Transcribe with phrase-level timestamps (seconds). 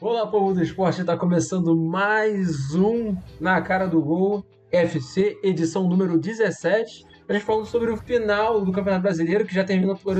[0.00, 6.16] Olá, povo do esporte, está começando mais um Na Cara do Gol FC, edição número
[6.16, 7.04] 17.
[7.28, 10.16] A gente falando sobre o final do Campeonato Brasileiro, que já terminou por,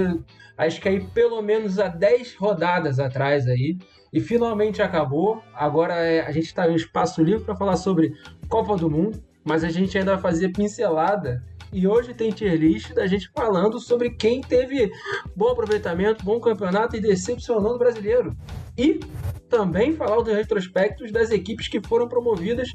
[0.56, 3.78] acho que aí pelo menos há 10 rodadas atrás aí.
[4.12, 5.40] E finalmente acabou.
[5.54, 8.12] Agora é, a gente está em um espaço livre para falar sobre
[8.48, 11.40] Copa do Mundo, mas a gente ainda vai fazer pincelada
[11.72, 14.90] e hoje tem tier list da gente falando sobre quem teve
[15.36, 18.36] bom aproveitamento, bom campeonato e decepcionou no brasileiro.
[18.78, 19.00] E
[19.48, 22.72] também falar dos retrospectos das equipes que foram promovidas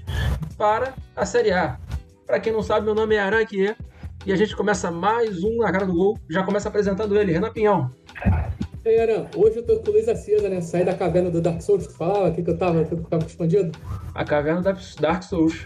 [0.58, 1.80] para a Série A.
[2.26, 3.78] Para quem não sabe, meu nome é Aranquier
[4.26, 6.20] e a gente começa mais um na cara do gol.
[6.30, 7.90] Já começa apresentando ele, Renan Pinhão.
[8.84, 10.60] E aí, Aran, hoje eu tô com luz acesa, né?
[10.60, 13.26] Saí da caverna do Dark Souls, tu falava que, que eu tava, que eu tava
[13.26, 13.72] escondido?
[14.14, 15.66] A caverna da Dark Souls.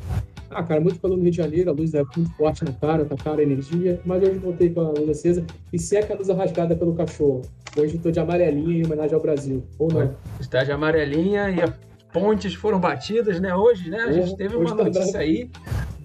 [0.51, 3.05] Ah, cara, muito calor no Rio de Janeiro, a luz é muito forte na cara,
[3.05, 6.29] tá cara a energia, mas hoje voltei com a luz acesa e seca a luz
[6.29, 7.41] rasgada pelo cachorro.
[7.75, 10.15] Hoje tô de amarelinha em homenagem ao Brasil, ou não?
[10.39, 11.71] Está de amarelinha e as
[12.11, 13.55] pontes foram batidas, né?
[13.55, 13.99] Hoje, né?
[13.99, 15.49] A gente teve uma tá notícia aí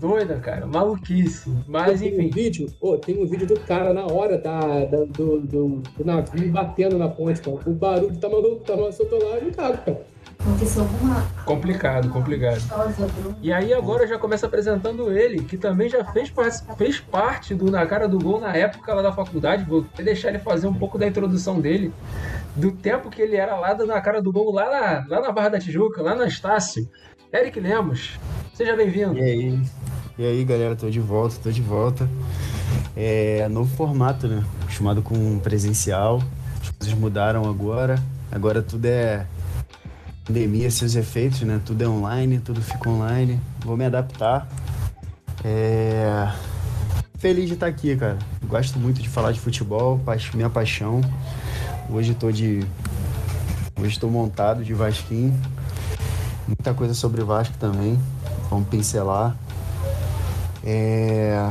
[0.02, 1.48] doida, cara, maluquice.
[1.68, 2.26] Mas tem enfim.
[2.26, 6.04] Um vídeo, oh, tem um vídeo do cara na hora da, da do, do, do,
[6.04, 7.56] navio batendo na ponte, cara.
[7.64, 10.11] O barulho tá maluco, tá solto lá e cago, cara.
[11.44, 12.60] Complicado, complicado.
[13.40, 16.32] E aí agora já começa apresentando ele, que também já fez,
[16.76, 19.64] fez parte do Na Cara do Gol na época lá da faculdade.
[19.64, 21.92] Vou deixar ele fazer um pouco da introdução dele,
[22.56, 25.50] do tempo que ele era lá Na Cara do Gol, lá na, lá na Barra
[25.50, 26.88] da Tijuca, lá na Estácio.
[27.32, 28.18] Eric Lemos,
[28.52, 29.16] seja bem-vindo.
[29.18, 29.62] E aí?
[30.18, 32.08] E aí, galera, tô de volta, tô de volta.
[32.96, 34.44] É novo formato, né?
[34.62, 36.22] Acostumado com presencial.
[36.60, 37.98] As coisas mudaram agora.
[38.30, 39.26] Agora tudo é
[40.24, 41.60] pandemia, seus efeitos, né?
[41.64, 43.40] Tudo é online, tudo fica online.
[43.64, 44.48] Vou me adaptar.
[45.44, 46.32] É...
[47.18, 48.18] Feliz de estar aqui, cara.
[48.44, 50.00] Gosto muito de falar de futebol,
[50.34, 51.00] minha paixão.
[51.88, 52.64] Hoje tô de.
[53.78, 55.38] Hoje estou montado de Vasquinho.
[56.46, 57.98] Muita coisa sobre Vasco também.
[58.50, 59.36] Vamos pincelar.
[60.64, 61.50] É...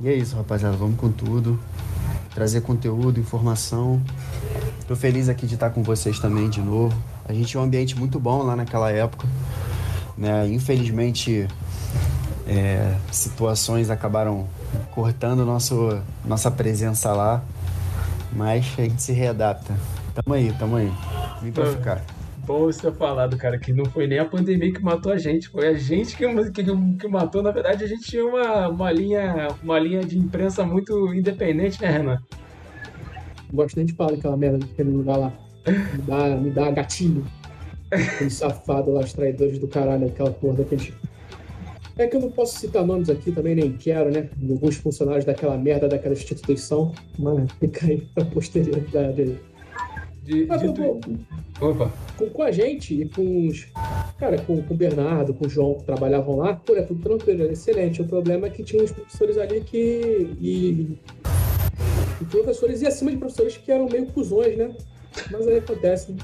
[0.00, 0.76] E é isso, rapaziada.
[0.76, 1.58] Vamos com tudo.
[2.34, 4.00] Trazer conteúdo, informação.
[4.86, 6.96] Tô feliz aqui de estar com vocês também de novo.
[7.30, 9.26] A gente tinha um ambiente muito bom lá naquela época.
[10.18, 10.48] Né?
[10.48, 11.46] Infelizmente,
[12.44, 14.48] é, situações acabaram
[14.90, 17.40] cortando nosso, nossa presença lá.
[18.32, 19.76] Mas a gente se readapta.
[20.12, 20.92] Tamo aí, tamo aí.
[21.40, 22.04] Vim pra ficar.
[22.44, 25.48] Bom você ter falado, cara, que não foi nem a pandemia que matou a gente,
[25.48, 27.44] foi a gente que, que, que matou.
[27.44, 31.90] Na verdade, a gente tinha uma, uma, linha, uma linha de imprensa muito independente, né,
[31.90, 32.18] Renan?
[33.48, 35.32] Não gosto nem de falar aquela merda daquele lugar lá.
[35.70, 37.26] Me dá, me dá gatilho.
[37.90, 40.92] Aquele safado lá, os traidores do caralho, aquela porra daqueles.
[41.98, 44.30] É que eu não posso citar nomes aqui também, nem quero, né?
[44.48, 46.92] Alguns funcionários daquela merda daquela instituição.
[47.18, 49.38] Mas fica aí pra posterioridade aí.
[50.22, 51.00] De, Mas, de pô,
[51.60, 51.92] Opa.
[52.16, 53.66] Com, com, a gente e com os.
[54.18, 57.42] Cara, com, com o Bernardo, com o João que trabalhavam lá, pô, é tudo tranquilo,
[57.42, 58.00] é excelente.
[58.00, 60.36] O problema é que tinha uns professores ali que.
[60.40, 60.98] E,
[62.20, 64.74] e professores, e acima de professores que eram meio cuzões, né?
[65.30, 66.12] Mas aí acontece.
[66.12, 66.18] Né?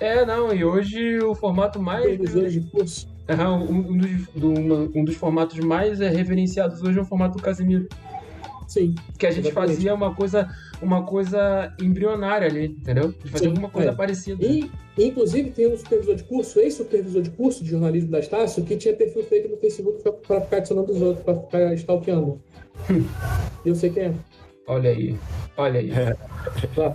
[0.00, 2.02] É, não, e hoje o formato mais.
[2.02, 3.08] Supervisores de curso.
[3.28, 4.50] um, um, dos, do,
[4.98, 7.88] um dos formatos mais é, reverenciados hoje é o formato do Casemiro.
[8.66, 8.94] Sim.
[9.18, 9.74] Que a gente exatamente.
[9.74, 10.48] fazia uma coisa,
[10.82, 13.04] uma coisa embrionária ali, entendeu?
[13.04, 13.94] A gente fazia Sim, alguma coisa é.
[13.94, 14.44] parecida.
[14.44, 18.76] E, inclusive, tem um supervisor de curso, ex-supervisor de curso de jornalismo da Estácio, que
[18.76, 22.40] tinha perfil fake no Facebook para ficar adicionando os outros, para ficar stalkeando.
[23.64, 24.14] Eu sei quem é.
[24.66, 25.16] Olha aí,
[25.56, 25.90] olha aí.
[25.90, 26.16] É.
[26.74, 26.94] Claro.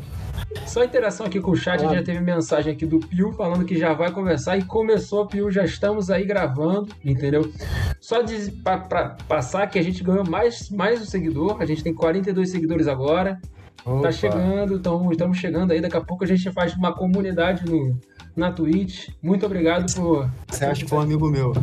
[0.65, 3.93] Só interação aqui com o chat, já teve mensagem aqui do Pio falando que já
[3.93, 7.51] vai conversar e começou, Pio, já estamos aí gravando, entendeu?
[7.99, 8.19] Só
[8.63, 12.87] para passar que a gente ganhou mais, mais um seguidor, a gente tem 42 seguidores
[12.87, 13.39] agora.
[13.83, 14.01] Tá Opa.
[14.03, 17.97] Tá chegando, então estamos chegando aí, daqui a pouco a gente faz uma comunidade no,
[18.35, 19.09] na Twitch.
[19.21, 20.29] Muito obrigado por.
[20.47, 21.53] Você acha que foi um amigo meu?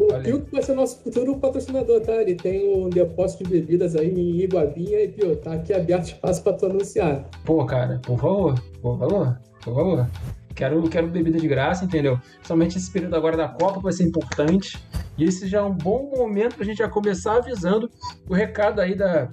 [0.00, 2.14] O Pio vai ser nosso futuro patrocinador, tá?
[2.22, 6.42] Ele tem um depósito de bebidas aí em Iguabinha e, Pio, tá aqui aberto espaço
[6.42, 7.28] pra tu anunciar.
[7.44, 10.10] Pô, cara, por favor, por favor, por favor.
[10.54, 12.18] Quero, quero bebida de graça, entendeu?
[12.42, 14.78] Somente esse período agora da Copa vai ser importante.
[15.18, 17.90] E esse já é um bom momento pra gente já começar avisando
[18.26, 19.28] o recado aí da,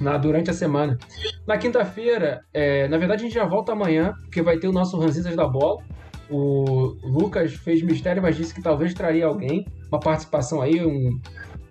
[0.00, 0.98] na, durante a semana.
[1.46, 4.98] Na quinta-feira, é, na verdade a gente já volta amanhã, porque vai ter o nosso
[4.98, 5.80] Ranzitas da Bola.
[6.30, 9.66] O Lucas fez mistério, mas disse que talvez traria alguém.
[9.90, 11.20] Uma participação aí, um,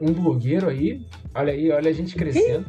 [0.02, 1.06] um blogueiro aí.
[1.34, 2.66] Olha aí, olha a gente crescendo.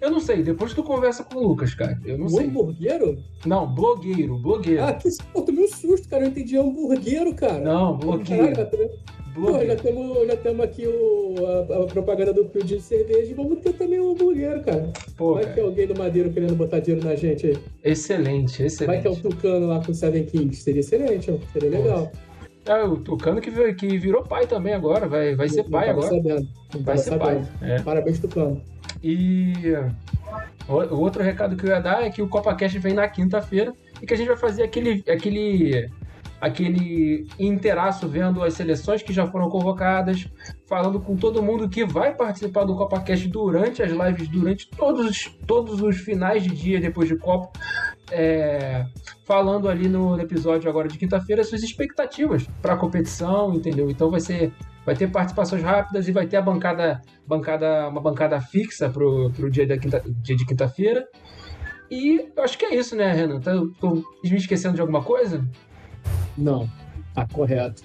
[0.00, 1.98] Eu não sei, depois tu conversa com o Lucas, cara.
[2.04, 2.46] Eu não um sei.
[2.46, 3.16] Hambúrguero?
[3.46, 4.84] Não, blogueiro, blogueiro.
[4.84, 6.24] Ah, que tomei um susto, cara.
[6.24, 7.58] Eu entendi hambúrguero, cara.
[7.58, 8.54] Não, blogueiro.
[8.54, 8.66] Caraca,
[9.34, 13.58] Pô, já temos já aqui o, a, a propaganda do Pio de cerveja e vamos
[13.58, 14.92] ter também o hambúrguer, cara.
[15.16, 17.58] Pô, Vai que é cara, alguém do Madeiro querendo botar dinheiro na gente aí.
[17.82, 19.22] excelente, Vai que é o excelente.
[19.22, 20.62] Tucano lá com o Seven Kings.
[20.62, 21.38] Seria excelente, ó.
[21.52, 22.12] Seria legal.
[22.66, 26.08] É, o Tucano que, que virou pai também agora, vai, vai ser Não pai agora.
[26.08, 26.48] Sabendo.
[26.80, 27.34] Vai ser pai.
[27.44, 27.72] sabendo.
[27.72, 27.82] É.
[27.82, 28.62] Parabéns, Tucano.
[29.02, 29.52] E
[30.68, 34.06] o outro recado que eu ia dar é que o CopaCast vem na quinta-feira e
[34.06, 35.90] que a gente vai fazer aquele, aquele,
[36.40, 40.26] aquele interaço vendo as seleções que já foram convocadas,
[40.66, 45.38] falando com todo mundo que vai participar do CopaCast durante as lives, durante todos, os-
[45.46, 47.50] todos os finais de dia depois de Copa.
[48.12, 48.84] é,
[49.26, 53.90] falando ali no episódio agora de quinta-feira suas expectativas para a competição, entendeu?
[53.90, 54.52] Então vai ser
[54.84, 59.50] vai ter participações rápidas e vai ter a bancada, bancada uma bancada fixa pro, pro
[59.50, 61.08] dia, da quinta, dia de quinta-feira.
[61.90, 63.40] E acho que é isso, né, Renan?
[63.40, 65.42] Tô, tô me esquecendo de alguma coisa?
[66.36, 66.68] Não.
[67.14, 67.82] Tá correto.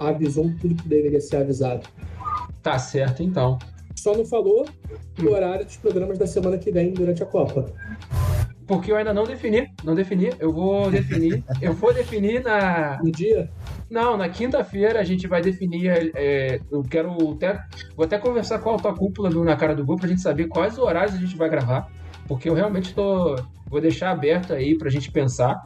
[0.00, 1.86] Avisou tudo que deveria ser avisado.
[2.62, 3.58] Tá certo, então.
[3.96, 4.66] Só não falou
[5.22, 7.72] o horário dos programas da semana que vem durante a Copa.
[8.66, 10.32] Porque eu ainda não defini, não defini.
[10.38, 11.44] Eu vou definir.
[11.60, 12.98] eu vou definir na.
[13.02, 13.50] No dia,
[13.90, 16.12] Não, na quinta-feira a gente vai definir.
[16.14, 17.60] é, eu quero até.
[17.96, 20.48] Vou até conversar com a alta cúpula do Na Cara do Gol pra gente saber
[20.48, 21.90] quais horários a gente vai gravar.
[22.26, 23.36] Porque eu realmente tô.
[23.68, 25.62] Vou deixar aberto aí pra gente pensar.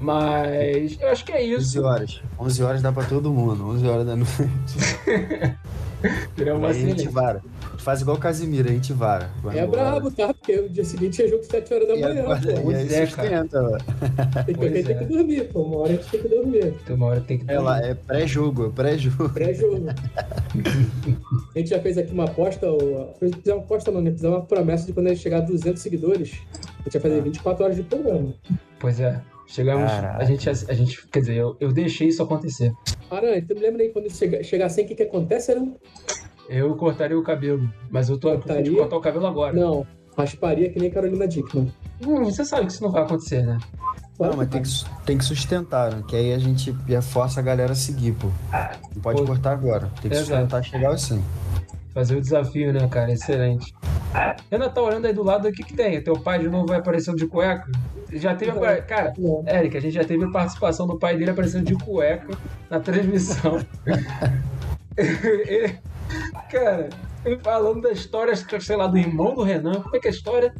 [0.00, 1.82] Mas eu acho que é 11 isso.
[1.84, 2.20] horas.
[2.38, 3.66] 11 horas dá pra todo mundo.
[3.68, 4.32] 11 horas da noite.
[6.56, 7.42] Uma Aí a gente vara.
[7.62, 9.28] A gente faz igual o Casimiro, a gente vara.
[9.54, 10.32] É brabo, tá?
[10.32, 12.72] Porque o dia seguinte é jogo 7 horas da E manhã, agora- pô.
[12.72, 14.42] e aí é, sustenta, ó.
[14.44, 14.98] Tem que, tem é.
[14.98, 15.60] que dormir, pô.
[15.62, 16.74] Uma hora a gente tem que dormir.
[16.86, 17.50] Tem uma hora que tem que.
[17.52, 19.28] É lá, é pré-jogo, é pré-jogo.
[19.28, 19.86] Pré-jogo.
[21.54, 24.10] a gente já fez aqui uma aposta, ou- fizemos uma aposta não, né?
[24.12, 26.32] Fizemos uma promessa de quando a gente chegar a 200 seguidores,
[26.80, 28.32] a gente vai fazer 24 horas de programa.
[28.78, 29.20] Pois é.
[29.50, 29.90] Chegamos.
[29.90, 30.22] Caraca.
[30.22, 31.08] A gente, a gente.
[31.08, 32.72] Quer dizer, eu, eu deixei isso acontecer.
[33.10, 35.74] Aranha, tu me lembra aí quando chegar, chegar a 100, o que que acontece, Aranha?
[36.48, 37.68] Eu cortaria o cabelo.
[37.90, 38.76] Mas eu tô a fim de Cortaria?
[38.76, 39.52] cortar o cabelo agora.
[39.52, 39.84] Não,
[40.16, 41.72] rasparia que nem Carolina Dickman.
[42.06, 43.58] Hum, você sabe que isso não vai acontecer, né?
[44.18, 44.70] Não, mas tem que,
[45.06, 46.04] tem que sustentar, né?
[46.06, 48.28] Que aí a gente força a galera a seguir, pô.
[48.94, 49.26] Não pode Pô.
[49.26, 49.90] cortar agora.
[50.00, 50.28] Tem que Exato.
[50.28, 51.24] sustentar chegar assim.
[51.94, 53.12] Fazer o desafio, né, cara?
[53.12, 53.74] Excelente.
[54.50, 56.00] Renan tá olhando aí do lado, o que que tem?
[56.00, 57.70] Teu pai de novo vai aparecendo de cueca?
[58.12, 58.80] Já teve agora.
[58.82, 59.44] Cara, Não.
[59.46, 62.36] Eric, a gente já teve a participação do pai dele aparecendo de cueca
[62.68, 63.58] na transmissão.
[64.96, 65.78] Ele-
[66.50, 66.88] cara,
[67.24, 69.80] ele falando da história, sei lá, do irmão do Renan.
[69.82, 70.52] Como é que é a história?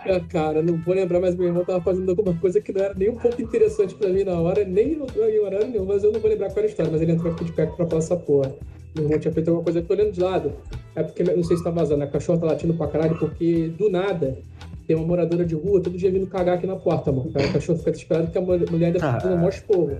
[0.00, 2.94] Ah, Cara, não vou lembrar, mas meu irmão tava fazendo alguma coisa que não era
[2.94, 6.20] nem um pouco interessante pra mim na hora, nem em horário nenhum, mas eu não
[6.20, 8.16] vou lembrar qual era a história, mas ele entrou aqui de perto pra falar essa
[8.16, 8.52] porra.
[8.94, 10.52] Meu irmão tinha feito alguma coisa, eu tô olhando de lado.
[10.94, 13.90] É porque, não sei se tá vazando, a cachorra tá latindo pra caralho, porque do
[13.90, 14.38] nada
[14.86, 17.30] tem uma moradora de rua todo dia vindo cagar aqui na porta, mano.
[17.34, 19.98] Aí o cachorro fica desesperado porque a mulher ainda fica dando um maior esporro.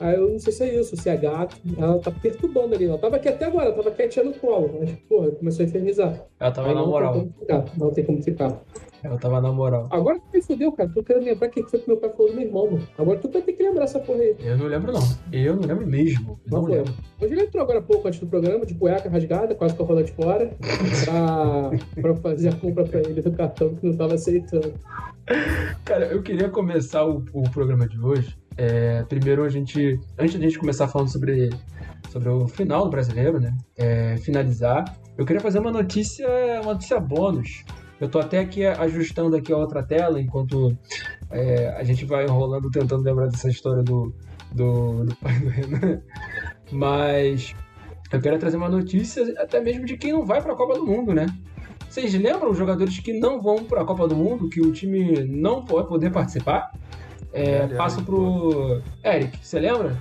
[0.00, 1.56] Aí eu não sei se é isso, se é gato.
[1.76, 2.86] Ela tá perturbando ali.
[2.86, 4.78] Ela tava aqui até agora, ela tava quietinha no colo.
[4.80, 6.26] Mas, porra, começou a infernizar.
[6.40, 7.12] Ela tava Aí na não moral.
[7.12, 7.64] tem como ficar.
[7.78, 8.60] Não tem como ficar.
[9.02, 9.88] Ela tava na moral.
[9.90, 10.90] Agora tu me fudeu, cara.
[10.94, 12.88] Tô querendo lembrar quem foi que meu pai falou do meu irmão, mano.
[12.98, 14.36] Agora tu vai ter que lembrar essa porra aí.
[14.40, 15.00] Eu não lembro, não.
[15.32, 16.40] Eu não lembro mesmo.
[16.46, 16.92] Não Não lembro.
[17.20, 19.86] Hoje ele entrou agora há pouco antes do programa, de cueca rasgada, quase com a
[19.86, 20.50] roda de fora,
[21.04, 24.72] pra, pra fazer a compra pra ele do cartão que não tava aceitando.
[25.84, 28.36] Cara, eu queria começar o, o programa de hoje.
[28.60, 29.98] É, primeiro, a gente.
[30.18, 31.48] Antes da gente começar falando sobre,
[32.10, 33.56] sobre o final do brasileiro, né?
[33.74, 34.84] É, finalizar,
[35.16, 36.28] eu queria fazer uma notícia,
[36.62, 37.64] uma notícia bônus.
[37.98, 40.76] Eu tô até aqui ajustando aqui a outra tela enquanto
[41.30, 44.14] é, a gente vai enrolando, tentando lembrar dessa história do,
[44.52, 46.02] do, do pai do Renan.
[46.70, 47.54] Mas
[48.12, 50.84] eu quero trazer uma notícia até mesmo de quem não vai para a Copa do
[50.84, 51.24] Mundo, né?
[51.88, 55.24] Vocês lembram os jogadores que não vão para a Copa do Mundo, que o time
[55.24, 56.70] não vai poder participar?
[57.32, 59.96] É, Olha, passo pro Eric, você lembra?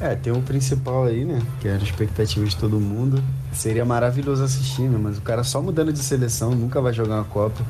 [0.00, 1.40] É, tem um principal aí, né?
[1.60, 3.22] Que era a expectativa de todo mundo.
[3.52, 4.98] Seria maravilhoso assistir, né?
[5.00, 7.60] Mas o cara só mudando de seleção nunca vai jogar uma Copa.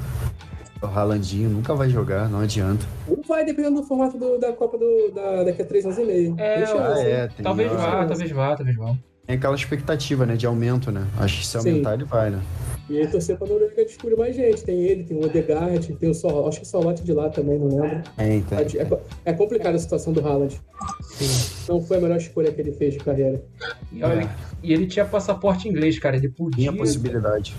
[0.80, 2.86] O Ralandinho nunca vai jogar, não adianta.
[3.08, 6.04] Ou vai, dependendo do formato do- da Copa do, da, daqui a três anos e
[6.04, 6.34] meio.
[6.38, 8.94] É, chance, Ah, é, tem, Talvez ó, vá, talvez vá, talvez vá.
[9.30, 10.34] Tem aquela expectativa, né?
[10.36, 11.06] De aumento, né?
[11.18, 11.68] Acho que se Sim.
[11.70, 12.42] aumentar, ele vai, né?
[12.88, 14.64] E aí torcer pra Noruega descobrir mais gente.
[14.64, 17.56] Tem ele, tem o Odegaard, tem o Sol, acho que o Solote de lá também,
[17.56, 18.02] não lembro.
[18.18, 18.58] É, então.
[18.58, 20.60] É, co- é complicada a situação do Haaland.
[21.02, 21.62] Sim.
[21.68, 23.40] Não foi a melhor escolha que ele fez de carreira.
[23.92, 24.28] E, olha,
[24.60, 26.16] e ele tinha passaporte inglês, cara.
[26.16, 26.68] Ele podia.
[26.68, 27.54] Tinha possibilidade.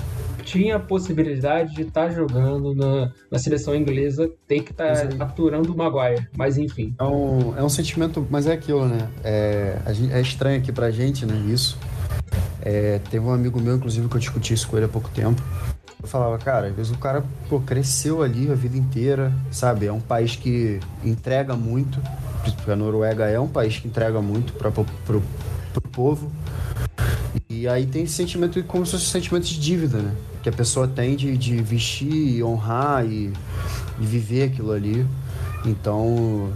[0.51, 5.21] Tinha a possibilidade de estar jogando na, na seleção inglesa, tem que estar Exato.
[5.23, 6.27] aturando o Maguire.
[6.35, 6.93] Mas enfim.
[6.99, 9.07] É um, é um sentimento, mas é aquilo, né?
[9.23, 11.35] É, gente- é estranho aqui pra gente, né?
[11.47, 11.77] Isso.
[12.61, 15.41] É, teve um amigo meu, inclusive, que eu discuti isso com ele há pouco tempo.
[16.01, 19.85] Eu falava, cara, às vezes o cara pô, cresceu ali a vida inteira, sabe?
[19.85, 22.01] É um país que entrega muito.
[22.43, 24.85] Porque a Noruega é um país que entrega muito para pro,
[25.71, 26.31] pro povo.
[27.49, 30.11] E aí tem esse sentimento, como se fosse um sentimento de dívida, né?
[30.41, 33.31] Que a pessoa tem de, de vestir e honrar e,
[33.99, 35.05] e viver aquilo ali.
[35.65, 36.51] Então,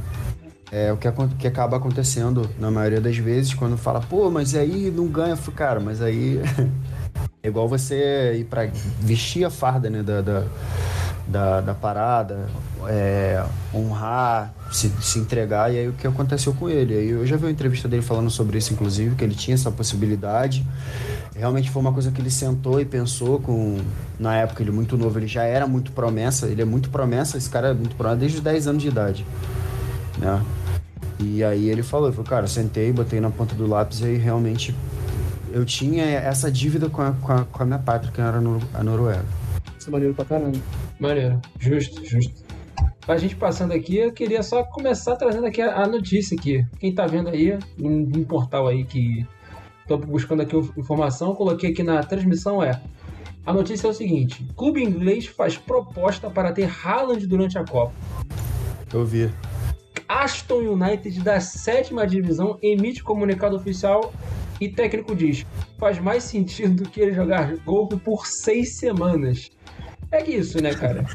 [0.71, 4.91] é o que, que acaba acontecendo na maioria das vezes quando fala, pô, mas aí
[4.91, 5.37] não ganha.
[5.55, 6.41] Cara, mas aí
[7.43, 10.01] é igual você ir para vestir a farda, né?
[10.01, 10.45] Da, da,
[11.27, 12.47] da, da parada,
[12.87, 16.95] é, honrar, se, se entregar, e aí o que aconteceu com ele.
[16.95, 19.71] Aí eu já vi uma entrevista dele falando sobre isso, inclusive, que ele tinha essa
[19.71, 20.65] possibilidade.
[21.35, 23.77] Realmente foi uma coisa que ele sentou e pensou com.
[24.17, 27.49] Na época, ele muito novo, ele já era muito promessa, ele é muito promessa, esse
[27.49, 29.25] cara é muito promessa desde os 10 anos de idade.
[30.17, 30.41] Né?
[31.19, 34.75] E aí ele falou, falou, cara, sentei, botei na ponta do lápis e aí realmente
[35.51, 38.37] eu tinha essa dívida com a, com a, com a minha pátria, que era
[38.73, 39.25] a Noruega.
[39.79, 40.57] Isso é maneiro pra caramba.
[40.99, 42.43] Maneiro, justo, justo.
[43.05, 46.65] Pra gente passando aqui, eu queria só começar trazendo aqui a, a notícia aqui.
[46.79, 49.25] Quem tá vendo aí, num, num portal aí que
[49.87, 52.81] tô buscando aqui informação, coloquei aqui na transmissão é
[53.45, 57.93] a notícia é o seguinte: clube inglês faz proposta para ter Haaland durante a Copa.
[58.91, 59.29] Eu vi.
[60.07, 64.11] Aston United da sétima divisão emite comunicado oficial
[64.59, 65.45] e técnico diz:
[65.77, 69.51] faz mais sentido do que ele jogar golfe por seis semanas.
[70.15, 71.05] É isso, né, cara?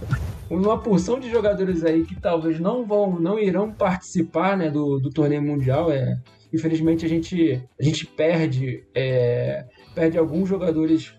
[0.50, 5.09] Uma porção de jogadores aí que talvez não vão, não irão participar, né, do, do
[5.09, 5.90] torneio mundial.
[5.90, 6.21] É,
[6.52, 9.64] infelizmente a gente, a gente perde, é,
[9.95, 11.14] perde alguns jogadores,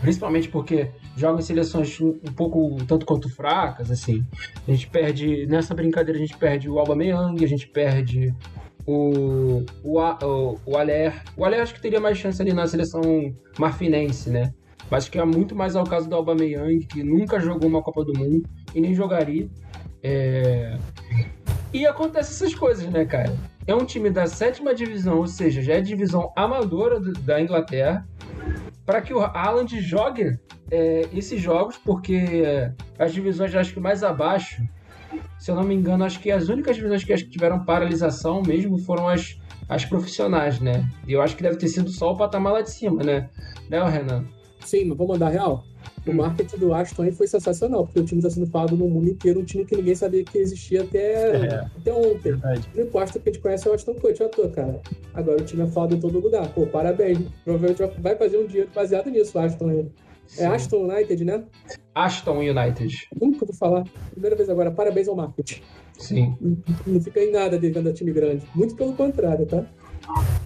[0.00, 4.24] principalmente porque jogam em seleções um, pouco tanto quanto fracas, assim.
[4.66, 8.34] A gente perde nessa brincadeira a gente perde o Aubameyang, a gente perde
[8.86, 11.22] o o, o, o Aller.
[11.36, 13.02] O Aller acho que teria mais chance ali na seleção
[13.58, 14.54] marfinense, né?
[14.90, 18.18] Mas que é muito mais ao caso do Aubameyang, que nunca jogou uma Copa do
[18.18, 19.48] Mundo e nem jogaria.
[20.02, 20.76] É...
[21.72, 23.34] E acontece essas coisas, né, cara?
[23.66, 28.06] É um time da sétima divisão, ou seja, já é divisão amadora do, da Inglaterra,
[28.84, 30.38] para que o Haaland jogue
[30.70, 34.62] é, esses jogos, porque as divisões, acho que mais abaixo,
[35.38, 39.08] se eu não me engano, acho que as únicas divisões que tiveram paralisação mesmo foram
[39.08, 39.38] as,
[39.68, 40.88] as profissionais, né?
[41.06, 43.28] E eu acho que deve ter sido só o patamar lá de cima, né?
[43.68, 44.24] Né, Renan?
[44.64, 45.64] Sim, mas vou mandar real.
[46.06, 46.14] O hum.
[46.14, 49.40] marketing do Aston aí foi sensacional, porque o time está sendo falado no mundo inteiro,
[49.40, 52.32] um time que ninguém sabia que existia até, é, até ontem.
[52.32, 52.68] Verdade.
[52.74, 54.80] Não importa que a gente conhece o Aston Coach à toa, cara.
[55.12, 56.48] Agora o time é falado em todo lugar.
[56.52, 57.18] Pô, parabéns.
[57.44, 59.86] Provavelmente vai fazer um dinheiro baseado nisso, o Aston aí.
[60.38, 61.44] É Aston United, né?
[61.94, 63.08] Aston United.
[63.20, 63.84] Nunca vou falar.
[64.10, 65.62] Primeira vez agora, parabéns ao marketing.
[65.98, 66.34] Sim.
[66.40, 66.56] Não,
[66.86, 68.44] não fica em nada devendo a time grande.
[68.54, 69.64] Muito pelo contrário, tá?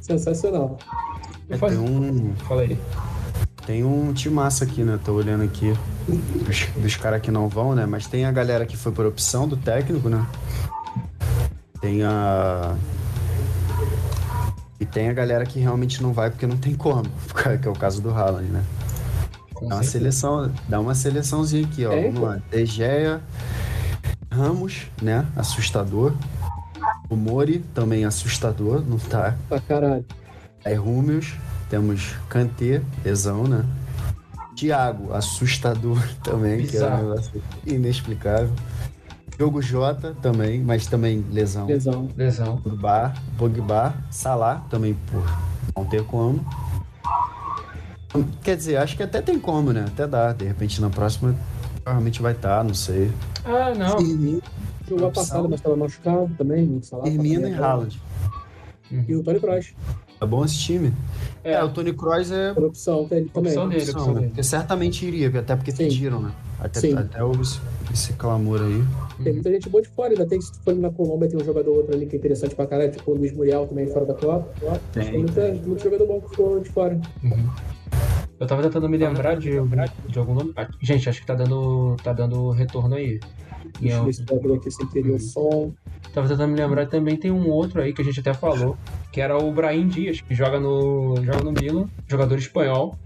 [0.01, 0.77] Sensacional.
[1.49, 2.35] É, tem um.
[2.37, 2.77] Fala aí.
[3.69, 4.99] Tem um time massa aqui, né?
[5.05, 5.75] Tô olhando aqui
[6.09, 7.85] dos, dos caras que não vão, né?
[7.85, 10.27] Mas tem a galera que foi por opção do técnico, né?
[11.79, 12.75] Tem a.
[14.81, 17.03] E tem a galera que realmente não vai porque não tem como,
[17.61, 18.65] que é o caso do Haaland, né?
[19.61, 21.93] dá uma seleção, dá uma seleçãozinha aqui, ó.
[21.93, 22.39] É, Vamos lá.
[22.51, 23.21] Degeia,
[24.33, 25.27] Ramos, né?
[25.37, 26.15] Assustador.
[27.11, 29.37] O Mori, também assustador, não tá?
[29.47, 30.07] Pra caralho.
[30.65, 31.35] Aí Rúmeus,
[31.69, 33.65] temos Kantê, lesão, né?
[34.57, 36.97] Thiago, assustador também, Bizarro.
[36.97, 38.51] que é um negócio inexplicável.
[39.39, 41.67] Jogo J também, mas também lesão.
[41.67, 42.09] Lesão.
[42.17, 42.57] Lesão.
[42.57, 45.25] Pogba, Pogba, Salah também por
[45.77, 46.45] não ter como.
[48.43, 49.85] Quer dizer, acho que até tem como, né?
[49.87, 50.33] Até dá.
[50.33, 51.37] De repente na próxima
[51.85, 53.13] provavelmente vai estar, tá, não sei.
[53.45, 53.99] Ah, não.
[53.99, 54.43] Firmino.
[54.89, 56.83] Jogou a passada, mas estava machucado também.
[56.83, 58.03] Salah Firmino e Haaland.
[58.91, 59.75] E o Tony Kroos.
[60.21, 60.93] É bom esse time.
[61.45, 62.53] É, é o Tony Kroos é.
[62.53, 63.53] Por opção dele também.
[63.53, 64.27] Opção dele, opção, opção dele.
[64.29, 65.85] Porque certamente iria, até porque Sim.
[65.85, 66.33] pediram, né?
[66.59, 66.95] Até, Sim.
[66.97, 67.61] até houve esse,
[67.93, 68.83] esse clamor aí.
[69.23, 71.45] Tem muita gente boa de fora, ainda tem, se tu for na Colômbia, tem um
[71.45, 74.15] jogador outro ali que é interessante pra caralho, tipo o Luiz Muriel também fora da
[74.15, 74.49] Copa.
[74.93, 75.55] Tem, tem, muita, tem.
[75.63, 77.01] muito jogador bom que ficou de fora.
[77.23, 77.49] Uhum.
[78.41, 79.51] Eu tava tentando me lembrar de,
[80.09, 80.55] de algum nome.
[80.81, 83.19] Gente, acho que tá dando, tá dando retorno aí.
[83.81, 85.73] Deixa eu ver se aqui sem o som.
[86.13, 88.77] Tava tentando me lembrar também tem um outro aí que a gente até falou,
[89.13, 92.97] que era o Brahim Dias, que joga no, joga no Milan, jogador espanhol.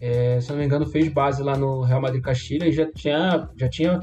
[0.00, 3.48] É, se não me engano, fez base lá no Real Madrid Castilha e já tinha,
[3.56, 4.00] já tinha,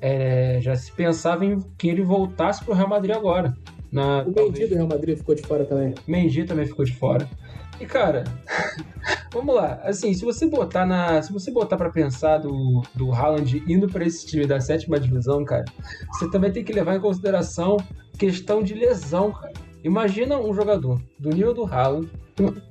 [0.00, 3.54] é, já se pensava em que ele voltasse pro Real Madrid agora.
[3.90, 5.94] Na, o Mendy do Real Madrid ficou de fora também.
[6.06, 7.28] Mendy também ficou de fora.
[7.80, 8.24] E cara,
[9.32, 9.80] vamos lá.
[9.82, 14.04] Assim, se você botar na, se você botar para pensar do do Haaland indo para
[14.04, 15.64] esse time da sétima divisão, cara,
[16.12, 17.78] você também tem que levar em consideração
[18.18, 19.54] questão de lesão, cara.
[19.82, 22.10] Imagina um jogador do nível do Haaland,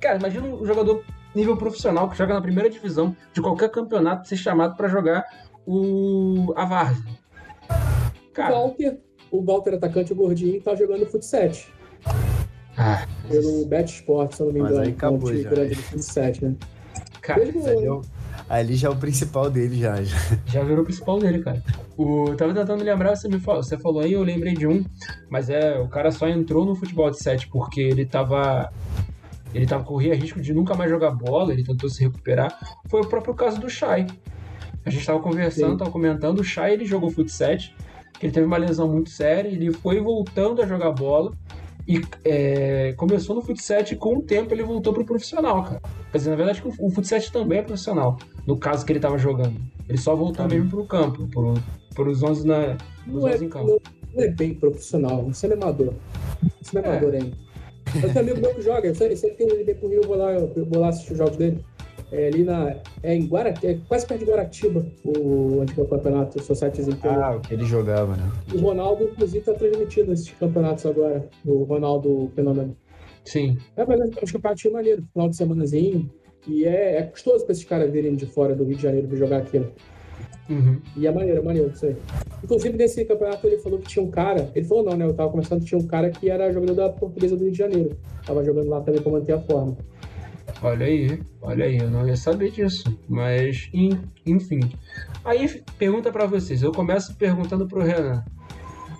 [0.00, 1.02] cara, imagina um jogador
[1.34, 5.24] nível profissional que joga na primeira divisão de qualquer campeonato ser chamado para jogar
[5.66, 7.18] o a Várzea.
[8.32, 9.00] Cara, Walter
[9.30, 11.50] o Walter atacante, o gordinho, tá jogando futsal.
[12.76, 14.86] Ah, Pelo Bet Sport, se eu não me Mas engano.
[14.86, 15.50] aí acabou já.
[15.50, 16.54] grande do futsal, né?
[17.20, 18.02] cara, Mesmo- Ali, é o-
[18.48, 20.02] ali já é o principal dele, já.
[20.02, 20.16] já.
[20.46, 21.62] já virou o principal dele, cara.
[21.96, 24.84] O, tava tentando lembrar, você, me falou, você falou aí, eu lembrei de um,
[25.28, 28.72] mas é, o cara só entrou no futebol de 7 porque ele tava.
[29.52, 32.56] Ele tava, corria risco de nunca mais jogar bola, ele tentou se recuperar.
[32.88, 34.06] Foi o próprio caso do Shai.
[34.86, 35.76] A gente tava conversando, Sim.
[35.78, 37.56] tava comentando, o Shai ele jogou futsal,
[38.18, 41.32] que ele teve uma lesão muito séria, ele foi voltando a jogar bola
[41.96, 45.80] e é, começou no futsal e com o tempo ele voltou pro profissional, cara.
[46.12, 48.16] Quer dizer, na verdade o, o futsal também é profissional,
[48.46, 49.56] no caso que ele tava jogando.
[49.88, 50.54] Ele só voltou Tá.
[50.54, 51.54] mesmo pro campo, pro,
[51.94, 53.66] pros 11 na, pros Não é, 11 em campo.
[53.66, 53.78] não,
[54.14, 55.92] não é bem profissional, você é amador.
[56.62, 56.90] Você não é É.
[56.92, 57.36] amador ainda.
[57.96, 60.06] Eu tenho amigo meu que joga, eu sempre sempre que ele vem pro Rio, eu
[60.08, 61.58] vou lá, eu vou lá assistir os jogos dele.
[62.12, 62.76] É ali na.
[63.02, 66.42] É em Guarati, é quase perto de Guaratiba, o, onde que é o campeonato, o
[66.42, 68.30] Societyzinho que eu- Ah, o que ele jogava, né?
[68.54, 71.28] O Ronaldo, inclusive, tá transmitindo esses campeonatos agora.
[71.46, 72.76] O Ronaldo Fenômeno.
[73.24, 73.58] Sim.
[73.76, 76.10] É, mas é um campeonato maneiro, final de semanazinho.
[76.48, 79.16] E é, é custoso pra esses caras virem de fora do Rio de Janeiro pra
[79.16, 79.70] jogar aquilo.
[80.48, 80.80] Uhum.
[80.96, 81.94] E é maneiro, é maneiro isso aí.
[82.42, 84.50] Inclusive, nesse campeonato ele falou que tinha um cara.
[84.54, 85.04] Ele falou não, né?
[85.04, 87.58] Eu tava começando que tinha um cara que era jogador da portuguesa do Rio de
[87.58, 87.96] Janeiro.
[88.26, 89.76] Tava jogando lá também pra manter a forma.
[90.62, 92.98] Olha aí, olha aí, eu não ia saber disso.
[93.08, 94.60] Mas, en- enfim.
[95.24, 96.62] Aí, pergunta pra vocês.
[96.62, 98.22] Eu começo perguntando pro Renan.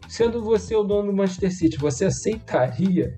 [0.09, 3.17] Sendo você o dono do Manchester City, você aceitaria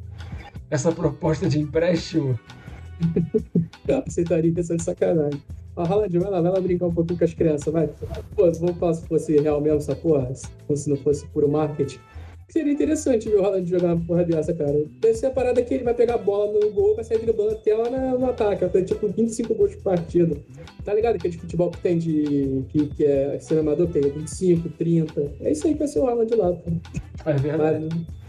[0.70, 2.38] essa proposta de empréstimo?
[3.86, 5.42] Eu aceitaria essa de sacanagem.
[5.74, 7.88] Ah, Haaland, vai lá, vai lá brincar um pouquinho com as crianças, vai.
[8.36, 11.98] Pô, vamos falar se fosse real mesmo essa porra, se não fosse puro marketing.
[12.52, 14.84] Seria interessante ver o Haaland jogar uma porra dessa, cara.
[15.00, 17.52] Deve ser a parada que ele vai pegar a bola no gol, vai sair driblando
[17.52, 18.68] até lá na- no ataque.
[18.68, 20.36] Ter tipo 25 gols por partida.
[20.84, 21.16] Tá ligado?
[21.16, 22.62] Aquele futebol que tem de.
[22.68, 25.32] que, que é cinemador, tem 25, 30.
[25.40, 26.70] É isso aí que vai ser o Haaland lá, pô.
[27.24, 27.88] É verdade.
[27.90, 28.22] Mas-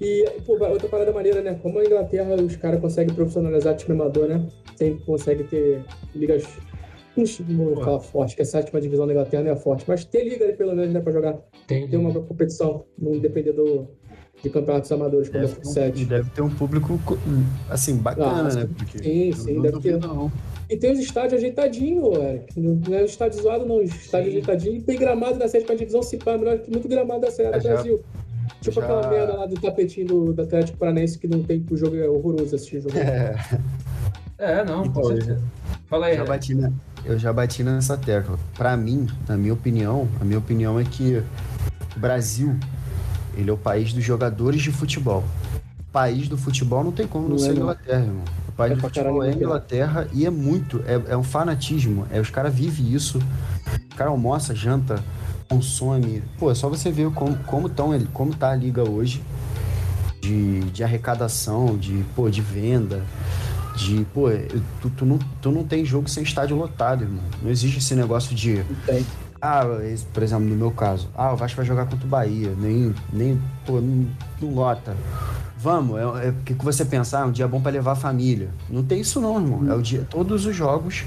[0.00, 1.58] E, pô, outra parada maneira, né?
[1.62, 4.44] Como a Inglaterra, os caras conseguem profissionalizar time amador, né?
[4.76, 5.80] Sempre consegue ter
[6.14, 6.44] ligas.
[7.14, 7.80] Pô.
[7.82, 10.54] falar forte, que a sétima divisão da Inglaterra não é forte, mas ter liga ali
[10.54, 11.38] pelo menos, né, pra jogar.
[11.66, 13.86] Tem, Ter uma competição, não depender do,
[14.42, 16.04] de campeonatos amadores, como é Deve o ter, um, sete.
[16.04, 17.16] deve ter um público, co-
[17.70, 18.68] assim, bacana, Ah, né?
[18.76, 19.96] Porque sim, sim, deve ter.
[19.98, 20.30] não.
[20.68, 22.58] E tem os estádios ajeitadinhos, Eric.
[22.58, 23.80] Não é estádio zoado, não.
[23.82, 24.38] Estádio Sim.
[24.38, 24.76] ajeitadinho.
[24.76, 27.56] E tem gramado da sétima divisão, se pá, melhor que muito gramado da Série do
[27.56, 28.00] É, já- Brasil.
[28.60, 31.72] Tipo já- aquela merda lá do tapetinho do, do Atlético Paranaense que não tem, que
[31.74, 32.96] o jogo é horroroso assistir o jogo.
[32.98, 33.34] É,
[34.38, 35.40] É, não, com certeza.
[35.86, 36.72] Fala aí, já bati na-
[37.04, 38.38] eu já bati nessa tecla.
[38.56, 41.22] Pra mim, na minha opinião, a minha opinião é que
[41.96, 42.56] o Brasil,
[43.36, 45.24] ele é o país dos jogadores de futebol.
[45.80, 47.62] O país do futebol não tem como não, Não é, ser não.
[47.62, 48.24] Inglaterra, irmão.
[48.48, 50.08] O país É do futebol é Inglaterra.
[50.12, 52.06] E é muito, é, é um fanatismo.
[52.10, 53.18] É, os caras vivem isso.
[53.92, 55.02] O cara almoça, janta,
[55.48, 56.22] consome.
[56.38, 59.22] Pô, é só você ver como, como, tão, como tá a liga hoje
[60.20, 63.02] de, de arrecadação, de, pô, de venda.
[63.76, 64.28] De, pô,
[64.80, 67.22] tu, tu, não, tu não tem jogo sem estádio lotado, irmão.
[67.42, 68.58] Não existe esse negócio de.
[68.58, 69.04] Não tem.
[69.42, 69.62] Ah,
[70.12, 73.38] por exemplo, no meu caso, ah, o Vasco vai jogar contra o Bahia, nem, nem
[73.66, 74.06] pô, não,
[74.40, 74.96] não lota.
[75.58, 78.48] Vamos, é, é o que você pensa, ah, um dia bom pra levar a família.
[78.70, 79.70] Não tem isso não, irmão.
[79.70, 81.04] É o dia, todos os jogos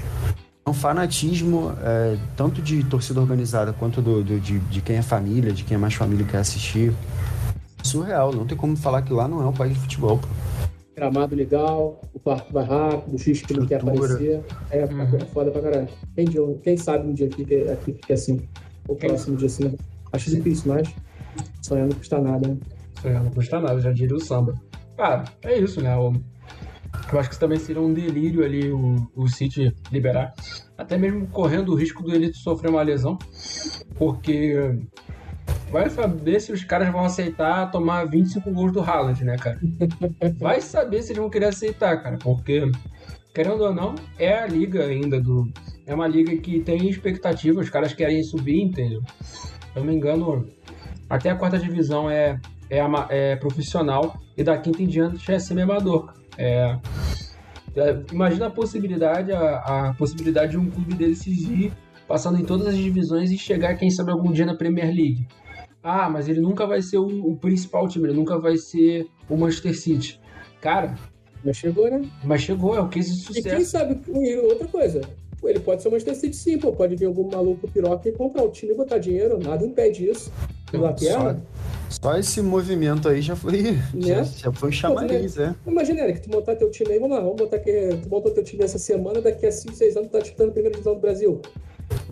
[0.64, 5.02] é um fanatismo, é, tanto de torcida organizada quanto do, do- de, de quem é
[5.02, 6.92] família, de quem é mais família e quer assistir.
[7.82, 10.18] Surreal, não tem como falar que lá não é um país de futebol.
[10.18, 10.28] Pô.
[10.98, 14.42] Gramado legal, o quarto vai rápido, o X que não quer aparecer.
[14.68, 15.02] É, Uhum.
[15.16, 15.88] é foda pra caralho.
[16.16, 16.26] Quem,
[16.62, 18.40] quem sabe um dia fica, aqui fica assim.
[18.88, 19.74] Ou Quem- próximo dia assim, né?
[20.12, 20.92] Acho difícil, mas
[21.62, 22.56] sonhando não custa nada, né?
[23.04, 24.54] É, não custa nada, já diria o samba.
[24.96, 25.94] Cara, é isso, né?
[25.94, 26.12] Eu,
[27.12, 30.34] eu acho que isso também seria um delírio ali o, o City liberar.
[30.76, 33.16] Até mesmo correndo o risco do Elite sofrer uma lesão.
[33.96, 34.74] Porque
[35.70, 39.58] vai saber se os caras vão aceitar tomar 25 gols do Haaland, né, cara?
[40.38, 42.16] Vai saber se eles vão querer aceitar, cara.
[42.18, 42.70] Porque,
[43.34, 45.48] querendo ou não, é a liga ainda do.
[45.86, 49.00] É uma liga que tem expectativa, os caras querem subir, entendeu?
[49.20, 50.46] Se eu não me engano,
[51.08, 52.38] até a quarta divisão é
[52.70, 56.12] é, é profissional e da quinta em diante é semi-amador.
[56.36, 56.78] É,
[57.76, 61.72] é, imagina a possibilidade, a, a possibilidade de um clube desses ir
[62.06, 65.26] passando em todas as divisões e chegar, quem sabe, algum dia na Premier League.
[65.82, 69.36] Ah, mas ele nunca vai ser o, o principal time, ele nunca vai ser o
[69.36, 70.20] Manchester City.
[70.60, 70.96] Cara,
[71.44, 72.02] Mas chegou, né?
[72.24, 73.70] mas chegou, é o case de E quem sucesso.
[73.70, 74.00] sabe,
[74.42, 75.00] outra coisa,
[75.44, 76.72] ele pode ser o Manchester City sim, pô.
[76.72, 80.32] Pode vir algum maluco piroca e comprar o time e botar dinheiro, nada impede isso.
[80.74, 81.40] Inglaterra,
[81.88, 84.24] Só esse movimento aí já foi, já, Né?
[84.36, 85.54] já foi um chamariz, é.
[85.66, 88.44] imagina, Eric, tu montar teu time aí, vamos lá, vamos botar que tu montou teu
[88.44, 91.00] time essa semana, daqui a 5, 6 anos tu tá disputando a primeira divisão do
[91.00, 91.40] Brasil.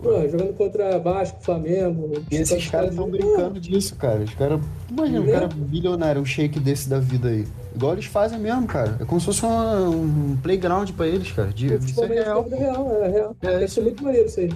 [0.01, 2.11] Pô, jogando contra Vasco, Flamengo.
[2.31, 4.19] E esses caras estão brincando disso, cara.
[4.21, 4.59] Os caras.
[4.89, 5.31] Imagina, um Né?
[5.31, 7.45] cara bilionário, um shake desse da vida aí.
[7.75, 8.97] Igual eles fazem mesmo, cara.
[8.99, 11.49] É como se fosse um, um playground pra eles, cara.
[11.49, 12.47] De, isso é real.
[12.51, 13.35] é real, é real.
[13.41, 14.51] É, isso ser muito maneiro isso aí.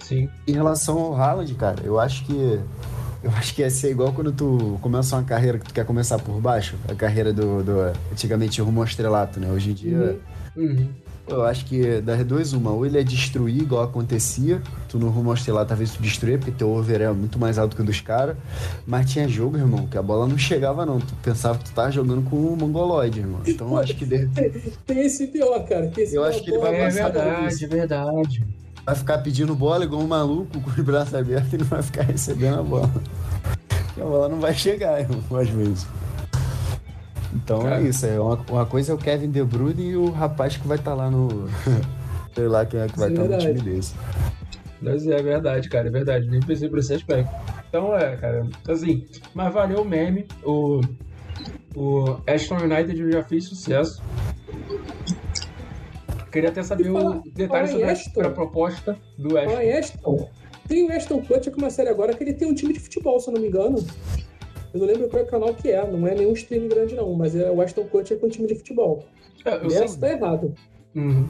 [0.00, 0.28] Sim.
[0.46, 2.60] Em relação ao Haaland, cara, eu acho que.
[3.22, 6.18] Eu acho que ia ser igual quando tu começa uma carreira que tu quer começar
[6.18, 6.76] por baixo.
[6.88, 7.62] A carreira do.
[7.62, 7.80] do
[8.12, 9.50] antigamente rumo ao estrelato, né?
[9.50, 10.18] Hoje em dia.
[10.56, 10.62] Uhum.
[10.64, 10.88] Uhum.
[11.26, 14.60] Eu acho que das duas, uma, ou ele é destruir igual acontecia,
[14.90, 17.80] tu no rumo estrelato talvez tu destruir, porque teu over é muito mais alto que
[17.80, 18.36] o dos caras,
[18.86, 21.90] mas tinha jogo, irmão, que a bola não chegava não, tu pensava que tu tava
[21.90, 23.40] jogando com o mongoloide, irmão.
[23.46, 24.26] Então eu acho que de-
[24.86, 25.86] Tem esse pior, cara.
[25.86, 28.44] Tem esse Eu acho que ele vai É passar da verdade, é verdade.
[28.84, 32.02] vai ficar pedindo bola igual um maluco com os braços abertos e não vai ficar
[32.02, 32.90] recebendo a bola.
[33.96, 35.86] A bola não vai chegar, irmão, às vezes.
[37.34, 37.80] Então Cara.
[37.80, 40.66] é isso, é uma, uma coisa é o Kevin De Bruyne e o rapaz que
[40.66, 41.48] vai estar lá no...
[42.34, 43.94] Sei lá quem é que vai Isso é estar no time desse.
[44.82, 46.28] Mas é verdade, cara, é verdade.
[46.28, 47.32] Nem pensei por esse aspecto.
[47.68, 50.26] Então é, cara, assim, mas valeu o meme.
[50.44, 50.80] O,
[51.74, 54.02] o Aston United já fez sucesso.
[56.30, 58.10] Queria até saber fala- o detalhe fala sobre a, Aston.
[58.10, 59.78] sobre a proposta do Fala Aston.
[59.78, 60.30] Aston.
[60.66, 63.20] Tem o Aston Kutcher com uma série agora que ele tem um time de futebol,
[63.20, 63.76] se eu não me engano.
[64.74, 67.48] Eu não lembro qual canal que é, não é nenhum stream grande não, mas é
[67.50, 69.04] o Aston Kutcher com um time de futebol.
[69.44, 70.52] É, eu Essa sei, tá errado.
[70.96, 71.28] Uhum.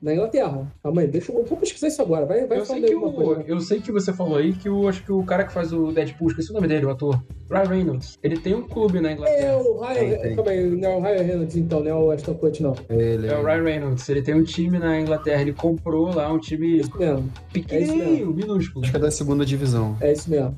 [0.00, 0.66] Na Inglaterra.
[0.82, 2.24] Calma aí, deixa eu, eu vou pesquisar isso agora.
[2.24, 3.38] Vai, vai eu, sei falando aí que o, coisa.
[3.40, 3.44] né?
[3.48, 5.92] eu sei que você falou aí que o, acho que o cara que faz o
[5.92, 9.12] Deadpool, esqueci o nome dele, o ator, Ryan Reynolds, ele tem um clube na É
[9.12, 9.56] Inglaterra.
[9.58, 10.36] o Ryan, Tem, tem.
[10.36, 12.74] calma aí, não é o Ryan Reynolds então, não é o Aston Kutcher não.
[12.88, 16.38] Ele, É o Ryan Reynolds, ele tem um time na Inglaterra, ele comprou lá um
[16.38, 18.82] time Isso mesmo, pequenininho, minúsculo.
[18.82, 19.98] Acho que é da segunda divisão.
[20.00, 20.56] é isso mesmo.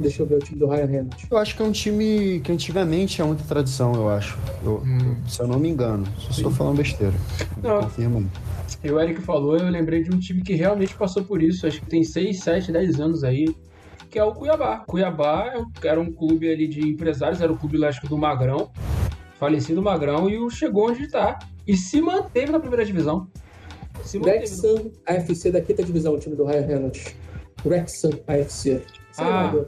[0.00, 1.26] Deixa eu ver o time do Ryan Reynolds.
[1.30, 4.36] Eu acho que é um time que antigamente é muita tradição, eu acho.
[4.64, 5.16] Eu- Hum.
[5.28, 6.04] Se eu não me engano.
[6.18, 7.14] Só estou falando besteira.
[7.62, 7.82] Não.
[7.82, 8.24] Confirma.
[8.82, 11.80] E o Eric falou, eu lembrei de um time que realmente passou por isso, acho
[11.80, 13.46] que tem 6, 7, 10 anos aí,
[14.10, 14.78] que é o Cuiabá.
[14.86, 15.52] Cuiabá
[15.82, 18.70] é era um clube ali de empresários, era o clube, que do Magrão,
[19.38, 21.38] falecido Magrão, e o chegou onde está.
[21.66, 23.26] E se manteve na primeira divisão.
[24.02, 24.38] Se manteve.
[24.40, 27.14] Wrexham AFC da quinta divisão, o time do Ryan Reynolds.
[27.64, 28.82] Wrexham AFC.
[29.14, 29.46] Sei Ah.
[29.46, 29.58] do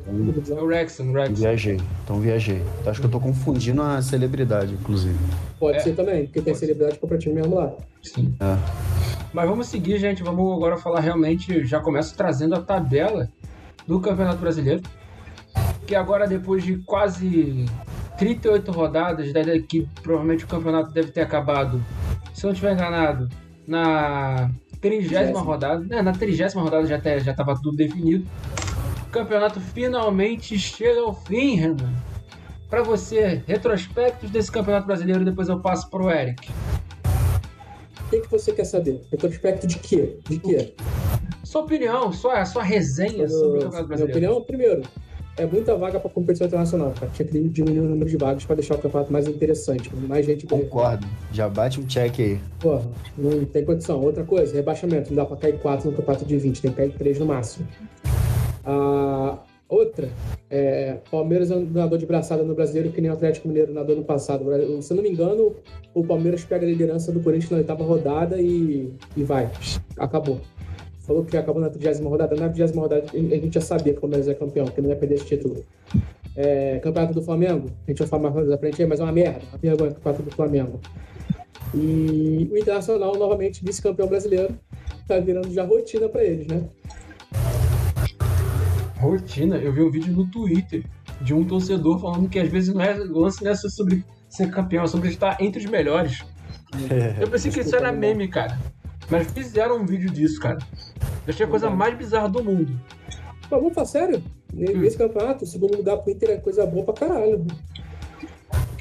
[0.53, 1.35] É o Wrexham, Wrexham.
[1.37, 1.81] Viajei.
[2.03, 2.65] Então viajei.
[2.85, 5.17] Acho que eu tô confundindo a celebridade, inclusive.
[5.61, 5.81] Pode É.
[5.81, 6.59] ser também, porque tem Pode.
[6.59, 7.73] celebridade compra time mesmo lá.
[8.03, 8.35] Sim.
[8.41, 8.57] É.
[9.33, 10.21] Mas vamos seguir, gente.
[10.25, 11.65] Vamos agora falar realmente.
[11.65, 13.29] Já começo trazendo a tabela
[13.87, 14.83] do Campeonato Brasileiro.
[15.87, 17.67] Que agora, depois de quase
[18.19, 21.81] 38 rodadas, daí que provavelmente o campeonato deve ter acabado,
[22.35, 23.29] se eu não estiver enganado,
[23.65, 25.41] na 30 Trigésima.
[25.41, 25.85] rodada.
[25.85, 28.27] Né, na 30 rodada já até- já estava tudo definido.
[29.17, 31.91] O campeonato finalmente chega ao fim, Renan.
[32.69, 36.51] Para você, retrospectos desse campeonato brasileiro, depois eu passo pro Eric.
[37.99, 39.01] O que, que você quer saber?
[39.11, 40.19] Retrospecto de quê?
[40.29, 40.75] De quê?
[41.43, 44.13] Sua opinião, sua, sua resenha sobre o Minha campeonato brasileiro.
[44.13, 44.83] opinião, primeiro,
[45.39, 47.11] é muita vaga para competição internacional, cara.
[47.15, 50.47] Tinha que diminuir o número de vagas para deixar o campeonato mais interessante, mais gente
[50.47, 51.07] Concordo.
[51.33, 52.41] Já bate um check aí.
[52.59, 54.01] Porra, não tem condição.
[54.01, 55.11] Outra coisa, rebaixamento.
[55.11, 57.67] Não dá pra cair 4 no campeonato de 20, tem que cair 3 no máximo.
[58.67, 60.09] A outra,
[60.51, 63.95] é, Palmeiras é um nadador de braçada no brasileiro, que nem o Atlético Mineiro nadou
[63.95, 64.45] no passado.
[64.83, 65.55] Se eu não me engano,
[65.95, 69.49] o Palmeiras pega a liderança do Corinthians na oitava rodada e, e vai.
[69.97, 70.41] Acabou.
[71.01, 72.35] Falou que acabou na 30 rodada.
[72.35, 74.97] Na 30 rodada a gente já sabia que o Palmeiras é campeão, que não ia
[74.97, 75.65] perder esse título.
[76.35, 79.13] É, campeonato do Flamengo, a gente vai falar mais à frente aí, mas é uma
[79.13, 79.41] merda.
[79.53, 80.81] Uma vergonha campeonato do Flamengo.
[81.73, 84.55] E o Internacional, novamente, vice-campeão brasileiro,
[85.07, 86.65] tá virando já rotina pra eles, né?
[88.99, 90.85] Rotina, eu vi um vídeo no Twitter
[91.21, 94.05] de um torcedor falando que às vezes não é, o lance não é só sobre
[94.29, 96.25] ser campeão, é sobre estar entre os melhores.
[97.21, 98.59] Eu pensei que isso era meme, cara.
[99.11, 100.59] Mas fizeram um vídeo disso, cara.
[101.27, 102.79] Eu achei a coisa mais bizarra do mundo.
[103.51, 104.23] Mas vamos falar sério?
[104.53, 104.79] Hum.
[104.79, 107.47] Nesse campeonato, o segundo lugar pro Inter é coisa boa pra caralho.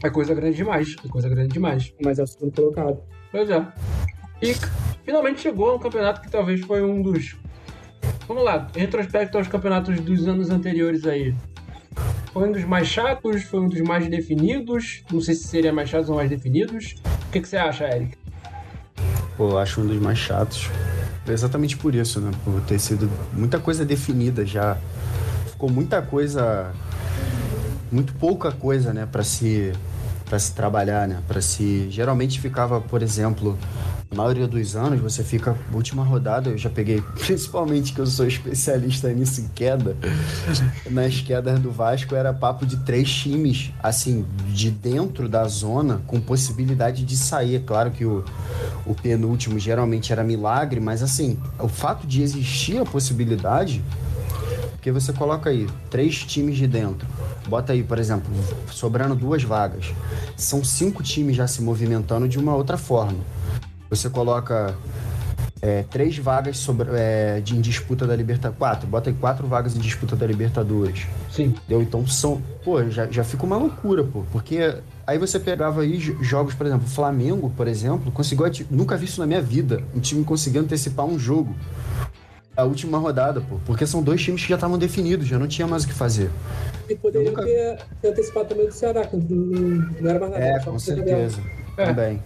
[0.03, 0.95] É coisa grande demais.
[1.03, 1.93] É coisa grande demais.
[2.03, 2.99] Mas é o segundo colocado.
[3.31, 3.67] Pois é.
[4.41, 4.53] E
[5.03, 7.35] finalmente chegou a um campeonato que talvez foi um dos.
[8.27, 11.35] Vamos lá, retrospecto aos campeonatos dos anos anteriores aí.
[12.33, 15.03] Foi um dos mais chatos, foi um dos mais definidos.
[15.11, 16.95] Não sei se seria mais chatos ou mais definidos.
[17.27, 18.17] O que, que você acha, Eric?
[19.37, 20.69] Pô, eu acho um dos mais chatos.
[21.27, 22.31] Exatamente por isso, né?
[22.43, 24.77] Por ter sido muita coisa definida já.
[25.51, 26.73] Ficou muita coisa.
[27.91, 29.07] Muito pouca coisa, né?
[29.09, 29.71] Pra se,
[30.25, 31.21] pra se trabalhar, né?
[31.27, 31.89] Pra se.
[31.91, 33.57] Geralmente ficava, por exemplo,
[34.11, 38.27] a maioria dos anos você fica última rodada, eu já peguei, principalmente que eu sou
[38.27, 39.97] especialista nisso em queda.
[40.89, 46.19] Nas quedas do Vasco era papo de três times, assim, de dentro da zona, com
[46.21, 47.63] possibilidade de sair.
[47.65, 48.23] Claro que o,
[48.85, 53.83] o penúltimo geralmente era milagre, mas assim, o fato de existir a possibilidade,
[54.71, 57.07] porque você coloca aí três times de dentro.
[57.47, 58.31] Bota aí, por exemplo,
[58.71, 59.93] sobrando duas vagas.
[60.37, 63.19] São cinco times já se movimentando de uma outra forma
[63.95, 64.75] você coloca
[65.61, 68.57] é, três vagas sobre, é, de, em disputa da Libertadores.
[68.57, 71.07] Quatro, bota aí quatro vagas em disputa da Libertadores.
[71.31, 71.45] Sim.
[71.45, 71.81] Entendeu?
[71.81, 72.41] Então são.
[72.63, 74.23] Pô, já, já fica uma loucura, pô.
[74.31, 74.75] Porque
[75.07, 78.45] aí você pegava aí jogos, por exemplo, Flamengo, por exemplo, conseguiu.
[78.69, 79.81] Nunca vi isso na minha vida.
[79.95, 81.55] Um time conseguiu antecipar um jogo.
[82.55, 83.57] A última rodada, pô.
[83.65, 86.29] Porque são dois times que já estavam definidos, já não tinha mais o que fazer.
[86.87, 87.43] E poderiam nunca...
[87.43, 90.45] ter, ter antecipado também do Ceará, que não era mais nada.
[90.45, 91.41] É, com certeza.
[91.75, 91.85] É.
[91.85, 92.21] Também.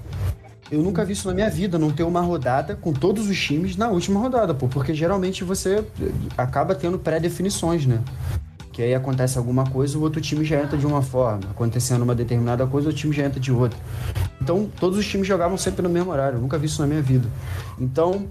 [0.72, 3.76] Eu nunca vi isso na minha vida, não ter uma rodada com todos os times
[3.76, 5.84] na última rodada, pô, porque geralmente você
[6.38, 8.00] acaba tendo pré-definições, né?
[8.72, 11.42] Que aí acontece alguma coisa, o outro time já entra de uma forma.
[11.50, 13.78] Acontecendo uma determinada coisa, o time já entra de outra.
[14.40, 16.38] Então, todos os times jogavam sempre no mesmo horário.
[16.38, 17.28] Eu nunca vi isso na minha vida.
[17.80, 18.28] Então,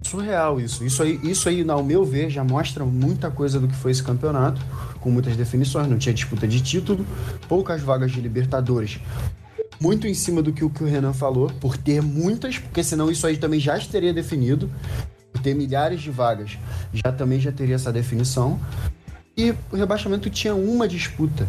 [0.00, 0.82] surreal isso.
[0.84, 4.02] Isso aí, isso aí, ao meu ver, já mostra muita coisa do que foi esse
[4.02, 4.60] campeonato,
[5.00, 5.86] com muitas definições.
[5.86, 7.04] Não tinha disputa de título,
[7.46, 9.00] poucas vagas de Libertadores
[9.82, 13.10] muito em cima do que o, que o Renan falou, por ter muitas, porque senão
[13.10, 14.70] isso aí também já estaria definido.
[15.32, 16.56] Por ter milhares de vagas,
[16.92, 18.60] já também já teria essa definição.
[19.36, 21.48] E o rebaixamento tinha uma disputa.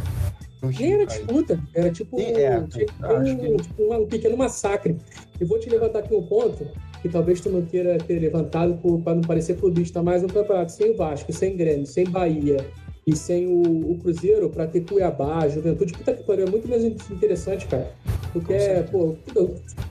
[0.63, 4.97] Nem era disputa, era tipo, é, um, tipo, um, um pequeno massacre.
[5.39, 6.65] E vou te levantar aqui um ponto
[7.01, 10.91] que talvez tu não queira ter levantado para não parecer clubista, mas um campeonato sem
[10.91, 12.65] o Vasco, sem Grêmio, sem Bahia,
[13.05, 16.83] e sem o, o Cruzeiro para ter Cuiabá, Juventude, puta que pariu, é muito mais
[16.83, 17.91] interessante, cara.
[18.31, 19.15] Porque é, pô,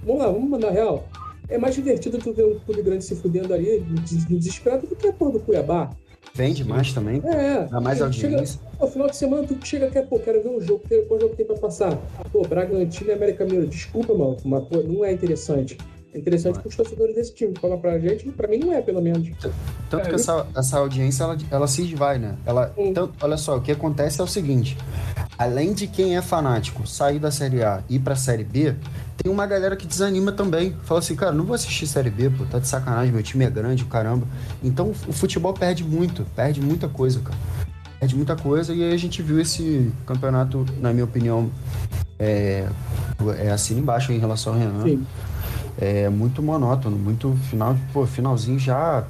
[0.05, 1.07] vamos lá, vamos mandar real.
[1.49, 3.81] É mais divertido tu ver um clube grande se fudendo ali,
[4.29, 5.91] desesperado, do que a porra do Cuiabá.
[6.35, 7.21] Vende mais também.
[7.27, 7.67] É.
[7.67, 8.59] Dá mais audiência.
[8.81, 11.45] No final de semana tu chega aqui, pô, quero ver um jogo, qual jogo tem
[11.45, 11.95] pra passar?
[12.33, 13.67] Pô, Bragantino e América Mineiro.
[13.67, 15.77] Desculpa, mano, mas pô, não é interessante.
[16.15, 17.55] É interessante para os torcedores desse time.
[17.59, 19.31] Falar pra gente, pra mim não é, pelo menos.
[19.89, 22.37] Tanto é, que essa, essa audiência, ela, ela se esvai, né?
[22.45, 24.77] Ela, tanto, olha só, o que acontece é o seguinte.
[25.39, 28.75] Além de quem é fanático sair da Série A e ir pra Série B,
[29.17, 30.77] tem uma galera que desanima também.
[30.83, 33.51] Fala assim, cara, não vou assistir Série B, pô, tá de sacanagem, meu time é
[33.51, 34.27] grande, caramba.
[34.63, 37.39] Então o futebol perde muito, perde muita coisa, cara.
[37.99, 41.51] Perde muita coisa e aí a gente viu esse campeonato, na minha opinião,
[42.19, 42.67] é,
[43.39, 44.83] é assim embaixo em relação ao Renan.
[44.83, 45.07] Sim
[45.81, 49.07] é muito monótono, muito final, pô, finalzinho já.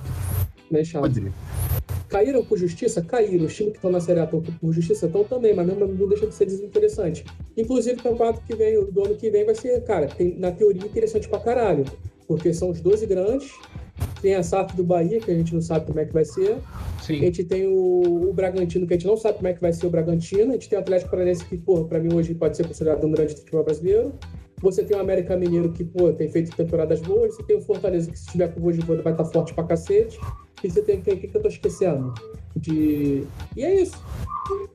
[2.08, 3.02] Caíram por justiça?
[3.02, 3.46] Caíram.
[3.46, 5.06] Os times que estão na Série A estão por justiça?
[5.06, 7.24] Estão também, mas mesmo não deixa de ser desinteressante.
[7.56, 10.84] Inclusive, o campeonato que vem, do ano que vem, vai ser, cara, tem, na teoria,
[10.84, 11.84] interessante pra caralho.
[12.26, 13.52] Porque são os 12 grandes,
[14.20, 16.58] tem a SAF do Bahia, que a gente não sabe como é que vai ser.
[17.02, 17.16] Sim.
[17.16, 19.72] A gente tem o, o, Bragantino, que a gente não sabe como é que vai
[19.72, 20.50] ser o Bragantino.
[20.50, 23.10] A gente tem o Atlético Paranaense, que, porra, pra mim hoje pode ser considerado um
[23.10, 24.12] grande futebol brasileiro.
[24.62, 27.34] Você tem o América Mineiro que, pô, tem feito temporadas boas.
[27.34, 29.64] Você tem o Fortaleza que, se tiver com o Voivoda, vai estar tá forte pra
[29.64, 30.18] cacete.
[30.62, 32.14] E você tem o que, que eu tô esquecendo?
[32.56, 33.24] De...
[33.56, 34.00] E é isso.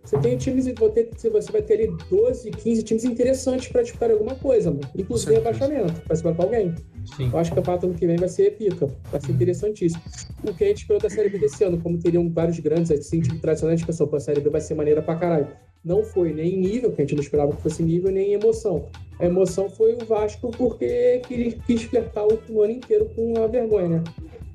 [0.04, 4.69] Você tem times, você vai ter ali 12, 15 times interessantes para disputar alguma coisa,
[4.69, 4.82] mano.
[4.97, 6.76] Inclusive rebaixamento, vai ser para alguém.
[7.15, 7.30] Sim.
[7.32, 10.02] Eu acho que o campeonato ano que vem vai ser pica, vai ser interessantíssimo.
[10.43, 13.21] O que a gente esperou da Série B desse ano, como teriam vários grandes, assim,
[13.21, 15.47] tipo, tradicionais, que pensou, pô, a Série B vai ser maneira pra caralho.
[15.88, 18.34] Não foi nem em nível, que a gente não esperava que fosse nível, nem em
[18.34, 18.88] emoção.
[19.17, 23.88] A emoção foi o Vasco porque quis, quis flertar o ano inteiro com a vergonha,
[23.88, 24.04] né?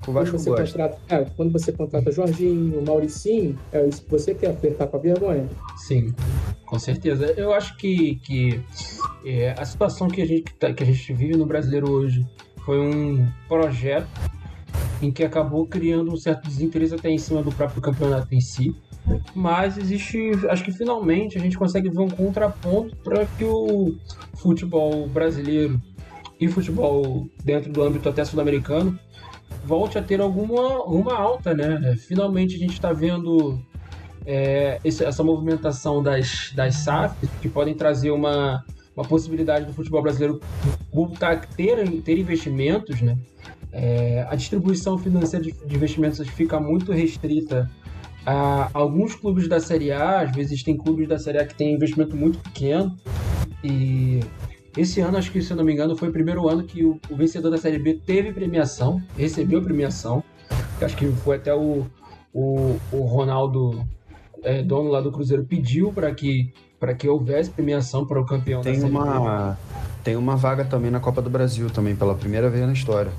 [0.06, 4.34] O Vasco quando você, contrata, é, quando você contrata Jorginho, Mauricinho, é isso que você
[4.34, 5.48] quer, flertar com a vergonha.
[5.78, 6.12] Sim,
[6.66, 7.32] com certeza.
[7.36, 8.60] Eu acho que, que
[9.24, 12.26] é, a situação que a, gente, tá, que a gente vive no brasileiro hoje
[12.64, 14.08] foi um projeto
[15.00, 18.74] em que acabou criando um certo desinteresse até em cima do próprio campeonato em si.
[19.34, 23.96] Mas existe, acho que finalmente a gente consegue ver um contraponto para que o
[24.34, 25.80] futebol brasileiro
[26.40, 28.98] e futebol dentro do âmbito até sul-americano
[29.64, 31.96] volte a ter alguma uma alta, né?
[31.96, 33.60] Finalmente a gente está vendo
[34.26, 38.64] é, essa movimentação das, das SAFs que podem trazer uma,
[38.96, 40.40] uma possibilidade do futebol brasileiro
[40.92, 43.16] voltar a ter, ter investimentos, né?
[43.72, 47.70] É, a distribuição financeira de investimentos fica muito restrita
[48.24, 51.74] a alguns clubes da Série A, às vezes tem clubes da Série A que tem
[51.74, 52.96] investimento muito pequeno
[53.62, 54.20] e
[54.76, 56.98] esse ano, acho que se eu não me engano, foi o primeiro ano que o,
[57.10, 60.24] o vencedor da Série B teve premiação, recebeu premiação.
[60.80, 61.86] Acho que foi até o,
[62.32, 63.84] o, o Ronaldo,
[64.42, 66.52] é, dono lá do Cruzeiro, pediu para que
[66.98, 69.78] que houvesse premiação para o campeão tem da Série uma, B.
[70.02, 73.12] tem uma vaga também na Copa do Brasil também, pela primeira vez na história.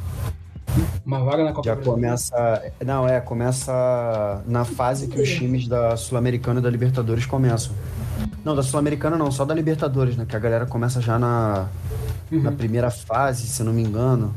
[1.06, 1.94] Uma vaga na Copa Já Brasil.
[1.94, 2.64] começa.
[2.86, 7.74] Não, é, começa na fase que os times da Sul-Americana e da Libertadores começam.
[8.44, 10.26] Não, da Sul-Americana não, só da Libertadores, né?
[10.28, 11.68] Que a galera começa já na,
[12.42, 12.56] na Uhum.
[12.56, 14.34] primeira fase, se não me engano.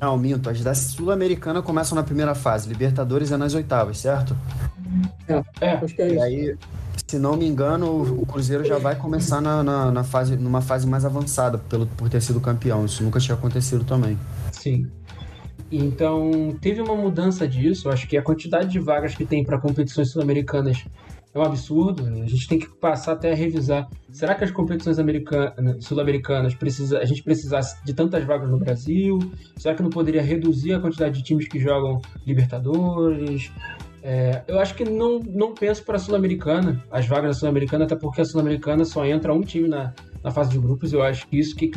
[0.00, 4.36] Não, minto, as da Sul-Americana começam na primeira fase, Libertadores é nas oitavas, certo?
[5.60, 6.22] É, Acho que é E isso.
[6.22, 6.56] aí,
[7.06, 10.60] se não me engano, o o Cruzeiro já vai começar na, na, na fase, numa
[10.60, 12.84] fase mais avançada, pelo, por ter sido campeão.
[12.84, 14.18] Isso nunca tinha acontecido também.
[14.52, 14.90] sim.
[15.70, 17.88] Então, teve uma mudança disso.
[17.88, 20.84] Acho que a quantidade de vagas que tem para competições sul-americanas
[21.34, 22.06] é um absurdo.
[22.06, 23.88] A gente tem que passar até a revisar.
[24.10, 29.18] Será que as competições americanas, sul-americanas precisa, a gente precisasse de tantas vagas no Brasil?
[29.56, 33.50] Será que não poderia reduzir a quantidade de times que jogam Libertadores?
[34.00, 37.96] É, eu acho que não, não penso para a Sul-Americana, as vagas da Sul-Americana, até
[37.96, 40.92] porque a Sul-Americana só entra um time na, na fase de grupos.
[40.92, 41.70] Eu acho que isso que,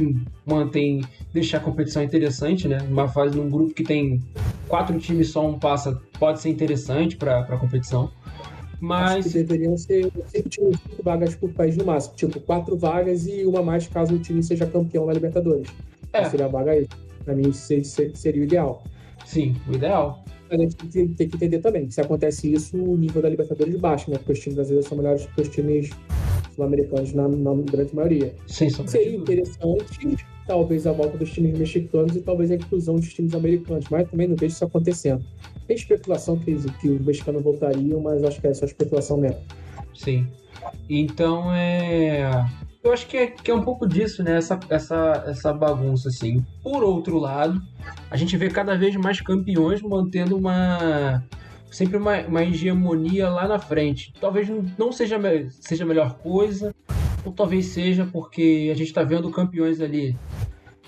[0.45, 1.01] mantém,
[1.33, 2.77] deixa a competição interessante, né?
[2.89, 4.23] Uma fase num grupo que tem
[4.69, 8.05] quatro times, só um passa, pode ser interessante para a competição.
[8.05, 12.15] Acho Mas que deveriam ser cinco, times, cinco vagas por país no máximo.
[12.15, 15.67] Tipo, quatro vagas e uma mais caso o time seja campeão da Libertadores.
[16.13, 16.23] É.
[16.29, 16.87] Seria a vaga aí.
[17.25, 18.83] Pra mim, se- se- seria o ideal.
[19.25, 20.23] sim, o ideal.
[20.49, 23.21] Mas a gente tem que- tem que entender também que se acontece isso, o nível
[23.21, 24.17] da Libertadores baixa, né?
[24.17, 25.89] Porque os times brasileiros são melhores que os times
[26.57, 28.35] sul-americanos na, na grande maioria.
[28.47, 33.35] De Seria interessante, talvez a volta dos times mexicanos e talvez a inclusão dos times
[33.35, 35.23] americanos, mas também não vejo isso acontecendo.
[35.67, 39.39] Tem especulação que, que os mexicanos voltariam, mas acho que é só especulação mesmo.
[39.93, 40.27] Sim.
[40.89, 42.45] Então é.
[42.83, 44.37] Eu acho que é, que é um pouco disso, né?
[44.37, 46.45] Essa, essa, essa bagunça, assim.
[46.63, 47.61] Por outro lado,
[48.09, 51.21] a gente vê cada vez mais campeões mantendo uma.
[51.69, 54.13] Sempre uma, uma hegemonia lá na frente.
[54.19, 55.17] Talvez não- seja,
[55.49, 56.73] seja a melhor coisa,
[57.25, 60.15] ou talvez seja porque a gente está vendo campeões ali.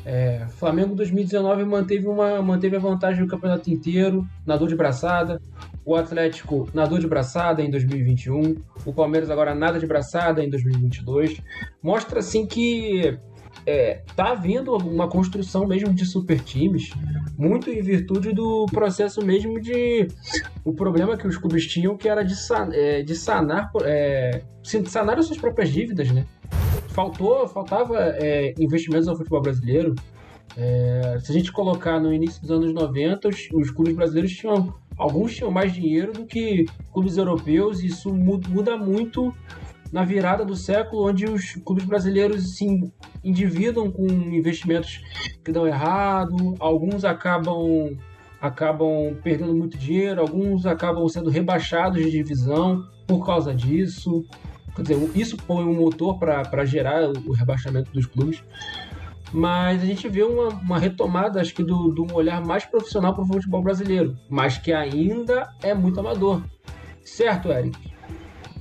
[0.06, 5.42] É, Flamengo 2019 manteve, uma, manteve a vantagem no campeonato inteiro, na dor de braçada.
[5.86, 8.56] O Atlético na dor de braçada em 2021.
[8.86, 11.42] O Palmeiras agora nada de braçada em 2022.
[11.82, 13.18] Mostra assim que
[13.66, 16.92] é, tá havendo uma construção mesmo de super times,
[17.38, 20.08] muito em virtude do processo mesmo de
[20.66, 24.42] o problema que os clubes tinham que era de, sa- é, de sanar é,
[24.88, 26.26] sanar as suas próprias dívidas, né?
[26.90, 29.96] Faltou, faltava é, investimentos no futebol brasileiro.
[30.58, 34.74] É, se a gente colocar no início dos anos 90, os, os clubes brasileiros tinham
[34.98, 39.34] alguns tinham mais dinheiro do que clubes europeus, e isso mu- muda muito
[39.92, 42.92] na virada do século, onde os clubes brasileiros se
[43.24, 45.02] endividam com investimentos
[45.44, 47.98] que dão errado, alguns acabam
[48.42, 54.24] acabam perdendo muito dinheiro, alguns acabam sendo rebaixados de divisão por causa disso.
[54.76, 58.42] Quer dizer, isso põe um motor para gerar o rebaixamento dos clubes.
[59.34, 63.24] Mas a gente vê uma, uma retomada, acho que, de um olhar mais profissional para
[63.24, 66.42] o futebol brasileiro, mas que ainda é muito amador.
[67.04, 67.78] Certo, Eric?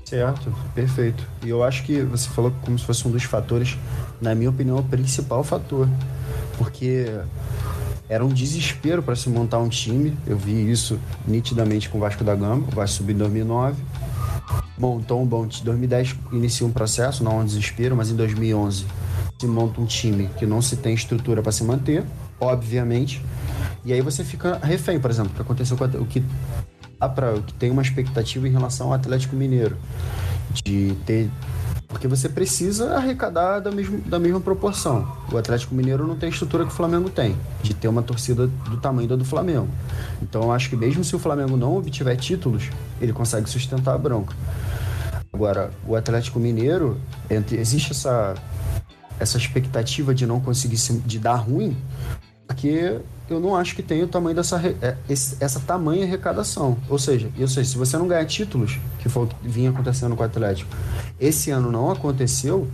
[0.08, 1.22] Certo, perfeito.
[1.44, 3.76] E eu acho que você falou como se fosse um dos fatores,
[4.22, 5.86] na minha opinião, o principal fator.
[6.56, 7.04] Porque
[8.08, 10.16] era um desespero para se montar um time.
[10.26, 12.66] Eu vi isso nitidamente com o Vasco da Gama.
[12.72, 13.82] O Vasco subiu em 2009.
[14.78, 15.66] Montou um bom time.
[15.66, 18.86] 2010 inicia um processo, não um desespero, mas em 2011
[19.38, 22.02] se monta um time que não se tem estrutura para se manter,
[22.40, 23.22] obviamente.
[23.84, 26.24] E aí você fica refém, por exemplo, o que aconteceu com a- o que
[27.06, 29.76] pra, o que tem uma expectativa em relação ao Atlético Mineiro
[30.64, 31.30] de ter
[31.88, 35.10] porque você precisa arrecadar da mesma, da mesma proporção.
[35.32, 38.46] O Atlético Mineiro não tem a estrutura que o Flamengo tem, de ter uma torcida
[38.46, 39.68] do tamanho da do Flamengo.
[40.22, 42.68] Então eu acho que mesmo se o Flamengo não obtiver títulos,
[43.00, 44.36] ele consegue sustentar a bronca.
[45.32, 47.00] Agora, o Atlético Mineiro,
[47.52, 48.34] existe essa,
[49.18, 51.74] essa expectativa de não conseguir se, de dar ruim,
[52.46, 53.00] porque
[53.30, 56.78] eu não acho que tem o tamanho dessa é, essa tamanha arrecadação.
[56.88, 60.16] Ou seja, eu sei, se você não ganhar títulos, que foi o que vinha acontecendo
[60.16, 60.70] com o Atlético,
[61.20, 62.68] esse ano não aconteceu,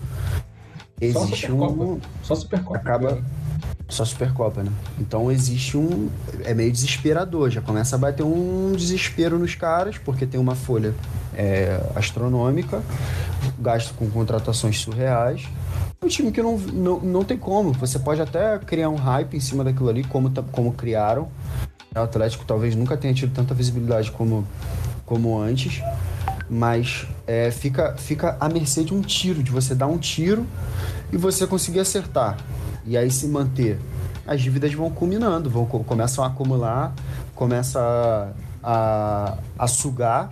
[1.00, 1.82] Só existe Supercopa.
[1.82, 2.76] um Só Supercopa.
[2.76, 3.22] acaba
[3.88, 4.72] só Supercopa, né?
[4.98, 6.08] Então existe um
[6.44, 10.94] é meio desesperador, já começa a bater um desespero nos caras porque tem uma folha
[11.36, 12.82] é, astronômica,
[13.58, 15.48] gasto com contratações surreais.
[16.00, 17.72] É um time que não, não, não tem como.
[17.72, 21.28] Você pode até criar um hype em cima daquilo ali, como, ta- como criaram.
[21.94, 24.46] O Atlético talvez nunca tenha tido tanta visibilidade como,
[25.06, 25.80] como antes.
[26.50, 30.46] Mas é, fica, fica à mercê de um tiro, de você dar um tiro
[31.12, 32.36] e você conseguir acertar.
[32.84, 33.78] E aí se manter.
[34.26, 36.94] As dívidas vão culminando, vão, co- começam a acumular,
[37.34, 38.32] começa a,
[38.62, 40.28] a, a sugar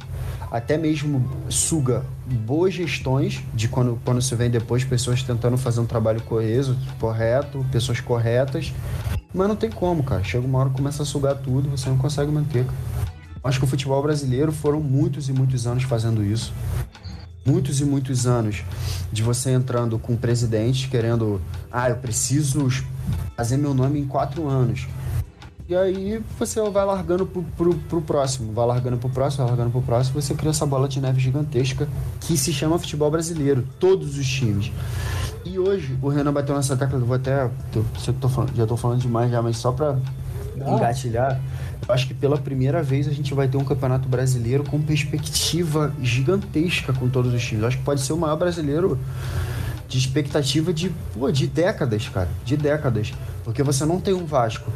[0.53, 5.86] até mesmo suga boas gestões de quando, quando se vem depois pessoas tentando fazer um
[5.86, 8.70] trabalho coeso, correto, pessoas corretas.
[9.32, 10.22] Mas não tem como, cara.
[10.22, 12.66] Chega uma hora começa a sugar tudo, você não consegue manter.
[13.42, 16.53] Acho que o futebol brasileiro foram muitos e muitos anos fazendo isso.
[17.46, 18.62] Muitos e muitos anos
[19.11, 21.40] de você entrando com o presidente querendo,
[21.72, 22.68] ah, eu preciso
[23.34, 24.86] fazer meu nome em quatro anos.
[25.73, 29.70] E aí você vai largando pro, pro, pro, próximo, vai largando pro próximo, vai largando
[29.70, 31.89] pro próximo, você cria essa bola de neve gigantesca
[32.20, 34.70] que se chama futebol brasileiro, todos os times.
[35.47, 37.49] E hoje o Renan bateu nessa tecla, eu vou até.
[37.73, 39.97] Tô, tô falando, já tô falando demais já, mas só pra
[40.61, 40.70] ah.
[40.75, 41.41] engatilhar.
[41.89, 45.91] Eu acho que pela primeira vez a gente vai ter um campeonato brasileiro com perspectiva
[46.03, 47.62] gigantesca com todos os times.
[47.62, 48.99] Eu acho que pode ser o maior brasileiro
[49.89, 52.29] de expectativa de, pô, de décadas, cara.
[52.45, 53.14] De décadas.
[53.43, 54.70] Porque você não tem um Vasco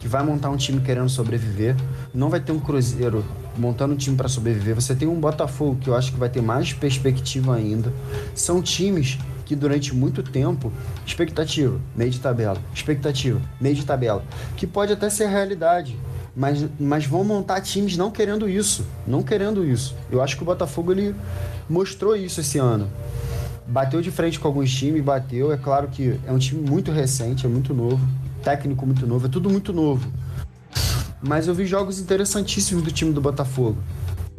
[0.00, 1.76] que vai montar um time querendo sobreviver,
[2.12, 3.22] não vai ter um Cruzeiro
[3.56, 6.40] montando um time para sobreviver, você tem um Botafogo que eu acho que vai ter
[6.40, 7.92] mais perspectiva ainda.
[8.34, 10.72] São times que durante muito tempo,
[11.04, 14.24] expectativa, meio de tabela, expectativa, meio de tabela,
[14.56, 15.98] que pode até ser realidade,
[16.34, 19.94] mas, mas vão montar times não querendo isso, não querendo isso.
[20.10, 21.14] Eu acho que o Botafogo ele
[21.68, 22.88] mostrou isso esse ano.
[23.66, 25.52] Bateu de frente com alguns times, bateu.
[25.52, 28.00] É claro que é um time muito recente, é muito novo
[28.42, 30.10] técnico muito novo, é tudo muito novo.
[31.22, 33.78] Mas eu vi jogos interessantíssimos do time do Botafogo.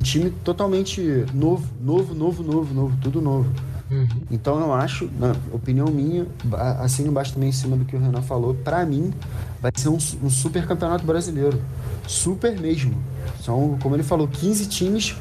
[0.02, 1.02] Time totalmente
[1.34, 3.52] novo, novo, novo, novo, novo, tudo novo.
[3.92, 4.08] Uhum.
[4.32, 6.26] Então eu acho, na opinião minha,
[6.80, 9.14] assim embaixo também em cima do que o Renan falou, para mim
[9.62, 11.62] vai ser um, um, super campeonato brasileiro.
[12.08, 12.98] Super mesmo.
[13.44, 15.16] São, como ele falou, 15 times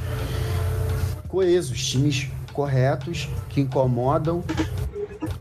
[1.29, 4.43] coesos, times corretos, que incomodam,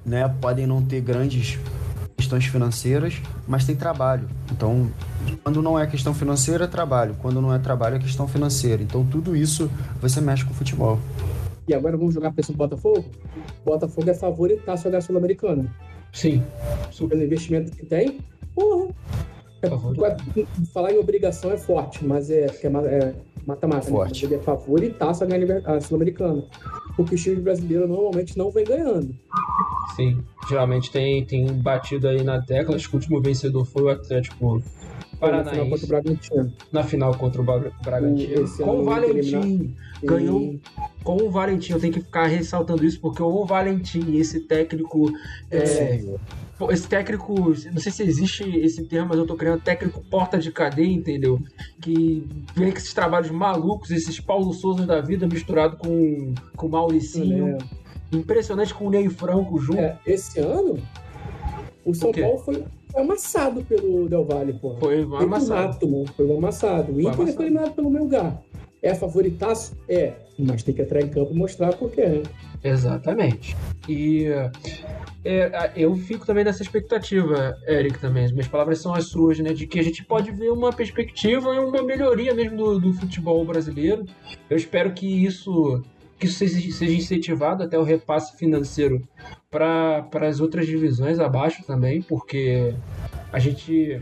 [0.06, 0.28] né?
[0.42, 1.58] Podem não ter grandes
[2.30, 4.30] questões financeiras, mas tem trabalho.
[4.52, 4.92] Então,
[5.44, 7.16] quando não é questão financeira, é trabalho.
[7.20, 8.84] Quando não é trabalho, é questão financeira.
[8.84, 9.70] Então, tudo isso
[10.00, 11.00] você mexe com o futebol.
[11.68, 13.04] E agora vamos jogar para esse Botafogo?
[13.66, 15.74] Botafogo é favorito a jogar Sul-Americana.
[16.14, 16.44] Sim.
[16.96, 18.20] Pelo investimento que tem,
[18.54, 18.94] porra.
[19.62, 19.70] É,
[20.72, 23.14] falar em obrigação é forte, mas é, é, é
[23.50, 23.92] matemática.
[23.92, 24.26] Forte.
[24.26, 26.44] Ele é favoritaço a ganhar a Sul-Americana.
[26.96, 29.16] Porque os times brasileiros normalmente não vem ganhando.
[29.96, 32.76] Sim, geralmente tem, tem batido aí na tecla.
[32.76, 34.62] Acho que o último vencedor foi o Atlético
[35.20, 35.58] Paranaense.
[35.58, 36.54] Na final contra o Bragantino.
[36.72, 37.46] Na final contra o
[37.84, 38.50] Bragantino.
[38.58, 39.76] Com o Valentim.
[40.04, 40.56] Ganhou
[41.04, 41.74] com o Valentim.
[41.74, 45.12] Eu tenho que ficar ressaltando isso, porque o Valentim, esse técnico.
[45.52, 46.02] É,
[46.70, 47.34] esse técnico,
[47.72, 51.40] não sei se existe esse termo, mas eu tô criando técnico porta de cadeia, entendeu?
[51.82, 56.70] Que vem com esses trabalhos malucos, esses Paulo Souza da vida misturado com, com o
[56.70, 57.56] Mauricinho.
[57.56, 58.16] É.
[58.16, 59.80] Impressionante com o Ney Franco junto.
[59.80, 60.80] É, esse ano,
[61.86, 64.76] o São o Paulo foi amassado pelo Del Valle, pô.
[64.78, 66.06] Foi amassado.
[66.16, 66.92] foi um amassado.
[66.92, 68.42] O Inter foi eliminado pelo meu lugar.
[68.82, 69.78] É favoritaço?
[69.88, 70.14] É.
[70.38, 72.24] Mas tem que entrar em campo e mostrar por quê, né?
[72.64, 73.56] Exatamente.
[73.88, 74.26] E
[75.24, 78.26] é, eu fico também nessa expectativa, Eric, também.
[78.26, 79.54] As minhas palavras são as suas, né?
[79.54, 83.44] De que a gente pode ver uma perspectiva e uma melhoria mesmo do, do futebol
[83.46, 84.06] brasileiro.
[84.50, 85.84] Eu espero que isso
[86.18, 89.02] que isso seja incentivado até o repasse financeiro
[89.50, 92.76] para as outras divisões abaixo também, porque
[93.32, 94.02] a gente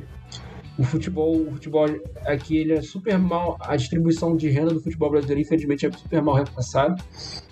[0.77, 1.87] o futebol, o futebol
[2.25, 6.21] aqui ele é super mal, a distribuição de renda do futebol brasileiro infelizmente é super
[6.21, 6.95] mal repassada.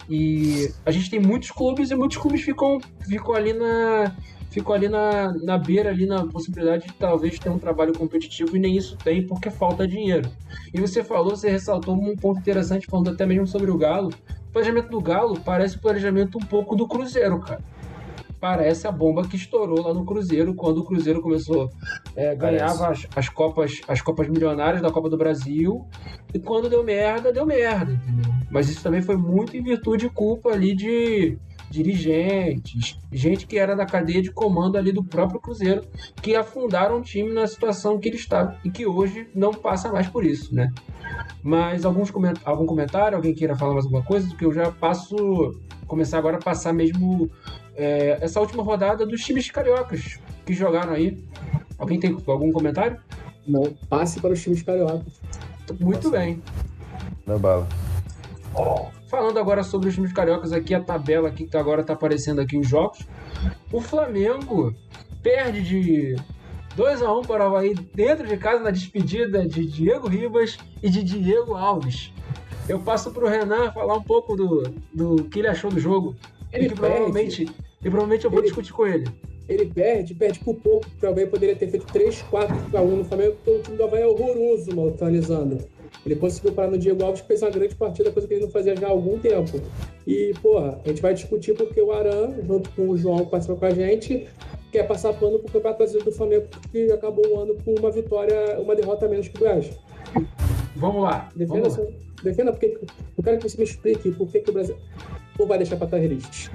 [0.07, 4.15] E a gente tem muitos clubes e muitos clubes ficam, ficam ali na
[4.51, 8.59] ficam ali na, na beira, ali na possibilidade de talvez ter um trabalho competitivo e
[8.59, 10.29] nem isso tem porque falta dinheiro.
[10.73, 14.11] E você falou, você ressaltou um ponto interessante falando até mesmo sobre o Galo.
[14.47, 17.61] O planejamento do Galo parece o planejamento um pouco do Cruzeiro, cara
[18.39, 21.69] parece a bomba que estourou lá no Cruzeiro quando o Cruzeiro começou
[22.15, 25.87] é, ganhava as, as, copas as copas milionárias da Copa do Brasil
[26.33, 28.31] e quando deu merda deu merda entendeu?
[28.49, 31.37] mas isso também foi muito em virtude e culpa ali de
[31.69, 35.81] dirigentes gente que era da cadeia de comando ali do próprio Cruzeiro
[36.21, 40.07] que afundaram o time na situação que ele está e que hoje não passa mais
[40.07, 40.71] por isso né?
[41.43, 43.15] Mas alguns coment algum comentário?
[43.15, 44.35] Alguém queira falar mais alguma coisa?
[44.35, 45.15] Que eu já passo
[45.85, 47.29] começar agora a passar mesmo
[47.75, 51.23] é, essa última rodada dos times cariocas que jogaram aí.
[51.77, 52.99] Alguém tem algum comentário?
[53.47, 55.21] Não, passe para os times cariocas.
[55.79, 56.41] Muito bem.
[57.25, 57.67] Na bala.
[59.09, 62.57] Falando agora sobre os times cariocas aqui, a tabela aqui que agora está aparecendo aqui
[62.57, 62.99] os jogos.
[63.71, 64.73] O Flamengo
[65.21, 66.15] perde de
[66.75, 70.89] 2 a 1 para o Havaí dentro de casa na despedida de Diego Ribas e
[70.89, 72.11] de Diego Alves.
[72.67, 74.63] Eu passo para o Renan falar um pouco do,
[74.93, 76.15] do que ele achou do jogo.
[76.55, 79.05] Ele que provavelmente, e provavelmente eu vou ele, discutir com ele.
[79.47, 82.95] Ele perde, perde por pouco, porque o Havaí poderia ter feito 3, 4 para 1
[82.95, 85.59] no Flamengo, porque o time do Havaí é horroroso, mal analisando.
[86.05, 88.51] Ele conseguiu parar no Diego Alves, que fez uma grande partida, coisa que ele não
[88.51, 89.61] fazia já há algum tempo.
[90.05, 93.57] E, porra, a gente vai discutir porque o Aran, junto com o João, que participou
[93.57, 94.27] com a gente,
[94.71, 98.59] quer passar pano pro Campeonato Brasileiro do Flamengo, que acabou o ano com uma vitória,
[98.59, 99.71] uma derrota menos que o Goiás.
[100.75, 101.31] Vamos lá.
[101.35, 101.85] Defenda, vamos lá.
[102.23, 102.77] defenda porque
[103.17, 104.75] eu quero que você me explique por que, que o Brasil.
[105.37, 106.49] Ou vai deixar pra trás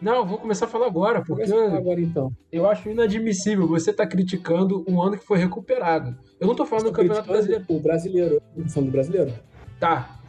[0.00, 2.32] Não, vou começar a falar agora, porque agora então.
[2.50, 6.16] eu acho inadmissível você estar criticando um ano que foi recuperado.
[6.40, 7.64] Eu não tô falando do Estou Campeonato Brasileiro.
[7.68, 8.34] O brasileiro.
[8.56, 9.32] Eu tô falando do brasileiro.
[9.78, 10.20] Tá.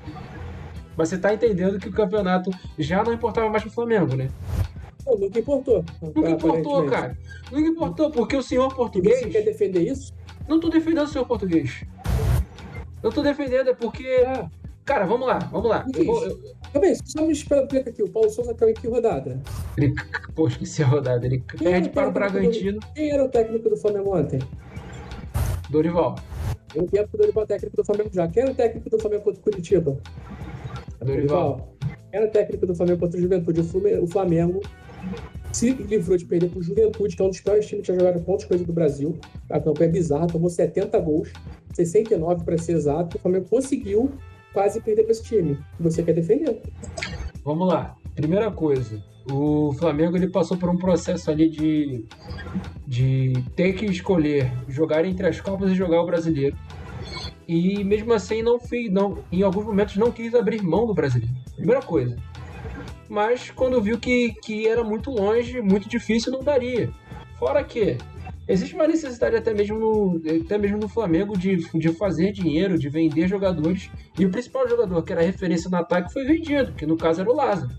[0.96, 4.30] Mas você tá entendendo que o campeonato já não importava mais pro Flamengo, né?
[5.06, 5.84] Não, nunca importou.
[6.02, 7.18] Nunca importou, cara.
[7.52, 9.26] Nunca importou, porque o senhor E você português.
[9.26, 10.14] quer defender isso?
[10.48, 11.84] Não tô defendendo o senhor português.
[13.04, 14.24] Eu tô defendendo, é porque.
[14.86, 15.86] Cara, vamos lá, vamos lá.
[15.96, 16.40] Eu vou- eu-
[16.72, 18.04] Calma aí, só me explica aqui.
[18.04, 19.42] O Paulo Souza caiu em que rodada?
[19.78, 19.94] Ele,
[20.36, 21.26] pô, esqueci a rodada.
[21.26, 22.80] Ele perde para o Bragantino.
[22.94, 24.40] Quem era o técnico do Flamengo ontem?
[25.70, 26.16] Dorival.
[26.76, 28.28] Eu ia pro Dorival técnico do Flamengo já.
[28.28, 29.98] Quem era o técnico do Flamengo contra o Curitiba?
[31.04, 31.74] Dorival.
[31.80, 33.62] Quem era o técnico do Flamengo contra o Juventude?
[33.62, 34.62] O O Flamengo
[35.52, 38.22] se livrou de perder pro Juventude, que é um dos piores times que já jogaram
[38.22, 39.18] pontos coisas do Brasil.
[39.50, 41.32] A campanha é bizarra, tomou 70 gols,
[41.74, 43.18] 69 para ser exato.
[43.18, 44.12] O Flamengo conseguiu
[44.56, 45.60] quase perder para esse time.
[45.78, 46.62] Você quer defender?
[47.44, 47.98] Vamos lá.
[48.16, 52.06] Primeira coisa, o Flamengo ele passou por um processo ali de,
[52.88, 56.58] de ter que escolher jogar entre as Copas e jogar o Brasileiro.
[57.46, 61.36] E mesmo assim não fez, não, em alguns momentos não quis abrir mão do Brasileiro.
[61.58, 62.16] Primeira coisa.
[63.10, 66.90] Mas quando viu que, que era muito longe, muito difícil, não daria.
[67.38, 67.98] Fora que
[68.48, 72.90] existe uma necessidade até mesmo no, até mesmo no Flamengo de, de fazer dinheiro, de
[72.90, 73.90] vender jogadores.
[74.18, 77.30] E o principal jogador que era referência no ataque foi vendido, que no caso era
[77.30, 77.72] o Lázaro.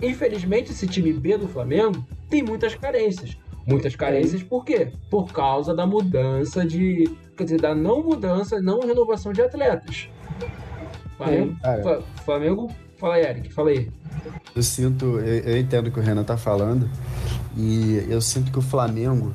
[0.00, 3.36] Infelizmente, esse time B do Flamengo tem muitas carências.
[3.66, 4.92] Muitas carências por quê?
[5.10, 7.10] Por causa da mudança de.
[7.36, 10.08] Quer dizer, da não mudança, não renovação de atletas.
[11.16, 11.56] Flamengo.
[12.24, 12.70] Flamengo.
[12.98, 13.90] Fala aí, Eric, fala aí.
[14.54, 16.88] Eu sinto, eu, eu entendo o que o Renan tá falando,
[17.56, 19.32] e eu sinto que o Flamengo.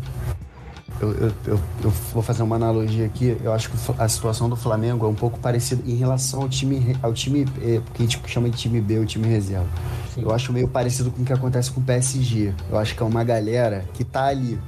[1.02, 3.38] Eu, eu, eu, eu vou fazer uma analogia aqui.
[3.42, 6.98] Eu acho que a situação do Flamengo é um pouco parecida em relação ao time,
[7.02, 9.68] ao time eh, que a gente chama de time B, o time reserva.
[10.14, 10.24] Sim.
[10.24, 12.54] Eu acho meio parecido com o que acontece com o PSG.
[12.70, 14.60] Eu acho que é uma galera que tá ali.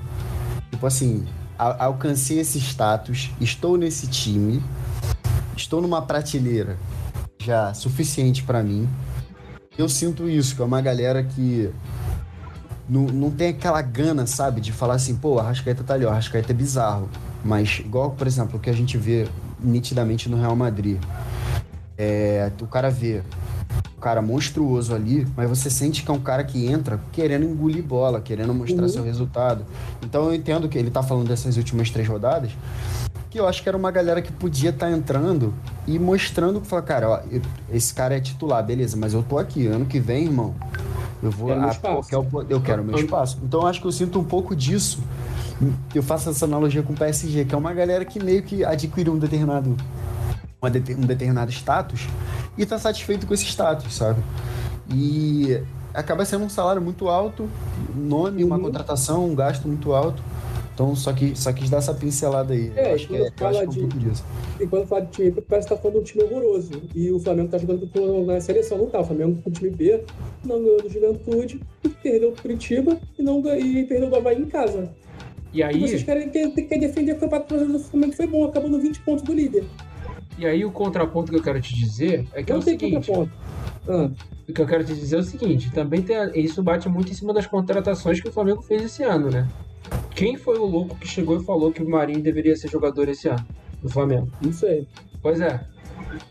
[0.71, 1.25] Tipo assim,
[1.59, 4.63] a- alcancei esse status, estou nesse time,
[5.57, 6.77] estou numa prateleira
[7.39, 8.87] já suficiente pra mim.
[9.77, 11.69] Eu sinto isso, que é uma galera que
[12.91, 16.09] não, não tem aquela gana, sabe, de falar assim, pô, a Arrascaeta tá ali, ó,
[16.09, 17.07] a Arrascaeta é bizarro.
[17.41, 19.29] Mas, igual, por exemplo, o que a gente vê
[19.61, 20.99] nitidamente no Real Madrid.
[21.97, 23.21] É, o cara vê
[23.97, 27.81] um cara monstruoso ali, mas você sente que é um cara que entra querendo engolir
[27.81, 28.89] bola, querendo mostrar Uhum.
[28.89, 29.63] seu resultado.
[30.03, 32.51] Então eu entendo que ele tá falando dessas últimas três rodadas,
[33.31, 35.53] que eu acho que era uma galera que podia estar entrando
[35.87, 39.37] e mostrando que fala, cara, ó, eu- esse cara é titular, beleza, mas eu tô
[39.37, 40.53] aqui, ano que vem, irmão,
[41.23, 42.09] eu vou, Quero espaço.
[42.09, 43.39] pô, quero- eu quero meu espaço.
[43.41, 44.99] Então eu acho que eu sinto um pouco disso.
[45.95, 49.13] Eu faço essa analogia com o PSG, que é uma galera que meio que adquiriu
[49.13, 49.77] um determinado
[50.63, 52.07] um determinado status
[52.55, 54.21] e tá satisfeito com esse status, sabe?
[54.93, 55.59] E
[55.93, 57.49] acaba sendo um salário muito alto,
[57.97, 58.63] um nome, uma Uhum.
[58.63, 60.21] contratação, um gasto muito alto.
[60.73, 62.71] Então só, que, só quis dar essa pincelada aí.
[62.75, 64.23] É, eu acho que quando é, eu acho que é um pouco disso.
[64.59, 66.71] E quando fala de time, parece que tá falando de um time horroroso.
[66.95, 69.01] E o Flamengo tá jogando com- na seleção, não tá.
[69.01, 70.03] O Flamengo com o time B
[70.45, 71.61] não ganhou do Juventude,
[72.01, 74.89] perdeu pro Curitiba e, não, e perdeu do Havaí em casa.
[75.53, 78.27] E E vocês aí, querem, querem, querem defender o campeonato brasileiro do Flamengo que foi
[78.27, 79.65] bom, acabou no 20 pontos do líder.
[80.37, 82.79] e aí o contraponto que eu quero te dizer é que é não o tem
[82.79, 83.07] seguinte.
[83.07, 83.31] contraponto.
[83.87, 84.09] Ah,
[84.49, 87.11] O que eu quero te dizer é o seguinte, também tem a- isso bate muito
[87.11, 89.47] em cima das contratações que o Flamengo fez esse ano, né?
[90.15, 93.27] Quem foi o louco que chegou e falou que o Marinho deveria ser jogador esse
[93.27, 93.45] ano
[93.81, 94.29] do Flamengo?
[94.41, 94.87] não sei.
[95.21, 95.59] Pois é.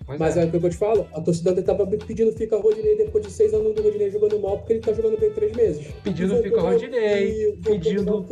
[0.04, 0.42] Pois Mas é.
[0.42, 3.54] é o que eu te falo, a torcida tava pedindo fica Rodinei depois de seis
[3.54, 5.86] anos do Rodinei jogando mal, porque ele tá jogando bem três meses.
[6.04, 8.26] Pedindo fica Rodinei, pedindo-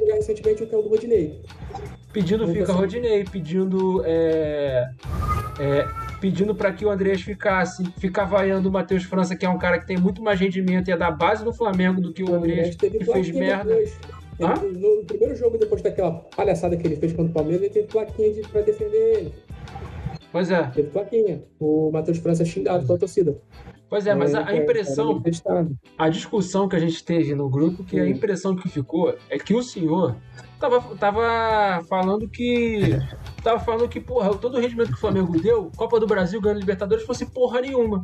[0.00, 1.40] jogar recentemente o que é o do Rodinei.
[2.12, 2.78] Pedindo Não fica consigo.
[2.80, 4.90] Rodinei, pedindo é,
[5.60, 5.88] é,
[6.20, 9.78] pedindo para que o Andreas ficasse, ficar vaiando o Matheus França, que é um cara
[9.78, 12.74] que tem muito mais rendimento e é da base do Flamengo do que o Andreas,
[12.76, 13.70] teve que fez merda.
[13.70, 13.96] depois.
[14.38, 17.72] Ele- no, no primeiro jogo, depois daquela palhaçada que ele fez contra o Palmeiras, ele
[17.72, 19.34] teve plaquinha de, pra defender ele.
[20.30, 21.42] Pois é, Teve plaquinha.
[21.60, 23.38] O Matheus França é xingado pela torcida.
[23.90, 25.72] pois é, mas a, a Cara, impressão, inacreditável.
[25.98, 28.08] a discussão que a gente teve no grupo, que a Hum.
[28.08, 30.16] impressão que ficou é que o senhor
[30.58, 32.80] tava, tava falando que.
[33.42, 36.60] Tava falando que, porra, todo o rendimento que o Flamengo deu, Copa do Brasil ganhando
[36.60, 38.00] Libertadores, fosse porra nenhuma.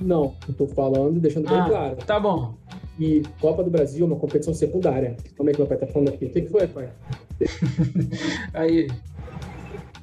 [0.00, 1.96] Não, eu tô falando, deixando bem Ah, claro.
[2.06, 2.54] tá bom.
[3.00, 5.16] E Copa do Brasil é uma competição secundária.
[5.34, 6.26] Como é que meu pai tá falando aqui?
[6.26, 6.90] O que, que foi, pai?
[8.52, 8.88] Aí.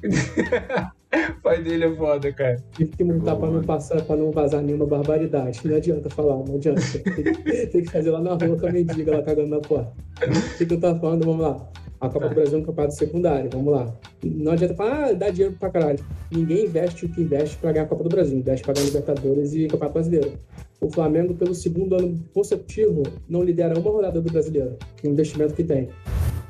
[1.42, 2.62] Pai dele é foda, cara.
[2.72, 5.60] Tive que montar pra não, passar, pra não vazar nenhuma barbaridade.
[5.64, 6.82] Não adianta falar, não adianta.
[6.82, 9.90] Tem que, tem que fazer lá na rua com a mendiga lá cagando na porta.
[10.20, 11.24] O que, que eu tava falando?
[11.24, 11.66] Vamos lá.
[12.00, 13.92] A Copa do Brasil é um campeonato secundário, vamos lá.
[14.22, 15.98] Não adianta falar, ah, dá dinheiro pra caralho.
[16.30, 18.38] Ninguém investe o que investe pra ganhar a Copa do Brasil.
[18.38, 20.32] Investe pra ganhar Libertadores e Campeonato Brasileiro.
[20.80, 24.76] O Flamengo, pelo segundo ano consecutivo, não lidera uma rodada do brasileiro.
[25.02, 25.88] O investimento que tem.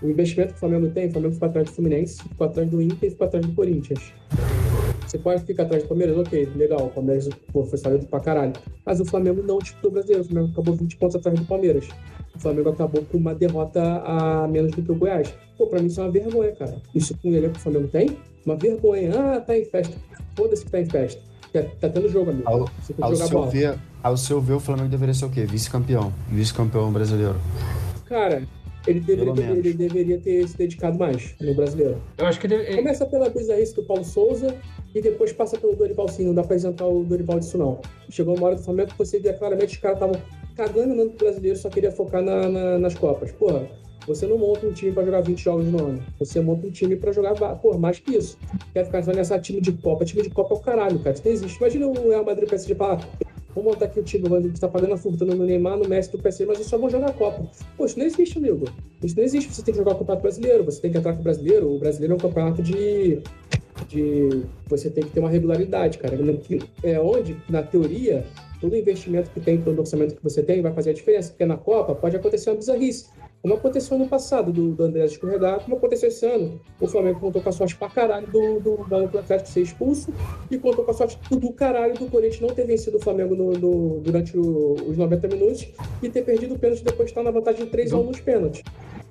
[0.03, 2.83] O investimento que o Flamengo tem, o Flamengo ficou atrás do Fluminense, ficou atrás do
[2.83, 4.12] Inter e ficou atrás do Corinthians.
[5.07, 8.53] Você pode ficar atrás do Palmeiras, ok, legal, o Palmeiras pô, foi sólido pra caralho.
[8.85, 11.89] Mas o Flamengo não disputou o brasileiro, o Flamengo acabou 20 pontos atrás do Palmeiras.
[12.37, 15.35] O Flamengo acabou com uma derrota a menos do que o Goiás.
[15.57, 16.83] Pô, pra mim isso é uma vergonha, cara.
[16.95, 18.18] Isso com o elenco que o Flamengo tem?
[18.45, 19.11] Uma vergonha.
[19.18, 19.97] Ah, tá em festa.
[20.37, 21.22] Foda-se que tá em festa.
[21.53, 22.49] Tá, tá tendo jogo, amigo.
[22.49, 22.68] Ao,
[23.01, 25.44] ao seu ver, ao seu ver, o Flamengo deveria ser o quê?
[25.44, 26.12] Vice-campeão.
[26.28, 27.36] Vice-campeão brasileiro.
[28.07, 28.42] Cara,
[28.86, 32.01] ele deveria, ele deveria ter se dedicado mais no brasileiro.
[32.16, 32.76] Eu acho que ele...
[32.76, 34.55] Começa pela bizarrice do Paulo Souza
[34.94, 36.26] e depois passa pelo Dorival Sim.
[36.26, 37.80] Não dá pra apresentar o Dorival disso, não.
[38.09, 40.20] Chegou uma hora do Flamengo que você via claramente que os caras estavam
[40.57, 43.30] cagando no brasileiro, só queria focar na, na, nas Copas.
[43.32, 43.68] Porra,
[44.09, 46.02] você não monta um time para jogar 20 jogos no ano.
[46.18, 48.38] Você monta um time para jogar, porra, mais que isso.
[48.72, 50.04] Quer ficar só nessa time de Copa?
[50.04, 51.14] Time de Copa é o caralho, cara.
[51.14, 51.59] Isso não existe.
[51.59, 53.06] Imagina o Real Madrid PSG falar,
[53.54, 56.18] vamos montar aqui o time, o está pagando a fortuna no Neymar, no Messi, do
[56.18, 57.46] PSG, mas eles só vão jogar a Copa.
[57.76, 58.64] Pô, isso não existe, amigo.
[59.02, 59.52] Isso não existe.
[59.52, 61.70] Você tem que jogar o Campeonato Brasileiro, você tem que entrar com o Brasileiro.
[61.70, 63.22] O Brasileiro é um campeonato de
[63.88, 66.16] de você tem que ter uma regularidade, cara.
[66.82, 68.24] É onde, na teoria,
[68.61, 71.56] todo investimento que tem, todo orçamento que você tem vai fazer a diferença, porque na
[71.56, 73.06] Copa pode acontecer uma bizarrice.
[73.41, 76.61] Como aconteceu no passado do, do André escorregar, como aconteceu esse ano.
[76.80, 78.76] O Flamengo contou com a sorte pra caralho do, do,
[79.07, 80.12] do Atlético ser expulso
[80.51, 83.53] e contou com a sorte do caralho do Corinthians não ter vencido o Flamengo no,
[83.53, 85.68] no, durante o, os 90 minutos
[86.03, 88.20] e ter perdido o pênalti depois de estar na vantagem de 3 a 1 nos
[88.20, 88.62] pênaltis.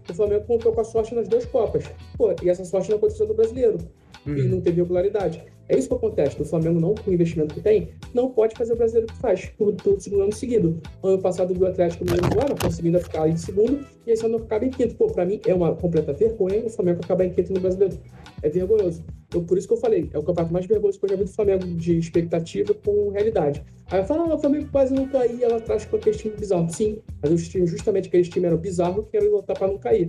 [0.09, 1.83] O Flamengo contou com a sorte nas duas Copas.
[2.17, 3.77] Pô, e essa sorte não aconteceu no brasileiro.
[4.25, 4.37] Uhum.
[4.37, 5.43] E não teve regularidade.
[5.69, 6.41] É isso que acontece.
[6.41, 9.47] O Flamengo, não com o investimento que tem, não pode fazer o brasileiro que faz,
[9.57, 10.81] por todo segundo ano seguido.
[11.03, 14.69] Ano passado, o Atlético Mineiro agora, conseguindo ficar em segundo, e esse ano acaba em
[14.69, 14.95] quinto.
[14.95, 17.97] Pô, pra mim é uma completa vergonha o Flamengo acabar em quinto no brasileiro.
[18.41, 19.03] É vergonhoso.
[19.27, 21.23] Então, por isso que eu falei, é o campeonato mais vergonhoso que eu já vi
[21.23, 23.63] do Flamengo de expectativa com realidade.
[23.89, 26.69] Aí eu falo, ah, o Flamengo quase não caía lá atrás com aquele time bizarro.
[26.69, 30.07] Sim, mas os times, justamente aqueles times eram bizarros que eram lutar para não cair.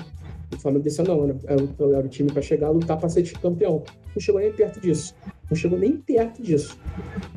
[0.52, 3.82] O Flamengo disse, não, era, era, era o time para chegar lutar para ser campeão.
[4.14, 5.14] Não chegou nem perto disso.
[5.50, 6.78] Não chegou nem perto disso.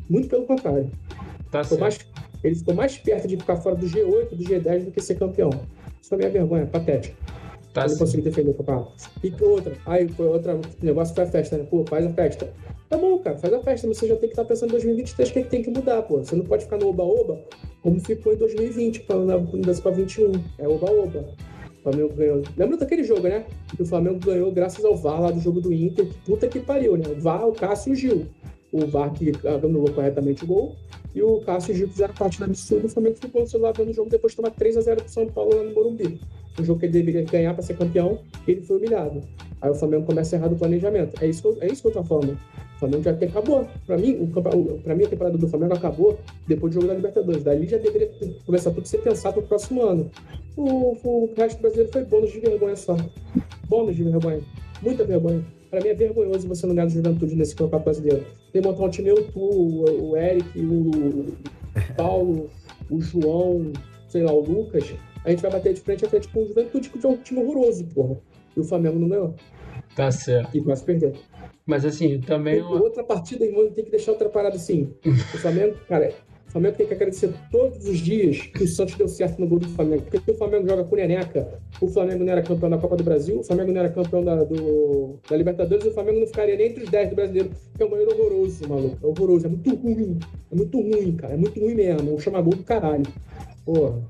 [0.08, 0.90] Muito pelo contrário.
[1.50, 1.98] Tá ficou mais,
[2.42, 5.50] ele ficou mais perto de ficar fora do G8, do G10 do que ser campeão.
[6.00, 7.16] Isso é minha vergonha, patético.
[7.72, 8.92] Tá não consegui defender o campeonato.
[9.22, 11.66] E outra, aí foi outra negócio foi a festa, né?
[11.70, 12.52] Pô, faz a festa.
[12.88, 14.72] Tá bom, cara, faz a festa, mas você já tem que estar tá pensando em
[14.72, 16.18] 2023 o que, é que tem que mudar, pô.
[16.18, 17.42] Você não pode ficar no oba-oba
[17.82, 20.32] como ficou em 2020, quando na mudança para 21.
[20.58, 21.34] É oba-oba.
[21.78, 22.42] O Flamengo ganhou.
[22.56, 23.44] Lembra daquele jogo, né?
[23.74, 26.06] Que o Flamengo ganhou graças ao VAR lá do jogo do Inter.
[26.24, 27.04] Puta que pariu, né?
[27.08, 28.26] O VAR, o Cássio e o Gil.
[28.70, 30.76] O VAR que anulou corretamente o gol.
[31.12, 32.86] E o Cássio e o Gil fizeram parte da absurda.
[32.86, 35.56] O Flamengo ficou no celular vendo o jogo depois de tomar 3x0 pro São Paulo
[35.56, 36.20] lá no Morumbi.
[36.58, 38.18] Um jogo que ele deveria ganhar para ser campeão.
[38.46, 39.20] Ele foi humilhado.
[39.60, 41.22] Aí o Flamengo começa a errar do planejamento.
[41.22, 42.32] É isso que eu, é isso que eu tô falando.
[42.32, 43.66] O Flamengo já acabou.
[43.86, 47.44] Para mim, o, pra mim, a temporada do Flamengo acabou depois do jogo da Libertadores.
[47.44, 48.10] Dali já deveria
[48.44, 50.10] começar tudo a ser pensado pro próximo ano.
[50.56, 52.96] O, o resto brasileiro foi bônus de vergonha só.
[53.68, 54.40] Bônus de vergonha.
[54.82, 55.44] Muita vergonha.
[55.70, 58.26] Para mim é vergonhoso você não ganhar do Juventude nesse campeonato brasileiro.
[58.52, 61.32] Tem que montar um time eu, tu, o, o Eric, o
[61.96, 62.50] Paulo,
[62.90, 63.72] o João,
[64.08, 64.92] sei lá, o Lucas.
[65.24, 67.40] A gente vai bater de frente a frente com o Juventude, que é um time
[67.40, 68.16] horroroso, porra.
[68.56, 69.34] E o Flamengo não ganhou.
[69.94, 70.56] Tá certo.
[70.56, 71.14] E quase perder.
[71.66, 72.54] Mas assim, também.
[72.54, 74.92] Tem outra partida, irmão, tem que deixar outra parada assim.
[75.04, 76.12] O Flamengo, cara,
[76.48, 79.58] o Flamengo tem que agradecer todos os dias que o Santos deu certo no gol
[79.58, 80.02] do Flamengo.
[80.10, 83.40] Porque o Flamengo joga com Neneca, o Flamengo não era campeão da Copa do Brasil,
[83.40, 86.68] o Flamengo não era campeão da, do, da Libertadores, e o Flamengo não ficaria nem
[86.68, 88.98] entre os 10 do brasileiro, que é um goleiro horroroso, maluco.
[89.02, 90.18] É horroroso, é muito ruim.
[90.50, 91.34] É muito ruim, cara.
[91.34, 92.20] É muito ruim mesmo.
[92.20, 93.06] Chama gol do caralho.
[93.64, 94.02] Porra.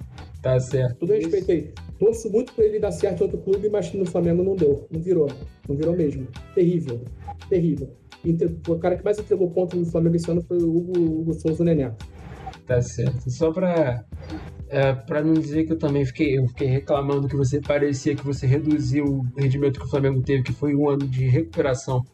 [0.42, 0.98] Tá certo.
[0.98, 1.72] Tudo respeito aí.
[1.98, 4.88] Torço muito pra ele dar certo em outro clube, mas no Flamengo não deu.
[4.90, 5.28] Não virou.
[5.68, 6.26] Não virou mesmo.
[6.52, 7.00] Terrível.
[7.48, 7.90] Terrível.
[8.68, 11.62] O cara que mais entregou ponto no Flamengo esse ano foi o Hugo, Hugo Souza
[11.62, 12.04] Neneto.
[12.66, 13.30] Tá certo.
[13.30, 14.04] Só pra,
[14.68, 18.24] é, pra não dizer que eu também fiquei, eu fiquei reclamando que você parecia que
[18.24, 22.04] você reduziu o rendimento que o Flamengo teve, que foi um ano de recuperação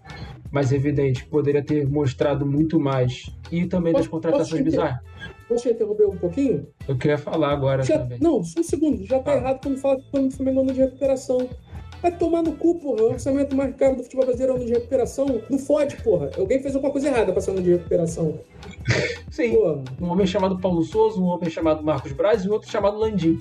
[0.51, 3.31] mais evidente, poderia ter mostrado muito mais.
[3.53, 5.01] E também das contratações bizarras.
[5.49, 6.67] Posso te interromper um pouquinho?
[6.87, 8.19] Eu queria falar agora já, também.
[8.21, 9.05] Não, só um segundo.
[9.07, 9.37] Já tá ah.
[9.37, 11.49] errado quando fala que o Flamengo ano de recuperação.
[12.01, 13.03] Vai tomar no cu, porra.
[13.03, 15.43] O orçamento mais caro do futebol brasileiro é ano de recuperação.
[15.51, 16.31] Não fode, porra.
[16.39, 18.39] Alguém fez alguma coisa errada pra ser ano de recuperação.
[19.31, 19.55] Sim.
[19.55, 19.83] Porra.
[20.01, 23.41] Um homem chamado Paulo Souza, um homem chamado Marcos Braz e um outro chamado Landim.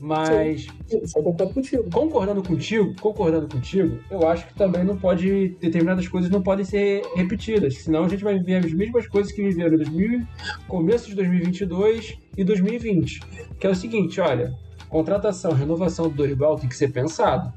[0.00, 0.66] Mas
[1.06, 1.84] só concordo contigo.
[1.90, 7.02] concordando contigo, concordando contigo, eu acho que também não pode determinadas coisas não podem ser
[7.14, 10.22] repetidas, senão a gente vai viver as mesmas coisas que viveram em 2000,
[10.68, 13.20] começo de 2022 e 2020,
[13.58, 14.52] que é o seguinte, olha,
[14.88, 17.52] contratação, renovação do Dorival tem que ser pensado.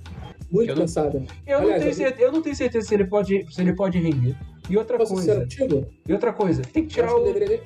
[0.52, 1.22] Muito Eu não- pensada.
[1.46, 3.74] Eu não Aliás, tenho eu- certeza, eu não tenho certeza se ele pode, se ele
[3.76, 4.36] pode render.
[4.68, 5.48] E outra Posso coisa,
[6.08, 7.62] e outra coisa, tem que tirar acho que o, deveria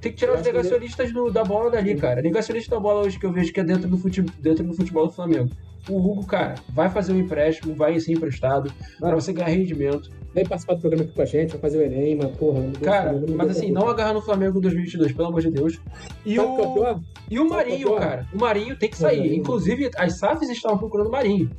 [0.00, 2.22] tem que tirar os negacionistas do- da bola dali, cara.
[2.22, 5.06] Negacionista da bola hoje que eu vejo que é dentro do, fute, dentro do futebol
[5.06, 5.50] do Flamengo.
[5.88, 10.10] O Hugo, cara, vai fazer um empréstimo, vai ser emprestado, pra você ganhar rendimento.
[10.34, 12.60] Vem participar do programa aqui com a gente, vai fazer o Enem, mas porra.
[12.60, 15.80] não Cara, não- mas assim, não agarrar no Flamengo em 2022, pelo amor de Deus.
[16.26, 16.96] E Sabe o é
[17.30, 18.26] e o é Marinho, cara.
[18.34, 19.34] O Marinho tem que sair.
[19.34, 21.50] Inclusive, as SAFs estavam procurando o Marinho.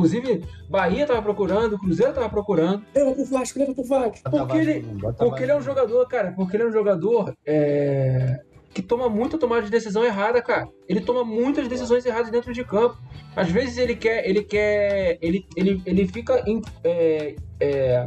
[0.00, 2.84] Inclusive, Bahia tava procurando, o Cruzeiro tava procurando.
[2.94, 4.18] Leva pro Vasco, leva pro Vasco.
[4.46, 4.86] Porque ele-
[5.18, 8.40] Porque ele é um jogador, cara, porque ele é um jogador é,
[8.74, 10.68] que toma muita tomada de decisão errada, cara.
[10.86, 12.98] Ele toma muitas decisões erradas dentro de campo.
[13.34, 18.06] Às vezes ele quer, ele quer, ele, ele, ele fica in- é, é,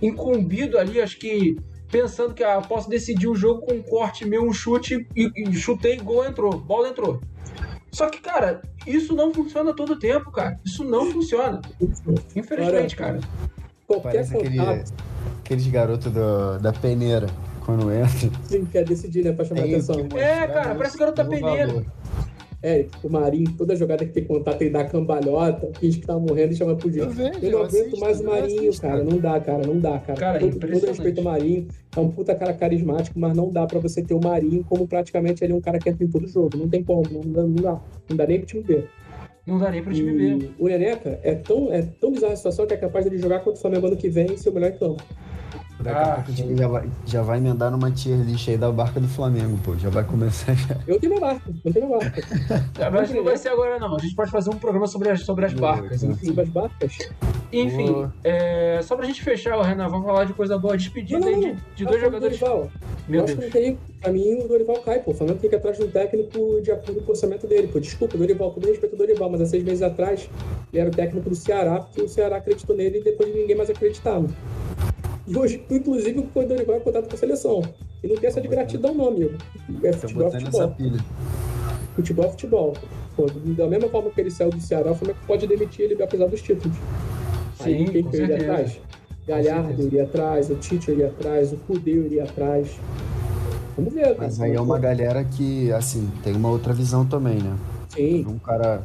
[0.00, 1.56] incumbido ali, acho que
[1.90, 5.30] pensando que ah, eu posso decidir o jogo com um corte meu, um chute e,
[5.36, 7.20] e chutei, gol entrou, bola entrou.
[7.94, 10.58] Só que, cara, isso não funciona todo tempo, cara.
[10.64, 11.60] Isso não funciona.
[12.34, 13.20] Infelizmente, cara.
[13.86, 14.92] Qualquer Parece aquele, contato
[15.44, 17.28] aqueles garotos do- da peneira,
[17.64, 18.30] quando entra.
[18.44, 19.32] sim, quer decidir, né?
[19.32, 20.08] Pra chamar Tem atenção.
[20.08, 21.66] que É, cara, parece o garoto da peneira.
[21.68, 21.84] valor.
[22.66, 26.54] É, o Marinho, toda jogada que tem contato, ele dá cambalhota, finge que tá morrendo
[26.54, 27.06] e chama pro Eu dia.
[27.06, 28.80] vejo, Eu não eu aguento assisto, mais o Marinho, assisto.
[28.82, 29.04] cara.
[29.04, 29.66] Não dá, cara.
[29.66, 30.18] Não dá, cara.
[30.18, 30.96] Cara, todo, todo impressionante.
[30.96, 31.68] respeito ao Marinho.
[31.94, 35.44] É um puta cara carismático, mas não dá pra você ter o Marinho como praticamente
[35.44, 36.56] ele é um cara que entra em todo jogo.
[36.56, 37.42] Não tem como, não dá.
[37.42, 38.88] Não dá, não dá nem pro time ver.
[39.46, 40.50] Não dá nem pro time ver.
[40.58, 43.58] O Neneca é tão, é tão bizarra a situação que é capaz dele jogar contra
[43.58, 45.02] o Flamengo ano que vem e ser o melhor em campo.
[45.80, 48.56] Daqui a Ah, pouco a gente já vai, já vai emendar numa tier list aí
[48.56, 49.74] da barca do Flamengo, pô.
[49.76, 50.76] Já vai começar já.
[50.86, 52.22] Eu tenho minha marca, eu tenho minha marca.
[52.92, 53.96] Mas não vai ser agora, não.
[53.96, 56.02] A gente pode fazer um programa sobre as, sobre as barcas.
[56.02, 56.98] Enfim, Sobre as barcas.
[57.52, 58.14] enfim Boa.
[58.22, 60.76] é, só pra gente fechar, Renan, vamos falar de coisa boa.
[60.76, 61.56] Despedida Não, não, aí de, não.
[61.76, 62.38] de dois jogadores.
[62.38, 62.70] Dorival.
[63.08, 63.52] Meu eu acho que Deus.
[63.54, 63.78] não tem.
[64.00, 65.10] Pra mim, o Dorival cai, pô.
[65.10, 67.68] O Flamengo tem que ir atrás de um técnico de acordo com o orçamento dele,
[67.68, 67.78] pô.
[67.80, 70.28] Desculpa, Dorival, todo respeito ao Dorival, mas há seis meses atrás
[70.72, 73.68] ele era o técnico do Ceará, porque o Ceará acreditou nele e depois ninguém mais
[73.70, 74.26] acreditava.
[75.26, 77.62] E hoje, inclusive, o Dorival é contato com a seleção.
[78.02, 79.36] E não tem essa de gratidão, não, amigo.
[79.82, 80.68] É Tô futebol, é futebol.
[80.72, 81.04] pilha.
[81.94, 82.76] Futebol é futebol.
[83.16, 86.26] Pô, da mesma forma que ele saiu do Ceará, o Flamengo pode demitir ele apesar
[86.26, 86.76] dos títulos.
[87.60, 88.80] Aí Sim, quem com que eu iria atrás?
[89.26, 92.68] Galhardo iria atrás, o Tite iria atrás, o Cudê iria atrás.
[93.76, 94.14] Vamos ver.
[94.18, 97.56] Mas aí é uma galera que, assim, tem uma outra visão também, né?
[97.88, 98.82] Sim, Um cara.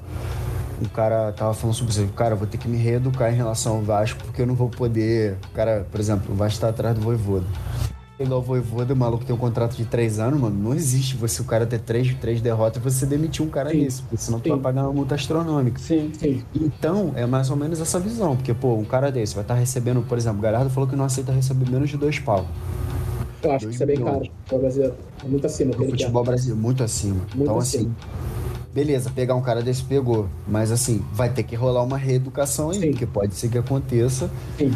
[0.81, 2.07] Um cara tava falando sobre isso.
[2.15, 4.69] Cara, eu vou ter que me reeducar em relação ao Vasco, porque eu não vou
[4.69, 5.37] poder.
[5.51, 7.45] O cara, por exemplo, o Vasco tá atrás do Voivoda.
[8.19, 10.53] Igual o Voivoda, o maluco tem um contrato de três anos, mano.
[10.57, 13.77] Não existe você, o cara ter três, três derrotas, você demitir um cara Sim.
[13.77, 14.49] nisso, porque senão tu Sim.
[14.49, 15.79] vai pagar uma multa astronômica.
[15.79, 16.11] Sim.
[16.19, 16.43] sim.
[16.53, 20.01] Então, é mais ou menos essa visão, porque, pô, um cara desse vai estar recebendo,
[20.01, 22.45] por exemplo, o Galhardo falou que não aceita receber menos de dois pau.
[23.41, 24.27] Eu acho que Dois isso é bem milhões.
[24.49, 24.57] caro.
[24.57, 24.95] O brasileiro.
[25.23, 25.91] É muito acima dele.
[25.91, 27.15] futebol brasileiro, muito acima.
[27.15, 27.83] Muito então, acima.
[27.83, 27.95] assim,
[28.73, 32.79] beleza, pegar um cara desse pegou, mas assim, vai ter que rolar uma reeducação aí,
[32.79, 32.91] Sim.
[32.91, 34.29] porque pode ser que aconteça.
[34.57, 34.73] Sim.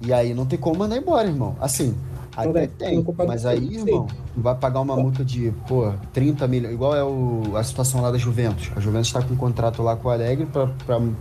[0.00, 1.56] E aí não tem como mandar embora, irmão.
[1.60, 1.94] Assim,
[2.36, 7.02] até tem, mas aí, irmão, vai pagar uma multa de, pô, 30 milhões, igual é
[7.04, 8.70] o, a situação lá da Juventus.
[8.74, 10.46] A Juventus tá com um contrato lá com o Alegre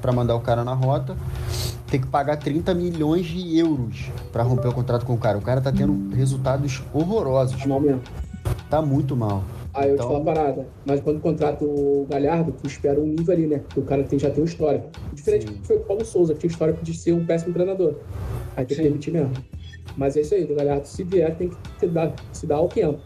[0.01, 1.15] pra mandar o cara na rota.
[1.87, 5.37] Tem que pagar 30 milhões de euros pra romper o contrato com o cara.
[5.37, 7.63] O cara tá tendo resultados horrorosos.
[7.63, 8.01] Mesmo.
[8.67, 9.43] Tá muito mal.
[9.73, 10.67] Aí eu Então- te falo uma parada.
[10.85, 13.59] Mas quando contrata o Galhardo, tu espera um nível ali, né?
[13.59, 14.87] Porque o cara tem, já tem um histórico.
[15.13, 15.53] Diferente Sim.
[15.53, 17.95] do que foi o Paulo Souza, que tinha histórico de ser um péssimo treinador.
[18.55, 19.31] Aí tem que demitir mesmo.
[19.97, 22.67] Mas é isso aí, do Galhardo, se vier, tem que se dar, se dar ao
[22.67, 22.99] tempo.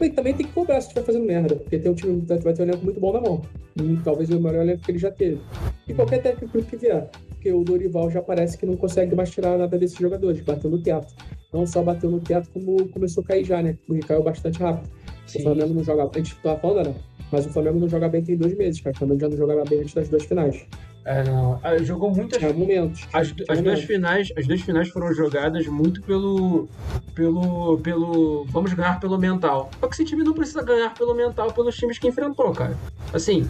[0.00, 2.62] E também tem que cobrar se estiver fazendo merda, porque tem um time, vai ter
[2.62, 3.42] um elenco muito bom na mão.
[3.80, 5.40] Hum, Talvez o maior elenco que ele já teve.
[5.88, 7.08] E qualquer técnico que vier.
[7.28, 10.80] Porque o Dorival já parece que não consegue mais tirar nada desses jogadores, bateu no
[10.82, 11.14] teto.
[11.52, 13.76] Não só bateu no teto, como começou a cair já, né?
[13.86, 14.88] Porque caiu bastante rápido.
[15.32, 15.42] O Sim.
[15.44, 16.10] Flamengo não joga.
[16.12, 16.94] A gente tava falando, né?
[17.30, 18.94] Mas o Flamengo não joga bem tem dois meses, cara.
[18.94, 20.66] O Flamengo já não jogava bem antes das duas finais.
[21.04, 21.58] É, não.
[21.62, 22.38] Ah, Jogou muitas.
[22.38, 23.08] Tinha momentos.
[23.12, 23.84] As, as duas momentos.
[23.84, 26.68] finais, as duas finais foram jogadas muito pelo,
[27.14, 29.70] pelo, pelo, vamos ganhar pelo mental.
[29.80, 32.76] Só que esse time não precisa ganhar pelo mental pelos times que enfrentou, cara.
[33.12, 33.48] Assim,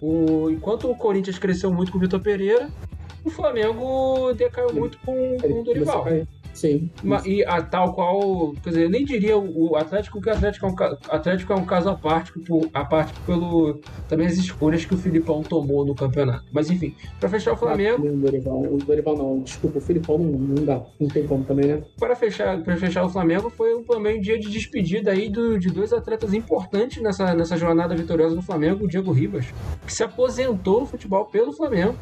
[0.00, 2.68] o, enquanto o Corinthians cresceu muito com o Vitor Pereira,
[3.24, 6.06] o Flamengo decaiu muito com, com o Dorival.
[6.58, 6.90] Sim.
[7.04, 10.32] Uma- e a tal qual, quer dizer, eu nem diria o o Atlético que o
[10.32, 10.74] Atlético é um,
[11.14, 13.78] Atlético é um caso à parte, por, à parte pelo
[14.08, 16.44] também as escolhas que o Filipão tomou no campeonato.
[16.52, 20.38] Mas enfim, pra fechar o Flamengo, O Dorival, o Dorival não, desculpa, o Filipão não,
[20.38, 20.82] não dá.
[20.98, 21.82] Não tem como também, né?
[21.98, 25.68] para fechar, para fechar o Flamengo foi também um dia de despedida aí do- de
[25.70, 29.46] dois atletas importantes nessa, nessa jornada vitoriosa do Flamengo, o Diego Ribas,
[29.86, 31.94] que se aposentou no futebol pelo Flamengo.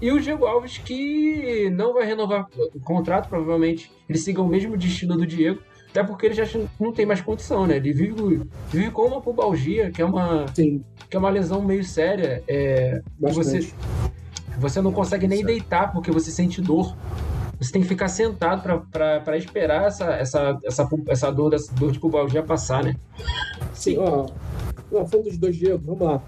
[0.00, 4.76] E o Diego Alves, que não vai renovar o contrato, provavelmente ele siga o mesmo
[4.76, 6.44] destino do Diego, até porque ele já
[6.78, 7.76] não tem mais condição, né?
[7.76, 11.84] Ele vive, vive com uma pubalgia, que é uma, Sim, que é uma lesão meio
[11.84, 12.42] séria.
[12.48, 13.72] É, você,
[14.58, 16.96] você não consegue nem deitar porque você sente dor.
[17.58, 22.00] Você tem que ficar sentado pra esperar essa, essa, essa, essa dor, dessa dor de
[22.00, 22.96] pubalgia passar, né?
[23.74, 24.26] Sim, ó.
[24.92, 26.22] ó, falando dos dois Diego, vamos lá.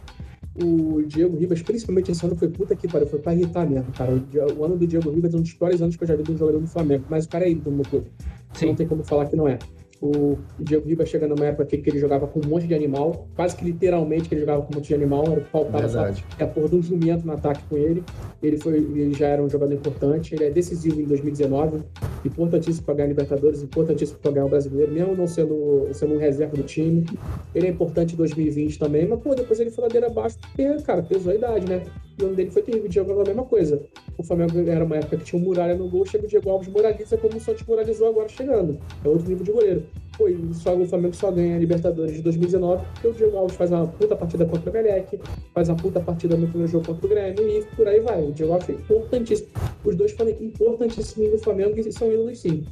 [0.54, 4.12] O Diego Ribas, principalmente esse ano, foi puta que pariu, foi pra irritar mesmo, cara.
[4.58, 6.32] O, ano do Diego Ribas é um dos piores anos que eu já vi de
[6.32, 8.06] um jogador do Flamengo, mas o cara é ídolo no clube.
[8.54, 8.66] Sim.
[8.66, 9.58] Não tem como falar que não é.
[10.02, 13.28] O Diego Ribas chega numa época que que ele jogava com um monte de animal,
[13.36, 15.86] quase que literalmente que ele jogava com um monte de animal, era o que faltava
[15.86, 16.24] Verdade.
[16.40, 18.02] é a porra de um jumento no ataque com ele.
[18.42, 21.84] Ele, foi, ele já era um jogador importante, ele é decisivo em 2019,
[22.24, 26.56] importantíssimo para ganhar Libertadores, importantíssimo para ganhar o Brasileiro, mesmo não sendo, sendo um reserva
[26.56, 27.06] do time.
[27.54, 31.02] Ele é importante em 2020 também, mas pô, depois ele foi ladeira abaixo, porque, cara,
[31.02, 31.82] pesou a idade, né?
[32.18, 33.82] E o ano dele foi terrível, o Diego era a mesma coisa.
[34.18, 36.68] O Flamengo era uma época que tinha um Muralha no gol, chega o Diego Alves
[36.68, 38.78] moraliza como o Santos moralizou agora chegando.
[39.04, 39.82] É outro nível de goleiro.
[40.16, 43.70] Pô, só, o Flamengo só ganha a Libertadores de 2019 porque o Diego Alves faz
[43.70, 45.18] uma puta partida contra o Emelec,
[45.54, 48.22] faz uma puta partida no primeiro jogo contra o Grêmio e por aí vai.
[48.22, 49.48] O Diego Alves foi importantíssimo.
[49.84, 52.64] Os dois foram importantíssimos do Flamengo e são ídolos sim.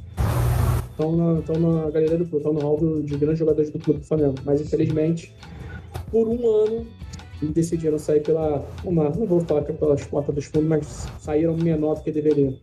[0.91, 4.01] Estão na, estão na galeria do clube, estão no hall de grandes jogadores do clube
[4.01, 4.35] do Flamengo.
[4.45, 5.33] Mas infelizmente,
[6.11, 6.85] por um ano,
[7.47, 8.65] decidiram sair pela.
[8.83, 12.11] Uma, não vou falar que é pelas portas dos fundos, mas saíram menor do que
[12.11, 12.55] deveriam.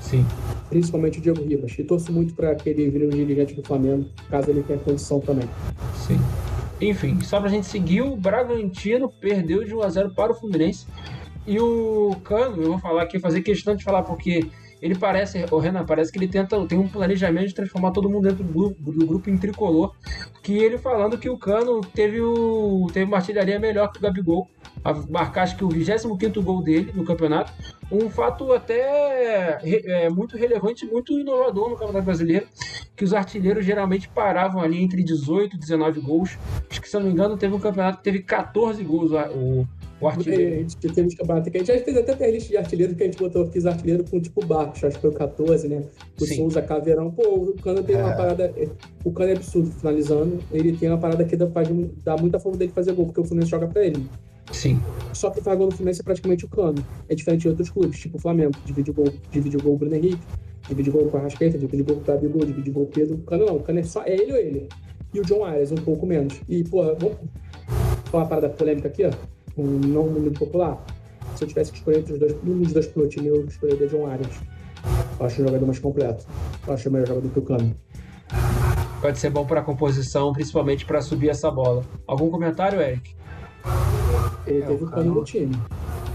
[0.00, 0.24] Sim.
[0.68, 1.78] Principalmente o Diego Ribas.
[1.78, 5.20] E torço muito para que ele vire um dirigente do Flamengo, caso ele tenha condição
[5.20, 5.48] também.
[6.06, 6.18] Sim.
[6.80, 10.86] Enfim, só pra gente seguir, o Bragantino perdeu de 1x0 para o Fluminense.
[11.46, 14.46] E o Cano, eu vou falar aqui, fazer questão de falar, porque
[14.84, 18.28] ele parece, o Renan, parece que ele tenta, tem um planejamento de transformar todo mundo
[18.28, 19.94] dentro do grupo, do grupo em tricolor.
[20.42, 24.46] Que ele falando que o Cano teve, o, teve uma artilharia melhor que o Gabigol,
[24.84, 27.50] a marcar acho que o 25 gol dele no campeonato.
[27.90, 32.46] Um fato até é, muito relevante, muito inovador no Campeonato Brasileiro,
[32.94, 36.38] que os artilheiros geralmente paravam ali entre 18 e 19 gols.
[36.70, 39.66] Acho que, se não me engano, teve um campeonato que teve 14 gols o,
[40.00, 40.68] o, o A artilheiro.
[40.68, 43.18] gente uns campeonatos que a gente já fez até playlist de artilheiro que a gente
[43.18, 45.82] botou, fiz artilheiro com tipo baixo, acho que foi o 14, né?
[46.20, 46.36] O Sim.
[46.36, 47.10] Souza Caveirão.
[47.10, 48.16] Pô, o Cano tem uma É.
[48.16, 48.54] parada.
[49.04, 50.38] O Cano é absurdo finalizando.
[50.52, 51.68] Ele tem uma parada que dá, faz,
[52.04, 54.06] dá muita forma dele fazer gol, porque o Fluminense joga pra ele.
[54.52, 54.78] Sim.
[55.14, 56.84] Só que faz gol no Fluminense é praticamente o Cano.
[57.08, 59.70] É diferente de outros clubes, tipo o Flamengo, que divide o gol, divide o gol
[59.72, 60.22] com o Bruno Henrique,
[60.68, 62.84] divide o gol com a Rascaeta, divide o gol com o Gabigol, divide o gol
[62.84, 63.14] com o Pedro.
[63.16, 64.68] O Cano não, o Cano é só é ele ou ele.
[65.14, 66.34] E o John Arias, um pouco menos.
[66.48, 67.16] E, porra, vamos
[68.10, 69.10] falar uma parada polêmica aqui, ó.
[69.56, 70.84] Um não muito popular.
[71.36, 74.06] Se eu tivesse que escolher entre os dois, um dos dois time, eu escolheria John
[74.06, 74.34] Arias.
[75.18, 76.26] Eu acho o jogador mais completo.
[76.66, 77.74] Eu acho o melhor jogador que o Cano.
[79.00, 81.82] Pode ser bom para a composição, principalmente para subir essa bola.
[82.06, 83.14] Algum comentário, Eric?
[84.46, 85.56] Ele É, teve o Cano Cano- no time.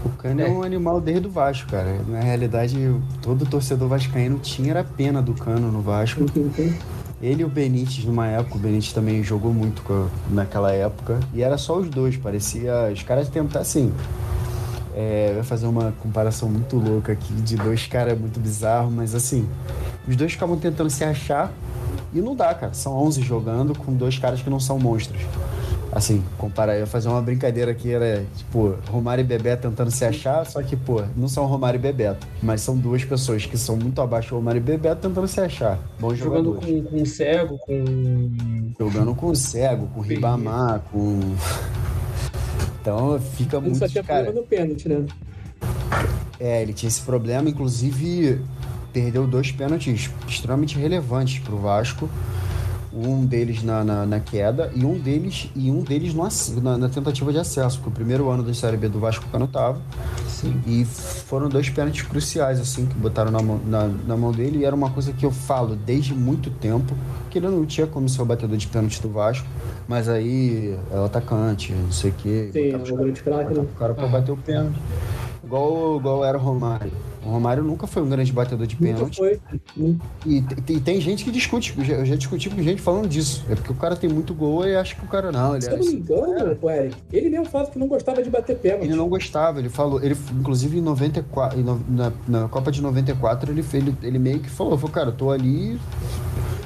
[0.04, 0.46] O Cano é.
[0.46, 0.50] É.
[0.50, 2.00] um animal desde o Vasco, cara.
[2.08, 2.76] Na realidade,
[3.22, 6.24] todo torcedor vascaíno tinha era pena do Cano no Vasco.
[7.22, 9.82] Ele e o Benítez, numa época, o Benítez também jogou muito
[10.30, 11.20] naquela época.
[11.34, 12.90] E era só os dois, parecia.
[12.92, 13.92] Os caras tentar assim.
[14.94, 19.46] É, ia fazer uma comparação muito louca aqui de dois caras muito bizarros, mas assim.
[20.08, 21.52] Os dois ficavam tentando se achar
[22.12, 22.72] e não dá, cara.
[22.72, 25.20] São 11 jogando com dois caras que não são monstros.
[25.92, 30.04] Assim, comparar, eu ia fazer uma brincadeira aqui, era tipo, Romário e Bebeto tentando se
[30.04, 33.76] achar, só que, pô, não são Romário e Bebeto, mas são duas pessoas que são
[33.76, 35.78] muito abaixo do Romário e Bebeto tentando se achar.
[35.98, 38.72] Bons Jogando com, com cego, com.
[38.78, 41.18] Jogando com o Cego, com o Ribamar, com.
[42.80, 43.78] Então fica Ele muito.
[43.78, 45.04] só tinha Cara, problema no pênalti, né?
[46.38, 48.40] é, ele tinha esse problema, inclusive
[48.92, 52.08] perdeu dois pênaltis extremamente relevantes pro Vasco.
[52.92, 56.26] Um deles na, na, na queda e um deles e um deles no,
[56.60, 59.28] na, na tentativa de acesso, porque o primeiro ano da Série B do Vasco o
[59.30, 59.80] Cano tava.
[60.26, 60.60] Sim.
[60.66, 64.58] E foram dois pênaltis cruciais, assim, que botaram na mão, na, na mão dele.
[64.58, 66.94] E era uma coisa que eu falo desde muito tempo,
[67.30, 69.46] que ele não tinha como ser o batedor de pênalti do Vasco.
[69.86, 72.50] Mas aí é o atacante, não sei o quê.
[72.52, 73.60] Sim, o grande craque, né?
[73.60, 74.08] o cara pra Ah.
[74.08, 74.80] bater o pênalti.
[75.44, 76.90] Igual, igual era o Romário.
[77.24, 79.20] O Romário nunca foi um grande batedor de pênalti.
[80.26, 83.44] E, e tem gente que discute, eu já, discuti com gente falando disso.
[83.48, 85.52] É porque o cara tem muito gol e acha que o cara não.
[85.54, 88.30] Ele, Se eu não me engano, o Eric, ele mesmo fala que não gostava de
[88.30, 88.84] bater pênalti.
[88.84, 92.80] ele não gostava, ele falou, ele, inclusive em 94, em no- na, na Copa de
[92.80, 95.78] 94, ele, ele, ele meio que falou, falou, cara, eu tô ali,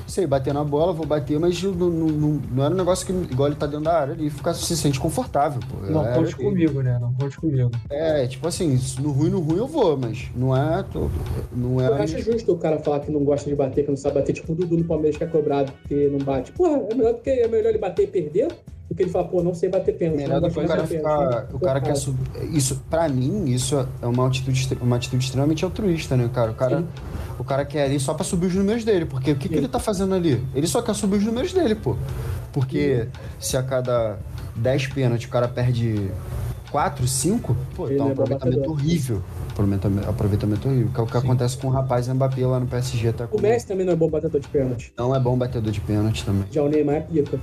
[0.06, 3.48] sei, bater na bola, vou bater, mas não, não, não, era um negócio que, igual
[3.48, 5.86] ele tá dentro da área, ele fica, se sente confortável, pô.
[5.90, 6.48] Não Era conte dele.
[6.50, 6.98] comigo, né?
[7.00, 7.70] Não conte comigo.
[7.90, 11.08] É, tipo assim, no ruim, no ruim eu vou, mas não é, tô-
[11.52, 11.88] não é...
[11.88, 14.32] Eu acho justo o cara falar que não gosta de bater, que não sabe bater,
[14.32, 16.52] tipo o Dudu no Palmeiras que é cobrado porque não bate.
[16.52, 18.48] Porra, é melhor, do que, é melhor ele bater e perder
[18.88, 20.18] do que ele falar, pô, não sei bater pênalti.
[20.18, 21.48] Melhor do que o cara ficar.
[21.52, 22.20] O cara quer subir.
[22.52, 26.50] Isso, pra mim, isso é uma atitude, uma atitude extremamente altruísta, né, cara?
[26.50, 26.86] O cara, Sim.
[27.38, 29.06] o cara quer ali só pra subir os números dele.
[29.06, 29.60] Porque o que, que Sim.
[29.60, 30.44] ele tá fazendo ali?
[30.54, 31.96] Ele só quer subir os números dele, pô.
[32.52, 33.08] Porque
[33.40, 34.18] se a cada
[34.56, 36.10] 10 pênaltis o cara perde
[36.70, 39.22] 4, 5, pô, Ele tá um aproveitamento horrível.
[40.08, 40.90] Aproveitamento, horrível.
[40.92, 41.18] Que é o que Sim.
[41.18, 43.12] acontece com o rapaz Mbappé lá no PSG.
[43.12, 43.38] Tá com...
[43.38, 44.92] O Messi também não é bom batedor de pênalti.
[44.98, 46.44] Não é bom batedor de pênalti também.
[46.50, 47.40] Já o Neymar é pica.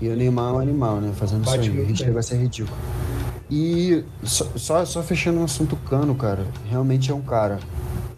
[0.00, 1.12] E o Neymar é um animal, né?
[1.14, 1.84] Fazendo Bate isso aí.
[1.84, 2.76] A gente vai ser ridículo.
[3.50, 7.58] E só, só, só fechando o assunto Cano, cara, realmente é um cara.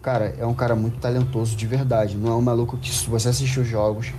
[0.01, 2.15] Cara, é um cara muito talentoso de verdade.
[2.15, 4.13] Não é um maluco que, se você assistir os jogos,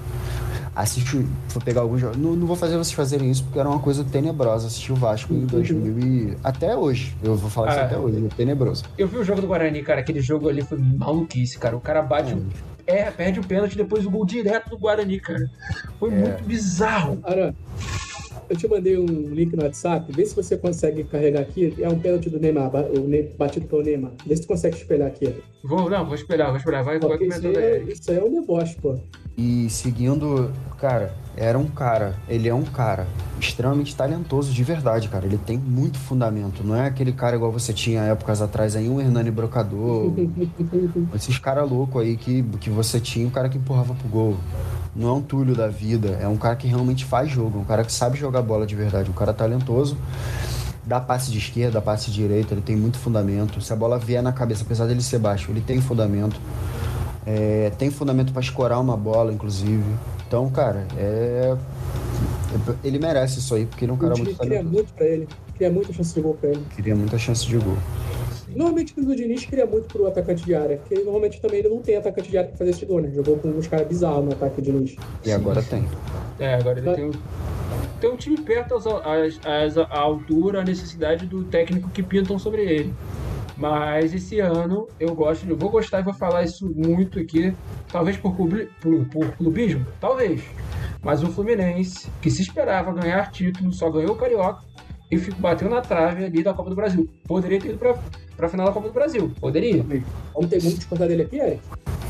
[0.76, 2.16] assiste, for pegar alguns jogos.
[2.18, 5.32] Não, não vou fazer vocês fazerem isso porque era uma coisa tenebrosa assistir o Vasco
[5.34, 6.36] em 2000 e.
[6.44, 7.16] Até hoje.
[7.22, 8.24] Eu vou falar isso Ah, até hoje.
[8.26, 8.84] É tenebroso.
[8.98, 10.00] Eu vi o jogo do Guarani, cara.
[10.00, 11.76] Aquele jogo ali foi maluquice, cara.
[11.76, 12.46] O cara bate, o-
[12.86, 15.50] é, perde o pênalti depois o gol direto do Guarani, cara.
[15.98, 17.16] Foi muito bizarro.
[17.16, 17.54] Cara,
[18.48, 21.74] eu te mandei um link no WhatsApp, vê se você consegue carregar aqui.
[21.80, 24.12] É um pênalti do Neymar, o Ney- batido pelo Neymar.
[24.26, 25.34] Vê se tu consegue espelhar aqui.
[25.64, 26.82] Vou, não, vou esperar, vou esperar.
[26.84, 28.96] Vai, vai isso comentando aí, é, isso aí é um deboche, pô.
[29.36, 33.06] E seguindo, cara, era um cara, ele é um cara
[33.38, 35.26] extremamente talentoso de verdade, cara.
[35.26, 36.64] Ele tem muito fundamento.
[36.64, 40.12] Não é aquele cara igual você tinha épocas atrás aí, um Hernani Brocador,
[41.14, 44.36] esses caras loucos aí que, que você tinha, um cara que empurrava pro gol.
[44.96, 47.84] Não é um Túlio da vida, é um cara que realmente faz jogo, um cara
[47.84, 49.96] que sabe jogar bola de verdade, um cara talentoso.
[50.84, 53.60] Dá passe de esquerda, dá passe de direita, ele tem muito fundamento.
[53.60, 56.40] Se a bola vier na cabeça, apesar dele ser baixo, ele tem fundamento.
[57.26, 59.84] É, tem fundamento pra escorar uma bola, inclusive.
[60.26, 61.56] Então, cara, é.
[62.82, 64.72] Ele merece isso aí, porque ele é um cara muito cria talentoso.
[64.72, 65.28] muito pra ele.
[65.56, 66.62] Cria muita chance de gol pra ele.
[66.74, 67.76] Queria muita chance de gol.
[68.56, 71.94] Normalmente o Diniz cria muito pro atacante de área, porque normalmente também ele não tem
[71.96, 73.10] atacante de área pra fazer esse gol, né?
[73.14, 74.96] Jogou com uns caras bizarros no ataque do Diniz.
[75.24, 75.86] E agora tem.
[76.38, 76.94] É, agora ele Tá.
[76.94, 77.12] tem um,
[78.00, 82.38] tem um time perto às, às, às, à altura, a necessidade do técnico que pintam
[82.38, 82.94] sobre ele.
[83.58, 87.54] Mas esse ano eu gosto, eu vou gostar e vou falar isso muito aqui,
[87.92, 90.42] talvez por, clube, por, por clubismo, talvez.
[91.02, 94.62] Mas o Fluminense, que se esperava ganhar título, só ganhou o Carioca
[95.10, 97.08] e bateu na trave ali da Copa do Brasil.
[97.26, 97.96] Poderia ter ido pra,
[98.36, 99.84] pra final da Copa do Brasil, poderia.
[100.34, 101.60] Vamos ter muito discordar dele aqui, Eric?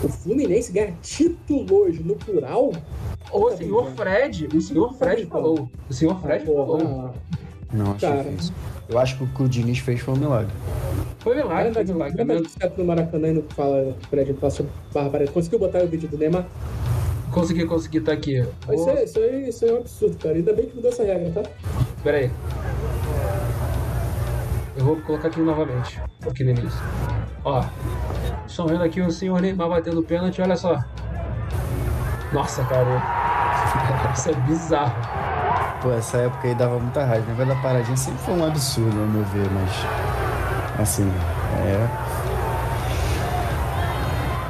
[0.03, 2.73] O Fluminense ganha títulos no plural?
[3.33, 5.71] O senhor Fred, o senhor Fred falou.
[5.89, 7.15] O senhor Fred Ah, falou.
[7.73, 8.23] Não, acho Cara.
[8.25, 8.55] difícil.
[8.89, 10.53] Eu acho que o que o Diniz fez foi um milagre.
[11.19, 12.25] Foi milagre, foi milagre.
[12.25, 15.33] dar certo no Maracanã e não fala, Fred, não fala sobre barbaridade.
[15.33, 16.47] Conseguiu botar o vídeo do Neymar?
[17.37, 18.39] Consegui, consegui, tá aqui.
[18.73, 20.37] Isso, é, isso, aí, isso aí é um absurdo, cara.
[20.37, 21.51] Ainda bem que mudou essa regra, tá?
[22.03, 22.31] Pera aí.
[24.75, 26.01] Eu vou colocar aqui novamente.
[26.27, 26.81] Aqui no início.
[27.45, 27.63] Ó.
[28.47, 30.83] Estão vendo aqui o senhor Neymar batendo pênalti, olha só.
[32.33, 33.03] Nossa, cara.
[34.17, 34.97] Isso é bizarro.
[35.83, 37.27] Pô, essa época aí dava muita raiva.
[37.27, 40.81] O negócio da paradinha sempre foi um absurdo, ao meu ver, mas.
[40.81, 41.07] Assim,
[41.67, 41.87] é.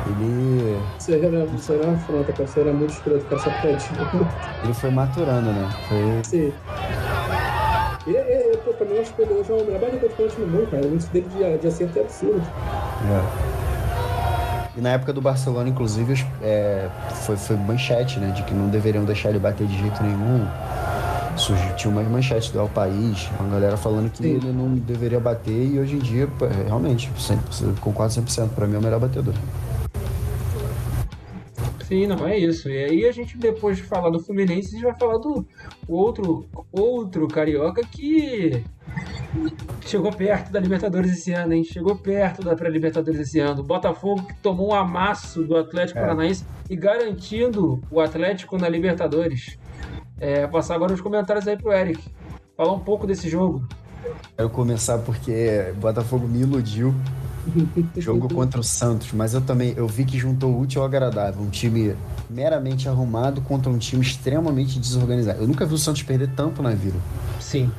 [0.09, 0.96] Ele.
[1.07, 2.45] Isso era, isso era uma afronta, cara.
[2.45, 3.41] Isso era muito escroto, cara.
[3.41, 3.85] Só pede.
[4.65, 5.71] Ele foi maturando, né?
[5.89, 6.21] Foi.
[6.25, 6.53] Sim.
[8.05, 10.09] Ele, ele, ele, pô, pra mim, eu acho que ele hoje é o melhor batedor
[10.09, 10.85] de pênalti no mundo, cara.
[10.85, 12.43] O índice dele de, de acerto é absurdo.
[13.05, 13.67] É.
[14.77, 16.89] E na época do Barcelona, inclusive, é,
[17.25, 18.33] foi, foi manchete, né?
[18.33, 20.45] De que não deveriam deixar ele bater de jeito nenhum.
[21.37, 24.37] Surgiu, tinha umas manchetes do El País, uma galera falando que Sim.
[24.37, 28.75] ele não deveria bater e hoje em dia, é, realmente, 100%, concordo 100%, pra mim
[28.75, 29.35] é o melhor batedor.
[31.87, 32.69] Sim, não, é isso.
[32.69, 35.47] E aí a gente, depois de falar do Fluminense, a gente vai falar do
[35.87, 38.65] outro, outro carioca que
[39.83, 41.63] chegou perto da Libertadores esse ano, hein?
[41.63, 43.61] Chegou perto da pré-Libertadores esse ano.
[43.61, 46.03] O Botafogo que tomou um amasso do Atlético É.
[46.03, 49.57] Paranaense e garantindo o Atlético na Libertadores.
[50.19, 52.03] É, passar agora os comentários aí pro Eric.
[52.57, 53.65] Falar um pouco desse jogo.
[54.37, 56.95] Quero começar porque Botafogo me iludiu.
[57.97, 61.43] Jogo contra o Santos, mas eu também eu vi que juntou o útil ao agradável.
[61.43, 61.95] Um time
[62.29, 65.41] meramente arrumado contra um time extremamente desorganizado.
[65.41, 66.99] Eu nunca vi o Santos perder tanto na vida.
[67.41, 67.71] Sim.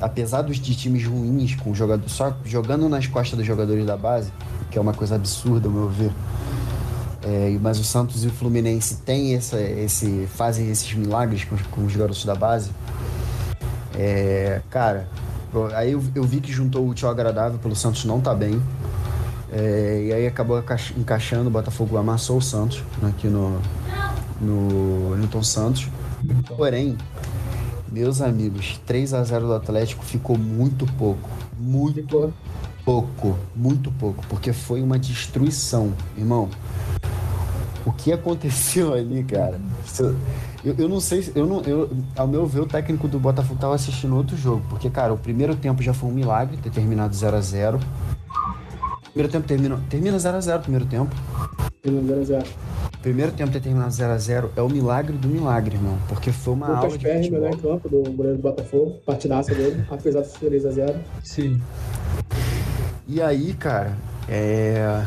[0.00, 4.32] apesar dos de times ruins, com jogador, só jogando nas costas dos jogadores da base,
[4.70, 6.12] que é uma coisa absurda, ao meu ver.
[7.24, 11.84] É, mas o Santos e o Fluminense têm essa, esse, fazem esses milagres com, com
[11.84, 12.70] os garotos da base.
[13.94, 15.08] É, cara,
[15.74, 18.60] aí eu, eu, vi que juntou o útil ao agradável pelo Santos não tá bem.
[19.50, 20.62] É, e aí acabou
[20.96, 23.60] encaixando, o Botafogo amassou o Santos aqui no,
[24.40, 25.88] no Newton Santos.
[26.56, 26.96] Porém,
[27.90, 31.28] meus amigos, 3 a 0 do Atlético ficou muito pouco.
[31.58, 32.32] Muito
[32.84, 33.38] pouco.
[33.54, 34.26] Muito pouco.
[34.28, 36.48] Porque foi uma destruição, irmão.
[37.84, 39.60] O que aconteceu ali, cara?
[40.64, 43.74] Eu, eu não sei, eu não, eu, ao meu ver, o técnico do Botafogo estava
[43.74, 44.62] assistindo outro jogo.
[44.68, 47.80] Porque, cara, o primeiro tempo já foi um milagre ter terminado 0 a 0
[49.12, 51.14] Primeiro tempo termina, termina 0x0 primeiro tempo.
[51.82, 52.46] Termina 0x0.
[53.02, 55.98] Primeiro tempo ter terminado 0x0 é o milagre do milagre, irmão.
[56.08, 59.00] Porque foi uma Lucas aula de Perry, melhor em campo do goleiro do Botafogo.
[59.04, 60.94] Partidaça dele, apesar de ser 3x0.
[61.22, 61.60] Sim.
[63.06, 63.98] E aí, cara,
[64.28, 65.04] é...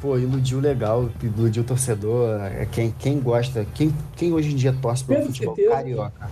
[0.00, 2.40] Pô, iludiu legal, iludiu o torcedor.
[2.40, 5.76] É quem, quem gosta, quem, quem hoje em dia torce pro futebol certeza.
[5.76, 6.30] carioca.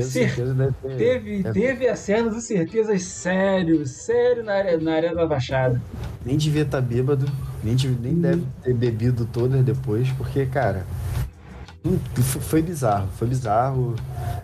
[0.00, 1.60] certeza deve ter, teve, deve...
[1.60, 5.82] teve acenos e certezas sério, sério na área, na área da Baixada.
[6.24, 7.26] Nem devia estar tá bêbado,
[7.64, 8.20] nem, nem hum.
[8.20, 10.86] deve ter bebido todas depois, porque, cara,
[12.22, 13.94] foi bizarro, foi bizarro.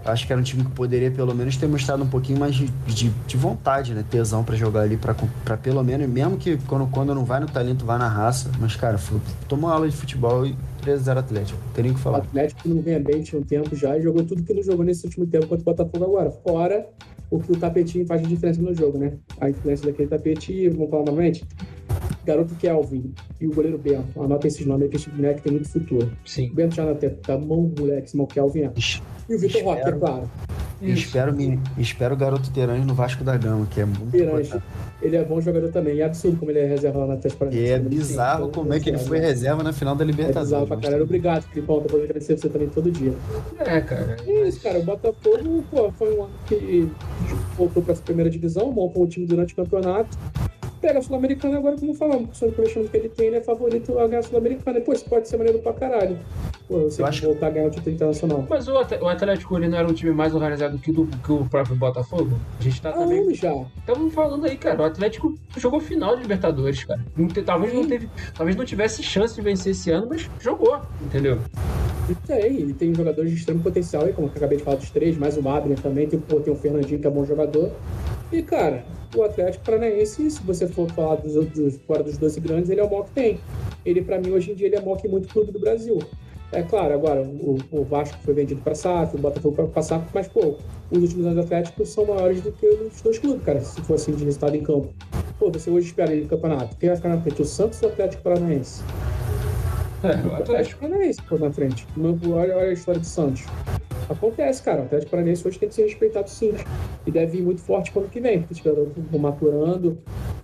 [0.05, 2.67] Acho que era um time que poderia pelo menos ter mostrado um pouquinho mais de,
[2.87, 4.05] de, de vontade, né?
[4.09, 7.85] Tesão para jogar ali, para pelo menos, mesmo que quando, quando não vai no talento,
[7.85, 8.51] vai na raça.
[8.61, 11.59] Mas, cara, foi, tomou aula de futebol e 3x0 Atlético.
[11.75, 12.19] Teria que falar.
[12.19, 14.85] O Atlético não ganha bem, tinha um tempo já e jogou tudo que não jogou
[14.85, 16.31] nesse último tempo contra o Botafogo agora.
[16.31, 16.87] Fora
[17.31, 19.15] o que o tapetinho faz de diferença no jogo, né?
[19.41, 21.45] A influência daquele tapete, vamos falar novamente,
[22.25, 24.23] garoto Kelvin e o goleiro Bento.
[24.23, 26.11] Anota esses nomes aí que esse moleque tem muito futuro.
[26.25, 26.51] Sim.
[26.51, 28.73] O Bento já na tá mão moleque, esse Kelvin é.
[29.29, 30.31] E o Vitor Roque, é claro.
[30.83, 34.61] Espero, me, espero o garoto Terange no Vasco da Gama, que é muito Terange,
[35.01, 36.01] ele é bom jogador também.
[36.01, 38.91] É absurdo como ele é reserva lá na Atlético E é bizarro como é que
[38.91, 40.37] ele foi reserva na final da Libertadores.
[40.37, 41.05] É bizarro pra caralho.
[41.05, 41.81] Obrigado, Filipão.
[41.81, 43.15] Depois agradecer você também todo dia.
[43.61, 44.17] É, cara.
[44.27, 44.79] É isso, cara.
[44.79, 46.91] O Botafogo, pô, foi um ano que
[47.57, 50.19] voltou pra essa primeira divisão, montou o time durante o campeonato
[50.85, 53.99] pega a Sul-Americana agora, como falamos, sobre o investimento que ele tem, ele é favorito
[53.99, 54.81] a ganhar a Sul-Americana.
[54.83, 56.19] Pô, isso pode ser maneiro pra caralho.
[56.69, 57.25] Pô, você eu acho...
[57.25, 58.47] voltar a ganhar o título internacional.
[58.49, 61.75] Mas o, Atlético ele não era um time mais organizado que, do, que o próprio
[61.75, 62.39] Botafogo?
[62.61, 63.35] A gente tá ah, também.
[63.35, 63.65] já.
[63.79, 64.83] Estamos falando aí, cara.
[64.83, 67.01] O Atlético jogou final de Libertadores, cara.
[67.47, 71.39] talvez, não teve, talvez não tivesse chance de vencer esse ano, mas jogou, entendeu?
[72.11, 74.91] E tem, ele tem jogadores de extremo potencial aí, como eu acabei de falar dos
[74.91, 77.71] três, mais o Madden também, tem, pô, tem o Fernandinho que é bom jogador.
[78.31, 78.85] E, cara,
[79.15, 82.85] o Atlético Paranaense, se você for falar dos outros, fora dos 12 grandes, ele é
[82.85, 83.41] o maior que tem.
[83.85, 85.99] Ele, para mim, hoje em dia, ele é o maior que muito clube do Brasil.
[86.53, 90.29] É claro, agora, o, o Vasco foi vendido para SAF, o Botafogo para SAF, mas,
[90.29, 90.57] pô,
[90.91, 93.95] os últimos anos do Atlético são maiores do que os dois clubes, cara, se for
[93.95, 94.89] assim de resultado em campo.
[95.39, 96.77] Pô, você hoje espera ele no campeonato.
[96.77, 97.43] Quem vai ficar na frente?
[97.43, 98.83] O Santos ou o Atlético Paranaense?
[100.05, 101.87] É, o Atlético Paranaense, pô, na frente.
[101.99, 103.45] Olha, olha a história do Santos.
[104.09, 104.83] Acontece, cara.
[104.83, 106.53] O Atlético Paranaense hoje tem que ser respeitado sim.
[107.07, 108.71] E deve ir muito forte ano que vem, porque
[109.11, 109.99] vão maturando.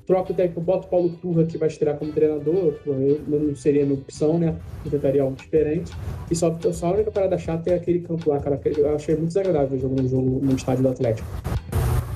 [0.06, 2.74] Troca o técnico, bota o Paulo Turra, que vai estrear como treinador.
[2.86, 4.56] Eu não seria minha opção, né?
[4.84, 5.92] Eu tentaria algo diferente.
[6.30, 8.58] E só, só a única parada chata é aquele campo lá, cara.
[8.64, 11.28] Eu achei muito desagradável jogo no, jogo, no estádio do Atlético.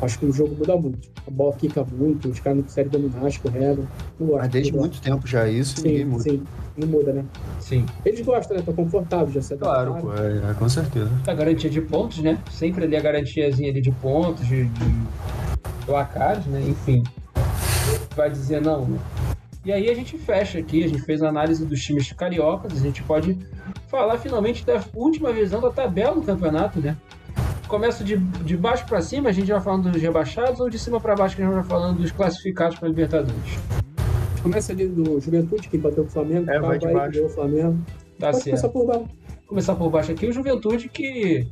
[0.04, 1.08] Acho que o jogo muda muito.
[1.26, 3.86] A bola quica muito, os caras não conseguem dominar, escorregam.
[4.20, 6.22] Mas desde muito tempo já isso sim, ninguém muda.
[6.22, 6.42] Sim,
[6.76, 7.24] não muda, né?
[7.60, 7.86] Sim.
[8.04, 8.60] Eles gostam, né?
[8.60, 11.10] Estão confortáveis, já se Claro, pô, é, é, com certeza.
[11.26, 12.38] A garantia de pontos, né?
[12.50, 14.94] Sempre ali a garantiazinha ali de pontos, de, de
[15.86, 16.60] placares, né?
[16.66, 17.02] Enfim.
[18.14, 18.98] Vai dizer não, né?
[19.64, 22.80] E aí a gente fecha aqui, a gente fez a análise dos times cariocas, a
[22.80, 23.38] gente pode
[23.88, 26.94] falar finalmente da última visão da tabela do campeonato, né?
[27.68, 31.00] Começa de, de baixo para cima, a gente vai falando dos rebaixados, ou de cima
[31.00, 33.58] para baixo, que a gente vai falando dos classificados para Libertadores?
[34.42, 37.24] Começa ali do Juventude, que bateu o Flamengo, é, vai de baixo.
[37.24, 37.78] o Flamengo.
[38.18, 38.44] Tá Pode certo.
[38.44, 39.04] começar por baixo.
[39.46, 41.46] Começar por baixo aqui, o Juventude que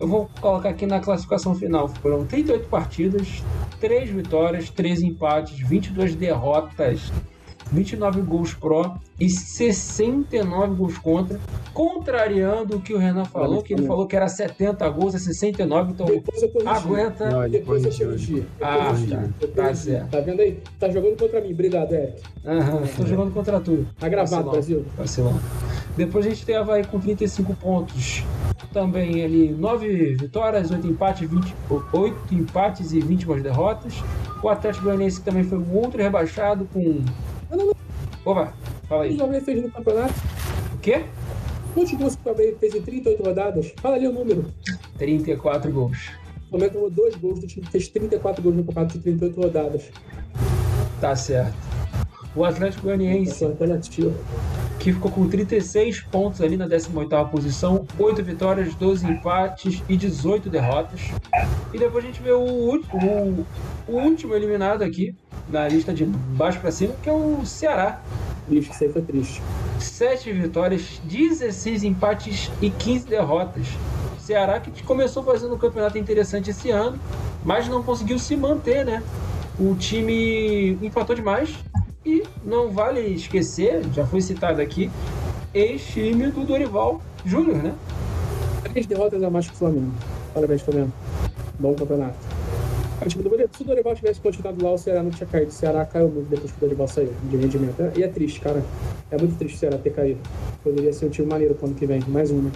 [0.00, 1.88] eu vou colocar aqui na classificação final.
[1.88, 3.42] Foram 38 partidas,
[3.80, 7.12] 3 vitórias, 3 empates, 22 derrotas,
[7.74, 11.40] 29 gols pró e 69 gols contra,
[11.72, 15.92] contrariando o que o Renan falou, que ele falou que era 70 gols, é 69,
[15.92, 16.06] então
[16.66, 17.30] aguenta.
[17.30, 18.46] Não, depois eu corrigi.
[18.60, 20.10] Ah, tá, tá certo.
[20.10, 20.60] Tá vendo aí?
[20.78, 22.22] Tá jogando contra mim, obrigado, Eric.
[22.46, 23.86] Aham, tô jogando contra tu.
[23.98, 24.84] Tá gravado, Brasil.
[24.96, 25.38] Vacilão.
[25.96, 28.24] Depois a gente tem a Havaí com 35 pontos.
[28.72, 31.54] Também ali 9 vitórias, 8 empates, 20,
[31.92, 34.02] 8 empates e 20 derrotas.
[34.42, 37.04] O Atlético Goianiense também foi um outro rebaixado com.
[38.24, 38.54] Opa,
[38.88, 39.14] fala aí.
[39.14, 40.14] O Flamengo fez no campeonato?
[40.74, 41.04] O quê?
[41.74, 43.72] Quantos gols o Flamengo fez em 38 rodadas?
[43.80, 44.46] Fala ali o número.
[44.96, 46.10] 34 gols.
[46.48, 49.90] Flamengo tomou dois gols do time que fez 34 gols no campeonato de 38 rodadas.
[51.00, 51.73] Tá certo.
[52.36, 53.44] O Atlético Goianiense,
[54.80, 60.50] que ficou com 36 pontos ali na 18ª posição, 8 vitórias, 12 empates e 18
[60.50, 61.00] derrotas.
[61.72, 63.46] E depois a gente vê o, o-
[63.88, 65.14] o último eliminado aqui,
[65.48, 68.00] na lista de baixo para cima, que é o Ceará.
[68.48, 69.42] Triste, isso aí foi triste.
[69.78, 73.66] 7 vitórias, 16 empates e 15 derrotas.
[74.18, 76.98] Ceará que começou fazendo um campeonato interessante esse ano,
[77.44, 79.02] mas não conseguiu se manter, né?
[79.58, 81.54] O time empatou demais
[82.04, 84.90] e não vale esquecer, já foi citado aqui,
[85.52, 87.74] ex-time do Dorival Júnior, né?
[88.64, 89.92] Três derrotas a mais que o Flamengo.
[90.32, 90.92] Parabéns, Flamengo.
[91.58, 92.16] Bom campeonato.
[92.98, 93.22] Cara, tipo,
[93.56, 95.50] se o Dorival tivesse continuado lá, o Ceará não tinha caído.
[95.50, 97.92] O Ceará caiu muito depois que o Dorival saiu de rendimento.
[97.96, 98.62] E é triste, cara.
[99.10, 100.20] É muito triste o Ceará ter caído.
[100.62, 102.02] Poderia ser um time maneiro pro ano que vem.
[102.08, 102.50] Mais uma,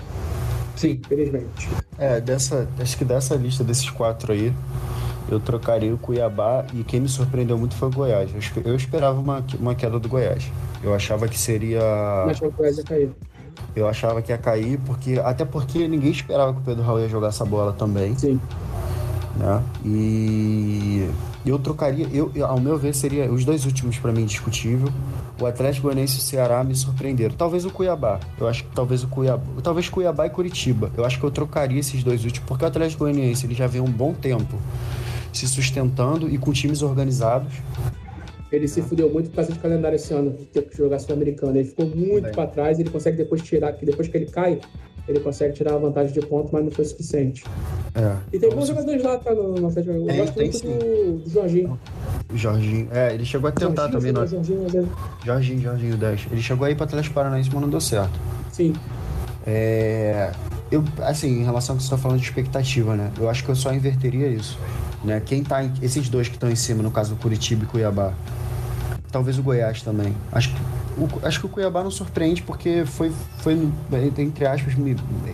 [0.77, 1.01] Sim.
[1.05, 1.69] infelizmente.
[1.99, 4.53] É, dessa, acho que dessa lista desses quatro aí,
[5.31, 8.31] eu trocaria o Cuiabá e quem me surpreendeu muito foi o Goiás.
[8.33, 10.51] Eu, espe- eu esperava uma, uma queda do Goiás.
[10.83, 11.81] Eu achava que seria.
[12.27, 13.11] Mas o Goiás ia cair.
[13.75, 17.09] Eu achava que ia cair, porque até porque ninguém esperava que o Pedro Raul ia
[17.09, 18.41] jogar essa bola também, Sim.
[19.37, 19.63] né?
[19.85, 21.09] E
[21.47, 24.89] eu trocaria, eu, eu- ao meu ver, seria os dois últimos para mim discutível.
[25.41, 27.35] O Atlético Goianiense e o Ceará me surpreenderam.
[27.37, 28.19] Talvez o Cuiabá.
[28.41, 30.91] Eu acho que talvez o Cuiabá, talvez Cuiabá e Curitiba.
[30.97, 33.81] Eu acho que eu trocaria esses dois últimos, porque o Atlético Goianiense ele já vem
[33.81, 34.57] um bom tempo
[35.39, 37.53] se sustentando e com times organizados.
[38.51, 41.55] Ele se fudeu muito por causa de calendário esse ano, ter que jogar Sul-Americano.
[41.57, 44.59] Ele ficou muito pra trás, ele consegue depois tirar, que depois que ele cai,
[45.07, 47.45] ele consegue tirar a vantagem de ponto, mas não foi suficiente.
[47.95, 48.17] É.
[48.33, 49.35] E tem Então, bons jogadores lá, tá?
[49.35, 49.69] No, no.
[49.69, 51.79] Eu Tem, gosto tem muito do, do Jorginho.
[52.33, 52.89] O Jorginho.
[52.91, 54.29] É, ele chegou a tentar Jorginho, também.
[54.29, 56.27] Jorginho, mas é- Jorginho, Jorginho 10.
[56.33, 58.19] Ele chegou aí para Atlético Paranaense, mas não deu certo.
[58.51, 58.73] Sim.
[59.47, 60.31] É,
[60.71, 63.11] eu, assim, em relação ao que você está falando de expectativa, né?
[63.19, 64.59] Eu acho que eu só inverteria isso.
[65.05, 65.21] Né?
[65.25, 68.13] Quem tá em, esses dois que estão em cima, no caso do Curitiba e Cuiabá.
[69.11, 70.15] Talvez o Goiás também.
[70.31, 70.61] Acho que
[70.99, 73.55] o, acho que o Cuiabá não surpreende porque foi, foi
[74.19, 74.75] entre aspas,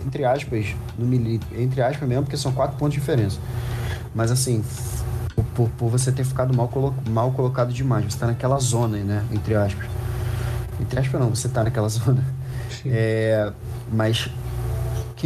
[0.05, 0.67] entre aspas,
[0.97, 3.37] no mili- entre aspas mesmo, porque são quatro pontos de diferença.
[4.13, 4.63] Mas assim,
[5.55, 9.25] por, por- você ter ficado mal, colo- mal colocado demais, você tá naquela zona, né?
[9.33, 9.87] Entre aspas.
[10.79, 12.23] Entre aspas não, você tá naquela zona.
[12.85, 13.51] É,
[13.91, 14.29] mas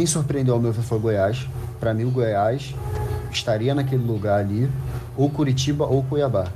[0.00, 1.46] quem surpreendeu ao meu ver foi o Goiás.
[1.78, 2.74] Para mim, o Goiás
[3.30, 4.66] estaria naquele lugar ali,
[5.14, 6.46] ou Curitiba ou Cuiabá.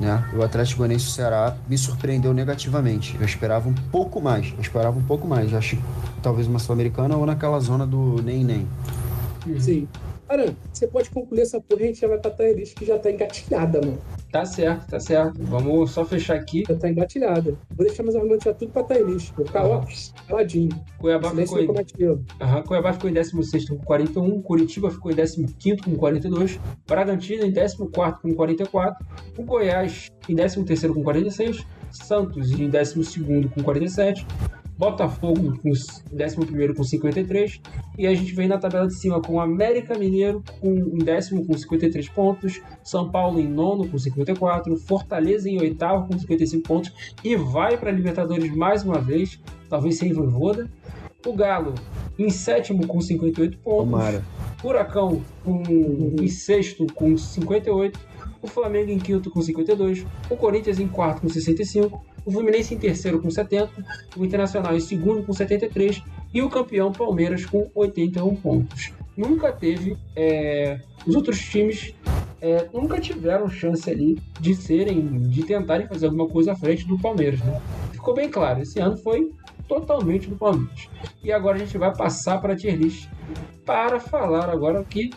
[0.00, 0.26] Né?
[0.34, 3.14] O Atlético Goianiense e o Ceará me surpreendeu negativamente.
[3.20, 4.54] Eu esperava um pouco mais.
[4.54, 5.52] Eu esperava um pouco mais.
[5.52, 5.76] Eu acho
[6.22, 8.66] talvez uma Sul-Americana ou naquela zona do nem nem.
[9.58, 9.86] Sim.
[10.32, 12.86] Cara, você pode concluir essa porra e a gente já vai pra tier list que
[12.86, 13.98] já tá engatilhada, mano.
[14.32, 15.38] Tá certo, tá certo.
[15.42, 16.64] Vamos só fechar aqui.
[16.66, 17.54] Já tá engatilhada.
[17.76, 19.30] Vou deixar meus argumentos já tudo pra tier list.
[19.36, 19.84] Vou ficar, ó,
[20.26, 20.70] caladinho.
[20.98, 22.24] Cuiabá Silêncio ficou, em.
[22.40, 27.52] Aham, Cuiabá ficou em 16 com 41, Curitiba ficou em 15 com 42, Bragantino em
[27.52, 27.76] 14
[28.22, 29.06] com 44,
[29.36, 34.26] o Goiás em 13 com 46, Santos em 12 com 47,
[34.76, 37.60] Botafogo com 11 com 53,
[37.98, 41.56] e a gente vem na tabela de cima com América Mineiro com, em décimo com
[41.56, 46.92] 53 pontos, São Paulo em nono com 54, Fortaleza em oitavo com 55 pontos
[47.22, 49.38] e vai para a Libertadores mais uma vez,
[49.68, 50.68] talvez sem Voivoda.
[51.24, 51.74] O Galo
[52.18, 53.84] em sétimo com 58 pontos.
[53.84, 54.24] Tomara.
[54.58, 55.62] Furacão com,
[56.20, 57.98] em sexto com 58.
[58.40, 60.04] O Flamengo em quinto com 52.
[60.28, 62.04] O Corinthians em quarto com 65.
[62.24, 63.70] O Fluminense em terceiro com 70.
[64.16, 66.02] O Internacional em segundo com 73.
[66.32, 68.92] E o campeão Palmeiras com 81 pontos.
[69.16, 69.96] Nunca teve.
[70.16, 71.94] é, os outros times
[72.40, 76.98] é, nunca tiveram chance ali de serem, de tentarem fazer alguma coisa à frente do
[76.98, 77.60] Palmeiras, né?
[77.92, 79.32] Ficou bem claro, esse ano foi
[79.68, 80.88] totalmente do Palmeiras.
[81.22, 83.08] E agora a gente vai passar para a tier list
[83.64, 85.10] para falar agora aqui,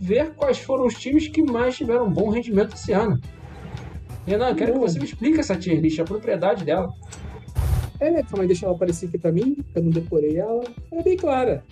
[0.00, 3.20] ver quais foram os times que mais tiveram bom rendimento esse ano.
[4.26, 6.92] Renan, quero que você me explique essa tier list, a propriedade dela.
[8.00, 10.64] É, calma aí, deixa ela aparecer aqui pra mim, que eu não decorei ela.
[10.90, 11.64] É bem clara.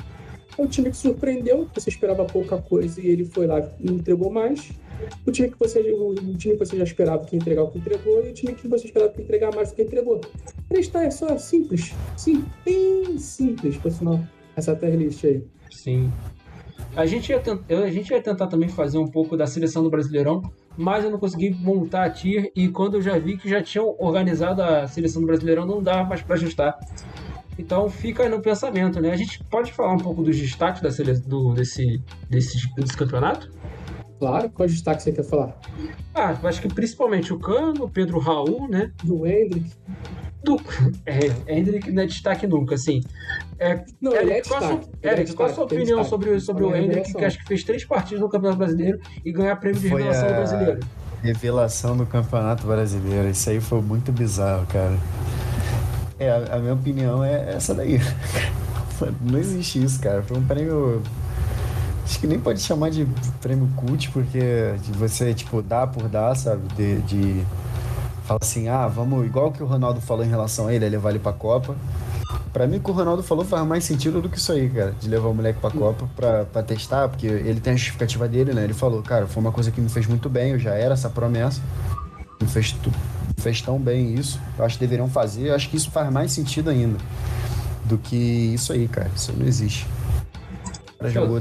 [0.56, 4.31] É o time que surpreendeu, você esperava pouca coisa e ele foi lá e entregou
[4.31, 4.70] mais.
[5.26, 8.24] O time que você, o time que você já esperava que entregar o que entregou
[8.24, 10.20] e o time que você esperava que entregar mais do que entregou.
[10.68, 11.93] Três tá, é só simples.
[12.16, 14.20] Sim, bem simples, por sinal,
[14.55, 15.44] essa tier list aí.
[15.72, 16.12] Sim.
[16.97, 17.43] A gente, ia
[17.83, 20.43] a gente ia tentar também fazer um pouco da seleção do Brasileirão,
[20.77, 23.97] mas eu não consegui montar a tier e quando eu já vi que já tinham
[23.99, 26.79] organizado a seleção do Brasileirão, não dava mais para ajustar.
[27.59, 29.11] Então fica aí no pensamento, né?
[29.11, 31.15] A gente pode falar um pouco dos destaques da sele...
[31.15, 32.01] do, desse,
[32.31, 33.51] desse, desse campeonato?
[34.19, 35.59] Claro, qual destaque você quer falar?
[36.15, 38.93] Ah, eu acho que principalmente o Cano, o Pedro Raul, né?
[39.03, 39.71] Do Hendrick.
[40.45, 40.61] Do...
[41.07, 43.03] É, Hendrick não é destaque nunca, assim.
[43.59, 44.97] É, Não, ele é qual a sua, destaque.
[45.03, 46.09] Ele é Eric, qual a sua opinião destaque.
[46.11, 49.33] sobre, sobre o é Hendrick, que acho que fez três partidas no Campeonato Brasileiro e
[49.33, 50.81] ganhar prêmio de Foi revelação do a- brasileiro?
[51.23, 53.29] Revelação do Campeonato Brasileiro.
[53.31, 54.97] Isso aí foi muito bizarro, cara.
[56.19, 57.99] É, a, a minha opinião é essa daí.
[59.23, 60.23] Não existe isso, cara.
[60.23, 61.03] Foi um prêmio.
[62.05, 63.07] Acho que nem pode chamar de
[63.41, 66.62] prêmio cult, porque você, tipo, dar por dar, sabe?
[66.77, 67.01] De.
[67.03, 67.45] de
[68.25, 69.25] fala assim, ah, vamos.
[69.25, 71.77] Igual que o Ronaldo falou em relação a ele, é levar ele pra Copa.
[72.53, 74.95] Pra mim, o que o Ronaldo falou faz mais sentido do que isso aí, cara.
[74.99, 78.55] De levar o moleque pra Copa pra, pra testar, porque ele tem a justificativa dele,
[78.55, 78.65] né?
[78.65, 81.11] Ele falou, cara, foi uma coisa que me fez muito bem, eu já era essa
[81.11, 81.61] promessa.
[82.41, 84.41] Me fez, me fez tão bem isso.
[84.59, 85.49] Eu acho que deveriam fazer.
[85.49, 86.99] Eu acho que isso faz mais sentido ainda
[87.85, 89.11] do que isso aí, cara.
[89.15, 89.87] Isso não existe.
[90.95, 91.41] O cara jogou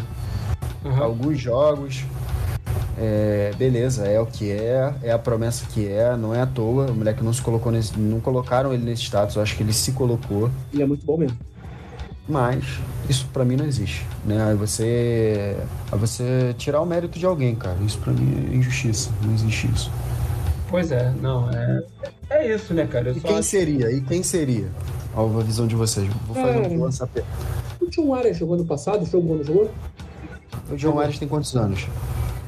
[0.85, 1.03] Aham.
[1.03, 2.03] alguns jogos.
[2.97, 6.91] É, beleza, é o que é, é a promessa que é, não é à toa.
[6.91, 9.73] O moleque não se colocou nesse, não colocaram ele nesse status, eu acho que ele
[9.73, 10.49] se colocou.
[10.71, 11.37] Ele é muito bom mesmo.
[12.27, 12.63] Mas
[13.09, 14.41] isso pra mim não existe, né?
[14.49, 15.57] Aí você,
[15.91, 17.75] aí você tirar o mérito de alguém, cara.
[17.85, 19.09] Isso pra mim é injustiça.
[19.23, 19.91] Não existe isso.
[20.69, 21.83] Pois é, não, é.
[22.29, 23.09] É isso, né, cara?
[23.09, 23.91] Eu E só quem acho- seria?
[23.91, 24.67] E quem seria?
[25.15, 26.07] Ó, a visão de vocês.
[26.27, 26.69] Vou fazer Cara.
[26.69, 26.85] um.
[27.81, 29.69] O John Arias jogou no passado, jogou, não jogou?
[30.71, 31.87] O João Ares tem quantos anos?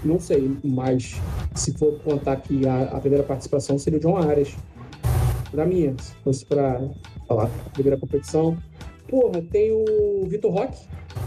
[0.05, 1.19] Não sei, mas
[1.55, 4.55] se for contar que a, a primeira participação seria o John Arias.
[5.51, 6.79] Pra mim, se fosse pra
[7.27, 8.55] falar a primeira competição.
[9.09, 10.77] Porra, tem o Vitor Roque,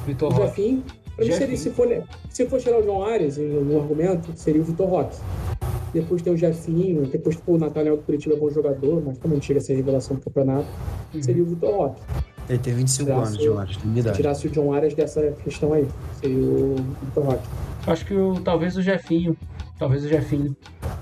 [0.07, 0.47] Vitor o Roque.
[0.49, 0.85] Jefinho.
[1.17, 1.89] Pra mim seria, se for,
[2.31, 5.17] se for tirar o John Arias no argumento, seria o Vitor Roque.
[5.93, 9.35] Depois tem o Jefinho, depois pô, o Nathaniel do Curitiba é bom jogador, mas como
[9.35, 10.67] não chega a ser revelação do campeonato,
[11.15, 11.23] Uhum.
[11.23, 12.03] seria o Vitor Roque.
[12.49, 14.17] Ele tem 25 Graças- anos, tem minha Se idade.
[14.17, 15.87] tirasse o John Arias dessa questão aí,
[16.21, 17.49] seria o Vitor Roque.
[17.87, 19.37] Acho que o, talvez o Jefinho.
[19.79, 20.57] Talvez o Jefinho.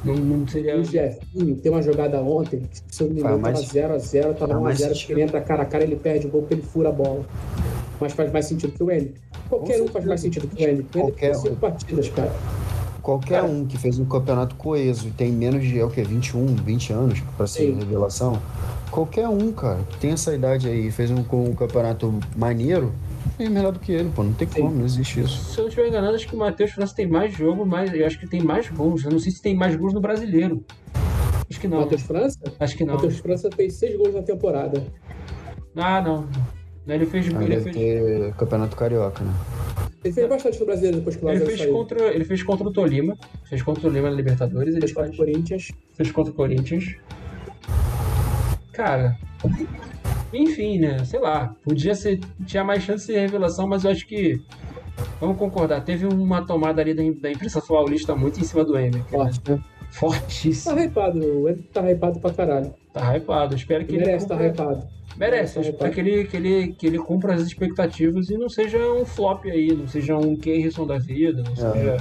[0.05, 0.77] Não, não seria.
[0.79, 4.35] O Jefinho tem uma jogada ontem, que, se eu não me engano, mais- tava 0x0,
[4.35, 4.99] tava faz mais 1x0, sentido.
[4.99, 7.25] porque ele entra cara a cara, ele perde o gol porque ele fura a bola.
[8.01, 9.15] Mas faz mais sentido que o N.
[9.49, 10.83] Qualquer um faz mais sentido que o N.
[10.93, 12.33] Qualquer tem cinco partidas, cara.
[13.01, 13.45] Qualquer Cara.
[13.47, 16.93] um que fez um campeonato coeso e tem menos de, é o quê, 21, 20
[16.93, 17.79] anos pra ser Sim.
[17.79, 18.43] revelação.
[18.91, 22.93] Qualquer um, cara, que tem essa idade aí e fez um, com um campeonato maneiro,
[23.39, 24.23] é melhor do que ele, pô.
[24.23, 24.63] Não tem Sim.
[24.63, 25.53] como, não existe isso.
[25.53, 28.07] Se eu não estiver enganado, acho que o Matheus França tem mais jogo, mas eu
[28.07, 29.05] acho que tem mais gols.
[29.05, 30.65] Eu não sei se tem mais gols no brasileiro.
[31.51, 31.81] Acho que não.
[31.81, 32.39] Matheus França?
[32.59, 32.95] Acho que não.
[32.95, 34.83] Matheus França fez seis gols na temporada.
[35.77, 36.27] Ah, não.
[36.89, 37.27] Ele fez.
[37.29, 39.33] Aí Ele deve fez, ter campeonato carioca, né?
[40.05, 41.73] Ele fez bastante no brasileiro depois que o ele fez saiu.
[41.73, 43.17] contra, ele fez contra o Tolima.
[43.45, 44.73] Fez contra o Tolima na Libertadores.
[44.75, 45.73] Ele Fez contra faz, o Corinthians.
[45.95, 46.95] fez contra o Corinthians.
[48.77, 49.17] Cara.
[50.33, 51.05] Enfim, né?
[51.05, 51.55] Sei lá.
[51.65, 52.21] Podia ser.
[52.45, 54.41] Tinha mais chance de revelação, mas eu acho que.
[55.21, 55.83] Vamos concordar.
[55.83, 59.03] Teve uma tomada ali da, da imprensa paulista muito em cima do Emer.
[59.05, 59.57] Forte, né?
[59.57, 60.79] Tá Fortíssimo.
[60.79, 62.75] hypado, o N tá hypado pra caralho.
[62.93, 63.55] Tá hypado.
[63.55, 64.05] Espero que ele.
[64.05, 64.83] Merece tá hypado.
[65.17, 65.95] Merece, Tá eu espero hypado.
[65.95, 69.73] que ele, que, ele, que ele cumpra as expectativas e não seja um flop aí,
[69.75, 71.97] não seja um Keirson da vida, não seja.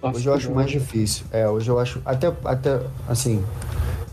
[0.00, 1.26] Hoje eu acho mais difícil.
[1.32, 2.00] É, hoje eu acho.
[2.04, 3.44] Até, até assim.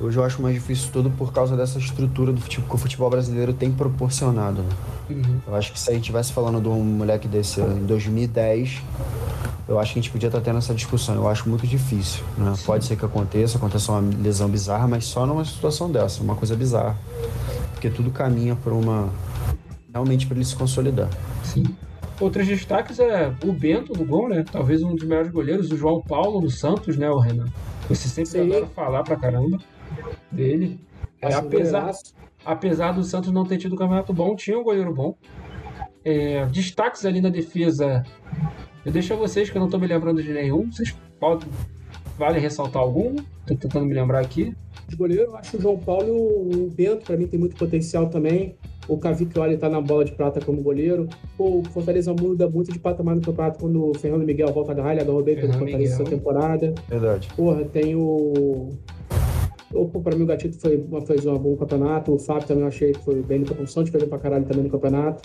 [0.06, 3.10] Hoje eu acho mais difícil tudo por causa dessa estrutura do futebol que o futebol
[3.10, 4.61] brasileiro tem proporcionado.
[4.61, 4.69] Né?
[5.10, 5.40] Uhum.
[5.48, 8.84] Eu acho que se a gente estivesse falando de um moleque desse em 2010,
[9.68, 11.15] eu acho que a gente podia estar tendo essa discussão.
[11.15, 12.23] Eu acho muito difícil.
[12.38, 12.53] Né?
[12.68, 16.56] Pode ser que aconteça, aconteça uma lesão bizarra, mas só numa situação dessa, uma coisa
[16.56, 16.95] bizarra.
[17.72, 19.10] Porque tudo caminha para uma.
[19.91, 21.10] realmente para ele se consolidar.
[21.44, 21.65] Sim.
[22.19, 24.45] Outros destaques é o Bento no gol, né?
[24.49, 27.48] Talvez um dos melhores goleiros, o João Paulo no Santos, né, o Renan?
[27.90, 28.41] Você sempre Sim.
[28.52, 29.57] adora falar pra caramba
[30.32, 30.80] dele.
[31.22, 31.91] É, apesar,
[32.45, 35.15] apesar do Santos não ter tido um campeonato bom, tinha um goleiro bom.
[36.03, 38.03] É, destaques ali na defesa.
[38.86, 40.72] Eu deixo a vocês que eu não tô me lembrando de nenhum.
[40.72, 41.49] Vocês podem.
[42.18, 43.15] Vale ressaltar algum?
[43.45, 44.56] Tô tentando me lembrar aqui.
[44.88, 48.07] De goleiro, eu acho o João Paulo e o Bento, pra mim, tem muito potencial
[48.07, 48.56] também.
[48.88, 51.10] O Cavicchioli tá na bola de prata como goleiro.
[51.36, 54.73] Pô, o Fortaleza muda muito de patamar no campeonato quando o Fernando Miguel volta a
[54.73, 56.73] agarrar, ele agarrou bem pelo Fortaleza essa temporada.
[56.88, 57.27] Verdade.
[57.36, 58.69] Porra, tem o.
[59.76, 62.14] Opa, pra mim o Gatito foi, uma- fez um bom campeonato.
[62.14, 63.80] O Fábio também eu achei que foi bem no campeonato.
[63.82, 65.22] O foi bem pra caralho também no campeonato.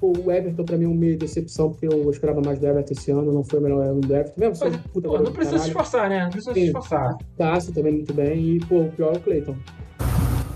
[0.00, 3.10] O Everton pra mim é uma meio decepção, porque eu esperava mais do Everton esse
[3.10, 4.32] ano, não foi o melhor ano do Everton.
[4.40, 6.22] Mesmo sendo puta Pô, não precisa se esforçar, né?
[6.24, 7.16] Não precisa se esforçar.
[7.36, 8.56] Cássio também muito bem.
[8.56, 9.54] E, pô, o pior é o Cleiton.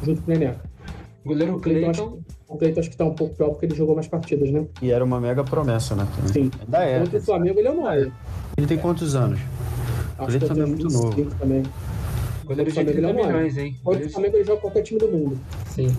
[0.03, 0.61] Junto com o Neneca.
[1.27, 2.03] Goleiro Cleiton, Cleiton.
[2.05, 2.19] acho-
[2.49, 4.67] O Cleiton acho que tá um pouco pior porque ele jogou mais partidas, né?
[4.81, 6.07] E era uma mega promessa, né?
[6.27, 6.51] Sim.
[6.65, 7.01] Ainda é.
[7.01, 8.13] Contra o Flamengo ele é nóia.
[8.57, 9.41] Ele tem quantos anos?
[10.19, 11.35] Acho Cleiton que também é muito 25 novo.
[11.39, 11.63] Também.
[12.45, 13.27] Goleiro de Flamengo 30 ele é nóia.
[13.35, 13.73] milhões, hein?
[13.73, 15.39] Contra o Goleiro- Flamengo ele joga qualquer time do mundo.
[15.67, 15.97] Sim.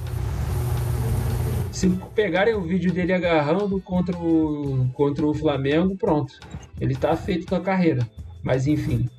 [1.72, 6.34] Se pegarem o vídeo dele agarrando contra o, contra o Flamengo, pronto.
[6.80, 8.08] Ele tá feito com a carreira.
[8.42, 9.10] Mas enfim.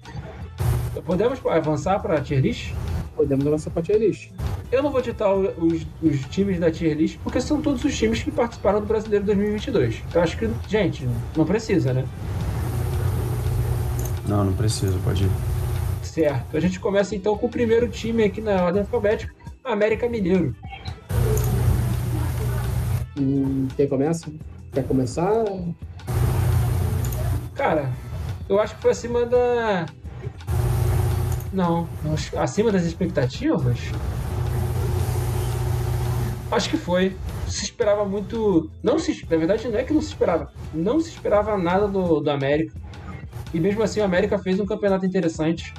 [1.04, 2.72] Podemos avançar para a tier list?
[3.14, 4.30] Podemos dar nossa partida list.
[4.72, 8.22] Eu não vou ditar os, os times da tier list, porque são todos os times
[8.22, 10.02] que participaram do Brasileiro 2022.
[10.08, 12.04] Então acho que, gente, não precisa, né?
[14.26, 15.30] Não, não precisa, pode ir.
[16.16, 16.56] Certo.
[16.56, 20.56] A gente começa então com o primeiro time aqui na ordem alfabética, América Mineiro.
[23.20, 24.32] Hum, quem começa?
[24.72, 25.44] Quer começar?
[27.54, 27.92] Cara,
[28.48, 29.84] eu acho que foi acima da.
[31.52, 31.86] Não,
[32.38, 33.78] acima das expectativas?
[36.50, 37.14] Acho que foi.
[37.46, 38.70] Se esperava muito.
[38.82, 39.26] Não se.
[39.28, 40.50] Na verdade, não é que não se esperava.
[40.72, 42.72] Não se esperava nada do, do América.
[43.52, 45.74] E mesmo assim, o América fez um campeonato interessante.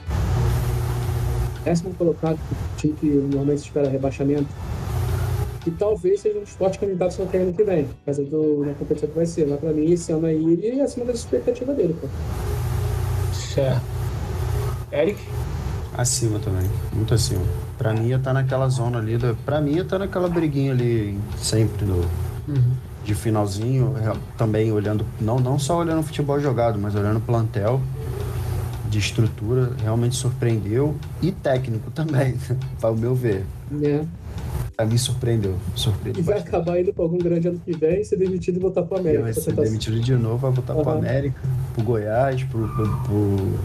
[1.67, 2.39] Décimo colocado,
[2.77, 4.47] time que normalmente se espera rebaixamento.
[5.65, 9.09] E talvez seja um dos fortes candidatos até ano que vem, apesar do na competição
[9.09, 9.45] que vai ser.
[9.47, 12.07] Mas pra mim, esse ano aí, ele é acima das expectativas dele, pô.
[13.33, 13.81] Certo.
[14.93, 15.19] Eric?
[15.97, 17.43] Acima também, muito acima.
[17.77, 21.19] Pra mim ia tá naquela zona ali, da, pra mim ia tá naquela briguinha ali,
[21.37, 22.05] sempre no,
[23.03, 23.93] de finalzinho,
[24.37, 27.81] também olhando, não, não só olhando o futebol jogado, mas olhando o plantel
[28.89, 32.35] de estrutura, realmente surpreendeu e técnico também,
[32.79, 33.43] para o meu ver.
[33.69, 34.05] Né?
[34.75, 36.55] Pra mim surpreendeu, E surpreendeu vai bastante.
[36.55, 39.23] acabar indo pra algum grande ano que vem, ser demitido e voltar E América.
[39.23, 40.99] vai ser tentar- demitido de novo, vai voltar pro Aham.
[40.99, 41.41] América,
[41.73, 42.69] pro Goiás, pro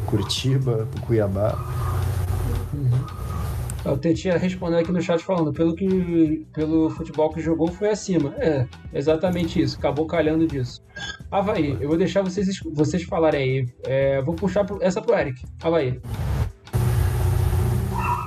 [0.06, 1.58] Curitiba, pro Cuiabá.
[3.84, 8.32] O Tetinha respondendo aqui no chat falando, pelo que pelo futebol que jogou foi acima.
[8.38, 10.82] É, exatamente isso, acabou calhando disso.
[11.30, 13.68] Havaí, eu vou deixar vocês, vocês falarem aí.
[13.84, 15.42] É, vou puxar essa pro Eric.
[15.62, 16.00] Havaí.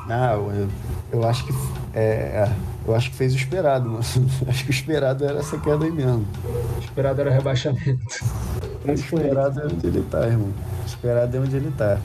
[0.09, 0.67] Ah, eu,
[1.11, 1.53] eu acho que
[1.93, 2.03] é,
[2.43, 2.55] é,
[2.85, 4.03] eu acho que fez o esperado, mano.
[4.47, 6.27] Acho que o esperado era essa queda aí mesmo.
[6.81, 7.95] Esperado era rebaixamento.
[8.75, 8.93] O que é.
[8.93, 10.49] esperado é onde ele tá, irmão.
[10.83, 11.97] O esperado é onde ele tá.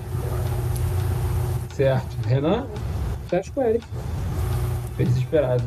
[1.75, 2.17] Certo.
[2.27, 2.67] Renan,
[3.31, 3.87] Fecha com o Eric.
[4.97, 5.63] fez esperado.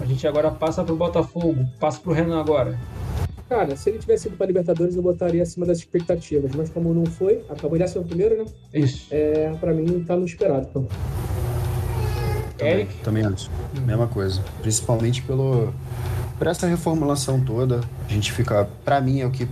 [0.00, 1.66] A gente agora passa pro Botafogo.
[1.80, 2.78] Passa pro Renan agora.
[3.48, 6.52] Cara, se ele tivesse ido pra Libertadores, eu botaria acima das expectativas.
[6.54, 8.50] Mas como não foi, acabou de ser o primeiro, né?
[8.72, 9.08] Isso.
[9.10, 10.84] É, pra mim, tá no esperado, pô.
[12.56, 12.94] Também, Eric?
[13.02, 13.50] também acho.
[13.84, 14.40] Mesma coisa.
[14.62, 15.74] Principalmente pelo,
[16.38, 17.80] por essa reformulação toda.
[18.08, 18.68] A gente fica.
[18.84, 19.48] Pra mim é o que.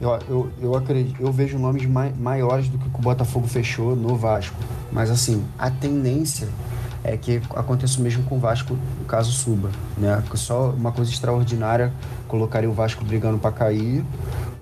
[0.00, 1.20] Eu, eu, eu acredito.
[1.20, 4.56] Eu vejo nomes mai, maiores do que o Botafogo fechou no Vasco.
[4.92, 6.48] Mas assim, a tendência
[7.02, 9.70] é que aconteça o mesmo com o Vasco caso suba.
[9.96, 10.22] Né?
[10.34, 11.92] Só uma coisa extraordinária
[12.26, 14.04] colocaria o Vasco brigando para cair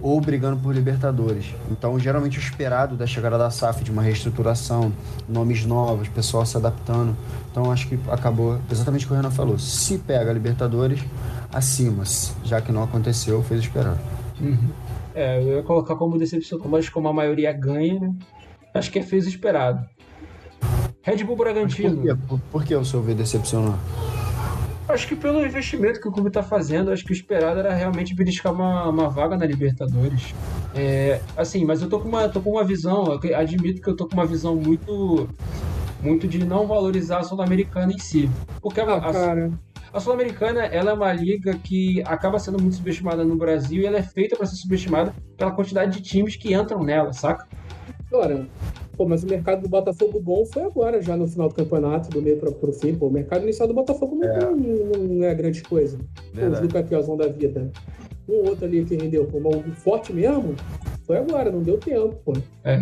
[0.01, 1.55] ou brigando por Libertadores.
[1.71, 4.93] Então, geralmente o esperado da chegada da SAF de uma reestruturação,
[5.27, 7.17] nomes novos, pessoal se adaptando.
[7.51, 9.59] Então, acho que acabou exatamente o que o Renan falou.
[9.59, 11.01] Se pega Libertadores,
[11.51, 12.05] acima,
[12.45, 13.99] já que não aconteceu, fez o esperado.
[15.15, 18.15] É, eu ia colocar como decepção, mas como a maioria ganha, né?
[18.75, 19.87] Acho que é fez o esperado.
[21.03, 22.17] Red Bull Bragantino.
[22.27, 23.77] Por, por que o seu ver decepcionou?
[24.89, 28.15] Acho que pelo investimento que o clube está fazendo, acho que o esperado era realmente
[28.15, 30.35] beliscar uma, uma vaga na Libertadores.
[30.75, 33.97] É, assim, mas eu tô com uma, tô com uma visão, eu admito que eu
[33.97, 35.29] tô com uma visão muito
[36.05, 38.29] muito de não valorizar a Sul-Americana em si.
[38.61, 39.51] Porque a, Ah, a- cara.
[39.93, 43.99] a Sul-Americana ela é uma liga que acaba sendo muito subestimada no Brasil e ela
[43.99, 47.47] é feita para ser subestimada pela quantidade de times que entram nela, saca?
[48.13, 48.47] Agora,
[48.97, 52.23] pô, mas o mercado do Botafogo bom foi agora, já no final do campeonato, do
[52.23, 52.95] meio para pro fim.
[52.95, 55.99] Pô, o mercado inicial do Botafogo não, não, não é grande coisa.
[56.33, 57.73] Pô, os do campeãozão da vida.
[58.29, 60.55] Um outro ali que rendeu, pô, mas o forte mesmo
[61.07, 62.33] foi agora, não deu tempo, pô.
[62.65, 62.77] É,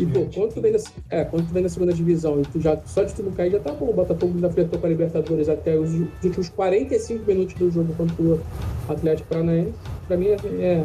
[0.00, 0.78] E, pô, quando tu vem na,
[1.10, 3.52] é, quando tu vem na segunda divisão e tu já, só de tu não cair
[3.52, 3.90] já tá bom.
[3.90, 7.94] O Botafogo ainda flertou com a Libertadores até os, os últimos 45 minutos do jogo
[7.94, 8.40] contra o
[8.88, 9.72] Atlético Paranaense.
[10.08, 10.84] Pra mim é, é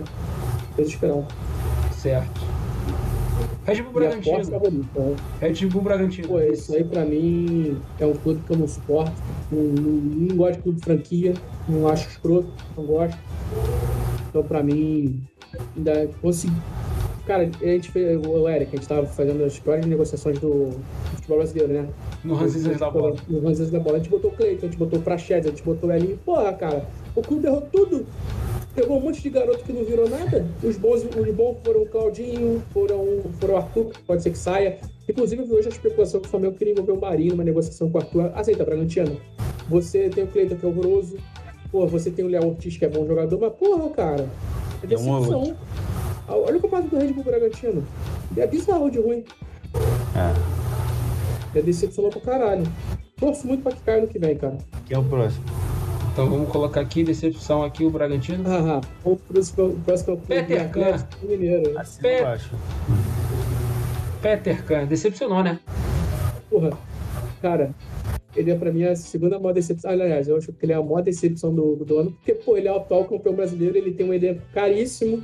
[0.78, 1.26] desesperado.
[1.94, 2.54] certo.
[3.66, 4.44] Red Bull forte Bragantino.
[4.52, 5.00] favorita.
[5.00, 5.16] né?
[5.42, 6.28] Red Bull Bragantino.
[6.28, 9.14] Pô, isso aí pra mim é um clube que eu não suporto.
[9.52, 11.34] Não, não, não gosto de clube de franquia,
[11.68, 13.18] não acho escroto, não gosto.
[14.34, 15.22] Então pra mim,
[15.78, 16.56] ainda consegui.
[17.28, 20.74] Cara, a gente fez, o Eric, a gente tava fazendo as piores negociações do,
[21.14, 21.88] futebol brasileiro, né?
[22.24, 23.16] No Ranzizas da bola.
[23.30, 23.98] No Ranzas da bola.
[23.98, 26.18] A gente botou o Cleiton, a gente botou o Praxedes, a gente botou o Elinho.
[26.26, 28.08] Porra, cara, o clube errou tudo.
[28.74, 30.48] Pegou um monte de garoto que não virou nada.
[30.64, 34.38] Os bons, os bons foram o Claudinho, foram, foram o Arthur, que pode ser que
[34.38, 34.80] saia.
[35.08, 37.90] Inclusive, eu vi hoje a especulação que o Flamengo queria envolver o Marinho numa negociação
[37.92, 38.32] com o Arthur.
[38.34, 39.16] Aceita, Bragantino.
[39.70, 41.18] Você tem o Cleiton, que é horroroso.
[41.74, 44.30] Pô, você tem o Léo Ortiz, que é bom jogador, mas porra, cara.
[44.88, 45.58] É É um decepção.
[46.28, 47.84] Ah, Olha o campeonato do Red Bull Bragantino.
[48.38, 49.24] É bizarro de ruim.
[50.16, 51.58] É.
[51.58, 52.64] É decepcionou pra caralho.
[53.20, 54.60] Torço muito pra que caia no que vem, cara.
[54.86, 55.44] Quem é o próximo?
[56.12, 58.48] Então vamos colocar aqui, decepção aqui, o Bragantino.
[58.48, 61.72] Haha, o próximo o próximo é Peter Atlético Mineiro.
[61.72, 62.52] Ou abaixo?
[64.22, 65.60] Peter Kahn, decepcionou, né?
[66.52, 66.70] Porra,
[67.42, 67.74] cara,
[68.36, 69.92] ele é pra mim a segunda maior decepção.
[69.92, 72.68] Aliás, eu acho que ele é a maior decepção do, do ano, porque, pô, ele
[72.68, 75.24] é o atual campeão brasileiro, ele tem um elenco caríssimo,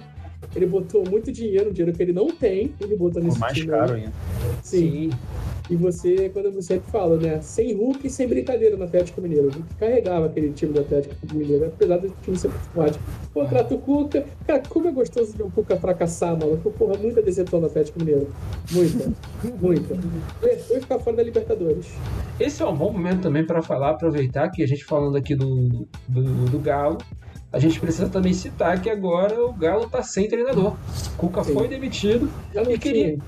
[0.56, 3.68] ele botou muito dinheiro, dinheiro que ele não tem, ele botou nesse mais time.
[3.68, 4.02] caro aí.
[4.02, 4.14] ainda.
[4.64, 5.10] Sim.
[5.70, 7.40] E você, quando você sempre fala, né?
[7.42, 9.50] Sem Hulk e sem brincadeira no Atlético Mineiro.
[9.50, 13.00] O Hulk carregava aquele time do Atlético Mineiro, apesar do time ser muito forte.
[13.34, 14.26] Contrata o Cuca.
[14.48, 16.72] Cara, como é gostoso ver o Cuca fracassar, maluco.
[16.72, 18.28] Porra, muita decepção no Atlético Mineiro.
[18.72, 19.12] Muita.
[19.62, 19.98] muita.
[20.44, 21.86] E ficar fora da Libertadores.
[22.40, 25.86] Esse é um bom momento também para falar, aproveitar que a gente falando aqui do,
[26.08, 26.98] do, do Galo,
[27.52, 30.76] a gente precisa também citar que agora o Galo tá sem treinador.
[31.18, 31.54] Cuca Sim.
[31.54, 33.20] foi demitido Já não E queria- tinha.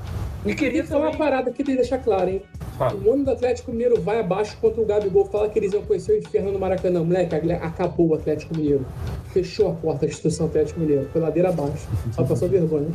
[0.46, 2.42] E queria que falar uma parada que tem que deixar claro, hein?
[2.78, 3.00] Fala.
[3.00, 5.26] O ano do Atlético Mineiro vai abaixo contra o Gabigol.
[5.26, 7.04] Fala que eles iam conhecer o inferno no Maracanã.
[7.04, 8.86] Moleque, acabou o Atlético Mineiro.
[9.32, 11.08] Fechou a porta da instituição Atlético Mineiro.
[11.12, 11.88] Foi ladeira abaixo.
[12.12, 12.90] Só passou vergonha.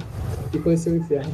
[0.53, 1.31] E conheceu o inferno.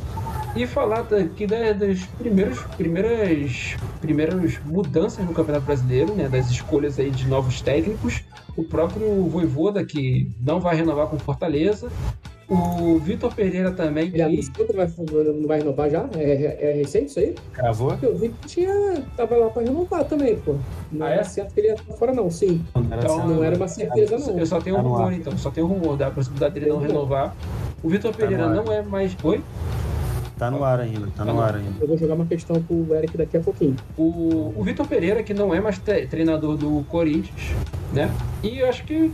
[0.54, 6.28] E falar aqui da- das primeiras, primeiras, primeiras mudanças no Campeonato Brasileiro, né?
[6.28, 8.22] Das escolhas aí de novos técnicos.
[8.54, 11.88] O próprio Voivoda, que não vai renovar com Fortaleza.
[12.52, 16.06] O Vitor Pereira também, Ele anunciou que não vai, não vai renovar já?
[16.16, 17.34] É, é- é recente isso aí?
[17.54, 17.96] Cravou?
[18.02, 20.56] Eu vi que tinha, tava lá pra renovar também, pô.
[20.92, 21.24] Não Ah, era é?
[21.24, 22.30] certo que ele ia estar fora, não.
[22.30, 22.62] Sim.
[22.74, 23.28] Não era Então, certo.
[23.30, 24.38] Não era uma certeza, não.
[24.38, 25.12] eu só tenho um Tá rumor, ar.
[25.14, 25.38] então.
[25.38, 27.34] Só tenho um rumor da possibilidade dele não renovar.
[27.82, 28.64] O Vitor Pereira no ar.
[28.66, 29.16] não é mais.
[29.24, 29.40] Oi?
[30.38, 31.70] Tá no ar ainda, tá no ar ainda.
[31.80, 33.76] Eu vou jogar uma questão pro Eric daqui a pouquinho.
[33.96, 37.52] O, o Vitor Pereira, que não é mais tre- treinador do Corinthians,
[37.94, 38.10] né?
[38.42, 39.12] E eu acho que,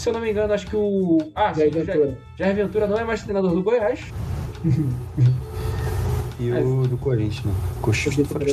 [0.00, 1.18] se eu não me engano, acho que o.
[1.34, 2.18] Ah, sim, Jair Jair, Ventura.
[2.38, 4.00] Jair Ventura não é mais treinador do Goiás.
[6.38, 6.58] E É.
[6.62, 7.52] o do Corinthians, né?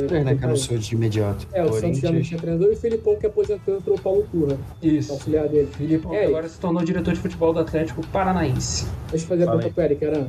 [0.06, 0.34] Três, né?
[0.34, 1.46] Que anunciou de imediato.
[1.54, 4.26] É, o Santos já não tinha treinador e o Felipão que aposentou entrou o Paulo
[4.30, 5.12] Turra, Isso.
[5.12, 5.68] auxiliar dele.
[5.72, 8.86] Felipe É, agora se tornou diretor de futebol do Atlético Paranaense.
[9.10, 10.28] Deixa eu fazer a Fala pergunta pro Eric, Aran.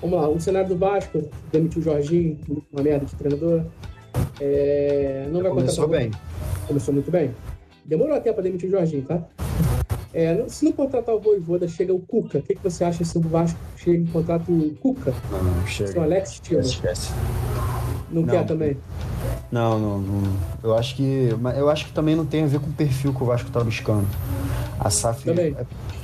[0.00, 1.22] Vamos lá, o cenário do Vasco,
[1.52, 2.36] demitiu o Jorginho,
[2.72, 3.62] uma merda de treinador.
[4.40, 6.10] É, não vai Começou bem.
[6.66, 7.30] Começou muito bem.
[7.84, 9.22] Demorou até pra demitir o Jorginho, tá?
[10.14, 12.38] É, se não contratar o Voivoda, chega o Cuca.
[12.38, 15.12] O que, que você acha se o Vasco chega e contrata o Cuca?
[15.30, 16.02] Não, não, Se o chega.
[16.02, 17.10] Alex tira, Esquece.
[18.10, 18.28] não, Não.
[18.28, 18.76] quer também?
[19.50, 20.32] Não, não, não.
[20.62, 21.30] Eu acho que.
[21.56, 23.60] Eu acho que também não tem a ver com o perfil que o Vasco tá
[23.64, 24.06] buscando.
[24.78, 25.24] A SAF.
[25.24, 25.56] Também.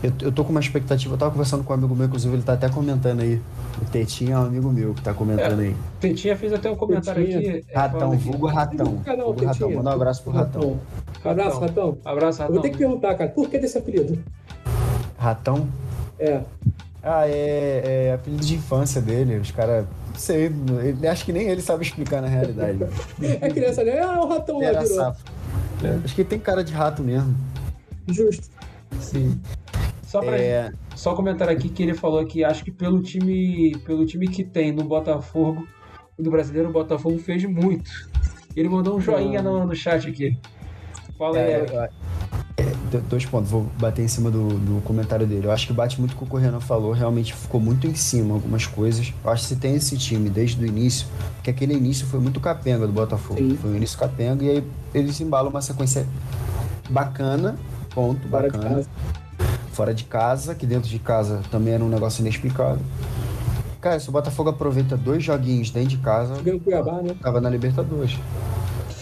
[0.03, 1.15] Eu, eu tô com uma expectativa.
[1.15, 3.41] Eu tava conversando com um amigo meu, inclusive ele tá até comentando aí.
[3.81, 5.77] O Tetinha é um amigo meu que tá comentando aí.
[6.01, 7.57] Tetinha fez até um comentário Tetinha.
[7.57, 7.65] aqui.
[7.69, 8.25] é, Ratão, aqui.
[8.25, 8.97] vulgo ratão.
[8.99, 9.71] Canal Vulgo ratão.
[9.73, 10.81] Manda um abraço pro ratão.
[11.25, 11.99] Abraço, Ratão.
[12.05, 12.55] Abraço, Eu Ratão.
[12.55, 14.19] vou ter que perguntar, cara, por que desse apelido?
[15.19, 15.67] Ratão?
[16.19, 16.43] É,
[17.05, 19.37] Ah, é, é apelido de infância dele.
[19.37, 19.87] Os caras.
[20.09, 20.45] Não sei,
[20.83, 22.79] ele, acho que nem ele sabe explicar na realidade.
[23.21, 24.01] é criança, né?
[24.01, 24.97] Ah, o Ratão Ele lá virou.
[24.97, 25.25] safo.
[26.05, 27.37] Acho que ele tem cara de rato mesmo.
[28.09, 28.49] Justo.
[29.01, 29.41] Sim.
[30.07, 34.07] Só pra É, Só comentar aqui que ele falou que acho que pelo time, pelo
[34.07, 35.67] time que tem no Botafogo,
[36.19, 37.91] do brasileiro, o Botafogo fez muito.
[38.57, 40.39] Ele mandou um joinha no, no chat aqui.
[41.19, 41.89] Fala aí, É,
[42.57, 45.47] é, do- dois pontos, vou bater em cima do, do comentário dele.
[45.47, 47.95] Eu acho que bate muito com o que o Renan falou, realmente ficou muito em
[47.95, 49.13] cima algumas coisas.
[49.25, 51.07] Eu acho que se tem esse time desde o início,
[51.43, 53.39] que aquele início foi muito capenga do Botafogo.
[53.41, 53.59] Sim.
[53.61, 54.65] Foi um início capenga e aí
[54.95, 56.07] eles embalam uma sequência
[56.89, 57.57] bacana,
[57.95, 58.75] ponto, Fora de bacana.
[58.77, 58.89] casa.
[59.73, 62.79] Fora de casa, que dentro de casa também era um negócio inexplicável.
[63.81, 67.15] Cara, se o Botafogo aproveita dois joguinhos dentro de casa, Ganhou Cuiabá, né?
[67.21, 68.17] tava na Libertadores.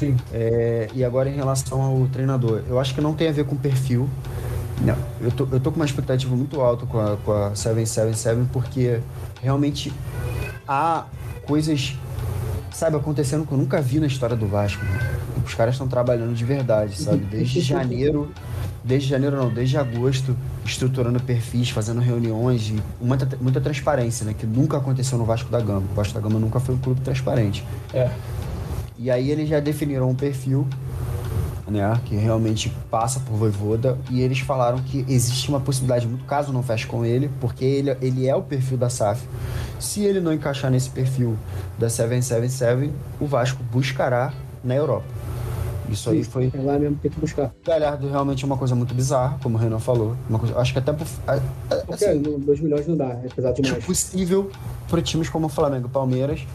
[0.02, 0.16] Sim.
[0.32, 3.54] É, e agora em relação ao treinador, eu acho que não tem a ver com
[3.54, 4.08] perfil.
[4.80, 8.48] Não, eu tô, eu tô com uma expectativa muito alta com a, com a 777
[8.52, 9.00] porque
[9.40, 9.92] realmente
[10.66, 11.04] há
[11.46, 11.96] coisas,
[12.72, 14.84] sabe, acontecendo que eu nunca vi na história do Vasco.
[14.84, 15.18] né?
[15.46, 17.18] Os caras estão trabalhando de verdade, sabe?
[17.30, 18.32] Desde janeiro,
[18.82, 24.34] desde janeiro não, desde agosto, estruturando perfis, fazendo reuniões e muita, muita transparência, né?
[24.34, 25.84] Que nunca aconteceu no Vasco da Gama.
[25.92, 27.64] O Vasco da Gama nunca foi um clube transparente.
[27.94, 28.10] É.
[29.02, 30.64] E aí eles já definiram um perfil,
[31.66, 36.52] né, que realmente passa por Voivoda, e eles falaram que existe uma possibilidade, muito caso
[36.52, 39.20] não feche com ele, porque ele, ele é o perfil da SAF.
[39.80, 41.36] Se ele não encaixar nesse perfil
[41.76, 45.21] da 777, o Vasco buscará na Europa.
[45.90, 46.50] Isso aí foi.
[46.54, 47.54] É lá mesmo que tem que buscar.
[47.64, 50.16] Galhardo realmente é uma coisa muito bizarra, como o Renan falou.
[50.28, 51.06] Uma coisa, acho que até por,
[51.92, 53.84] assim, 2 milhões não dá, é pesado acho demais.
[53.84, 54.50] possível
[54.88, 56.46] para times como o Flamengo e Palmeiras,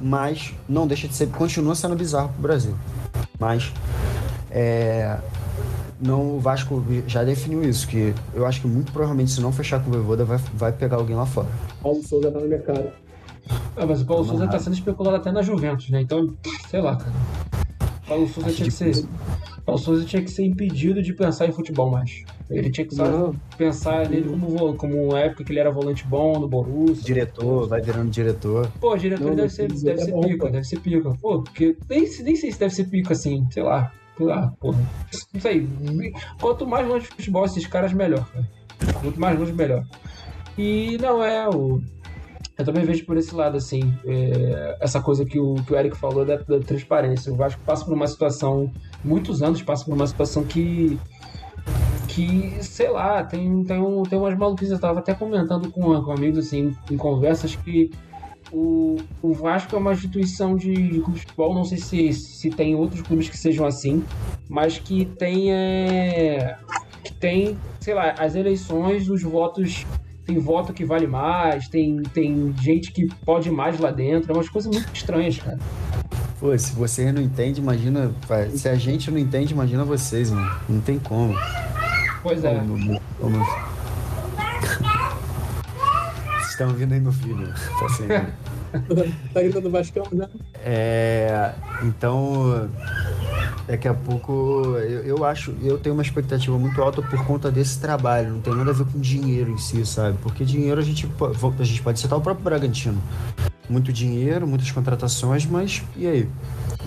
[0.00, 2.74] mas não deixa de ser, continua sendo bizarro pro Brasil.
[3.38, 3.72] Mas
[4.50, 5.18] é,
[6.00, 9.82] não, o Vasco já definiu isso, que eu acho que muito provavelmente se não fechar
[9.82, 11.48] com o Voivoda vai, vai pegar alguém lá fora.
[11.82, 12.88] Paulo Souza tá no mercado.
[13.76, 16.00] Ah, mas o Paulo Tá Souza tá sendo especulado até na Juventus, né?
[16.00, 16.34] Então,
[16.68, 17.12] sei lá, cara.
[18.06, 19.06] Paulo Souza tinha que ser.
[19.64, 22.22] Paulo Souza tinha que ser impedido de pensar em futebol mais.
[22.48, 26.38] Ele tinha que só pensar nele como, como uma época que ele era volante bom
[26.38, 27.02] no Borussia.
[27.04, 28.70] Diretor, vai virando diretor.
[28.80, 30.52] Pô, diretor Não, deve ser, deve é ser bom, pica, pô.
[30.52, 31.10] deve ser pica.
[31.20, 33.92] Pô, porque nem, nem sei se deve ser pica assim, sei lá.
[34.16, 34.78] sei lá, porra.
[35.34, 35.66] Não sei.
[36.40, 38.48] Quanto mais longe de futebol esses caras, melhor, cara.
[39.00, 39.84] Quanto mais longe, melhor.
[40.56, 41.80] E não é o.
[42.58, 45.96] Eu também vejo por esse lado, assim, é, essa coisa que o, que o Eric
[45.96, 47.32] falou da, da transparência.
[47.32, 48.70] O Vasco passa por uma situação,
[49.04, 50.98] muitos anos passa por uma situação que
[52.08, 54.72] que, sei lá, tem, tem, um, tem umas maluquices.
[54.72, 57.90] Eu tava até comentando com, com amigos assim, em conversas que
[58.50, 62.48] o, o Vasco é uma instituição de, de clube de futebol, não sei se, se
[62.48, 64.02] tem outros clubes que sejam assim,
[64.48, 66.56] mas que tem, é,
[67.04, 69.84] que tem, sei lá, as eleições, os votos
[70.26, 74.48] tem voto que vale mais, tem, tem gente que pode mais lá dentro, é umas
[74.48, 75.58] coisas muito estranhas, cara.
[76.40, 78.12] Pô, se você não entende, imagina.
[78.54, 80.50] Se a gente não entende, imagina vocês, mano.
[80.68, 81.34] Não tem como.
[82.22, 82.58] Pois é.
[82.58, 83.38] Como, como...
[86.34, 87.46] Vocês estão ouvindo aí meu filho.
[87.78, 88.08] Tá assim.
[89.32, 90.28] tá gritando Vascão, né?
[90.62, 91.52] É.
[91.82, 92.68] Então.
[93.66, 97.80] Daqui a pouco eu, eu acho, eu tenho uma expectativa muito alta por conta desse
[97.80, 100.16] trabalho, não tem nada a ver com dinheiro em si, sabe?
[100.22, 101.08] Porque dinheiro a gente,
[101.58, 103.02] a gente pode citar o próprio Bragantino.
[103.68, 106.28] Muito dinheiro, muitas contratações, mas e aí?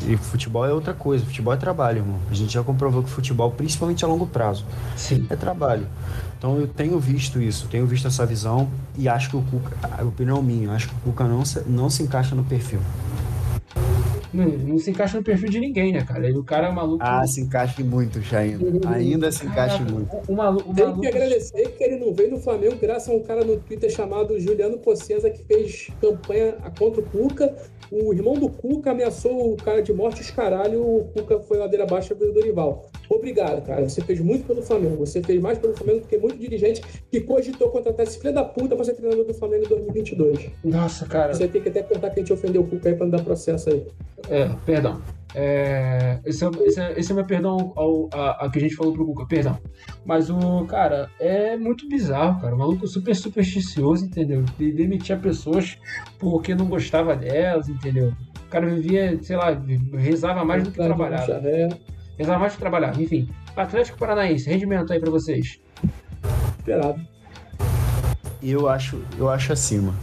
[0.08, 2.20] E futebol é outra coisa, futebol é trabalho, irmão.
[2.32, 4.66] A gente já comprovou que futebol, principalmente a longo prazo,
[4.96, 5.28] Sim.
[5.30, 5.86] é trabalho.
[6.38, 10.04] Então eu tenho visto isso, tenho visto essa visão e acho que o Cuca, a
[10.04, 12.80] opinião minha, acho que o Cuca não se, não se encaixa no perfil.
[14.34, 16.28] Não, não, se encaixa no perfil de ninguém, né, cara?
[16.28, 17.00] Ele, o cara é maluco.
[17.04, 18.90] Ah, se encaixa muito, ainda.
[18.90, 20.16] Ainda se encaixa Caraca, muito.
[20.28, 23.10] O, o maluco, o Tem maluco- que agradecer que ele não veio no Flamengo graças
[23.10, 27.56] a um cara no Twitter chamado Juliano Cossenza que fez campanha contra o Cuca.
[27.92, 31.86] O irmão do Cuca ameaçou o cara de morte, os caralho, o Cuca foi ladeira
[31.86, 32.88] abaixo do Dorival.
[33.10, 33.90] Obrigado, cara.
[33.90, 34.98] Você fez muito pelo Flamengo.
[34.98, 38.44] Você fez mais pelo Flamengo do que muito dirigente que cogitou contratar esse filho da
[38.44, 40.52] puta pra ser treinador do Flamengo em 2022.
[40.64, 41.34] Nossa, cara.
[41.34, 43.24] Você tem que até contar que a gente ofendeu o Cuca aí pra não dar
[43.24, 43.84] processo aí.
[44.30, 45.02] É, perdão.
[45.36, 48.76] É, esse, é, esse, é, esse é meu perdão ao, a, a que a gente
[48.76, 49.60] falou pro Cuca, perdão.
[50.04, 52.56] Mas o, cara, é muito bizarro, cara.
[52.56, 54.44] O maluco super supersticioso, entendeu?
[54.58, 55.78] De demitia pessoas
[56.18, 58.12] porque não gostava delas, entendeu?
[58.46, 59.52] O cara vivia, sei lá,
[59.96, 61.34] rezava mais do que trabalhava.
[61.48, 61.70] É,
[62.18, 63.02] Rezava mais do que trabalhava.
[63.02, 65.60] Enfim, Atlético Paranaense, rendimento aí pra vocês.
[66.58, 67.00] esperado.
[68.42, 69.94] E eu acho, eu acho acima.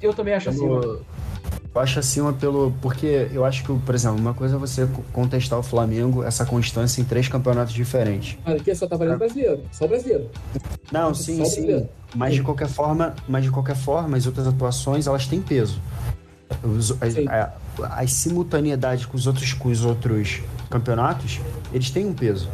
[0.00, 0.66] Eu também acho assim.
[0.68, 0.80] mano.
[0.80, 1.06] Pelo-
[1.74, 2.72] Eu acho acima pelo.
[2.82, 7.00] Porque eu acho que, por exemplo, uma coisa é você contestar o Flamengo, essa constância
[7.00, 8.36] em três campeonatos diferentes.
[8.44, 9.62] Cara, aqui só tá valendo brasileiro.
[9.70, 10.28] Só brasileiro.
[10.90, 11.60] Não, Só sim, o sim.
[11.62, 11.88] brasileiro.
[12.14, 15.80] Mas de qualquer forma, mas de qualquer forma, as outras atuações elas têm peso.
[16.64, 17.28] Os- Sim.
[17.28, 17.52] a-
[17.96, 21.40] as simultaneidades com os outros com os outros campeonatos,
[21.72, 22.48] eles têm um peso.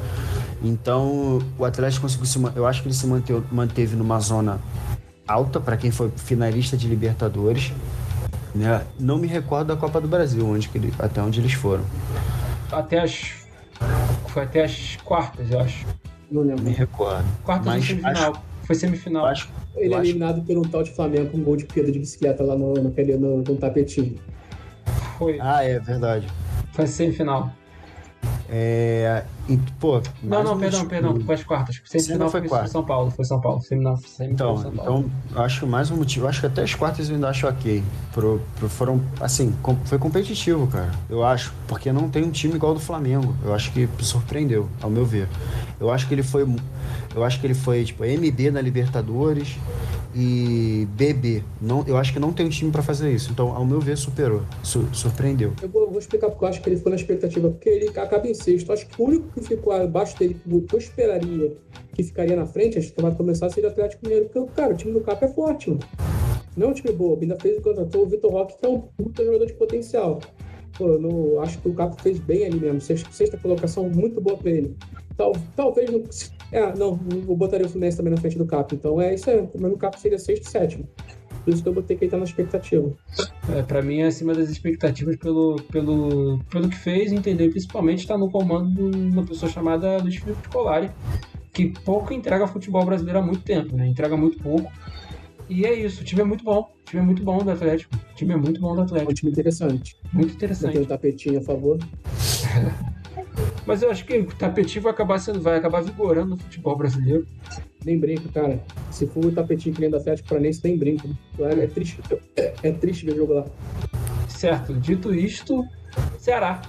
[0.62, 4.60] Então, o Atlético conseguiu se, eu acho que ele se manteve, manteve numa zona
[5.26, 7.72] alta para quem foi finalista de Libertadores,
[8.56, 8.82] né?
[8.98, 11.84] Não me recordo da Copa do Brasil, onde que ele- até onde eles foram.
[12.72, 13.32] Até as.
[14.28, 15.86] Foi até as quartas, eu acho.
[16.30, 16.72] Não Não me lembro.
[16.72, 17.24] recordo.
[17.44, 18.12] Quartas ou Mas semifinal.
[18.32, 19.26] acho, Foi semifinal.
[19.26, 21.92] acho, Ele é acho- eliminado por um tal de Flamengo com um gol de Pedro
[21.92, 24.16] de bicicleta lá no, naquele, no, no tapetinho.
[25.18, 26.26] Foi, Ah, é verdade.
[26.72, 27.52] foi semifinal.
[28.48, 29.24] É,
[29.78, 31.20] pô, Não, não, um perdão, motivo- perdão.
[31.20, 31.80] Foi as quartas.
[31.84, 32.68] Semifinal Semi foi foi.
[32.68, 33.10] São Paulo.
[33.10, 33.62] Foi São Paulo.
[33.62, 35.10] Semifinal, semifinal Então, foi São Paulo.
[35.30, 36.26] então, acho mais um motivo.
[36.26, 37.82] Acho que até as quartas eu ainda acho ok.
[38.12, 40.90] Pro, pro- foram, assim, com- foi competitivo, cara.
[41.08, 41.52] Eu acho.
[41.68, 43.34] Porque não tem um time igual ao do Flamengo.
[43.44, 45.28] Eu acho que surpreendeu, ao meu ver.
[45.78, 46.46] Eu acho que ele foi.
[47.14, 49.56] Eu acho que ele foi, tipo, MB na Libertadores
[50.14, 51.42] e BB.
[51.60, 53.30] Não, eu acho que não tem um time pra fazer isso.
[53.30, 54.42] Então, ao meu ver, superou.
[54.62, 55.52] Su- surpreendeu.
[55.62, 58.26] Eu vou, vou explicar porque eu acho que ele ficou na expectativa, porque ele acaba
[58.26, 58.72] em sexto.
[58.72, 61.52] Acho que o único que ficou abaixo dele, que eu esperaria
[61.92, 64.28] que ficaria na frente, antes de tomar começar, seria o Atlético Mineiro.
[64.28, 65.80] Porque, cara, o time do Capo é forte, mano.
[66.56, 67.22] Não é um time bobo.
[67.22, 70.20] Ainda fez contratou o Vitor Roque, que é um puta jogador de potencial.
[70.76, 72.80] Pô, acho que o Capo fez bem ali mesmo.
[72.80, 74.76] Sexta, sexta colocação muito boa pra ele.
[75.16, 76.02] Tal, talvez não.
[76.52, 78.74] É, não, eu botaria o Fluminense também na frente do Capo.
[78.74, 79.48] Então é isso aí.
[79.54, 80.86] O meu Capo seria sexto e sétimo.
[81.46, 82.92] Por isso que eu botei que ele tá na expectativa.
[83.54, 88.18] É, pra mim é acima das expectativas pelo, pelo, pelo que fez, entender principalmente está
[88.18, 90.90] no comando de uma pessoa chamada Luiz Felipe Scolari,
[91.52, 93.86] que pouco entrega futebol brasileiro há muito tempo, né?
[93.86, 94.72] Entrega muito pouco.
[95.48, 96.68] E é isso, o time é muito bom.
[96.82, 97.94] O time é muito bom do Atlético.
[97.94, 99.14] O time é muito bom do É um Atlético.
[99.14, 99.96] time interessante.
[100.12, 100.72] Muito interessante.
[100.72, 101.78] tem um tapetinho a favor.
[103.64, 107.24] Mas eu acho que o tapetinho vai acabar sendo, vai acabar vigorando no futebol brasileiro.
[107.86, 108.60] Nem brinco, cara.
[108.90, 111.08] Se for o tapetinho que nem do Atlético Paranaense, nem brinco.
[111.38, 112.00] É, é triste.
[112.64, 113.46] É triste ver jogo lá.
[114.28, 115.64] Certo, dito isto,
[116.18, 116.60] Ceará.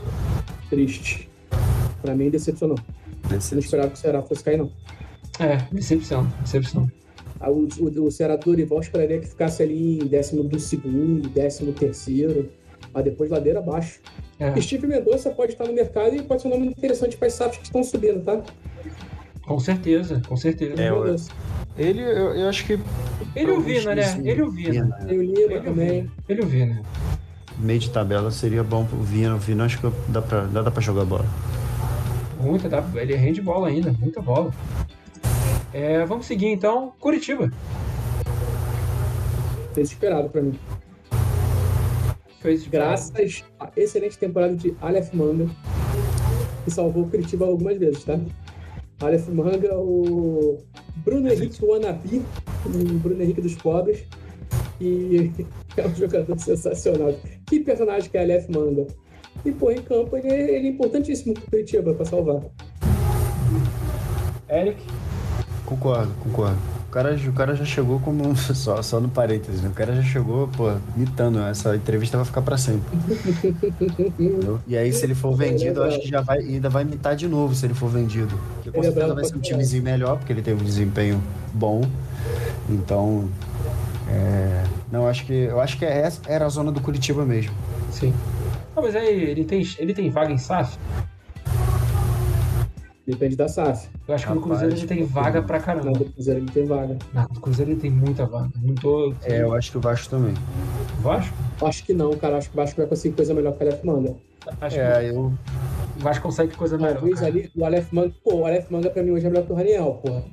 [0.70, 1.28] Triste.
[2.04, 2.78] Pra mim, decepcionou.
[3.32, 4.72] Não esperava que o Ceará fosse cair, não.
[5.40, 6.90] É, decepção, decepção.
[7.40, 11.28] Ah, O, o, o Ceará do Dorival esperaria que ficasse ali em décimo do segundo,
[11.30, 12.50] décimo terceiro.
[12.94, 14.00] Mas depois ladeira abaixo.
[14.40, 17.34] É, Steve Mendonça pode estar no mercado e pode ser um nome interessante para as
[17.34, 18.44] SAFs que estão subindo, tá?
[19.48, 20.82] Com certeza, com certeza.
[20.82, 21.16] É, eu-.
[21.78, 22.74] Ele, eu, eu acho que
[23.36, 24.22] Ele e o Vina, né?
[24.24, 24.72] Ele e o Vina.
[24.72, 24.96] Vina.
[25.06, 26.02] Tem o Lima Ele o também.
[26.02, 26.14] Vina.
[26.28, 26.82] Ele e o Vina.
[27.58, 29.36] Meio de tabela seria bom pro Vina.
[29.36, 31.26] O Vina acho que dá pra, dá, dá pra jogar bola.
[32.42, 34.52] Muita, dá, ele rende bola ainda, muita bola.
[35.74, 36.92] É, vamos seguir então.
[37.00, 37.52] Curitiba.
[39.74, 40.60] Desesperado para mim.
[42.42, 45.48] Fez Graças à excelente temporada de Aleph Manga,
[46.66, 48.20] que salvou o Curitiba algumas vezes, tá?
[49.02, 50.58] Aleph Manga, o
[50.98, 52.22] Bruno Henrique Wanapi,
[52.66, 52.70] o
[53.00, 54.04] Bruno Henrique dos pobres,
[54.82, 55.32] e
[55.78, 57.14] é um jogador sensacional.
[57.46, 58.88] Que personagem que é Aleph Manga?
[59.46, 62.42] E, pô, em campo ele, é- ele é importantíssimo pro Curitiba pra salvar.
[64.50, 64.82] Eric.
[65.66, 66.58] Concordo, concordo.
[66.88, 68.34] O cara, o cara já chegou como.
[68.38, 69.70] Só, só no parênteses, né?
[69.70, 71.40] O cara já chegou, pô, mitando.
[71.40, 72.98] Essa entrevista vai ficar pra sempre.
[74.00, 74.60] entendeu?
[74.66, 77.28] E aí, se ele for vendido, eu acho que já vai, ainda vai mitar de
[77.28, 78.40] novo se ele for vendido.
[78.56, 81.22] Porque com Ele é certeza vai ser um timezinho melhor, porque ele teve um desempenho
[81.54, 81.82] bom.
[82.70, 83.30] Então.
[84.10, 85.34] é, Não, acho que.
[85.34, 87.54] Eu acho que é essa era a zona do Curitiba mesmo.
[87.92, 88.14] Sim.
[88.76, 90.78] Ah, mas aí ele tem, ele tem vaga em SAF?
[93.08, 93.88] Depende da SAF.
[94.06, 95.92] Eu acho que no Rapaz, Cruzeiro ele tem vaga pra Não, caramba.
[95.98, 96.98] do Cruzeiro ele tem vaga.
[97.14, 98.50] Não, no Cruzeiro ele tem muita vaga.
[98.62, 99.14] Não tô.
[99.24, 100.34] É, eu acho que o Vasco também.
[101.02, 101.34] Vasco?
[101.62, 102.38] Acho que não, cara.
[102.38, 104.14] Acho que o Vasco vai conseguir coisa melhor que o Aleph Manga.
[104.60, 105.20] Acho que É, eu.
[105.20, 106.96] o Vasco consegue coisa melhor.
[106.96, 107.32] Talvez cara.
[107.32, 108.14] ali o Aleph Manga.
[108.22, 110.24] Pô, o Aleph Manga pra mim hoje é melhor que o Raniel, porra.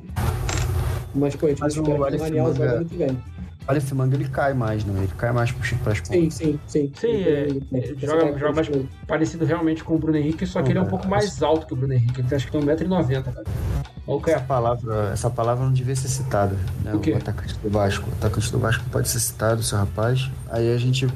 [1.14, 3.18] Mas, pô, a gente Mas não o espera que o Raniel joga ano que vem.
[3.66, 4.92] Olha, esse manga ele cai mais, né?
[4.98, 6.92] Ele cai mais Chico pras Sim, sim, sim.
[6.94, 8.70] Sim, Ele é, tem- tem ele essa joga, joga mais
[9.06, 11.42] parecido realmente com o Bruno Henrique, só que ele é um Não, pouco é, mais
[11.42, 12.20] alto que o Bruno Henrique.
[12.20, 13.42] Ele acho que tem 1,90m, cara.
[14.06, 16.54] Olha o Essa palavra, essa palavra não devia ser citada.
[16.82, 16.92] Né?
[16.94, 17.12] O quê?
[17.12, 18.08] O atacante do Vasco.
[18.10, 20.30] O atacante do Vasco pode ser citado, seu rapaz.
[20.50, 21.08] Aí a gente.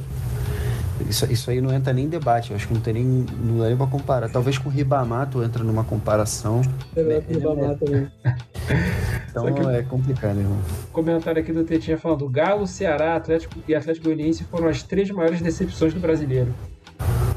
[1.09, 2.51] Isso, isso aí não entra nem em debate.
[2.51, 3.05] Eu acho que não tem nem.
[3.05, 4.31] Não dá nem pra comparar.
[4.31, 6.63] Talvez com o Ribamato entra numa comparação.
[6.97, 7.39] É melhor que o
[9.47, 9.51] É.
[9.51, 10.59] Então que- é complicado, irmão.
[10.93, 15.41] Comentário aqui do Tetinha falando: Galo, Ceará, Atlético e Atlético Goianiense foram as três maiores
[15.41, 16.55] decepções do brasileiro.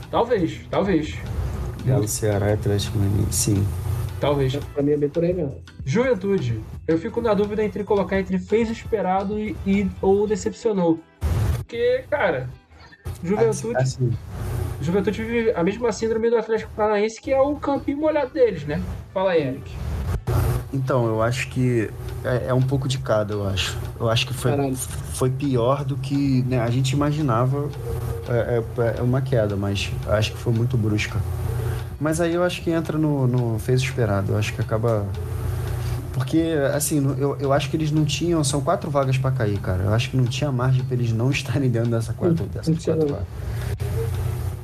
[0.10, 1.15] Talvez, talvez.
[1.86, 3.32] Galo, Ceará, Atlético Mineiro.
[3.32, 3.65] Sim.
[4.19, 4.56] Talvez.
[4.56, 5.56] Pra mim é bem por aí mesmo.
[5.86, 6.61] Juventude.
[6.88, 10.99] Eu fico na dúvida entre colocar entre fez esperado e, e- ou decepcionou.
[11.56, 12.48] Porque, cara,
[13.23, 14.11] Juventude, Assim,
[14.82, 18.82] Juventude vive a mesma síndrome do Atlético Paranaense, que é o campinho molhado deles, né?
[19.14, 19.72] Fala aí, Eric.
[20.73, 21.89] Então, eu acho que
[22.23, 23.77] é, é um pouco de cada, eu acho.
[23.99, 24.52] Eu acho que foi,
[25.14, 27.68] foi pior do que né, a gente imaginava
[28.30, 31.19] é, é- é uma queda, mas acho que foi muito brusca.
[31.99, 34.31] Mas aí eu acho que entra no, no fez esperado.
[34.31, 35.06] Eu acho que acaba.
[36.14, 36.41] Porque,
[36.73, 38.43] assim, eu, eu acho que eles não tinham.
[38.43, 39.84] São quatro vagas pra cair, cara.
[39.84, 43.07] Eu acho que não tinha margem pra eles não estarem dentro dessa quatro, dessas quatro
[43.14, 43.27] vagas.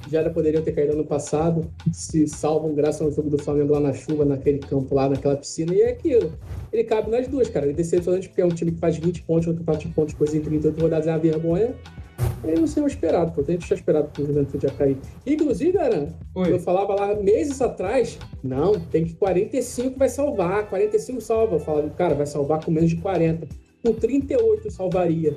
[0.10, 3.80] Já era poderiam ter caído ano passado, se salvam graças ao jogo do Flamengo lá
[3.80, 6.34] na chuva, naquele campo lá, naquela piscina, e é aquilo.
[6.72, 7.66] Ele cabe nas duas, cara.
[7.66, 10.14] Ele é decepcionante porque é um time que faz 20 pontos, outro faz 20 pontos,
[10.14, 11.76] coisa em 38 rodadas é uma vergonha.
[12.44, 13.42] Aí não sei o esperado, pô.
[13.42, 14.98] A gente tinha esperado que o Juventude ia cair.
[15.26, 16.54] Inclusive, Aran, Oi.
[16.54, 21.56] eu falava lá meses atrás, não, tem que 45 vai salvar, 45 salva.
[21.56, 23.48] Eu falava, cara, vai salvar com menos de 40.
[23.84, 25.36] Com 38 salvaria.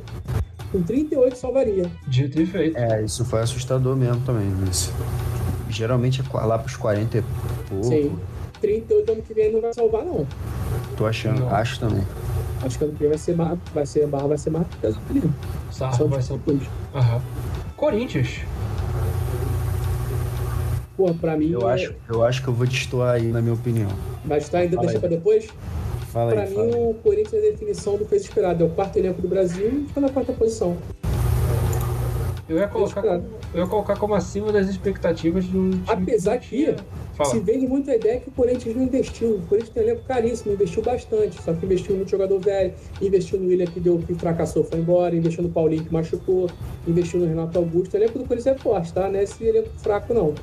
[0.73, 1.91] Com 38 salvaria.
[2.07, 2.77] Dito e feito.
[2.77, 4.49] É, isso foi assustador mesmo também.
[4.65, 4.93] Mas
[5.69, 7.23] geralmente é lá pros 40 e
[7.69, 7.85] pouco.
[7.87, 8.17] Sim.
[8.61, 10.27] 38 ano que vem não vai salvar, não.
[10.97, 11.55] Tô achando, Não.
[11.55, 12.07] acho também.
[12.63, 14.67] Acho que ano que vem vai ser mais, vai ser, a barra vai ser mais
[14.81, 15.23] pesada ali.
[15.73, 16.35] Sarro Só vai ser.
[16.35, 16.61] depois.
[16.95, 17.21] Aham.
[17.77, 18.41] Corinthians.
[20.97, 23.55] Pô, pra mim, Eu é- acho, eu acho que eu vou destoar aí, na minha
[23.55, 23.89] opinião.
[24.25, 25.01] vai estar ainda, Fala deixa aí.
[25.01, 25.49] pra depois.
[26.13, 26.77] Fala Pra aí, mim, fala.
[26.77, 28.65] o Corinthians é a definição do que fez esperado.
[28.65, 30.77] É o quarto elenco do Brasil e fica na quarta posição.
[32.49, 35.85] Eu ia colocar, eu ia colocar como acima das expectativas do time.
[35.87, 36.75] Apesar que
[37.15, 37.31] Fala.
[37.31, 39.37] se vende muito a ideia que o Corinthians não investiu.
[39.37, 41.41] O Corinthians tem um elenco caríssimo, investiu bastante.
[41.41, 45.15] Só que investiu no jogador velho, investiu no William que, deu, que fracassou, foi embora,
[45.15, 46.51] investiu no Paulinho que machucou,
[46.89, 47.95] investiu no Renato Augusto.
[47.95, 49.09] O elenco do Corinthians é forte, tá?
[49.09, 50.35] Não é esse elenco fraco, não.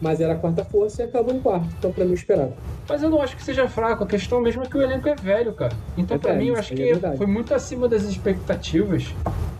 [0.00, 1.66] Mas era a quarta força e acabou em quarto.
[1.78, 2.52] Então, pra mim, esperado.
[2.88, 4.04] Mas eu não acho que seja fraco.
[4.04, 5.72] A questão mesmo é que o elenco é velho, cara.
[5.96, 7.16] Então, É pra mim, eu acho é que verdade.
[7.16, 9.14] foi muito acima das expectativas.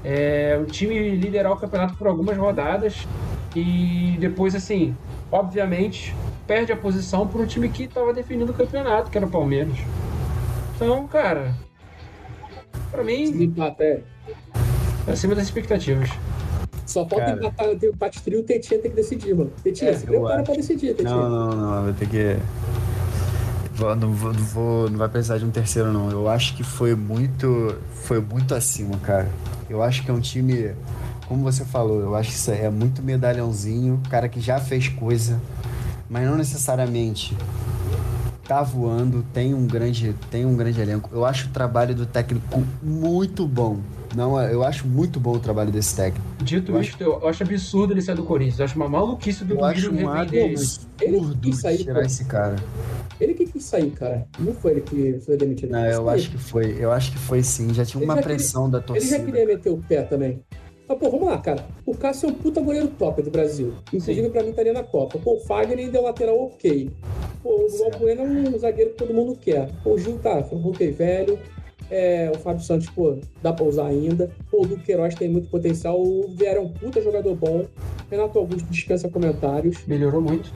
[0.04, 3.06] É, o time liderar o campeonato por algumas rodadas
[3.54, 4.94] e depois, assim,
[5.32, 6.14] obviamente,
[6.46, 9.76] perde a posição para um time que estava definindo o campeonato, que era o Palmeiras.
[10.76, 11.54] Então, cara,
[12.90, 14.02] pra mim, é
[15.10, 16.10] acima das expectativas.
[16.86, 17.36] Só falta Cara.
[17.38, 19.50] empatar, ter o empate trio, o Tetinha tem que decidir, mano.
[19.62, 21.10] Tetinha, É, se prepara pra decidir, Tetinha.
[21.16, 22.36] Não, não, não, vai ter que.
[23.74, 26.10] Vou- Não, vou, não, vou- não vai precisar de um terceiro, não.
[26.10, 27.74] Eu acho que foi muito.
[28.04, 29.28] Foi muito acima, cara.
[29.68, 30.70] Eu acho que é um time.
[31.28, 35.40] como você falou, eu acho que isso é muito medalhãozinho, cara que já fez coisa,
[36.08, 37.36] mas não necessariamente
[38.46, 41.10] tá voando, tem um grande, tem um grande elenco.
[41.12, 43.80] Eu acho o trabalho do técnico muito bom.
[44.16, 46.24] Não, eu acho muito bom o trabalho desse técnico.
[46.42, 48.58] Dito Eu isto, eu acho absurdo ele sair do Corinthians.
[48.58, 50.54] Eu acho uma maluquice do acho Duílio um revender ele.
[51.02, 52.56] Ele quis sair, tirar esse cara.
[53.20, 54.26] Ele que quis sair, cara.
[54.38, 55.70] Não foi ele que foi demitido.
[55.72, 57.74] Não, eu acho que foi, eu acho que foi sim.
[57.74, 59.18] Já tinha Ele uma já queria- pressão da Ele torcida.
[59.18, 60.40] já queria meter o pé também.
[60.88, 61.66] Mas, pô, vamos lá, cara.
[61.84, 63.74] O Cássio é um puta goleiro top do Brasil.
[63.88, 64.30] Inclusive, Sim.
[64.30, 65.18] pra mim, estaria na Copa.
[65.18, 66.90] Pô, o Fagner ainda é um lateral ok.
[67.42, 67.94] Pô, o Certo.
[67.94, 69.68] Albuena é um zagueiro que todo mundo quer.
[69.82, 71.38] Pô, o Gil tá, foi um ok velho.
[71.90, 74.30] É, o Fábio Santos, pô, dá pra usar ainda.
[74.50, 76.00] Pô, o Duque Queiroz tem muito potencial.
[76.00, 77.64] O Vieira é um puta jogador bom.
[78.10, 79.78] Renato Augusto dispensa comentários.
[79.86, 80.50] Melhorou muito.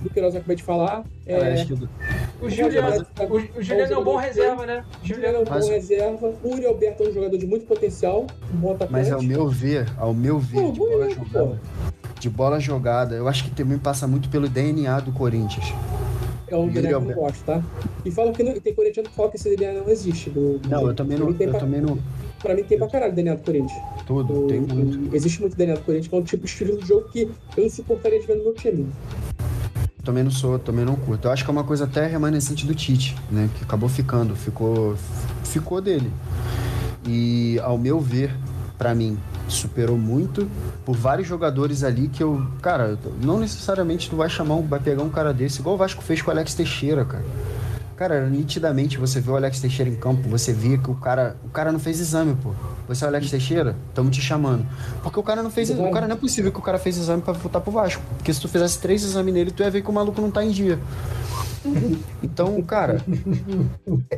[0.00, 1.04] O Duque Queiroz acabei de falar.
[1.26, 1.88] Eu É, acho que O
[2.42, 4.84] Mas Juliano, é- o, o Juliano é um bom reserva, né?
[5.02, 6.32] o Juliano é um bom reserva.
[6.42, 8.26] O Uri Alberto é um jogador de muito potencial.
[8.54, 8.92] Um bom atacante.
[8.92, 11.56] Mas ao meu ver, ao meu ver, Pô, de bola jogada, pô.
[12.18, 15.66] de bola jogada, eu acho que também passa muito pelo DNA do Corinthians.
[16.50, 17.62] É um DNA que eu gosto, tá?
[18.04, 20.30] E falam que não, tem corintiano que fala que esse DNA não existe.
[20.30, 21.98] Do, do- Não, eu também não, eu pra, também não.
[22.40, 23.80] pra mim tem pra caralho DNA do Corinthians.
[24.06, 25.14] Tudo, O- tem muito.
[25.14, 27.62] existe muito DNA do Corinthians, que é um tipo de estilo de jogo que eu
[27.64, 28.86] não suportaria de ver no meu time.
[30.02, 31.28] Também não sou, também não curto.
[31.28, 33.48] Eu acho que é uma coisa até remanescente do Tite, né?
[33.56, 34.96] Que acabou ficando, ficou,
[35.44, 36.10] ficou dele.
[37.06, 38.34] E ao meu ver,
[38.78, 39.18] pra mim,
[39.52, 40.48] superou muito
[40.84, 45.02] por vários jogadores ali que eu, cara, não necessariamente tu vai chamar, um, vai pegar
[45.02, 47.24] um cara desse, igual o Vasco fez com o Alex Teixeira, cara.
[48.00, 51.50] Cara, nitidamente você vê o Alex Teixeira em campo, você via que o cara, o
[51.50, 52.52] cara não fez exame, pô.
[52.88, 53.76] Você é o Alex Teixeira?
[53.90, 54.64] Estamos te chamando.
[55.02, 57.20] Porque o cara não fez, o cara não é possível que o cara fez exame
[57.20, 58.02] pra voltar pro Vasco.
[58.16, 60.42] Porque se tu fizesse três exames nele, tu ia ver que o maluco não tá
[60.42, 60.78] em dia.
[62.22, 63.04] Então, cara,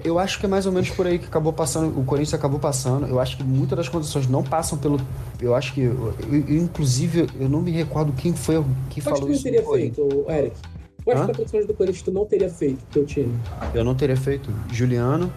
[0.05, 2.61] eu acho que é mais ou menos por aí que acabou passando, o Corinthians acabou
[2.61, 3.09] passando.
[3.09, 5.01] Eu acho que muitas das condições não passam pelo.
[5.41, 5.81] Eu acho que.
[5.81, 9.43] eu- eu- inclusive, eu não me recordo quem foi que Mas falou não isso.
[9.43, 9.97] teria do Corinthians.
[10.09, 10.57] feito, Eric?
[11.05, 11.27] Quais Hã?
[11.27, 13.35] contratações do Corinthians tu não teria feito pro teu time?
[13.75, 14.51] Eu não teria feito.
[14.73, 15.33] Juliano,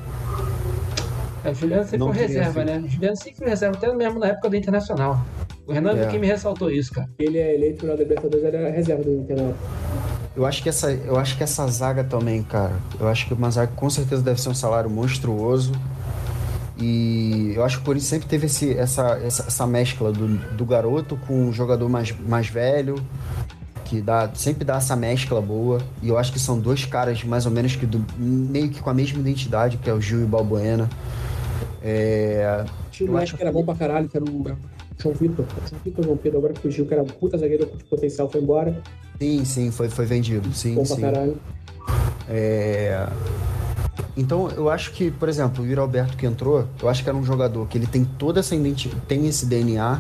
[1.44, 2.80] É, o Juliano sempre Não foi reserva, né?
[2.84, 5.24] O Juliano sempre foi reserva, até mesmo na época do Internacional.
[5.68, 6.08] O Renan É.
[6.08, 7.08] quem me ressaltou isso, cara.
[7.20, 9.38] Ele é eleito da Libertadores, ele era reserva do Inter.
[9.38, 9.54] né?
[10.36, 12.74] Eu acho que essa, eu acho que essa zaga também, cara.
[13.00, 15.72] Eu acho que uma zaga com certeza deve ser um salário monstruoso.
[16.78, 20.66] E eu acho que o Corinthians sempre teve esse, essa, essa, essa mescla do, do
[20.66, 22.96] garoto com o jogador mais, mais velho,
[23.86, 25.80] que dá, sempre dá essa mescla boa.
[26.02, 28.90] E eu acho que são dois caras mais ou menos que do, meio que com
[28.90, 30.90] a mesma identidade, que é o Gil e o Balbuena.
[31.82, 34.44] É, Tinha Eu um acho que era bom pra caralho, que era o
[34.98, 35.46] João Vitor.
[35.70, 38.82] João Vitor João Pedro agora fugiu, que era um puta zagueiro de potencial, foi embora.
[39.20, 40.52] sim, sim, foi, foi vendido.
[40.54, 41.00] Sim, bom sim.
[41.00, 41.38] pra caralho.
[42.28, 43.08] É,
[44.18, 47.18] Então, eu acho que, por exemplo, o Yuri Alberto que entrou, eu acho que era
[47.18, 50.00] um jogador que ele tem toda essa identidade, tem esse DNA,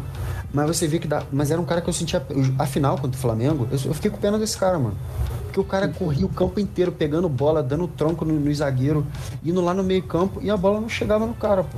[0.53, 1.23] mas você vê que dá.
[1.33, 2.25] Mas era um cara que eu sentia.
[2.57, 4.95] Afinal, contra o Flamengo, eu, eu fiquei com pena desse cara, mano.
[5.43, 9.05] Porque o cara corria o campo inteiro, pegando bola, dando tronco no, no zagueiro,
[9.43, 11.77] indo lá no meio-campo e a bola não chegava no cara, pô.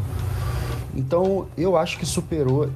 [0.96, 2.70] Então, eu acho que superou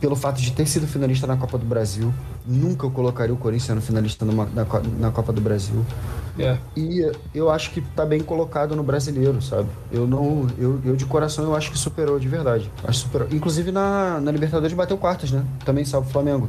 [0.00, 2.12] pelo fato de ter sido finalista na Copa do Brasil.
[2.46, 4.66] Nunca eu colocaria o Corinthians sendo finalista numa- na,
[4.98, 5.84] na Copa do Brasil.
[6.42, 6.58] É.
[6.76, 9.68] E eu acho que tá bem colocado no brasileiro, sabe?
[9.92, 10.46] Eu não.
[10.58, 12.70] Eu, eu de coração eu acho que superou de verdade.
[12.84, 13.28] Acho que superou.
[13.32, 15.44] Inclusive na, na Libertadores bateu quartas, né?
[15.64, 16.48] Também salvo o Flamengo.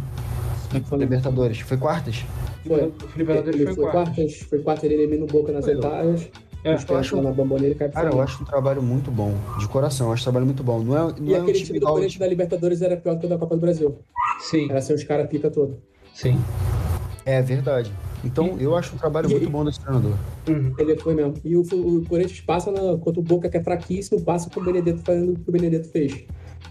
[0.91, 1.59] Libertadores.
[1.61, 2.23] Foi quartas?
[2.67, 2.91] Foi.
[3.15, 3.25] Ele
[3.65, 6.27] foi foi quartas, foi quartas, ele elimina o Boca nas Foi, oitavas.
[6.63, 9.33] É, eu acho- na bomboneira cai Cara, eu acho um trabalho muito bom.
[9.59, 10.79] De coração, eu acho um trabalho muito bom.
[10.83, 11.87] Não é, não E é um aquele time time do.
[11.87, 13.97] Corinthians da Libertadores era pior que o da Copa do Brasil.
[14.41, 15.77] Sim, Era ser os caras pica todo.
[16.13, 16.37] sim.
[17.25, 17.91] É verdade.
[18.23, 20.13] Então eu acho um trabalho E- muito bom desse treinador.
[20.47, 20.73] Uhum.
[20.77, 21.35] Ele foi mesmo.
[21.43, 24.63] E o, o Corinthians passa na, contra o Boca, que é fraquíssimo, passa com o
[24.63, 26.25] Benedetto fazendo o que o Benedetto fez.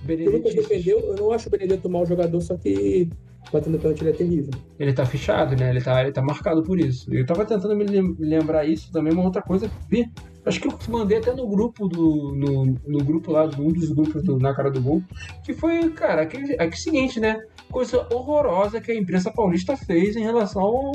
[0.06, 3.08] O Lucas defendeu, eu não acho o Benedetto um mau jogador, só que
[3.52, 4.50] batendo pênalti ele é terrível.
[4.78, 5.70] ele tá fechado, né?
[5.70, 7.12] Ele tá, ele tá marcado por isso.
[7.12, 9.70] Eu tava tentando me lem- lembrar isso também, uma outra coisa.
[9.88, 10.06] Vi,
[10.44, 12.34] acho que eu mandei até no grupo do.
[12.34, 15.02] No, no grupo lá, um dos grupos do Na Cara do Gol.
[15.44, 17.40] Que foi, cara, aquele, aquele seguinte, né?
[17.70, 20.92] Coisa horrorosa que a imprensa paulista fez em relação ao,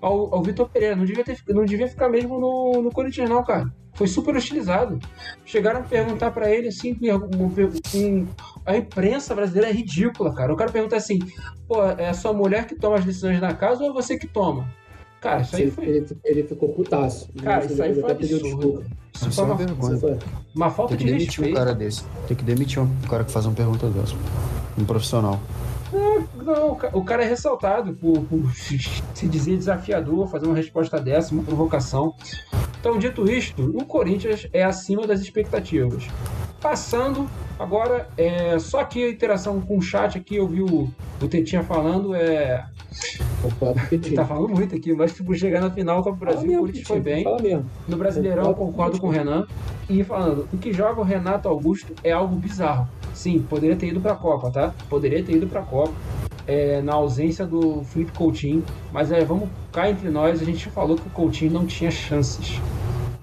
[0.00, 0.96] ao, ao Vitor Pereira.
[0.96, 3.70] Não devia, ter, não devia ficar mesmo no, no Corinthians, não, cara.
[4.00, 4.98] Foi super hostilizado.
[5.44, 8.26] Chegaram a perguntar pra ele assim, com-
[8.64, 10.50] a imprensa brasileira é ridícula, cara.
[10.54, 11.18] O cara pergunta assim:
[11.68, 14.26] pô, é a sua mulher que toma as decisões na casa ou é você que
[14.26, 14.66] toma?
[15.20, 17.28] Cara, isso aí Ele, foi, ele, ele ficou putaço.
[17.42, 18.84] Cara, isso aí foi absurdo.
[19.14, 19.98] isso Isso foi é uma uma, vergonha.
[19.98, 20.18] Foi.
[20.56, 21.56] uma falta Tem que de demitir um respeito.
[21.58, 22.04] cara desse.
[22.26, 24.14] Tem que demitir um cara que faz uma pergunta dessa.
[24.78, 25.38] Um profissional.
[25.92, 31.00] Não, o ca- o cara é ressaltado por, por se dizer desafiador, fazer uma resposta
[31.00, 32.14] dessa, uma provocação.
[32.80, 36.06] Então, dito isto, o Corinthians é acima das expectativas.
[36.60, 37.26] Passando,
[37.58, 40.88] agora, é, só que a interação com o chat aqui, eu vi o,
[41.22, 42.66] o Tetinha falando, é,
[43.42, 46.52] Opa, ele tá falando muito aqui, mas tipo, chegar na final Copa do Fala Brasil,
[46.58, 47.24] o Corinthians foi bem.
[47.88, 49.46] No Brasileirão, eu concordo com o Renan.
[49.88, 52.86] E falando, o que joga o Renato Augusto é algo bizarro.
[53.14, 54.74] Sim, poderia ter ido pra Copa, tá?
[54.88, 55.92] Poderia ter ido pra Copa.
[56.46, 58.64] é, na ausência do Felipe Coutinho.
[58.92, 62.60] Mas é, vamos cá entre nós, a gente falou que o Coutinho não tinha chances.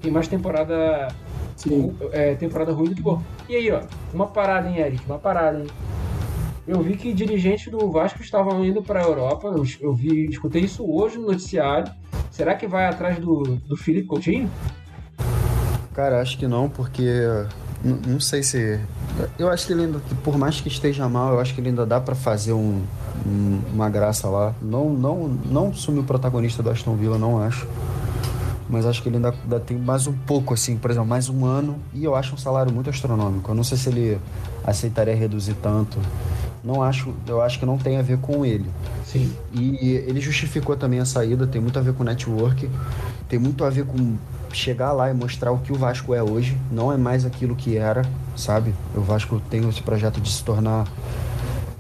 [0.02, 1.10] Tem mais temporada
[1.56, 1.94] Sim.
[2.12, 3.22] é, temporada ruim do que boa.
[3.50, 3.82] E aí, ó,
[4.14, 5.04] uma parada, hein, Eric?
[5.06, 5.68] Uma parada, hein?
[6.66, 9.48] Eu vi que dirigentes do Vasco estavam indo para a Europa.
[9.48, 11.92] Eu, eu vi, escutei isso hoje no noticiário.
[12.30, 14.50] Será que vai atrás do, do Felipe Coutinho?
[15.94, 17.26] Cara, acho que não, porque
[17.84, 18.80] n- não sei se.
[19.38, 21.86] Eu acho que ele ainda, por mais que esteja mal, eu acho que ele ainda
[21.86, 22.82] dá pra fazer um,
[23.26, 24.54] um- uma graça lá.
[24.62, 27.68] Não, não, não sumir o protagonista do Aston Villa, não acho.
[28.70, 31.46] Mas acho que ele ainda, ainda tem mais um pouco, assim, por exemplo, mais um
[31.46, 31.78] ano.
[31.94, 33.50] E eu acho um salário muito astronômico.
[33.52, 34.20] Eu não sei se ele
[34.66, 35.98] aceitaria reduzir tanto.
[36.62, 38.66] Não acho, eu acho que não tem a ver com ele.
[39.06, 39.32] Sim.
[39.54, 42.70] E ele justificou também a saída, tem muito a ver com network,
[43.30, 44.16] tem muito a ver com
[44.54, 46.58] chegar lá e mostrar o que o Vasco é hoje.
[46.72, 48.04] Não é mais aquilo que era,
[48.36, 48.74] sabe?
[48.96, 50.86] O Vasco tem esse projeto de se tornar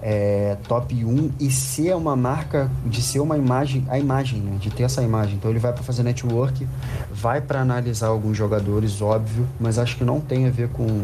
[0.02, 4.57] é, top 1 e ser uma marca, de ser uma imagem, a imagem, né?
[4.57, 5.35] De ter essa imagem.
[5.35, 6.68] Então ele vai para fazer network,
[7.11, 11.03] vai para analisar alguns jogadores, óbvio, mas acho que não tem a ver com.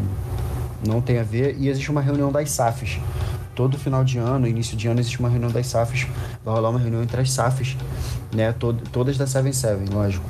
[0.86, 1.56] Não tem a ver.
[1.58, 2.98] E existe uma reunião das SAFs.
[3.54, 6.06] Todo final de ano, início de ano, existe uma reunião das SAFs.
[6.44, 7.76] Vai rolar uma reunião entre as SAFs,
[8.34, 8.52] né?
[8.52, 10.24] Tod todas da 77, lógico.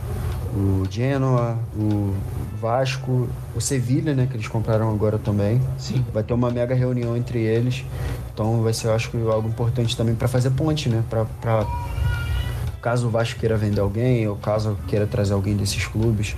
[0.56, 2.14] O Genoa, o
[2.60, 4.28] Vasco, o Sevilha, né?
[4.30, 5.60] Que eles compraram agora também.
[5.76, 6.04] Sim.
[6.12, 7.84] Vai ter uma mega reunião entre eles.
[8.32, 11.02] Então vai ser, eu acho que, algo importante também para fazer ponte, né?
[11.10, 11.66] Pra, pra-
[12.80, 16.36] caso o Vasco queira vender alguém, ou caso queira trazer alguém desses clubes.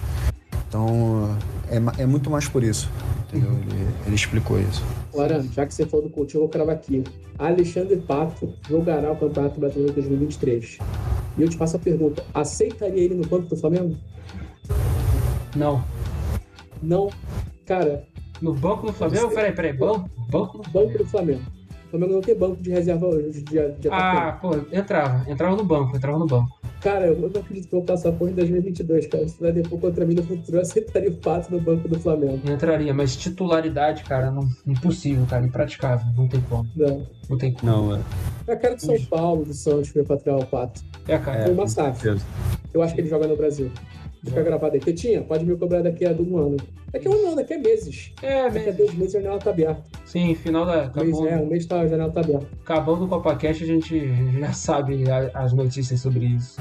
[0.68, 1.36] Então
[1.70, 2.88] é, é muito mais por isso.
[3.28, 3.50] Entendeu?
[3.52, 4.82] Ele, ele explicou isso.
[5.12, 7.02] Agora, já que você falou do Coutinho, eu vou cravar aqui.
[7.38, 10.78] Alexandre Pato jogará o Campeonato Brasileiro 2023.
[11.36, 13.96] E eu te faço a pergunta: aceitaria ele no banco do Flamengo?
[15.54, 15.82] Não.
[16.82, 17.10] Não.
[17.64, 18.06] Cara,
[18.40, 19.30] No banco do Flamengo?
[19.30, 19.72] Peraí, peraí.
[19.72, 20.08] Banco?
[20.30, 20.98] Banco do banco Flamengo.
[20.98, 21.42] do Flamengo.
[21.96, 25.30] O Flamengo não tem banco de reserva hoje, de, de Ah, pô, entrava.
[25.30, 26.60] Entrava no banco, entrava no banco.
[26.82, 29.26] Cara, eu não acredito que eu vou passar por em 2022, cara.
[29.26, 32.38] Se vai depois contra mim no futuro, eu aceitaria o Pato no banco do Flamengo.
[32.50, 35.46] Entraria, mas titularidade, cara, não, impossível, cara.
[35.46, 36.06] Impraticável.
[36.14, 36.68] Não tem como.
[36.76, 37.06] Não.
[37.30, 37.72] Não tem como.
[37.72, 38.00] Não, é.
[38.46, 40.82] É a cara do São Paulo, do Santos, que vai patriar o Pato.
[41.08, 41.44] É a cara.
[41.44, 42.18] Foi uma SAF.
[42.74, 43.70] Eu acho que ele joga no Brasil.
[44.26, 44.80] Fica gravado aí.
[44.80, 46.56] Tetinha, pode me cobrar daqui a um ano.
[46.92, 48.12] Daqui a um ano, daqui a meses.
[48.22, 49.82] É, Daqui a dois meses a janela tá aberta.
[50.04, 50.90] Sim, final da.
[50.96, 52.46] Um mês, é, um mês tá, a janela tá aberta.
[52.64, 56.60] acabando o CopaCast, a gente já sabe a- as notícias sobre isso.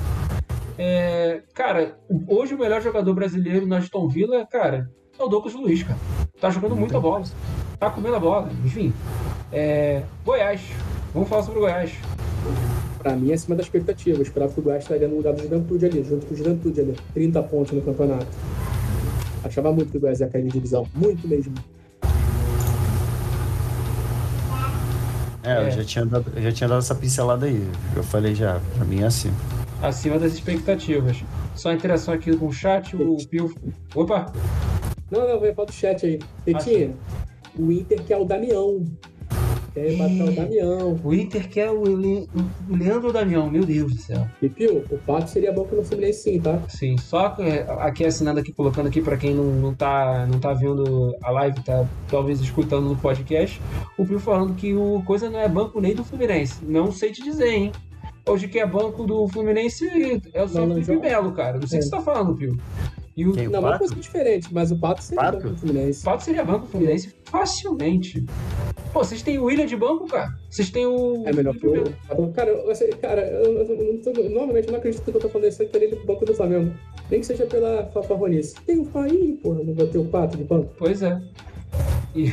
[0.78, 1.98] É, cara,
[2.28, 5.98] hoje o melhor jogador brasileiro na Aston Villa, cara, é o Douglas Luiz, cara.
[6.40, 7.24] Tá jogando muita bola.
[7.80, 8.50] Tá comendo a bola.
[8.66, 8.94] Enfim.
[9.52, 10.62] É, Goiás.
[11.14, 11.94] Vamos falar sobre o Goiás.
[13.06, 14.18] Pra mim, é acima da expectativa.
[14.18, 16.82] Eu esperava que o Goiás estaria no lugar do Juventude ali, junto com o Juventude
[16.82, 16.96] ali.
[17.14, 18.26] 30 pontos no campeonato.
[19.44, 20.88] Achava muito que o Goiás ia cair de divisão.
[20.96, 21.54] Muito mesmo.
[25.44, 25.68] É, É.
[25.68, 27.70] eu já tinha, dado, eu já tinha dado essa pincelada aí.
[27.96, 29.32] Eu falei já, pra mim é assim.
[29.84, 31.24] Acima das expectativas.
[31.54, 33.54] Só interação aqui com o chat, o Pio.
[33.94, 34.34] Opa!
[35.12, 36.20] Não, não, vai falar do chat aí.
[36.44, 36.90] Tetinha,
[37.56, 38.84] o Inter quer o Damião.
[39.76, 41.00] Quer matar o Damião.
[41.04, 42.28] O Inter quer o, Le...
[42.70, 44.26] o Leandro Damião, meu Deus do céu.
[44.42, 46.60] E Pio, o Pato seria bom que no Fluminense sim, tá?
[46.70, 50.54] Sim, só é, aqui assinando aqui, colocando aqui pra quem não, não, tá, não tá
[50.54, 53.62] vendo a live, tá talvez escutando no podcast,
[53.98, 56.64] o Pio falando que o coisa não é banco nem do Fluminense.
[56.66, 57.72] Não sei te dizer, hein?
[58.28, 59.86] Hoje que é banco do Fluminense
[60.34, 60.96] é o Felipe.
[60.98, 61.60] Melo, cara.
[61.60, 61.90] Não sei o que É.
[61.90, 62.58] você tá falando, Pio.
[63.18, 63.48] E o Quem?
[63.48, 63.80] Não, uma Pato?
[63.80, 65.38] coisa diferente, mas o Pato seria Pato?
[65.38, 66.04] bom pro Fluminense.
[66.04, 68.26] Fato seria banco do Fluminense facilmente.
[68.92, 70.34] Pô, vocês têm o William de banco, cara.
[70.50, 71.24] Vocês têm o.
[71.26, 71.72] É melhor que o.
[71.72, 72.32] Melo.
[72.34, 75.20] Cara, eu, assim, cara, eu, eu, eu não tô, normalmente eu não acredito que eu
[75.22, 76.74] tô falando isso aí que ele do banco do Flamengo.
[77.10, 78.56] Nem que seja pela fa- farronice.
[78.66, 80.74] Tem o Faí, porra, não vai ter o Pato de banco.
[80.78, 81.22] Pois é.
[82.14, 82.26] E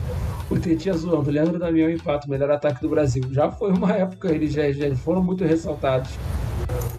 [0.50, 3.22] o Tetinha zoando, Leandro Damião e Pato, melhor ataque do Brasil.
[3.30, 6.10] Já foi uma época, eles já, já foram muito ressaltados.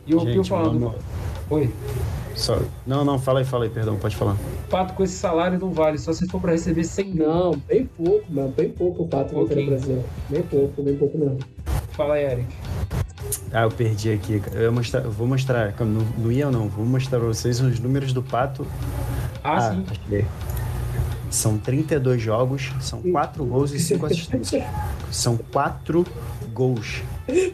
[0.06, 0.80] E o Pio falando.
[0.80, 1.02] vamos-
[1.50, 1.70] Oi,
[2.42, 2.60] Só...
[2.88, 4.36] Não, não, fala aí, fala aí, perdão, pode falar.
[4.70, 7.28] Pato com esse salário não vale, só se for pra receber 100 mil.
[7.28, 8.50] Não, bem pouco, mano.
[8.58, 9.68] Bem pouco o Pato no Pouquinho.
[9.70, 10.04] Brasil.
[10.28, 11.38] Bem pouco, bem pouco mesmo.
[11.92, 12.48] Fala aí, Eric.
[13.54, 14.40] Ah, eu perdi aqui.
[14.40, 14.58] cara.
[14.58, 17.80] Eu, ia mostrar, eu vou mostrar, não, não ia não, vou mostrar pra vocês os
[17.80, 18.66] números do Pato.
[19.44, 19.86] Ah, sim.
[19.90, 20.26] achei.
[21.30, 24.64] São 32 jogos, são 4 gols e 5 assistências.
[25.12, 26.06] São 4
[26.54, 27.02] gols.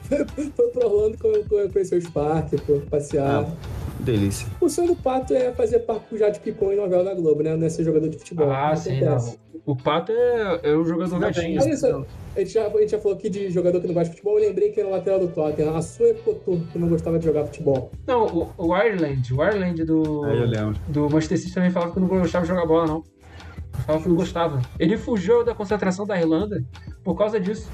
[0.08, 3.46] Foi pro Orlando com- conhecer o Spark, foi passear.
[3.46, 3.52] Ah,
[4.00, 4.48] Delícia.
[4.62, 7.56] O sonho do Pato é fazer papo já de picô em novela da Globo, né?
[7.56, 8.50] Não é ser jogador de futebol.
[8.52, 9.38] Ah, Não sim, acontece.
[9.54, 9.58] não.
[9.66, 11.62] O Pato é, é o jogador gatinho.
[11.62, 12.06] Olha só,
[12.36, 14.40] a gente, já, a gente já falou aqui de jogador que não gosta de futebol.
[14.40, 17.26] Eu lembrei que era o lateral do Tottenham, a Sue Couture, que não gostava de
[17.26, 17.92] jogar futebol.
[18.06, 20.78] Não, o, o Ireland, o Ireland do, lembro.
[20.88, 23.04] do Manchester City também falava que não gostava de jogar bola, não.
[23.86, 24.62] Falava que não gostava.
[24.80, 26.64] Ele fugiu da concentração da Irlanda
[27.04, 27.70] por causa disso.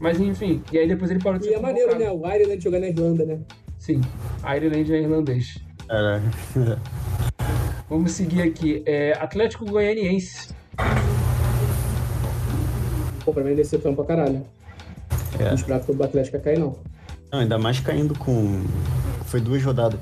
[0.00, 2.10] Mas enfim, e aí depois ele parou de E ser é maneiro, né?
[2.10, 3.38] O Ireland jogando na Irlanda, né?
[3.80, 4.02] Sim,
[4.44, 5.58] Ireland é irlandês.
[5.88, 6.30] Caraca.
[7.88, 8.82] Vamos seguir aqui.
[8.84, 10.54] É, Atlético Goianiense.
[13.24, 14.44] Pô, pra mim é decepção pra caralho.
[15.38, 15.44] É.
[15.46, 16.78] Não esperava que o Atlético ia cair, não.
[17.32, 18.62] Não, ainda mais caindo com.
[19.24, 19.98] Foi duas rodadas.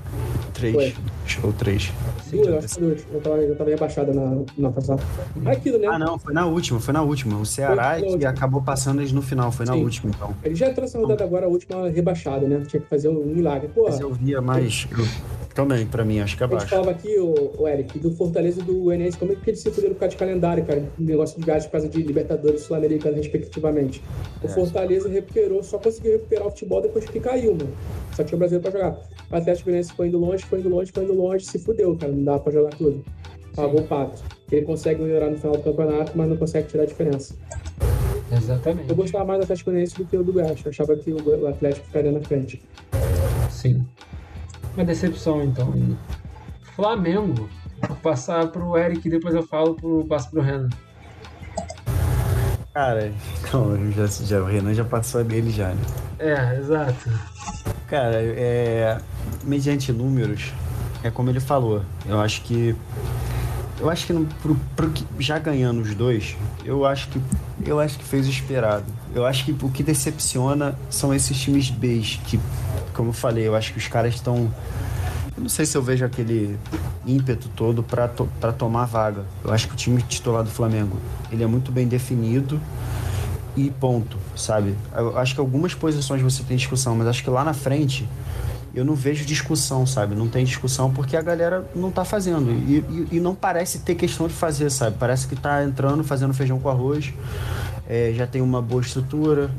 [0.53, 0.75] Três.
[0.75, 0.95] Foi.
[1.43, 1.93] Ou três.
[2.31, 3.07] Duas, eu acho que duas.
[3.13, 5.03] Eu tava, eu tava rebaixada na, na passada.
[5.47, 5.87] Aquilo, né?
[5.91, 7.39] Ah, não, foi na última, foi na última.
[7.39, 9.85] O Ceará Foi que acabou passando eles no final, foi na Sim.
[9.85, 10.35] última, então.
[10.43, 12.63] Ele já entrou nessa rodada agora, a última rebaixada, né?
[12.67, 13.69] Tinha que fazer um milagre.
[13.75, 14.87] Pô, Mas eu via mais.
[14.97, 15.07] eu-
[15.55, 16.71] Também, pra mim, acho que é A gente abaixo.
[16.71, 19.69] falava aqui, o, o Eric, do Fortaleza e do Enes, como é que eles se
[19.73, 20.85] fuderam por causa de calendário, cara?
[21.01, 24.01] Um negócio de gasto por causa de Libertadores e Sul-Americana, respectivamente.
[24.41, 24.49] O É.
[24.51, 27.71] Fortaleza recuperou, só conseguiu recuperar o futebol depois que caiu, mano.
[28.15, 28.99] Só tinha o Brasil pra jogar.
[29.31, 32.13] O Atlético Goianiense foi indo longe, foi indo longe, foi indo longe, se fudeu, cara.
[32.13, 33.05] Não dá pra jogar tudo.
[33.55, 34.23] Pagou o pato.
[34.51, 37.35] Ele consegue melhorar no final do campeonato, mas não consegue tirar a diferença.
[38.31, 38.89] Exatamente.
[38.89, 40.61] Eu gostava mais do Atlético Goianiense do que o do Goiás.
[40.65, 42.63] Eu achava que o Atlético ficaria na frente.
[43.51, 43.85] Sim.
[44.75, 45.73] Uma decepção, então.
[45.77, 45.97] E
[46.75, 47.49] Flamengo.
[47.87, 50.69] Vou passar pro Eric e depois eu falo pro, passo pro Renan.
[52.75, 53.13] Cara,
[53.53, 55.83] eu já, já, o Renan já passou a dele já, né?
[56.19, 57.11] É, exato.
[57.89, 58.99] Cara, é.
[59.45, 60.53] Mediante números,
[61.03, 61.83] é como ele falou.
[62.07, 62.75] Eu acho que.
[63.81, 67.21] Eu acho que no, pro, pro já ganhando os dois, eu acho que.
[67.65, 68.87] Eu acho que fez o esperado.
[69.15, 72.41] Eu acho que o que decepciona são esses times Bs, que,
[72.95, 74.53] como eu falei, eu acho que os caras estão.
[75.37, 76.59] Eu não sei se eu vejo aquele
[77.07, 79.25] ímpeto todo para to, pra tomar vaga.
[79.45, 80.97] Eu acho que o time titular do Flamengo,
[81.31, 82.61] ele é muito bem definido
[83.57, 84.75] e ponto, sabe?
[84.95, 88.09] Eu acho que algumas posições você tem discussão, mas acho que lá na frente
[88.79, 90.15] eu não vejo discussão, sabe?
[90.15, 92.51] Não tem discussão porque a galera não tá fazendo.
[92.51, 92.79] E,
[93.13, 94.97] e- e não parece ter questão de fazer, sabe?
[94.99, 97.13] Parece que tá entrando, fazendo feijão com arroz,
[97.89, 99.51] é, já tem uma boa estrutura,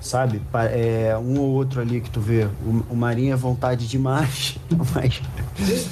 [0.00, 0.40] sabe?
[0.72, 4.58] É, um ou outro ali que tu vê, o, o Marinho é vontade demais,
[4.94, 5.20] mas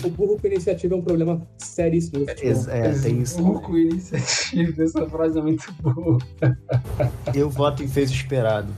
[0.02, 2.74] O burro com iniciativa é um problema seríssimo no futebol.
[2.74, 3.42] é, tem isso.
[3.42, 6.18] Um com iniciativa, essa frase é muito boa.
[7.34, 8.72] Eu voto em fez o esperado,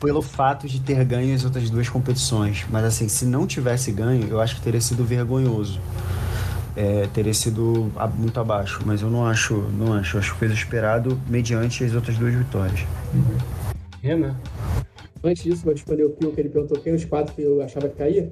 [0.00, 2.64] pelo fato de ter ganho as outras duas competições.
[2.70, 5.80] Mas assim, se não tivesse ganho, eu acho que teria sido vergonhoso.
[6.76, 10.16] É, teria sido muito abaixo, mas eu não acho, não acho.
[10.16, 12.80] Eu acho que fez o esperado mediante as outras duas vitórias.
[14.02, 14.36] Renan.
[15.24, 17.88] Antes disso, vou responder o Pio que ele perguntou quem os quatro que eu achava
[17.88, 18.30] que caía.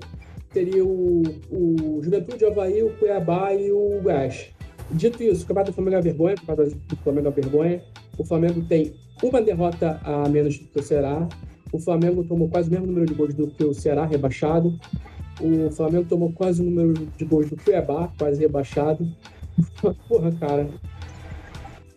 [0.54, 4.46] Teria o, o Juventude, Havaí, o Cuiabá e o Goiás.
[4.92, 7.82] Dito isso, o Campeonato do Flamengo é vergonha, o Campeonato do Flamengo é vergonha.
[8.16, 11.28] O Flamengo tem uma derrota a menos do que o Ceará.
[11.72, 14.78] O Flamengo tomou quase o mesmo número de gols do que o Ceará, rebaixado.
[15.40, 19.04] O Flamengo tomou quase o número de gols do Cuiabá, quase rebaixado.
[20.08, 20.68] Porra, cara.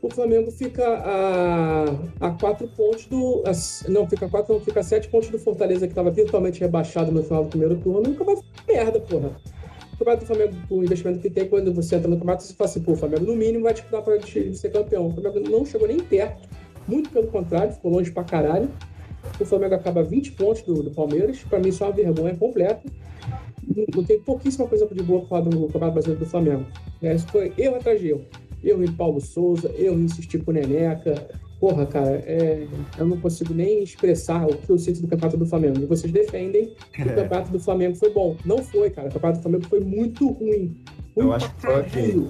[0.08, 1.86] O Flamengo fica a,
[2.28, 3.44] a quatro pontos do.
[3.46, 7.22] a- não, fica quatro, não, fica sete pontos do Fortaleza, que estava virtualmente rebaixado no
[7.22, 8.16] final do primeiro turno.
[8.16, 9.32] Campeonato foi merda, porra.
[9.94, 12.70] O campeonato do Flamengo, o investimento que tem, quando você entra no campeonato, você fala
[12.70, 15.08] assim, pô, o Flamengo no mínimo vai disputar para ser campeão.
[15.08, 16.48] O Flamengo não chegou nem perto,
[16.88, 18.70] muito pelo contrário, ficou longe pra caralho.
[19.40, 22.82] O Flamengo acaba 20 pontos do, do Palmeiras, pra mim isso é uma vergonha completa.
[23.76, 26.66] Não, não tem pouquíssima coisa de boa pra falar do Campeonato Brasileiro do Flamengo.
[27.04, 28.22] É, isso foi erro atrás de erro.
[28.69, 31.27] Erro em Paulo Souza, erro em insistir com o Neneca.
[31.60, 32.68] Porra, cara, é,
[32.99, 35.80] eu não consigo nem expressar o que eu sinto do Campeonato do Flamengo.
[35.81, 38.35] E vocês defendem que o Campeonato do Flamengo foi bom.
[38.45, 39.10] Não foi, cara.
[39.10, 40.76] O Campeonato do Flamengo foi muito ruim.
[41.18, 42.27] Ruim Eu acho que foi ok.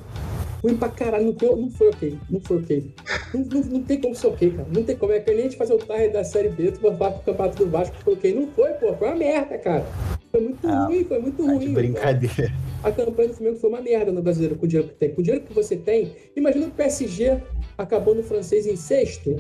[0.64, 1.26] Ruim pra caralho.
[1.26, 2.18] Não, foi- não foi ok.
[2.30, 2.94] Não foi ok.
[3.34, 4.68] Não, não, não tem como ser ok, cara.
[4.74, 5.12] Não tem como.
[5.14, 7.20] É que nem a gente fazer o tarde da Série B, tu vai falar que
[7.20, 8.34] o Campeonato do Vasco foi ok.
[8.34, 8.94] Não foi, pô.
[8.96, 9.86] Foi uma merda, cara.
[10.32, 11.60] Foi muito Ah, ruim, foi muito Tá ruim.
[11.60, 12.54] de cara brincadeira.
[12.84, 15.10] a campanha do Flamengo foi uma merda no brasileiro com o dinheiro que tem.
[15.14, 17.38] Com o dinheiro que você tem, imagina o PSG
[17.78, 19.36] acabando o francês em sexto,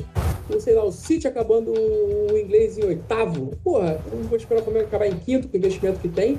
[0.49, 3.51] ou sei lá, o City acabando o inglês em oitavo.
[3.63, 6.37] Porra, eu não vou esperar o Flamengo acabar em quinto com o investimento que tem.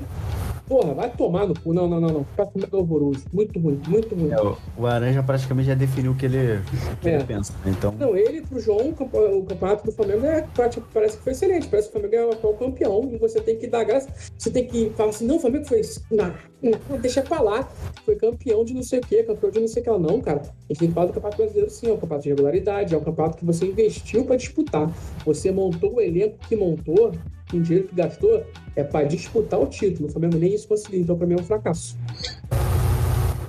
[0.69, 1.73] Porra, vai tomar no cu.
[1.73, 2.21] Não, não, não, não.
[2.21, 3.25] O Flamengo é horroroso.
[3.33, 4.31] Muito ruim, muito ruim.
[4.31, 6.57] É, o, o Aranja praticamente já definiu o que ele,
[6.93, 7.15] o que É.
[7.15, 7.53] ele pensa.
[7.65, 7.73] né?
[7.77, 10.45] Então, Não, ele pro João, o campe- o campeonato do Flamengo é,
[10.93, 11.67] parece que foi excelente.
[11.67, 14.07] Parece que o Flamengo é o atual campeão e você tem que dar graça.
[14.37, 15.81] Você tem que falar assim: não, o Flamengo foi.
[16.11, 16.31] Não,
[16.61, 17.67] não, deixa pra lá.
[18.05, 19.97] Foi campeão de não sei o quê, campeão de não sei o que lá.
[19.97, 20.41] Não, cara.
[20.41, 20.43] A
[20.73, 21.87] gente tem que falar do campeonato brasileiro sim.
[21.89, 24.91] É um campeonato de regularidade, é um campeonato que você investiu pra disputar.
[25.25, 27.11] Você montou o elenco que montou
[27.49, 28.45] com o dinheiro que gastou,
[28.75, 30.07] é para disputar o título.
[30.07, 31.97] O Flamengo nem isso conseguiu, então para mim é um fracasso.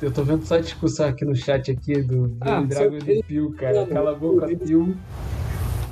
[0.00, 3.24] Eu tô vendo só a discussão aqui no chat aqui do Ah, Drago e do
[3.24, 3.86] Pio, cara.
[3.86, 4.96] Cala a boca, Pio.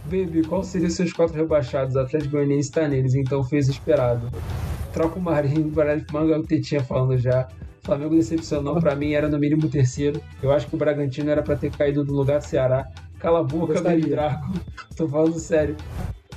[0.07, 1.95] Baby, qual seriam seus quatro rebaixados?
[1.95, 4.31] O Atlético Goianiense tá neles, então fez o esperado.
[4.95, 7.47] Troca o Marinho, Baralho Manga, o Tetinha falando já.
[7.83, 10.21] Flamengo decepcionou, pra mim era no mínimo terceiro.
[10.43, 12.87] Eu acho que o Bragantino era pra ter caído no lugar do Ceará.
[13.19, 13.81] Cala a boca.
[13.83, 14.55] Baby Drago.
[14.97, 15.77] Tô falando sério.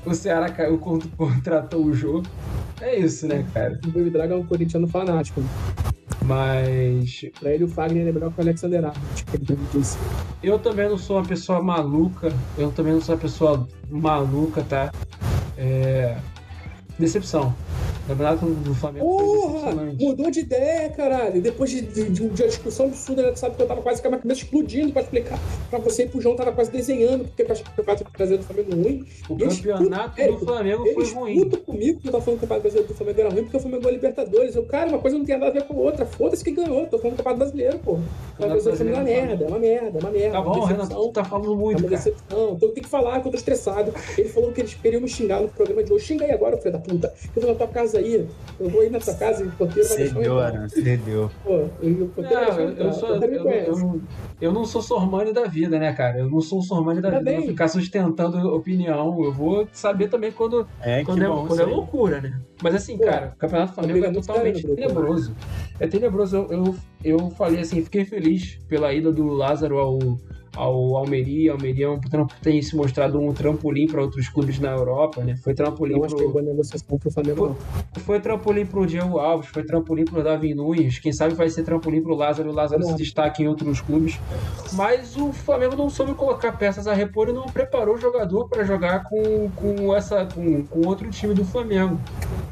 [0.06, 2.28] O Ceará caiu quando contratou o jogo.
[2.80, 3.80] É isso, né, cara?
[3.86, 5.44] O Baby Draga é um corintiano fanático.
[6.24, 9.98] Mas Pra ele, o Fagner é melhor que o Alexander Arnold, que ele mesmo disse.
[10.44, 12.32] Eu também não sou uma pessoa maluca.
[12.58, 14.92] Eu também não sou uma pessoa maluca, tá?
[15.58, 16.18] É...
[17.02, 17.54] Decepção.
[18.06, 19.72] O campeonato do Flamengo Porra!
[20.00, 21.42] Mudou de ideia, caralho.
[21.42, 23.32] Depois de, de, de uma discussão absurda, né?
[23.32, 26.04] Tu sabe que eu tava quase com a minha cabeça explodindo pra explicar pra você
[26.04, 28.72] e pro João tava quase desenhando, porque eu acho que o campeonato brasileiro do Flamengo
[28.72, 29.06] é ruim.
[29.30, 31.40] O Eles campeonato puto- Érico, do Flamengo foi ruim.
[31.50, 33.58] puto comigo que eu tava falando que o campeonato brasileiro do Flamengo era ruim, porque
[33.58, 34.56] o Flamengo a Libertadores.
[34.56, 36.06] Eu, cara, uma coisa não tem nada a ver com a outra.
[36.06, 36.86] Foda-se que ganhou.
[36.88, 37.92] Tô falando do campeonato brasileiro, pô.
[37.94, 38.02] O
[38.38, 40.32] campeonato brasileiro é uma merda, é uma merda, é uma merda.
[40.32, 41.98] Tá bom, uma Renato, tu tá falando É muito, uma cara.
[42.04, 42.54] decepção.
[42.56, 43.94] Então tem que falar que eu tô estressado.
[44.18, 46.06] Ele falou que eles queriam me xingar no programa de hoje.
[46.06, 46.91] Xinga aí agora, filho da puta.
[47.36, 48.28] Eu vou na tua casa aí.
[48.60, 50.24] Eu vou ir na tua casa e o porteiro vai deixar eu.
[51.44, 51.52] Pô,
[52.22, 54.02] Não, eu eu, eu, sou, eu, eu,
[54.42, 56.20] eu não sou Sormani da vida, né, cara?
[56.20, 57.32] Eu não sou Sormani da Tá vida.
[57.32, 57.42] Eu bem.
[57.42, 59.24] vou ficar sustentando opinião.
[59.24, 61.72] Eu vou saber também quando, É, quando, é, bom quando é aí.
[61.72, 62.40] loucura, né?
[62.62, 65.36] Mas assim, Pô, cara, o Campeonato do Flamengo é muito totalmente tenebroso.
[65.80, 66.36] É tenebroso.
[66.36, 69.98] Eu, eu, eu falei assim, fiquei feliz pela ida do Lázaro ao,
[70.56, 71.52] ao Almeria.
[71.54, 72.00] Almeria é um
[72.42, 75.36] tem se mostrado um trampolim para outros clubes na Europa, né?
[75.38, 77.48] Foi trampolim Não é pro, boa negociação pro Flamengo,
[77.96, 78.02] não.
[78.04, 82.02] foi trampolim pro Diego Alves, foi trampolim pro Davi Nunes, quem sabe vai ser trampolim
[82.02, 83.06] pro Lázaro, o Lázaro se Vamos lá.
[83.06, 84.20] destaca em outros clubes.
[84.74, 88.64] Mas o Flamengo não soube colocar peças a repor e não preparou o jogador para
[88.64, 92.00] jogar com, com essa com, com outro time do Flamengo.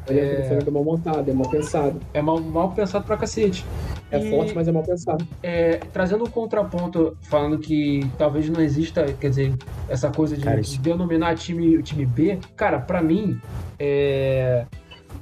[0.07, 0.39] Ele é...
[0.41, 1.99] O Flamengo é mal montado, é mal pensado.
[2.13, 3.65] É mal, mal pensado pra cacete.
[4.11, 5.25] É E- forte, mas é mal pensado.
[5.43, 9.53] É, trazendo um contraponto, falando que talvez não exista, quer dizer,
[9.87, 13.39] essa coisa de, Cara, de denominar time, time B, cara, pra mim,
[13.77, 14.65] é,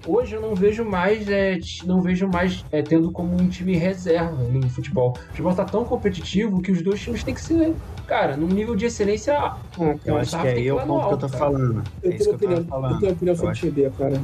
[0.05, 4.31] hoje eu não vejo mais, é, não vejo mais é, tendo como um time reserva
[4.43, 5.11] no futebol.
[5.11, 7.73] O futebol tá tão competitivo que os dois times têm que ser,
[8.05, 9.37] cara, num nível de excelência.
[9.37, 9.57] Ah,
[10.05, 11.39] Eu acho que tem aí que é ir o ponto que eu alto, tô cara.
[11.39, 11.83] falando.
[12.03, 12.57] eu É tenho eu opinião,
[12.91, 14.21] eu tenho opinião Eu sobre o time B, cara.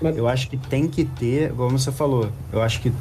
[0.00, 2.92] Mas Eu acho que tem que ter, como você falou, eu acho que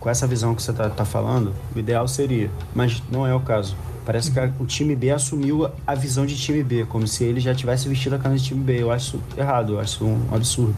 [0.00, 3.40] com essa visão que você tá, tá falando, o ideal seria, mas não é o
[3.40, 3.74] caso.
[4.04, 7.40] Parece que a- o time B assumiu a visão de time B, como se ele
[7.40, 8.82] já tivesse vestido a camisa de time B.
[8.82, 10.74] Eu acho isso errado, eu acho isso um absurdo.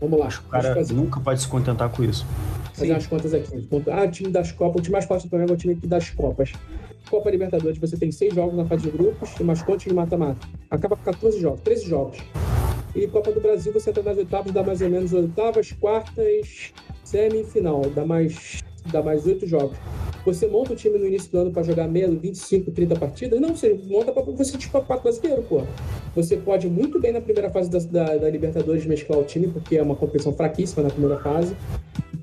[0.00, 0.28] vamos lá.
[0.28, 2.24] O cara fazer, nunca pode se contentar com isso.
[2.72, 2.92] fazer Sim.
[2.92, 3.68] umas contas aqui.
[3.92, 5.86] Ah, o time das Copas, o time mais forte do Flamengo é o time aqui
[5.86, 6.52] das Copas.
[7.10, 10.46] Copa Libertadores, você tem seis jogos na fase de grupos e mais contas de mata-mata.
[10.70, 12.16] Acaba com 14 jogos, 13 jogos.
[12.94, 16.72] E Copa do Brasil, você entra nas oitavas, dá mais ou menos oitavas, quartas,
[17.04, 19.76] semifinal, dá mais, dá mais oito jogos.
[20.24, 23.40] Você monta o time no início do ano para jogar meia, 25, 30 partidas?
[23.40, 25.62] Não, você monta para você tipo campeonato brasileiro, pô.
[26.14, 29.76] Você pode muito bem na primeira fase da, da, da Libertadores mesclar o time, porque
[29.76, 31.56] é uma competição fraquíssima na primeira fase.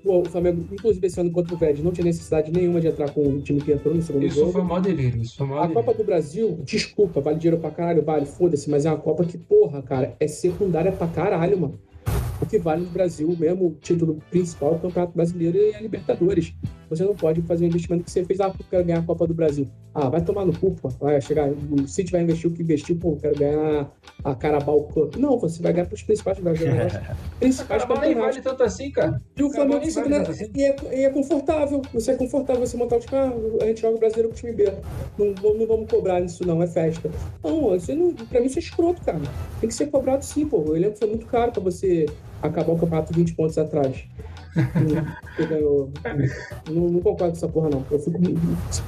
[0.03, 3.09] Pô, o Flamengo, inclusive esse ano contra o Vélez, não tinha necessidade nenhuma de entrar
[3.11, 4.51] com o time que entrou no segundo Isso jogo.
[4.53, 5.67] foi mó delírio, isso foi mó A.
[5.67, 9.37] Copa do Brasil, desculpa, vale dinheiro pra caralho, vale, foda-se, mas é uma Copa que,
[9.37, 11.79] porra, cara, é secundária pra caralho, mano.
[12.41, 15.81] O que vale no Brasil, mesmo o título principal, é o Campeonato Brasileiro e a
[15.81, 16.53] Libertadores.
[16.89, 19.03] Você não pode fazer o investimento que você fez, ah, porque eu quero ganhar a
[19.03, 19.67] Copa do Brasil.
[19.93, 20.89] Ah, vai tomar no cu, pô.
[20.89, 23.91] Vai chegar, o City vai investir o que investiu, pô, eu quero ganhar
[24.23, 25.15] a Carabao Cup.
[25.15, 26.93] Não, você vai ganhar pros principais, vai ganhar os
[27.39, 28.35] principais Caramba, campeonatos.
[28.35, 29.21] vale tanto assim, cara.
[29.35, 30.51] E o Flamengo vale assim.
[30.55, 31.81] e, é, e é confortável.
[31.93, 33.17] Você é confortável você montar o time.
[33.17, 33.33] Ah,
[33.63, 34.71] a gente joga o brasileiro com o time B.
[35.17, 37.09] Não, vamos- não vamos cobrar nisso, não, é festa.
[37.43, 39.19] Não, isso não, pra mim isso é escroto, cara.
[39.59, 40.59] Tem que ser cobrado sim, pô.
[40.59, 42.05] O elenco foi muito caro pra você
[42.41, 44.03] acabar o campeonato 20 pontos atrás.
[46.69, 47.85] Não, não concordo com essa porra, não.
[47.89, 48.17] Eu fico,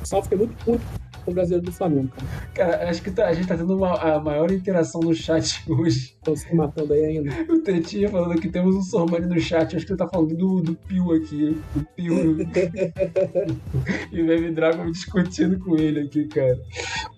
[0.03, 0.83] só fiquei muito puto
[1.29, 2.27] com o brasileiro do Flamengo, cara.
[2.53, 6.15] Cara, acho que tá- a gente tá tendo uma, a maior interação no chat hoje.
[6.17, 7.31] Estão se matando aí ainda.
[7.51, 9.75] O Tetinha falando que temos um Sormani no chat.
[9.75, 11.61] Acho que ele tá falando do, do Pio aqui.
[11.75, 12.37] O Pio.
[14.11, 16.59] e o Baby Dragon discutindo com ele aqui, cara.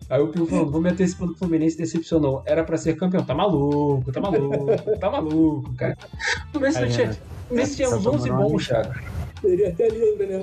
[0.10, 2.44] Aí o Pio falando, vou meter esse ponto Fluminense decepcionou.
[2.46, 3.24] Era pra ser campeão.
[3.24, 5.98] Tá maluco, tá maluco, tá maluco, cara.
[6.54, 7.18] No Messi Aí, tinha,
[7.50, 8.96] o Messi tinha tá uns 11 tomando uma bons, cara.
[9.42, 10.42] Seria até lindo, né?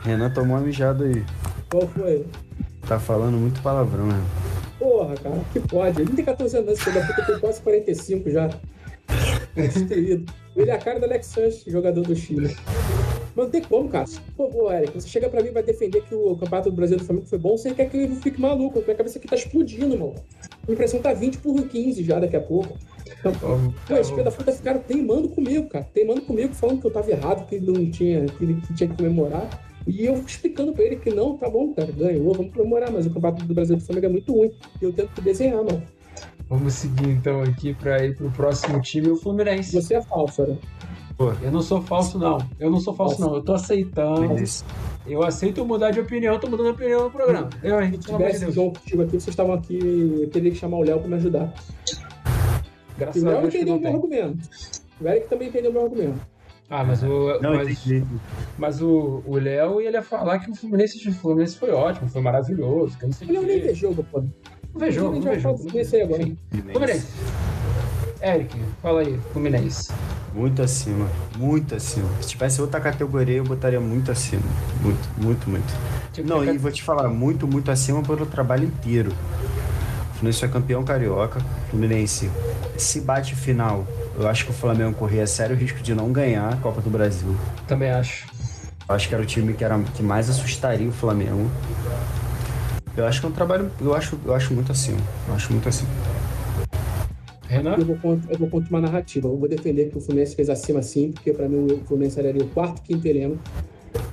[0.00, 1.22] Renan tomou uma mijada aí.
[1.70, 2.26] Qual foi?
[2.86, 4.20] Tá falando muito palavrão, né?
[4.78, 6.00] Porra, cara, que pode?
[6.00, 8.50] Ele tem 14 anos, esse filho da puta tem quase 45 já.
[9.54, 10.32] Destruído.
[10.56, 12.56] Ele é a cara do Alex Sanches, jogador do Chile.
[13.36, 14.06] Mas não tem como, cara.
[14.36, 16.96] Pô, pô, Eric, você chega pra mim e vai defender que o Campeonato do Brasil
[16.96, 18.80] do Flamengo foi bom, você quer que eu fique maluco.
[18.80, 20.14] Minha cabeça aqui tá explodindo, mano.
[20.66, 22.76] Minha impressão tá 20 por 15 já daqui a pouco.
[23.20, 25.86] Então, Pô, esses filhos da puta ficaram teimando comigo, cara.
[25.92, 28.96] Teimando comigo, falando que eu tava errado, que ele não tinha, que ele tinha que
[28.96, 29.48] comemorar.
[29.86, 33.10] E eu explicando pra ele que não, tá bom, cara, ganhou, vamos comemorar, mas o
[33.10, 34.52] Campeonato do Brasil do Flamengo é muito ruim.
[34.80, 35.82] E eu tento desenhar, mano.
[36.48, 39.72] Vamos seguir então aqui pra ir pro próximo time, o Fluminense.
[39.72, 40.56] Você é falso, né?
[41.42, 42.38] Eu não sou falso, não.
[42.58, 43.34] Eu não sou falso, não.
[43.34, 44.34] Eu tô aceitando.
[45.06, 47.50] Eu aceito mudar de opinião, tô mudando de opinião no programa.
[47.62, 47.92] Eu, hein?
[47.92, 49.78] Se tivesse João contigo aqui, vocês estavam aqui,
[50.22, 51.52] eu teria que chamar o Léo pra me ajudar.
[52.96, 53.94] Graças o a Léo entendeu o meu tem.
[53.94, 54.48] argumento.
[55.00, 56.20] O Eric também entendeu o meu argumento.
[56.70, 57.40] Ah, mas o.
[57.42, 57.84] Não, mas,
[58.56, 62.22] mas o o Léo ele ia falar que o Fluminense, o Fluminense foi ótimo, foi
[62.22, 62.96] maravilhoso.
[62.96, 64.20] Que eu não sei O Léo nem vê jogo, pô.
[64.20, 64.28] Não
[64.80, 65.58] vê jogo, A não gente vê jogo.
[65.58, 66.22] Fluminense aí agora.
[66.72, 67.06] Fluminense.
[68.22, 69.92] Eric, fala aí, Fluminense.
[70.32, 72.08] Muito acima, muito acima.
[72.20, 74.42] Se tivesse outra categoria, eu botaria muito acima.
[74.80, 75.74] Muito, muito, muito.
[76.12, 79.10] Tipo, Não, fica- e vou te falar, muito, muito acima pelo trabalho inteiro.
[79.10, 81.40] O Fluminense é campeão carioca.
[81.70, 82.30] Fluminense,
[82.76, 83.84] se bate final,
[84.18, 87.34] eu acho que o Flamengo corria sério risco de não ganhar a Copa do Brasil.
[87.66, 88.26] Também acho.
[88.88, 91.50] Eu acho que era o time que, era, que mais assustaria o Flamengo.
[92.96, 93.70] Eu acho que é um trabalho.
[93.80, 94.98] Eu acho, eu acho muito acima.
[95.28, 95.88] Eu acho muito acima.
[97.46, 97.76] Renan?
[97.78, 99.28] Eu vou, eu vou contra uma narrativa.
[99.28, 102.28] Eu vou defender que o Fluminense fez acima sim, porque pra mim o Fluminense era
[102.28, 103.38] ali o quarto, quinto elenco.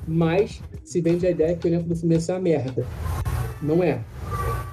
[0.08, 2.86] Mas se vende a ideia que o elenco do Fluminense é uma merda.
[3.62, 4.00] Não é.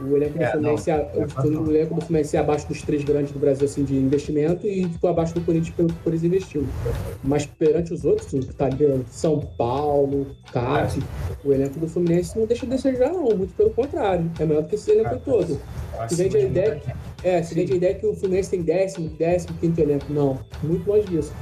[0.00, 3.04] O elenco do É, Fluminense é, o, o elenco do Fluminense é abaixo dos três
[3.04, 6.32] grandes do Brasil assim, de investimento e ficou abaixo do Corinthians pelo que o Corinthians
[6.32, 6.66] investiu.
[7.22, 11.02] Mas perante os outros, o que tá ali, São Paulo, Cássio,
[11.44, 13.36] o elenco do Fluminense não deixa de desejar, não.
[13.36, 14.30] Muito pelo contrário.
[14.38, 15.60] É melhor do que esse elenco todo.
[16.08, 16.82] Se vende a ideia,
[17.22, 20.12] é, se vende a ideia que o Fluminense tem décimo, décimo, quinto elenco.
[20.12, 21.32] Não, muito longe disso.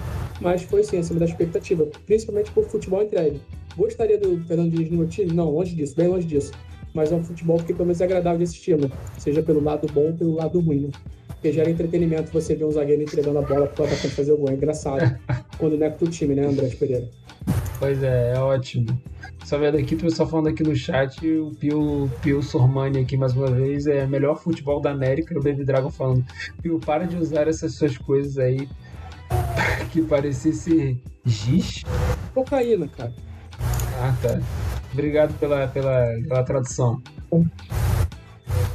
[0.41, 3.41] Mas foi sim, acima da expectativa, principalmente por futebol entregue.
[3.77, 5.33] Gostaria do Fernando Diniz no meu time?
[5.33, 6.53] Não, longe disso, bem longe disso.
[6.95, 8.91] Mas é um futebol que pelo menos é agradável de assistir, né?
[9.19, 10.81] seja pelo lado bom ou pelo lado ruim.
[10.81, 10.91] Né?
[11.29, 14.51] Porque gera entretenimento você ver um zagueiro entregando a bola pro atacante fazer o gol.
[14.51, 15.19] É engraçado.
[15.59, 17.09] Quando não é com o time, né, André Pereira?
[17.79, 18.87] Pois é, é ótimo.
[19.45, 23.35] Só vendo aqui, o pessoal falando aqui no chat, o Pio, Pio Sormani aqui mais
[23.35, 26.25] uma vez, é melhor futebol da América, o Baby Dragon falando.
[26.63, 28.69] Pio, para de usar essas suas coisas aí
[29.91, 31.83] que parecesse giz.
[32.33, 33.13] Cocaína, cara.
[34.01, 34.41] Ah, tá.
[34.93, 37.03] Obrigado pela, pela, pela tradução.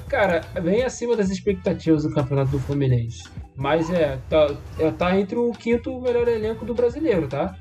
[0.07, 3.23] Cara, bem acima das expectativas do campeonato do Fluminense.
[3.56, 7.56] Mas é, tá, é, tá entre o quinto melhor elenco do brasileiro, tá?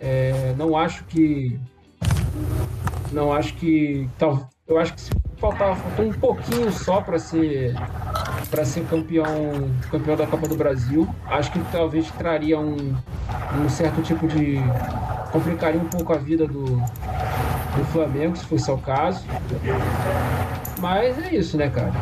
[0.00, 1.58] É, não acho que.
[3.12, 4.08] Não acho que.
[4.18, 7.74] Tal, eu acho que se faltava, faltou um pouquinho só para ser
[8.50, 11.08] para ser campeão campeão da Copa do Brasil.
[11.26, 12.94] Acho que talvez traria um,
[13.64, 14.56] um certo tipo de
[15.32, 16.82] complicaria um pouco a vida do,
[17.76, 19.24] do Flamengo, se fosse o caso.
[20.80, 21.92] Mas é isso, né, cara?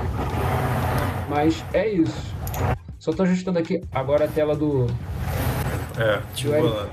[1.28, 2.34] Mas é isso.
[2.98, 4.86] Só tô ajustando aqui agora a tela do.
[5.98, 6.86] É, tipo, lá.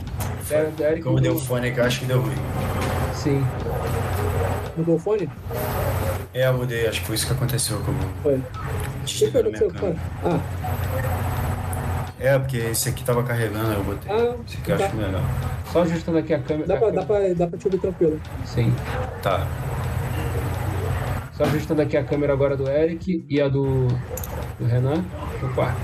[0.49, 2.35] da- da Eric Como deu fone aqui, acho que deu ruim.
[3.15, 3.45] Sim.
[4.77, 5.29] Mudou o fone?
[6.33, 7.93] É, eu mudei, acho que foi isso que aconteceu com
[8.23, 8.41] Foi.
[9.05, 9.67] Desligando aconteceu?
[9.69, 9.99] minha câmera.
[10.23, 10.39] Ah,
[12.21, 14.11] É, porque esse aqui tava carregando, aí eu botei.
[14.11, 14.85] Ah, esse aqui eu tá.
[14.85, 15.23] acho melhor.
[15.71, 16.67] Só ajustando aqui a câmera.
[16.67, 17.05] dá a pra, câmera.
[17.05, 18.21] dá, pra, dá pra te ouvir tranquilo.
[18.45, 18.71] Sim.
[19.23, 19.47] Tá.
[21.33, 23.87] Só ajustando aqui a câmera agora do Eric e a do,
[24.59, 25.03] do Renan.
[25.41, 25.75] Opa.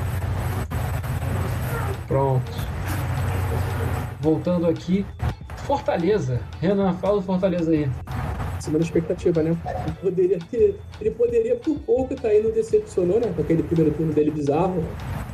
[2.07, 2.51] Pronto.
[4.21, 5.03] Voltando aqui.
[5.65, 6.39] Fortaleza.
[6.61, 7.89] Renan, fala do Fortaleza aí.
[8.55, 9.57] Acima da expectativa, né?
[9.65, 10.79] Ele poderia ter.
[11.01, 13.33] Ele poderia por pouco estar não decepcionou, né?
[13.35, 14.83] Com aquele primeiro turno dele bizarro.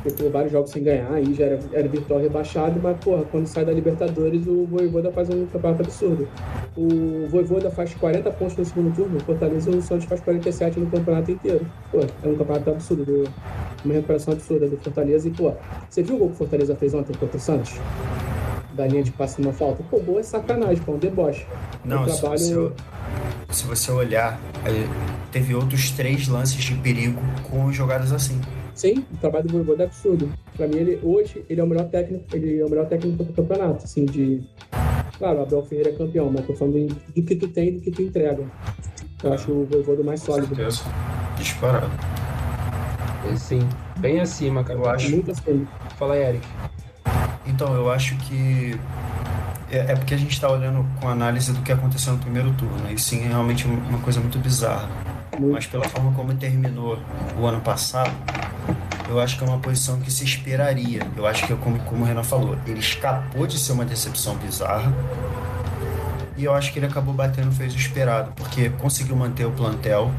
[0.04, 3.64] Ficou vários jogos sem ganhar, aí já era, era virtual rebaixado, mas, porra, quando sai
[3.64, 6.28] da Libertadores, o Voivoda faz um campeonato absurdo.
[6.76, 10.78] O Voivoda faz 40 pontos no segundo turno, o Fortaleza e o Santos faz 47
[10.78, 11.66] no campeonato inteiro.
[11.90, 13.28] Pô, é um campeonato absurdo, do-
[13.82, 15.26] uma recuperação absurda do Fortaleza.
[15.26, 15.52] E, pô,
[15.88, 17.72] você viu o gol que o Fortaleza fez ontem contra o Santos?
[18.74, 19.82] Da linha de passe numa falta?
[19.90, 21.46] Pô, gol é sacanagem, pô, um deboche.
[21.84, 22.74] Não, se trabalho...
[23.48, 24.38] você, se você olhar,
[25.32, 28.38] teve outros três lances de perigo com jogadas assim.
[28.74, 30.32] Sim, o trabalho do Voivoda é absurdo.
[30.56, 33.32] Pra mim, ele, hoje, ele é o melhor técnico, ele é o melhor técnico do
[33.32, 34.42] campeonato, assim, de...
[35.16, 37.80] Claro, o Abel Ferreira é campeão, mas tô falando do que tu tem e do
[37.80, 38.44] que tu entrega.
[39.22, 40.54] Eu acho o Voivoda mais Com sólido.
[40.54, 40.82] certeza.
[41.38, 41.90] Disparado.
[43.36, 43.60] Sim.
[43.98, 44.78] Bem acima, cara.
[44.78, 45.10] Eu acho.
[45.10, 45.66] Muito assim.
[45.96, 46.46] Fala aí, Eric.
[47.46, 48.78] Então, eu acho que.
[49.70, 52.90] É, é porque a gente tá olhando com análise do que aconteceu no primeiro turno.
[52.92, 54.88] E sim, é realmente uma coisa muito bizarra.
[55.40, 56.98] Mas pela forma como terminou
[57.38, 58.12] o ano passado,
[59.08, 61.02] eu acho que é uma posição que se esperaria.
[61.16, 64.92] Eu acho que, como, como o Renan falou, ele escapou de ser uma decepção bizarra.
[66.36, 70.10] E eu acho que ele acabou batendo, fez o esperado, porque conseguiu manter o plantel.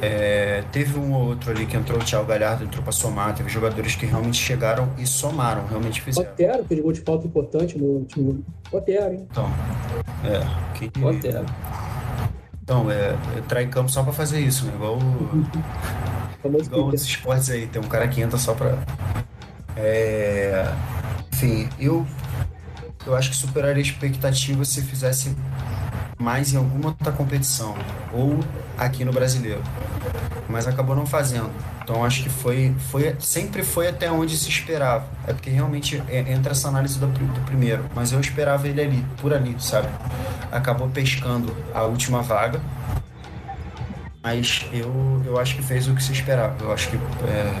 [0.00, 3.48] É, teve um ou outro ali que entrou, o Thiago Galhardo entrou pra somar, teve
[3.48, 6.30] jogadores que realmente chegaram e somaram, realmente fizeram.
[6.30, 8.44] Otero fez gol de falta importante no time.
[8.70, 9.26] Otero, hein?
[9.28, 9.50] Então,
[10.24, 11.44] é, que, Otero.
[12.68, 14.74] Então é, é entrar em campo só pra fazer isso, né?
[14.74, 14.98] Igual,
[16.42, 18.76] Famoso igual outros esportes aí, tem um cara que entra só pra.
[19.74, 20.70] É,
[21.32, 22.06] enfim, eu,
[23.06, 25.34] eu acho que superaria a expectativa se fizesse
[26.18, 27.74] mais em alguma outra competição,
[28.12, 28.38] ou
[28.76, 29.62] aqui no brasileiro.
[30.48, 31.50] Mas acabou não fazendo.
[31.82, 35.04] Então acho que foi, foi sempre foi até onde se esperava.
[35.26, 37.84] É porque realmente é- entra essa análise do, do primeiro.
[37.94, 39.88] Mas eu esperava ele ali, por ali, sabe?
[40.50, 42.60] Acabou pescando a última vaga.
[44.22, 46.56] Mas eu, eu acho que fez o que se esperava.
[46.60, 47.52] Eu acho que é,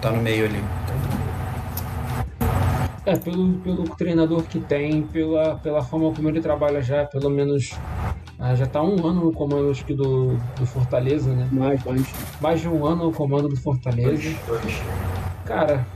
[0.00, 0.62] tá no meio ali.
[3.06, 7.70] É, pelo, pelo treinador que tem, pela, pela forma como ele trabalha já, pelo menos.
[8.40, 11.46] Ah, já tá um ano no comando acho que do, do Fortaleza, né?
[11.52, 12.06] Mais, mais.
[12.40, 14.34] Mais de um ano no comando do Fortaleza.
[15.44, 15.86] Cara,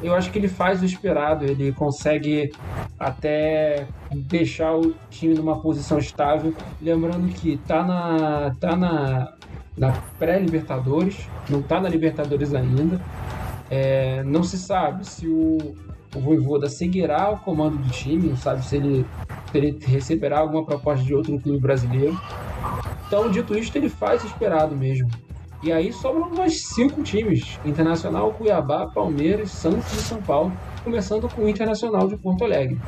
[0.00, 2.52] eu acho que ele faz o esperado, ele consegue
[2.96, 6.54] até deixar o time numa posição estável.
[6.80, 9.34] Lembrando que tá na, tá na,
[9.76, 13.00] na pré-Libertadores, não tá na Libertadores ainda.
[13.68, 15.74] É, não se sabe se o,
[16.14, 19.06] o Voivoda seguirá o comando do time, não sabe se ele,
[19.50, 22.18] se ele receberá alguma proposta de outro clube brasileiro.
[23.06, 25.08] Então, dito isto, ele faz esperado mesmo.
[25.62, 31.42] E aí sobram mais cinco times: Internacional, Cuiabá, Palmeiras, Santos e São Paulo, começando com
[31.42, 32.78] o Internacional de Porto Alegre.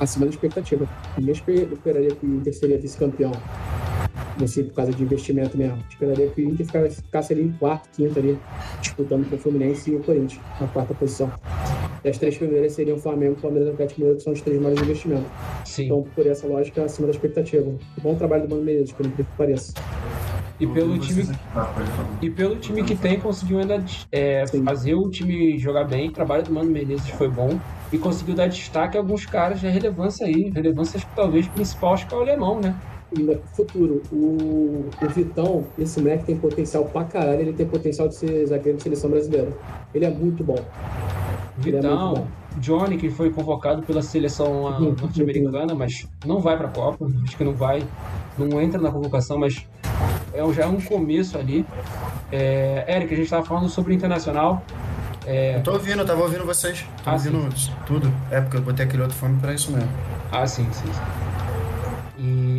[0.00, 0.88] Acima da expectativa.
[1.20, 3.32] Eu esper- esperaria que o Inter seria vice-campeão.
[4.38, 5.78] Nesse, por causa de investimento mesmo.
[5.88, 8.38] Esperaria que o Inter ficasse, ficasse ali em quarto, quinto ali,
[8.80, 11.30] disputando com o Fluminense e o Corinthians, na quarta posição.
[12.04, 14.32] E as três primeiras seriam o Flamengo, o Palmeiras e o Atlético Mineiro, que são
[14.32, 15.26] os três maiores investimentos.
[15.64, 15.86] Sim.
[15.86, 17.72] Então, por essa lógica, acima da expectativa.
[18.00, 19.72] Bom trabalho do Mano Menezes, por incrível que pareça.
[20.60, 21.24] E pelo time
[22.20, 26.08] E pelo time que tem, conseguiu ainda é, fazer o time jogar bem.
[26.08, 27.58] O trabalho do Mano Menezes foi bom.
[27.92, 30.50] E conseguiu dar destaque a alguns caras de relevância aí.
[30.54, 32.74] Relevância acho que talvez principal, acho que é o alemão, né?
[33.16, 38.06] E no futuro, o, o Vitão, esse moleque tem potencial pra caralho, ele tem potencial
[38.08, 39.48] de ser zagueiro de seleção brasileira.
[39.94, 40.58] Ele é muito bom.
[40.58, 42.26] É Vitão, bom.
[42.58, 44.94] Johnny, que foi convocado pela seleção Uhum.
[45.00, 47.06] norte-americana, mas não vai pra Copa.
[47.24, 47.82] Acho que não vai.
[48.36, 49.66] Não entra na convocação, mas
[50.34, 51.64] é, já é um começo ali.
[52.30, 54.62] É, Eric, a gente estava falando sobre o Internacional.
[55.26, 56.84] Eu tô ouvindo, eu tava ouvindo vocês.
[57.04, 57.48] Tô Ah, ouvindo
[57.86, 58.12] tudo.
[58.30, 59.88] É porque eu botei aquele outro fone pra isso mesmo.
[60.32, 60.86] Ah, sim, sim.
[60.92, 61.27] sim.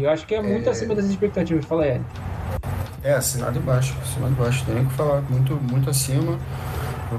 [0.04, 0.72] Eu acho que é muito É.
[0.72, 1.66] acima das expectativas.
[1.66, 2.06] Fala, Eric.
[3.04, 6.38] É, assinado embaixo, assinado embaixo, tem nem o que falar, muito, muito acima.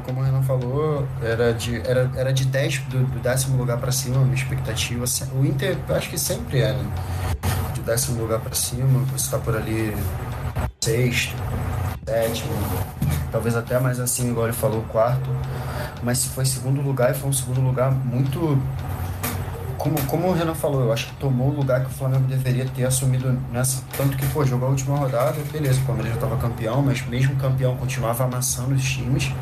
[0.04, 3.90] Como o Renan falou, era de, era, era de 10 do, do décimo lugar pra
[3.90, 5.04] cima, a minha expectativa.
[5.34, 6.84] O Inter, eu acho que sempre é, né?
[7.74, 9.96] De décimo lugar pra cima, você tá por ali
[10.80, 11.34] sexto,
[12.06, 12.52] sétimo,
[13.32, 15.28] talvez até mais acima, igual ele falou, quarto.
[16.04, 18.62] Mas se foi segundo lugar, e foi um segundo lugar muito
[19.80, 22.66] como, como o Renan falou, eu acho que tomou o lugar que o Flamengo deveria
[22.66, 23.82] ter assumido nessa.
[23.96, 27.34] Tanto que, pô, jogou a última rodada, beleza, o Palmeiras já estava campeão, mas mesmo
[27.36, 29.32] campeão continuava amassando os times.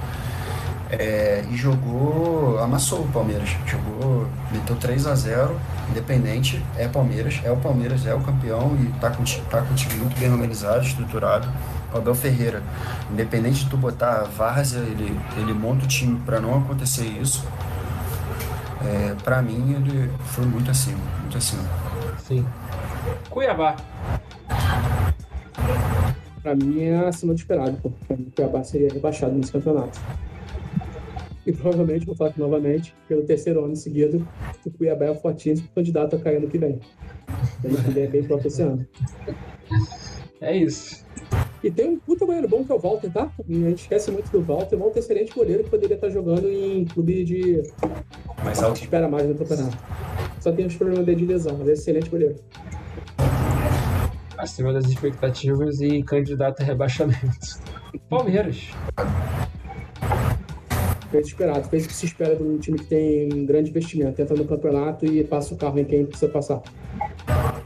[0.90, 3.50] é, e jogou, amassou o Palmeiras.
[3.66, 5.60] Jogou, meteu 3 a 0
[5.90, 9.94] independente, é Palmeiras, é o Palmeiras, é o campeão e tá com, tá com time
[9.94, 11.48] muito bem organizado, estruturado.
[11.92, 12.62] O Abel Ferreira,
[13.10, 17.44] independente de tu botar a várzea, ele, ele monta o time para não acontecer isso.
[18.84, 21.62] É, para mim, ele foi muito acima, muito acima.
[22.20, 22.44] Sim.
[23.28, 23.76] Cuiabá.
[26.42, 27.78] Pra mim é acima do esperado,
[28.16, 30.00] mim, o Cuiabá seria rebaixado nesse campeonato.
[31.44, 34.26] E provavelmente, vou falar aqui novamente, pelo terceiro ano seguido,
[34.64, 36.78] o Cuiabá é o fortíssimo candidato a cair ano que vem.
[37.64, 38.86] Ano que vem é bem próprio esse ano.
[40.40, 41.07] É isso.
[41.62, 43.30] E tem um puta goleiro bom que é o Walter, tá?
[43.48, 44.76] E a gente esquece muito do Walter.
[44.76, 47.62] O Walter é um excelente goleiro que poderia estar jogando em clube de
[48.44, 48.80] Mas que alto.
[48.80, 49.76] espera mais no campeonato.
[50.40, 52.36] Só tem os problemas dele de lesão, mas é excelente goleiro.
[54.36, 57.60] Acima das expectativas e candidato a rebaixamento.
[58.08, 58.70] Palmeiras.
[61.10, 63.70] Fez o esperado, fez o que se espera de um time que tem um grande
[63.70, 66.62] investimento, entra no campeonato e passa o carro em quem precisa passar.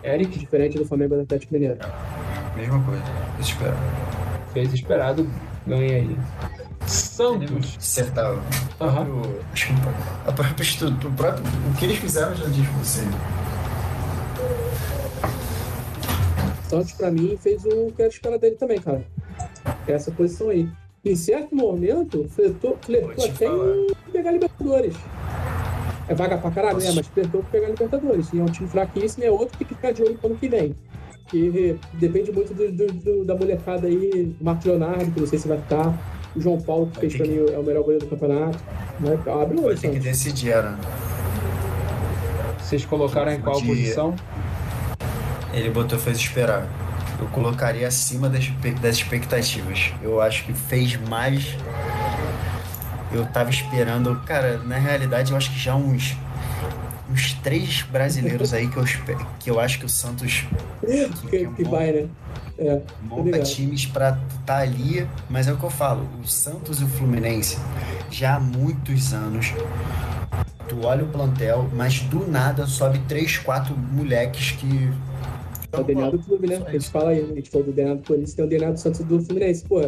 [0.03, 1.79] Eric Diferente do Flamengo e do Atlético Mineiro.
[2.57, 3.03] Mesma coisa,
[3.37, 3.77] eu espero.
[4.53, 5.29] fez esperado,
[5.67, 6.17] ganha aí.
[6.87, 7.79] Santos.
[9.53, 9.73] Acho que
[10.27, 13.03] a própria estrutura, o, próprio, o que eles fizeram já diz você.
[16.69, 19.05] Santos, pra mim, fez o que era esperar dele também, cara.
[19.87, 20.69] Essa posição aí.
[21.05, 23.75] Em certo momento, flertou, flertou até falar.
[23.75, 24.95] em pegar Libertadores.
[26.09, 28.29] É vaga pra caralho, Posso- é, mas flertou pra pegar Libertadores.
[28.33, 30.49] E é um time fraquíssimo, é outro que tem que ficar de olho ano que
[30.49, 30.75] vem.
[31.33, 35.49] Que depende muito do, do- do- da molecada aí, Marcos Leonardo, que não sei se
[35.49, 35.93] vai ficar,
[36.37, 38.59] o João Paulo, que Vai fez pra que- mim é o melhor goleiro do campeonato.
[39.01, 39.19] Né?
[39.27, 40.77] Abre o Vai olho, ter que decidir, Aaron.
[42.59, 44.15] Vocês colocaram em qual De- posição?
[45.53, 46.67] Ele botou fez esperar.
[47.21, 48.47] Eu colocaria acima das,
[48.81, 49.93] das expectativas.
[50.03, 51.57] Eu acho que fez mais.
[53.13, 54.17] Eu tava esperando.
[54.27, 56.17] Cara, na realidade, eu acho que já uns.
[57.13, 58.85] Uns três brasileiros aí que eu,
[59.39, 60.47] que eu acho que o Santos
[61.31, 62.09] Que, que vai, né?
[62.59, 66.85] É, monta times pra estar ali, mas é o que eu falo, o Santos e
[66.85, 67.59] o Fluminense,
[68.11, 69.53] já há muitos anos,
[70.69, 74.91] tu olha o plantel, mas do nada sobe três, quatro moleques que.
[75.73, 76.63] é o DNA do clube, né?
[76.65, 78.79] A gente fala aí, a gente falou do DNA do Corinthians, tem o DNA do
[78.79, 79.65] Santos e do Fluminense.
[79.65, 79.81] Pô,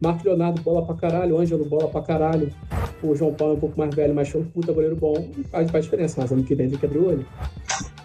[0.00, 2.50] Marco Leonardo, bola pra caralho, Ângelo, bola pra caralho.
[3.02, 5.28] O João Paulo é um pouco mais velho, mas um puta goleiro bom.
[5.50, 7.26] Faz, faz diferença, mas ano que vem tem que abrir o olho.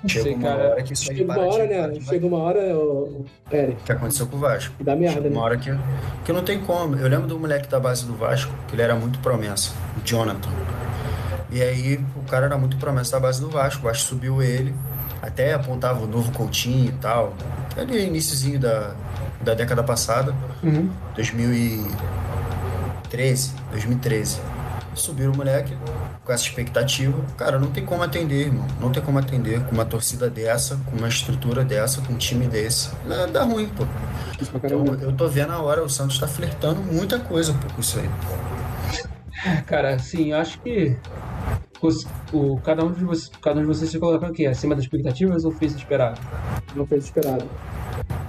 [0.03, 0.69] Não Chega uma cara.
[0.71, 1.99] hora que isso aí Chega uma hora, né?
[2.01, 4.83] Chega uma hora, ô, Eric, que aconteceu com o Vasco.
[4.83, 5.45] dá merda, Chega uma né?
[5.45, 5.71] hora que,
[6.25, 6.95] que não tem como.
[6.95, 10.49] Eu lembro do moleque da base do Vasco, que ele era muito promessa, o Jonathan.
[11.51, 14.75] E aí o cara era muito promessa da base do Vasco, o Vasco subiu ele,
[15.21, 17.33] até apontava o novo Coutinho e tal.
[17.77, 18.93] Ali iníciozinho da,
[19.45, 20.89] da década passada, Uhum.
[21.15, 24.39] 2013, 2013.
[24.93, 25.75] Subiram o moleque
[26.23, 27.21] com essa expectativa.
[27.37, 28.65] Cara, não tem como atender, irmão.
[28.79, 32.47] Não tem como atender com uma torcida dessa, com uma estrutura dessa, com um time
[32.47, 32.89] desse.
[33.07, 33.85] Dá, dá ruim, pô.
[34.55, 37.99] Então, eu tô vendo a hora, o Santos tá flertando muita coisa pô, com isso
[37.99, 38.09] aí.
[39.65, 40.95] Cara, assim, acho que
[42.33, 45.45] o, cada, um de vocês, cada um de vocês se colocou aqui, acima das expectativas
[45.45, 46.19] ou fez esperado?
[46.75, 47.45] Não fez esperado.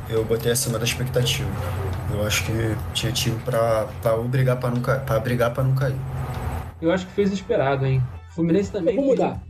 [0.08, 1.48] Eu botei acima da expectativa.
[2.12, 2.52] Eu acho que
[2.94, 5.96] tinha time pra, pra brigar pra não, ca- pra brigar pra não cair.
[6.80, 8.02] Eu acho que fez esperado, hein?
[8.30, 8.96] O Fluminense Eu também.
[8.96, 9.40] vou mudar.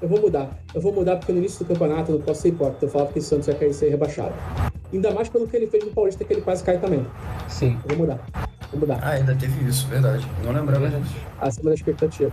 [0.00, 0.50] Eu vou mudar.
[0.74, 2.84] Eu vou mudar porque no início do campeonato eu não posso ser hipócrita.
[2.86, 4.32] Eu falava que o Santos ia cair e ser rebaixado.
[4.92, 7.06] Ainda mais pelo que ele fez no Paulista, que ele quase cai também.
[7.48, 7.78] Sim.
[7.88, 8.20] Eu vou mudar.
[8.70, 8.98] Vou mudar.
[9.02, 10.26] Ah, ainda teve isso, verdade.
[10.44, 11.14] Não lembrava disso.
[11.40, 12.30] Acima da expectativa.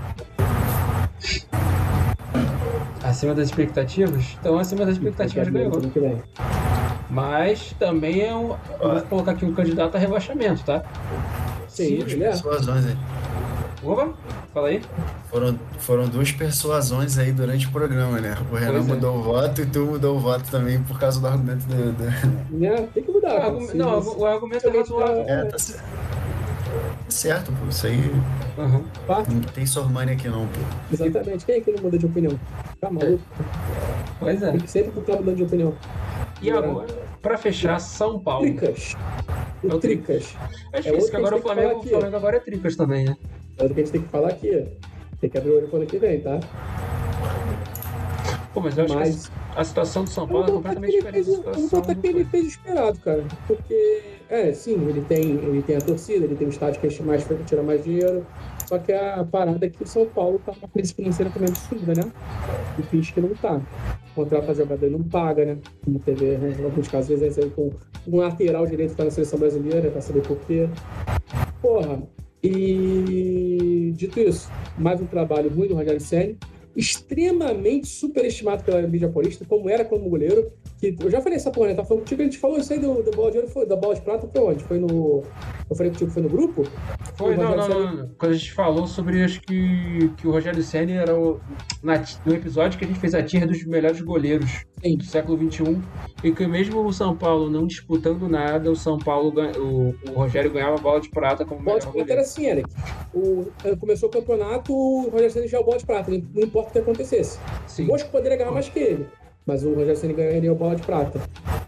[3.04, 4.38] Acima das expectativas?
[4.40, 5.82] Então, acima das expectativas ganhou.
[7.10, 8.56] Mas também é um.
[8.80, 10.84] Eu vou colocar aqui um candidato a rebaixamento, tá?
[11.68, 12.28] Sim, Duas ele é.
[12.30, 12.98] persuasões aí.
[13.82, 14.10] Opa,
[14.54, 14.82] fala aí.
[15.32, 18.36] Foram, foram duas persuasões aí durante o programa, né?
[18.52, 18.94] O Renan Pois é.
[18.94, 21.94] mudou o voto e tu mudou o voto também por causa do argumento do.
[21.94, 22.88] do- Né?
[22.94, 23.34] Tem que mudar.
[23.36, 25.22] O argumento- não, o argumento é razoável.
[25.24, 25.84] tiver- É, tá certo.
[27.10, 27.68] Tá certo, pô.
[27.70, 28.00] Isso aí
[28.58, 28.84] Aham.
[29.08, 30.60] Pá, não tem Sormani aqui não, pô.
[30.94, 31.44] Exatamente.
[31.44, 32.40] Quem é que não muda de opinião?
[32.80, 33.24] Tá maluco?
[34.20, 34.52] Pois é.
[34.52, 35.74] Tem que sempre estar mudando de opinião.
[36.40, 36.88] E agora,
[37.20, 38.46] pra fechar, São Paulo.
[38.46, 38.96] Tricas.
[39.64, 40.36] É O tri- Tricas.
[40.72, 41.90] É É difícil, outro que agora o Flamengo, o aqui.
[41.90, 43.16] Flamengo agora é tricas também, né?
[43.58, 44.68] É o que a gente tem que falar aqui.
[45.20, 46.40] Tem que abrir o olho quando que vem, tá?
[48.54, 51.24] Pô, mas eu acho Mas que a situação do São Paulo é que completamente diferente
[51.24, 53.24] fez, da situação do que ele fez esperado, cara.
[53.46, 57.04] Porque, é, sim, ele tem, ele tem a torcida, ele tem o estádio que enche
[57.04, 58.26] mais, que tira mais dinheiro.
[58.66, 61.94] Só que a parada é que o São Paulo tá numa crise financeira também absurda,
[61.96, 62.12] né?
[62.78, 63.62] O que não tá.
[64.16, 65.58] Contrata jogador e não paga, né?
[65.84, 67.72] Como teve né, em alguns casos, às vezes aí com
[68.08, 70.70] um lateral direito que tá na seleção brasileira, pra saber por quê.
[71.62, 72.02] Porra,
[72.44, 76.36] e dito isso, mais um trabalho ruim do Rogério Senna,
[76.76, 80.52] extremamente superestimado pela mídia paulista, como era como goleiro.
[80.80, 81.76] Que eu já falei essa porra, né?
[81.76, 83.76] Tá falando contigo, a gente falou isso aí do, do bola de ouro, foi, da
[83.76, 84.64] bola de prata, foi onde?
[84.64, 85.24] Foi no.
[85.70, 86.64] Eu falei contigo, foi no grupo?
[87.18, 88.10] Foi, não, não, Ceni- não.
[88.18, 91.40] Quando a gente falou sobre, acho que, que o Rogério Senna era o,
[91.84, 94.98] na, no episódio que a gente fez a tier dos melhores goleiros Sim.
[94.98, 95.82] do século XXI,
[96.24, 100.52] e que mesmo o São Paulo não disputando nada, o São Paulo, o, o Rogério
[100.52, 102.70] ganhava a bola de prata como Bola de prata era assim, Eric.
[103.14, 106.44] O, eh, começou o campeonato, o Rogério Senna já é o bola de prata, não
[106.44, 107.38] importa o que acontecesse.
[107.68, 107.84] Sim.
[107.84, 109.08] O Bosco poderia ganhar mais que ele,
[109.46, 111.20] mas o Rogério Senna ganharia o bola de prata.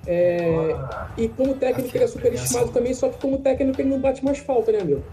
[0.06, 0.76] É,
[1.18, 4.40] e como técnico ele é superestimado também, só que como técnico ele não bate mais
[4.40, 5.04] falta, né, meu?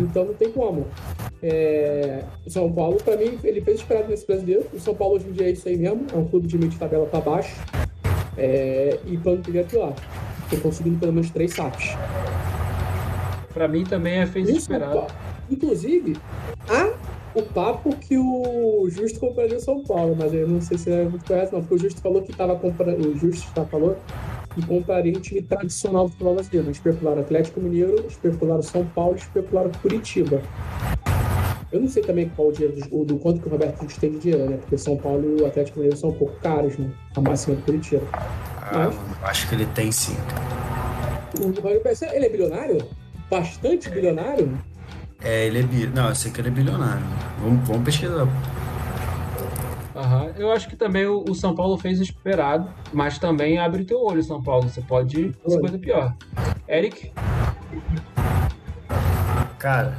[0.00, 0.86] Então não tem como.
[1.42, 4.66] É, o São Paulo, pra mim, ele fez esperado nesse brasileiro.
[4.72, 6.70] O São Paulo hoje em dia é isso aí mesmo, é um clube de meio
[6.70, 7.60] de tabela pra baixo.
[8.36, 9.92] É, e plano que é lá.
[10.48, 11.96] Tô conseguindo pelo menos três sacos.
[13.52, 15.06] Pra mim também é fez esperado.
[15.50, 16.16] Inclusive,
[16.68, 16.92] há
[17.34, 21.04] o papo que o Justo compraria o São Paulo, mas eu não sei se é
[21.04, 23.06] muito correto, não, porque o Justo falou que estava comprando.
[23.06, 23.96] O Justo tá, falou
[24.54, 26.70] que compraria um time tradicional do futebol brasileiro.
[26.70, 30.42] Especularam Atlético Mineiro, especularam São Paulo, especularam Curitiba.
[31.70, 34.10] Eu não sei também qual o dinheiro do, do quanto que o Roberto Justo tem
[34.12, 34.58] de dinheiro, né?
[34.58, 36.90] Porque São Paulo e o Atlético Mineiro são um pouco caros, né?
[37.16, 38.02] A máxima do Curitiba.
[38.60, 40.14] Ah, Mas- acho que ele tem sim.
[41.40, 42.78] O Roberto Pérez, ele é bilionário?
[43.30, 44.58] Bastante bilionário?
[45.24, 45.86] É, ele é bi...
[45.86, 47.04] Não, eu sei que ele é bilionário.
[47.40, 48.26] Vamos, vamos pesquisar.
[49.94, 50.32] Aham.
[50.36, 54.02] Eu acho que também o, o São Paulo fez o esperado, mas também abre teu
[54.02, 54.68] olho, São Paulo.
[54.68, 56.14] Você pode ir fazer coisa pior.
[56.68, 57.12] Eric?
[59.58, 59.96] Cara,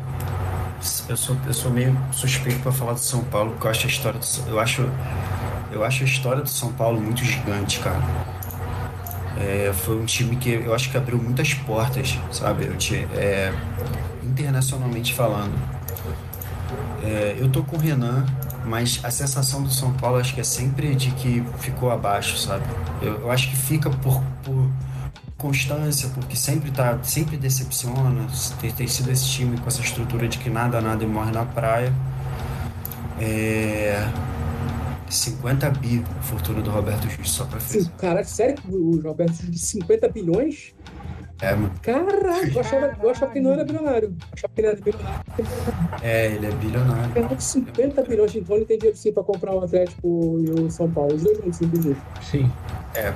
[1.07, 3.89] eu sou, eu sou meio suspeito pra falar do São Paulo, porque eu acho a
[3.89, 4.89] história do, eu acho
[5.71, 8.01] eu acho a história do São Paulo muito gigante, cara.
[9.37, 12.65] É, foi um time que eu acho que abriu muitas portas, sabe?
[12.65, 12.75] Eu
[13.15, 13.51] é,
[14.25, 15.53] internacionalmente falando.
[17.03, 18.25] É, eu tô com o Renan,
[18.65, 22.65] mas a sensação do São Paulo acho que é sempre de que ficou abaixo, sabe?
[23.01, 24.69] Eu, eu acho que fica por, por
[25.37, 28.25] constância, porque sempre tá, sempre decepciona.
[28.61, 31.45] Tem, tem sido esse time com essa estrutura de que nada, nada e morre na
[31.45, 31.93] praia.
[33.19, 34.09] É.
[35.09, 37.91] 50 bi a fortuna do Roberto Justo, só pra Sim, fechar.
[37.97, 40.73] caralho, sério que o Roberto de 50 bilhões?
[41.43, 41.71] É, mano.
[41.81, 44.15] Caralho, eu achava, eu achava que não era bilionário.
[44.17, 45.23] Eu achava que ele era bilionário.
[46.01, 47.13] É, ele é bilionário.
[47.13, 50.89] Caralho, 50 bilhões, então ele tem dinheiro sim pra comprar o Atlético e o São
[50.89, 51.15] Paulo.
[51.15, 52.01] Os dois juntos, inclusive.
[52.21, 52.49] Sim.
[52.95, 53.13] É,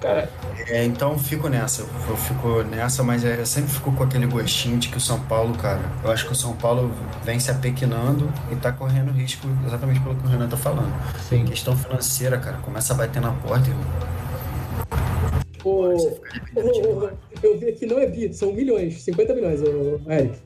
[0.00, 0.30] Cara,
[0.66, 4.78] É, então fico nessa, eu fico nessa, mas é, eu sempre fico com aquele gostinho
[4.78, 6.90] de que o São Paulo, cara, eu acho que o São Paulo
[7.22, 10.92] vem se apequenando e tá correndo risco exatamente pelo que o Renan tá falando.
[11.28, 11.44] sim.
[11.44, 13.84] Questão financeira, cara, começa a bater na porta, irmão.
[15.64, 15.88] Ô,
[16.54, 17.14] dólar.
[17.42, 19.60] eu vi aqui, não é bi, são milhões, 50 milhões,
[20.08, 20.38] Eric.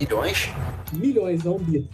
[0.00, 0.50] Milhões?
[0.92, 1.88] Milhões, não bi.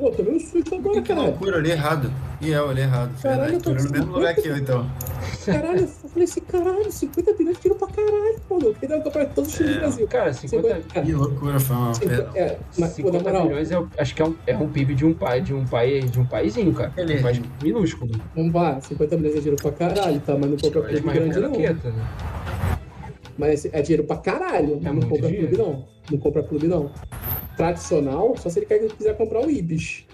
[0.00, 1.26] Pô, tomei um susto agora, Que, que caralho.
[1.28, 2.10] loucura, eu olhei errado.
[2.40, 3.10] E é, eu olhei errado.
[3.22, 4.12] Caralho, Verdade, eu tô no mesmo 50.
[4.16, 4.90] lugar que eu, então.
[5.44, 8.76] Caralho, eu falei assim, caralho, 50 bilhões tiro pra caralho, maluco.
[8.80, 9.74] Ele deve comprar todos os times É.
[9.74, 10.08] do Brasil.
[10.08, 11.92] cara, 50, Que loucura, foi uma
[12.34, 14.94] é, mas, pô, na 50 moral, milhões é, acho que é um, é um PIB
[14.94, 16.92] de um pai, de um pai, de um paizinho, cara.
[16.96, 18.10] Ele- Um país minúsculo.
[18.34, 20.34] vamos lá, 50 milhões é dinheiro pra caralho, tá?
[20.34, 21.50] Mas não compra mais grande, não.
[21.50, 21.76] né?
[23.40, 25.48] Mas é dinheiro pra caralho, É não compra dinheiro.
[25.48, 25.86] clube, não.
[26.10, 26.90] Não compra clube, não.
[27.56, 30.04] Tradicional, só se ele quiser comprar o Ibis.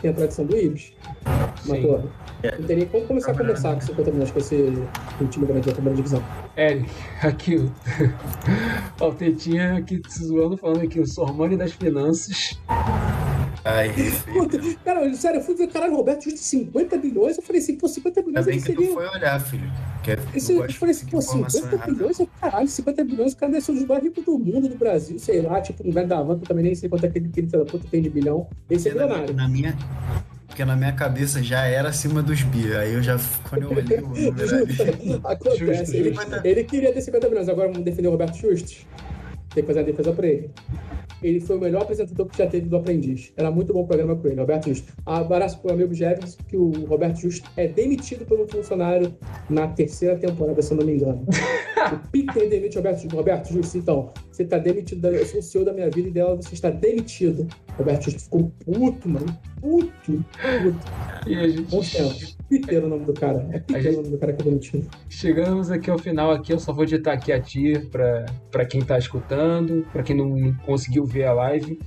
[0.00, 0.94] Tem a tradição do Ibis.
[1.76, 1.82] Sim.
[1.82, 2.08] torre.
[2.58, 4.54] Não tem nem como começar a conversar com 50 milhões com esse
[5.20, 6.22] um time grande da primeira divisão.
[6.56, 6.90] Eric,
[7.22, 7.72] aqui o.
[9.04, 12.58] O Tetinha aqui se zoando, falando aqui, o Sormani das finanças.
[13.64, 13.92] Ai,
[14.32, 17.36] Puta, cara, sério, eu fui ver, caralho, Roberto Justo 50 bilhões.
[17.36, 18.92] Eu falei assim, pô, 50 ainda bilhões bem ele que seria.
[18.92, 19.70] foi olhar, filho.
[20.02, 21.92] Que é- Esse, eu falei assim, pô, informação 50 errada.
[21.92, 24.68] bilhões, eu, caralho, 50 bilhões, o cara deve ser um dos mais ricos do mundo,
[24.68, 27.06] do Brasil, sei lá, tipo, um velho da van, que eu também nem sei quanto
[27.06, 28.48] é que ele, que ele puta tem de bilhão.
[28.68, 29.32] Esse é bilionário.
[29.32, 29.76] na minha,
[30.52, 32.74] porque na minha cabeça já era acima dos bi.
[32.76, 33.18] Aí eu já,
[33.48, 35.56] quando eu olhei o número ali, Acontece.
[35.58, 36.40] Justo, ele, justo.
[36.44, 38.86] ele queria ter 50 milhões, agora vamos defender o Roberto Justus.
[39.54, 40.50] Tem que fazer a defesa pra ele.
[41.22, 43.32] Ele foi o melhor apresentador que já teve do Aprendiz.
[43.36, 44.92] Era muito bom o programa com ele, Roberto Justo.
[45.06, 49.14] Abraço pro amigo Jefferson, que o Roberto Justo é demitido pelo funcionário
[49.48, 51.24] na terceira temporada, se eu não me engano.
[51.92, 53.08] o Peter demite o Roberto.
[53.14, 56.10] Roberto Justo, então, você tá demitido, da- eu sou o senhor da minha vida e
[56.12, 57.46] dela você está demitido.
[57.78, 59.26] Roberto Justo ficou puto, mano.
[59.62, 60.24] Puto, puto.
[61.24, 61.62] E a gente.
[61.70, 62.36] Bons tempos.
[62.50, 63.48] Peter é o nome do cara.
[63.52, 64.90] É Peter gente- o nome do cara que é demitido.
[65.08, 68.82] Chegamos aqui ao final aqui, eu só vou digitar aqui a tia para para quem
[68.82, 71.78] tá escutando, para quem não conseguiu ver a live.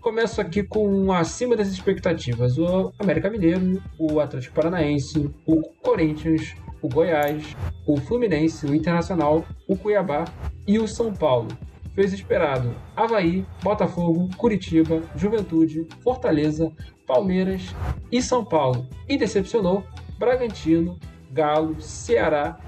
[0.00, 6.88] Começo aqui com acima das expectativas, o América Mineiro, o Atlético Paranaense, o Corinthians, o
[6.88, 7.54] Goiás,
[7.86, 10.24] o Fluminense, o Internacional, o Cuiabá
[10.66, 11.48] e o São Paulo.
[11.96, 16.70] Fez esperado Havaí, Botafogo, Curitiba, Juventude, Fortaleza,
[17.06, 17.74] Palmeiras
[18.12, 18.86] e São Paulo.
[19.08, 19.82] E decepcionou
[20.18, 20.98] Bragantino,
[21.32, 22.58] Galo, Ceará,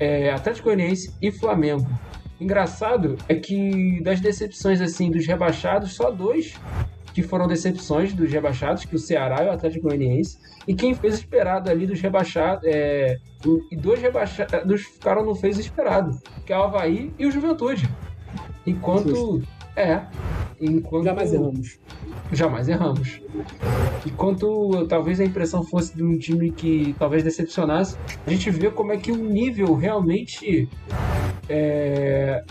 [0.00, 1.86] é, Atlético Goianiense e Flamengo.
[2.40, 6.54] Engraçado é que das decepções assim dos rebaixados, só dois
[7.12, 10.38] que foram decepções dos rebaixados, que o Ceará e o Atlético Goianiense.
[10.66, 13.16] E quem fez esperado ali dos rebaixados, é,
[13.70, 16.16] e dois rebaixados ficaram no fez esperado,
[16.46, 17.88] que é o Havaí e o Juventude.
[18.68, 19.42] Enquanto.
[19.76, 20.02] É.
[20.60, 21.04] Enquanto.
[21.04, 21.78] Jamais erramos.
[22.32, 23.22] Jamais erramos.
[24.06, 28.92] Enquanto talvez a impressão fosse de um time que talvez decepcionasse, a gente vê como
[28.92, 30.68] é que o nível realmente
[31.48, 32.44] é,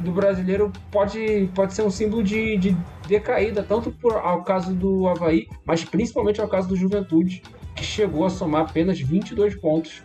[0.00, 5.06] do brasileiro pode, pode ser um símbolo de, de decaída, tanto por, ao caso do
[5.08, 7.42] Havaí, mas principalmente ao caso do Juventude,
[7.76, 10.02] que chegou a somar apenas 22 pontos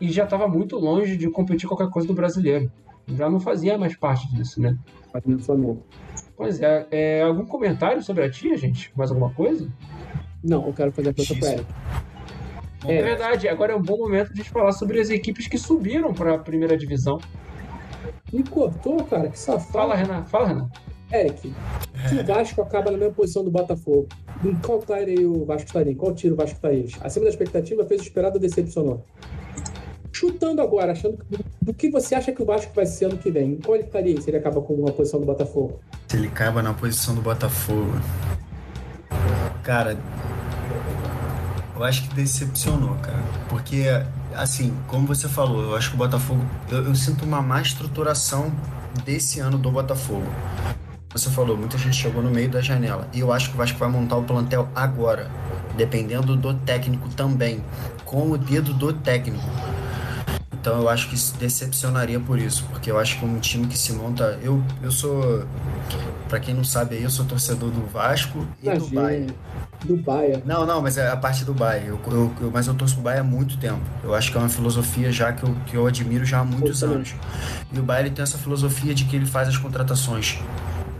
[0.00, 2.70] e já estava muito longe de competir qualquer coisa do brasileiro.
[3.08, 4.76] Já não fazia mais parte disso, né?
[5.20, 5.82] Flamengo, Flamengo.
[6.36, 8.92] Pois é, é, algum comentário sobre a tia, gente?
[8.96, 9.68] Mais alguma coisa?
[10.42, 11.66] Não, eu quero fazer a pergunta pro Eric.
[12.86, 13.02] É É.
[13.02, 16.38] verdade, agora é um bom momento de falar sobre as equipes que subiram para a
[16.38, 17.18] primeira divisão.
[18.32, 19.72] Me cortou, cara, que safado.
[19.72, 20.22] Fala, Renan.
[20.24, 20.70] Fala, Renan.
[21.10, 21.52] Eric,
[22.06, 24.06] se o Vasco acaba na mesma posição do Botafogo,
[24.44, 25.92] em qual tire o Vasco estaria?
[25.92, 26.84] Em qual tiro o Vasco estaria?
[27.00, 29.02] Acima da expectativa, fez o esperado ou decepcionou?
[30.12, 33.30] Chutando agora, achando que, do que você acha que o Vasco vai ser ano que
[33.30, 33.52] vem?
[33.52, 35.80] Em qual ele estaria se ele acaba com uma posição do Botafogo?
[36.08, 37.92] se ele caiba na posição do Botafogo.
[39.62, 39.98] Cara,
[41.76, 43.22] eu acho que decepcionou, cara.
[43.48, 43.84] Porque,
[44.34, 46.42] assim, como você falou, eu acho que o Botafogo.
[46.70, 48.50] Eu, eu sinto uma má estruturação
[49.04, 50.26] desse ano do Botafogo.
[51.14, 53.08] Você falou, muita gente chegou no meio da janela.
[53.14, 55.30] E eu acho que o Vasco vai montar o plantel agora.
[55.74, 57.64] Dependendo do técnico também.
[58.04, 59.42] Com o dedo do técnico.
[60.60, 63.92] Então eu acho que decepcionaria por isso, porque eu acho que um time que se
[63.92, 64.38] monta.
[64.42, 65.46] Eu, eu sou.
[66.28, 68.88] Pra quem não sabe aí, eu sou torcedor do Vasco e Imagina.
[68.88, 69.26] do Bahia.
[69.84, 70.42] Do Bahia.
[70.44, 71.86] Não, não, mas é a parte do Bahia.
[71.86, 73.80] Eu, eu, eu, mas eu torço pro Bahia há muito tempo.
[74.02, 76.82] Eu acho que é uma filosofia já que eu, que eu admiro já há muitos
[76.82, 77.14] anos.
[77.72, 80.38] E o Bahia ele tem essa filosofia de que ele faz as contratações.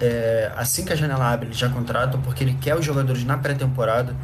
[0.01, 3.37] É, assim que a janela abre, ele já contrata, porque ele quer os jogadores na
[3.37, 4.15] pré-temporada.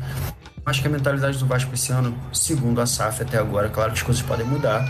[0.66, 3.98] Acho que a mentalidade do Vasco esse ano, segundo a SAF até agora, claro que
[3.98, 4.88] as coisas podem mudar,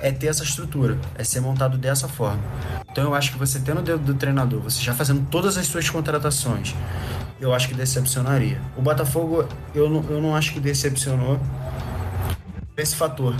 [0.00, 2.42] é ter essa estrutura, é ser montado dessa forma.
[2.90, 5.66] Então eu acho que você tendo o dedo do treinador, você já fazendo todas as
[5.66, 6.74] suas contratações,
[7.38, 8.60] eu acho que decepcionaria.
[8.76, 11.38] O Botafogo, eu não, eu não acho que decepcionou
[12.76, 13.34] esse fator.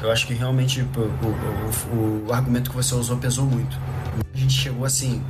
[0.00, 3.78] Eu acho que realmente o, o, o, o argumento que você usou pesou muito.
[4.32, 5.22] A gente chegou assim,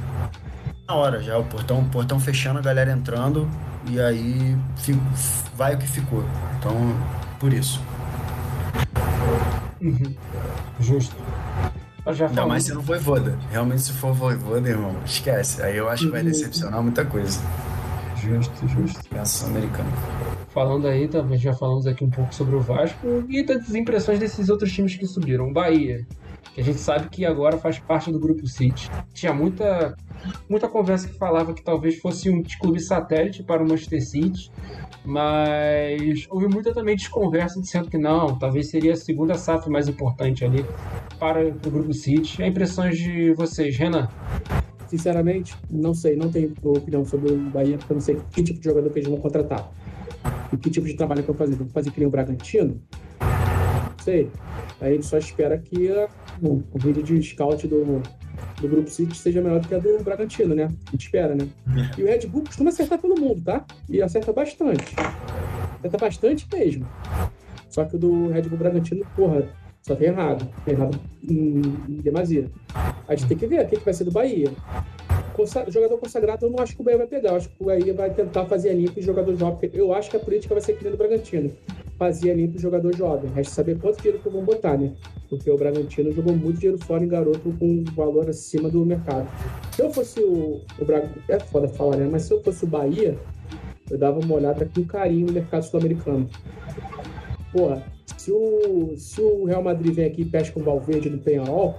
[0.88, 3.48] na hora já, o portão, o portão fechando, a galera entrando,
[3.90, 5.00] e aí fico,
[5.56, 6.24] vai o que ficou.
[6.58, 6.74] Então,
[7.38, 7.80] por isso.
[9.80, 10.14] Uhum.
[10.80, 11.16] Justo.
[12.12, 13.36] já Ainda mais se não foi Voda.
[13.50, 15.62] Realmente, se for Voda, irmão, esquece.
[15.62, 17.40] Aí eu acho que vai decepcionar muita coisa.
[18.16, 19.08] Justo, justo.
[19.08, 19.90] Criação americana.
[20.50, 24.48] Falando aí, também já falamos aqui um pouco sobre o Vasco e das impressões desses
[24.48, 25.48] outros times que subiram.
[25.48, 26.06] O Bahia,
[26.54, 28.90] que a gente sabe que agora faz parte do grupo City.
[29.12, 29.96] Tinha muita,
[30.48, 34.50] muita conversa que falava que talvez fosse um clube satélite para o Manchester City,
[35.04, 40.44] mas houve muita também desconversa dizendo que não, talvez seria a segunda SAF mais importante
[40.44, 40.64] ali
[41.18, 42.42] para o grupo City.
[42.42, 44.08] A impressões de vocês, Renan?
[44.86, 48.60] Sinceramente, não sei, não tenho opinião sobre o Bahia, porque eu não sei que tipo
[48.60, 49.72] de jogador que eles vão contratar.
[50.52, 51.56] E que tipo de trabalho que eu vou fazer?
[51.56, 52.78] Vou fazer que nem o Bragantino?
[54.02, 54.28] Sei.
[54.80, 55.90] Aí ele só espera que
[56.42, 58.02] o, o vídeo de scout do,
[58.60, 60.64] do Grupo City seja melhor do que a do Bragantino, né?
[60.64, 61.48] A gente espera, né?
[61.96, 62.00] É.
[62.00, 63.64] E o Red Bull costuma acertar todo mundo, tá?
[63.88, 64.96] E acerta bastante.
[65.78, 66.86] Acerta bastante mesmo.
[67.70, 69.48] Só que o do Red Bull Bragantino, porra,
[69.82, 70.48] só tem errado.
[70.64, 72.50] Tem errado em, em demasia.
[73.06, 74.50] A gente tem que ver o que, que vai ser do Bahia.
[75.32, 77.30] Consa jogador consagrado, eu não acho que o Bahia vai pegar.
[77.30, 79.70] Eu acho que o Bahia vai tentar fazer a limpa e jogador jovem.
[79.72, 81.52] Eu acho que a política vai ser que nem do Bragantino.
[82.02, 83.30] Fazia limpa o jogador jovem.
[83.30, 84.92] Resta saber quanto dinheiro que vão botar, né?
[85.30, 89.28] Porque o Bragantino jogou muito dinheiro fora em garoto com valor acima do mercado.
[89.70, 92.08] Se eu fosse o, o Bragantino, é foda falar, né?
[92.10, 93.16] Mas se eu fosse o Bahia,
[93.88, 96.28] eu dava uma olhada com carinho no mercado sul-americano.
[97.52, 97.84] Porra,
[98.18, 101.76] se o, se o Real Madrid vem aqui e pesca um Valverde no Penharol,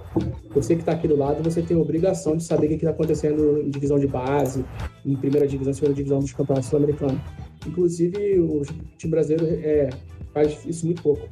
[0.54, 2.92] você que está aqui do lado, você tem a obrigação de saber o que está
[2.92, 4.64] acontecendo em divisão de base,
[5.04, 7.20] em primeira divisão, segunda divisão dos campeonatos sul-americanos.
[7.66, 8.62] Inclusive, o
[8.98, 9.88] time brasileiro é,
[10.34, 11.26] faz isso muito pouco.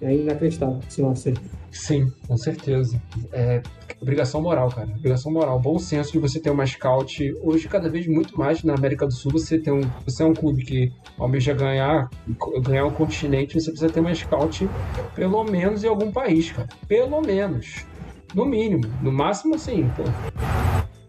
[0.00, 1.14] É inacreditável, se não.
[1.70, 3.00] Sim, com certeza.
[3.32, 3.62] É
[4.00, 4.88] obrigação moral, cara.
[4.88, 5.60] Obrigação moral.
[5.60, 7.34] Bom senso de você ter uma scout.
[7.42, 9.82] Hoje, cada vez muito mais na América do Sul, você tem um.
[10.06, 12.08] Você é um clube que almeja ganhar,
[12.62, 14.68] ganhar um continente, você precisa ter uma scout
[15.14, 16.68] pelo menos em algum país, cara.
[16.88, 17.84] Pelo menos.
[18.34, 18.84] No mínimo.
[19.02, 20.04] No máximo, assim, pô.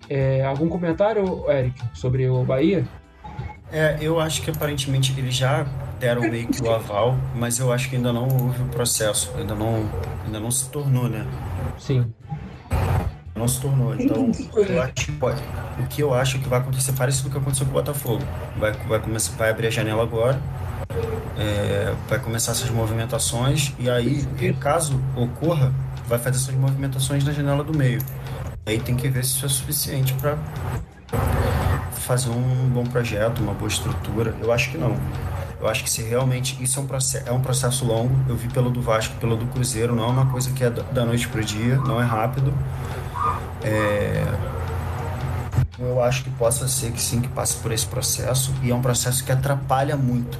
[0.10, 2.86] É, algum comentário, Eric, sobre o Bahia?
[3.72, 5.66] É, eu acho que aparentemente eles já
[6.00, 9.56] deram meio que o aval, mas eu acho que ainda não houve o processo, ainda
[9.56, 9.90] não,
[10.26, 11.26] ainda não se tornou, né?
[11.78, 12.12] Sim.
[13.34, 13.96] Não se tornou.
[13.96, 15.42] Então, eu acho que pode.
[15.80, 18.24] O que eu acho que vai acontecer parecido com o que aconteceu com o Botafogo.
[18.58, 20.40] Vai, vai, começar, vai abrir a janela agora,
[21.38, 24.26] é, vai começar essas movimentações, e aí,
[24.60, 25.74] caso ocorra,
[26.08, 28.02] vai fazer essas movimentações na janela do meio.
[28.66, 30.38] Aí tem que ver se isso é suficiente para
[31.92, 34.36] fazer um bom projeto, uma boa estrutura.
[34.42, 34.98] Eu acho que não.
[35.60, 38.48] Eu acho que se realmente isso é um processo, é um processo longo, eu vi
[38.50, 41.40] pelo do Vasco, pelo do Cruzeiro, não é uma coisa que é da noite para
[41.40, 42.52] o dia, não é rápido.
[43.64, 44.26] É...
[45.78, 48.82] Eu acho que possa ser que sim, que passe por esse processo e é um
[48.82, 50.38] processo que atrapalha muito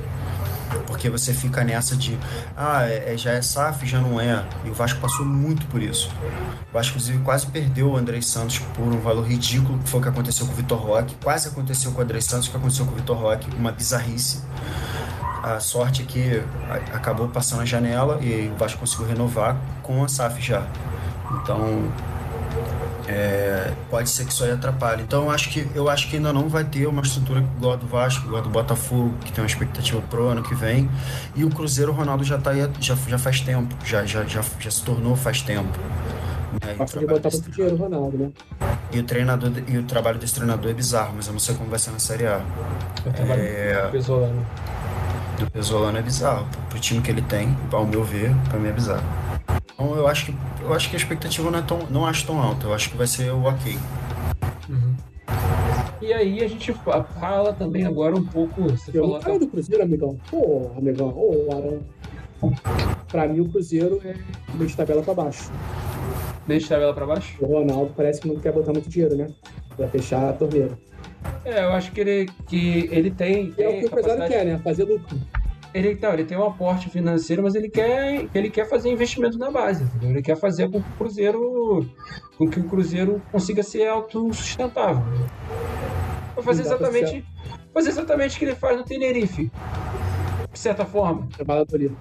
[0.80, 2.18] porque você fica nessa de,
[2.56, 4.44] ah, é, é já é SAF, já não é.
[4.66, 6.10] E o Vasco passou muito por isso.
[6.70, 10.04] O Vasco, inclusive, quase perdeu o André Santos por um valor ridículo, que foi o
[10.04, 11.16] que aconteceu com o Vitor Roque.
[11.24, 14.42] Quase aconteceu com o André Santos, que aconteceu com o Vitor Roque, uma bizarrice.
[15.44, 16.44] A sorte é que
[16.94, 20.68] acabou passando a janela e o Vasco conseguiu renovar com a SAF já.
[21.42, 21.92] Então,
[23.12, 25.04] é, pode ser que isso aí atrapalhe.
[25.04, 27.76] Então eu acho que eu acho que ainda não vai ter uma estrutura igual a
[27.76, 30.90] do Vasco, igual a do Botafogo, que tem uma expectativa pro ano que vem.
[31.36, 34.42] E o Cruzeiro, o Ronaldo já tá aí, já, já faz tempo, já, já, já,
[34.60, 35.78] já se tornou faz tempo.
[36.64, 36.76] Né?
[37.08, 38.30] Botar muito dinheiro, Ronaldo, né?
[38.92, 41.70] E o, treinador, e o trabalho desse treinador é bizarro, mas eu não sei como
[41.70, 42.42] vai ser na Série A.
[43.06, 43.86] O É.
[43.86, 44.46] do Pesolano.
[45.40, 46.46] Do Pesolano é bizarro.
[46.70, 49.04] Pro time que ele tem, ao meu ver, pra mim é bizarro.
[49.82, 51.80] Então eu acho que, eu acho que a expectativa não é tão.
[51.90, 52.68] não acho tão alta.
[52.68, 53.76] Eu acho que vai ser o ok.
[56.00, 58.62] E aí a gente fa- fala também agora um pouco.
[58.64, 60.18] Você Eu falou não do Cruzeiro, amigão.
[60.30, 61.80] Pô, amigão, ô, Arão.
[63.08, 64.16] Pra mim, o Cruzeiro é
[64.54, 65.52] meio de tabela pra baixo.
[66.48, 67.36] deixa tabela pra baixo?
[67.40, 69.28] O Ronaldo parece que não quer botar muito dinheiro, né?
[69.76, 70.78] Pra fechar a torneira.
[71.46, 73.54] É, eu acho que ele, que ele tem.
[73.58, 74.60] E é o tem que o empresário quer, né?
[74.64, 75.18] Fazer lucro.
[75.74, 79.50] Ele, não, ele tem um aporte financeiro, mas ele quer, ele quer fazer investimento na
[79.50, 79.84] base.
[79.84, 80.10] entendeu?
[80.10, 81.90] Ele quer fazer com que o Cruzeiro,
[82.38, 85.02] com que o Cruzeiro consiga ser autossustentável.
[86.36, 87.26] Vai fazer exatamente,
[87.74, 89.52] fazer exatamente o que ele faz no Tenerife.
[90.52, 91.28] De certa forma.
[91.40, 91.96] É Valladolid.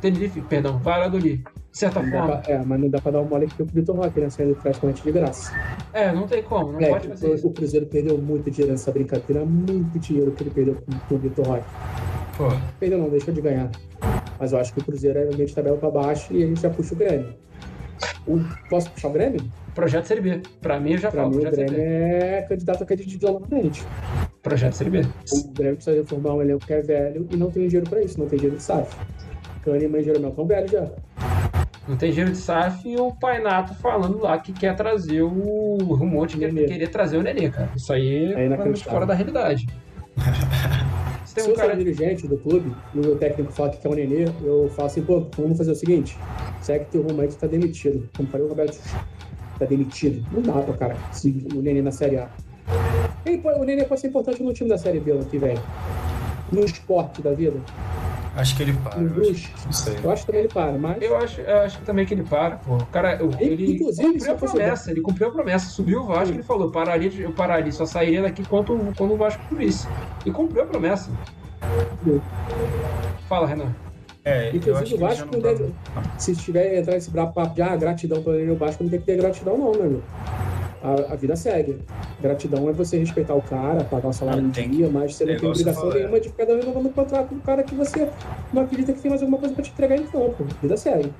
[0.00, 1.38] Tenerife, perdão, Valladolid.
[1.72, 2.36] De certa Não forma.
[2.38, 4.30] pra- É, mas não dá pra dar um mole aqui pro Vitor Roque, né?
[4.30, 5.52] Saindo praticamente de graça.
[5.92, 7.46] É, não tem como, não É, pode fazer o, isso.
[7.46, 11.18] o Cruzeiro perdeu muito dinheiro nessa brincadeira, muito dinheiro que ele perdeu com, com o
[11.18, 11.64] Vitor Roque.
[12.36, 12.48] Pô,
[12.78, 13.70] Perdeu não, deixou de ganhar.
[14.38, 16.60] Mas eu acho que o Cruzeiro é meio de tabela pra baixo e a gente
[16.60, 17.34] já puxa o Grêmio.
[18.26, 19.40] O, posso puxar o Grêmio?
[19.74, 20.42] Projeto Série B.
[20.60, 21.34] Pra mim, eu já Pra falo.
[21.36, 23.84] mim, o Grêmio é candidato a cair de novamente.
[24.42, 25.00] Projeto Série B.
[25.32, 28.18] O Grêmio precisa reformar um elenco que é velho e não tem dinheiro pra isso,
[28.18, 28.94] não tem dinheiro de SAF.
[29.64, 30.86] Kahneman e Jeromel estão velhos já.
[31.88, 36.26] Não tem dinheiro de SAF e o Painato falando lá que quer trazer o rumor
[36.26, 37.70] de que querer trazer o Nenê, cara.
[37.76, 39.66] Isso aí é totalmente fora da realidade.
[41.36, 41.76] Tem Se um eu sou cara.
[41.76, 45.02] dirigente do clube e o meu técnico fala que quer o Nenê, eu falo assim,
[45.02, 46.16] pô, vamos fazer o seguinte,
[46.62, 48.08] segue teu rumo aí que tá demitido.
[48.16, 48.78] Como falei o Roberto,
[49.58, 50.26] tá demitido.
[50.32, 52.30] Não dá pra cara seguir o Nenê na Série A.
[53.26, 55.58] Ele o Nenê pode ser importante no time da Série B ano que vem.
[56.50, 57.60] No esporte da vida,
[58.36, 59.00] acho que ele para.
[59.00, 59.96] eu acho- Não sei.
[60.02, 62.22] Eu acho que também ele para, mas Eu acho, eu acho que também que ele
[62.22, 62.76] para, pô.
[62.76, 66.06] O cara, o- Ele, ele cumpriu a eu promessa, ele cumpriu a promessa, subiu o
[66.06, 69.88] Vasco, ele falou, pararia, de- eu pararia, só sairia daqui quando, quando o Vasco subisse.
[70.24, 71.10] E cumpriu a promessa.
[73.28, 73.74] Fala, Renan.
[74.24, 75.74] É, eu acho inclusive que o Vasco não não tá- deve.
[76.18, 79.16] Se tiver entrar brabo papo de ah, gratidão pelo o Vasco não tem que ter
[79.16, 80.02] gratidão, não, meu amigo.
[80.82, 81.78] A, a vida segue.
[82.20, 85.40] Gratidão é você respeitar o cara, pagar o salário tem dia, mas você é não
[85.40, 85.94] tem obrigação é.
[85.94, 88.08] nenhuma de ficar renovando o contrato com um cara que você
[88.52, 90.46] não acredita que tem mais alguma coisa pra te entregar em campo.
[90.62, 91.12] Vida segue.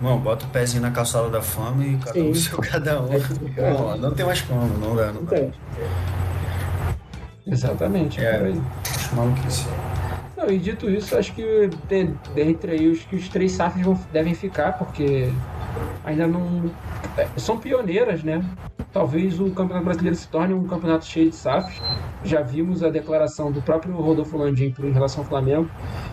[0.00, 2.40] Não, bota o pezinho na calçada da fama e cada um Sim.
[2.40, 3.08] seu cada um.
[3.12, 3.18] É.
[3.72, 5.36] Não, não tem mais como, não dá, não Não dá.
[5.36, 5.52] tem.
[7.46, 8.20] Exatamente.
[8.24, 8.38] É.
[8.38, 8.60] por aí.
[9.14, 9.66] Maluquice.
[10.36, 13.98] Não, e dito isso, acho que de- dentre aí os que os três SAFs vão,
[14.12, 15.30] devem ficar, porque
[16.04, 16.70] ainda não.
[17.16, 18.42] é, São pioneiras, né?
[18.92, 21.80] Talvez o Campeonato Brasileiro se torne um campeonato cheio de SAFs.
[22.24, 25.68] Já vimos a declaração do próprio Rodolfo Landim em relação ao Flamengo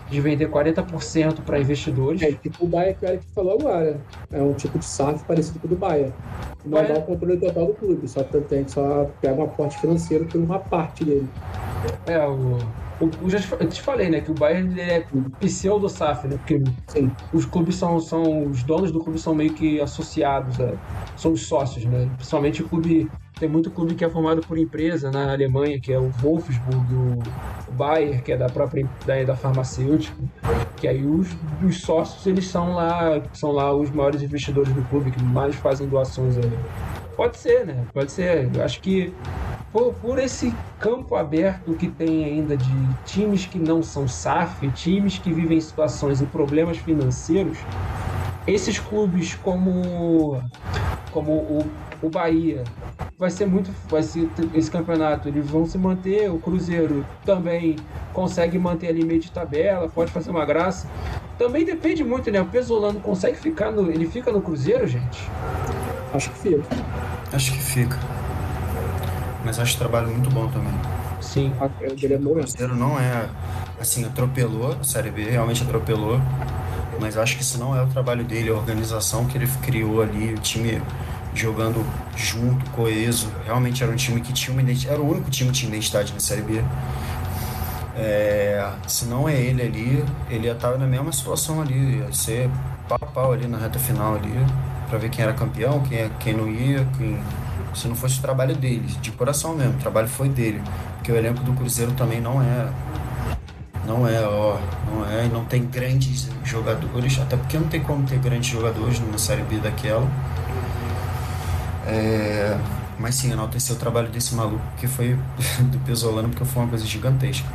[0.08, 2.22] de vender 40% para investidores.
[2.22, 4.00] É tipo o Baia que o Eric falou agora.
[4.32, 6.12] É um tipo de SAF parecido com o do Baia.
[6.64, 10.24] Não Baia- dá o controle total do clube, só tem só pega um aporte financeiro
[10.24, 11.28] por uma parte dele.
[12.06, 12.56] É, o.
[13.00, 14.20] eu já te eu te falei, né?
[14.20, 15.04] Que o Bayern é
[15.40, 16.36] pseudo SAF, né?
[16.36, 17.10] Porque Sim.
[17.32, 18.44] os clubes são, são.
[18.44, 20.78] Os donos do clube são meio que associados, né?
[21.16, 22.08] são os sócios, né?
[22.16, 23.10] Principalmente o clube.
[23.38, 27.72] Tem muito clube que é formado por empresa na Alemanha, que é o Wolfsburg, o
[27.72, 30.14] Bayer, que é da própria da, da farmacêutica.
[30.76, 31.28] Que aí os,
[31.66, 35.88] os sócios eles são lá, são lá os maiores investidores do clube, que mais fazem
[35.88, 36.36] doações.
[37.20, 37.84] Pode ser, né?
[37.92, 38.50] Pode ser.
[38.56, 39.12] Eu acho que
[39.70, 42.72] por, por esse campo aberto que tem ainda de
[43.04, 47.58] times que não são SAF, times que vivem situações e problemas financeiros,
[48.46, 50.42] esses clubes como
[51.12, 52.64] como o, o Bahia
[53.18, 57.76] vai ser muito vai ser esse campeonato eles vão se manter o Cruzeiro também
[58.14, 60.88] consegue manter ali meio de tabela pode fazer uma graça
[61.36, 65.28] também depende muito né o Pesolano consegue ficar no ele fica no Cruzeiro gente
[66.12, 66.62] Acho que fica.
[67.32, 67.98] Acho que fica.
[69.44, 70.72] Mas acho o trabalho muito bom também.
[71.20, 72.34] sim A- O dele é O bom.
[72.34, 73.26] Cruzeiro não é,
[73.80, 76.20] assim, atropelou a Série B, realmente atropelou.
[77.00, 80.34] Mas acho que isso não é o trabalho dele, a organização que ele criou ali,
[80.34, 80.82] o time
[81.34, 81.82] jogando
[82.14, 83.28] junto, coeso.
[83.46, 86.12] Realmente era um time que tinha uma identidade, era o único time que tinha identidade
[86.12, 86.62] na Série B.
[87.96, 92.50] É, se não é ele ali, ele ia estar na mesma situação ali, ia ser
[92.88, 94.32] pau pau ali na reta final ali,
[94.90, 97.18] pra ver quem era campeão, quem, é- quem não ia, quem,
[97.74, 100.60] se não fosse o trabalho dele, de coração mesmo, o trabalho foi dele,
[100.96, 102.68] porque o elenco do Cruzeiro também não é
[103.86, 104.58] não é, ó,
[104.92, 109.18] não é, não tem grandes jogadores, até porque não tem como ter grandes jogadores na
[109.18, 110.06] Série B daquela.
[111.86, 112.56] É,
[112.98, 115.16] mas sim, enaltecer o trabalho desse maluco que foi
[115.72, 117.48] do Pesolano, porque foi uma coisa gigantesca.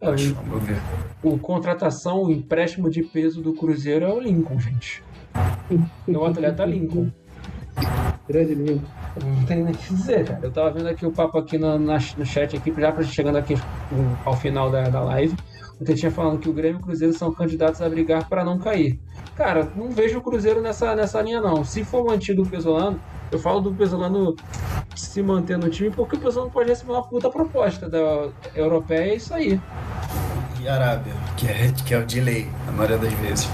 [0.00, 0.80] É, Acho, ver.
[1.22, 5.02] o contratação, o empréstimo de peso do Cruzeiro é o Lincoln, gente.
[5.34, 7.10] É o atleta Lincoln.
[8.28, 8.82] Grande lindo.
[9.24, 10.40] Não tem nem o que dizer, cara.
[10.42, 13.36] Eu tava vendo aqui o papo aqui no, na- no chat aqui, já pra chegando
[13.38, 13.54] aqui
[14.24, 15.34] ao final da, da live.
[15.80, 18.58] O Tetinha falando que o Grêmio e o Cruzeiro são candidatos a brigar para não
[18.58, 19.00] cair.
[19.34, 21.64] Cara, não vejo o Cruzeiro nessa, nessa linha, não.
[21.64, 23.00] Se for mantido o Pesolano,
[23.32, 24.36] eu falo do Pesolano
[24.94, 29.16] se manter no time porque o Pesolano pode receber uma puta proposta da europeia, é
[29.16, 29.58] isso aí.
[30.60, 33.48] E Arábia, que é, que é o de lei, a maioria das vezes.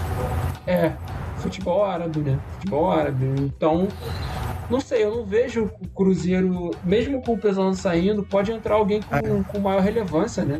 [0.66, 0.92] É,
[1.38, 2.38] futebol árabe, né?
[2.54, 3.26] Futebol árabe.
[3.40, 3.88] Então,
[4.70, 9.00] não sei, eu não vejo o Cruzeiro, mesmo com o Pesolano saindo, pode entrar alguém
[9.02, 10.58] com, com maior relevância, né?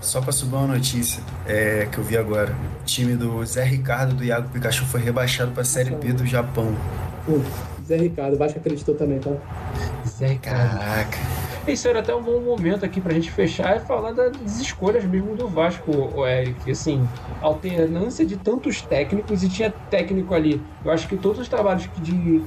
[0.00, 2.54] Só pra subir uma notícia é, que eu vi agora.
[2.82, 6.74] O time do Zé Ricardo do Iago Pikachu foi rebaixado pra Série B do Japão.
[7.24, 7.40] Pô,
[7.86, 9.30] Zé Ricardo, o Vasco acreditou também, tá?
[10.06, 10.68] Zé, cara.
[10.68, 11.18] Caraca.
[11.66, 15.34] Isso era até um bom momento aqui pra gente fechar e falar das escolhas mesmo
[15.34, 16.70] do Vasco, o Eric.
[16.70, 17.08] Assim,
[17.40, 20.60] alternância de tantos técnicos e tinha técnico ali.
[20.84, 22.42] Eu acho que todos os trabalhos de,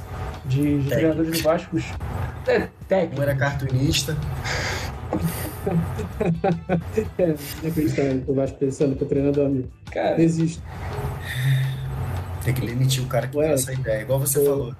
[0.45, 1.77] de, de treinadores do Vasco.
[2.47, 3.19] É, técnico.
[3.19, 4.15] Um era cartunista,
[7.17, 8.23] É, inacreditável.
[8.27, 9.67] O Vasco pensando que o treinador amigo.
[9.91, 10.63] Cara, Desisto.
[12.43, 13.47] tem que demitir o cara que Ué.
[13.47, 14.45] deu essa ideia, igual você Pô.
[14.45, 14.75] falou.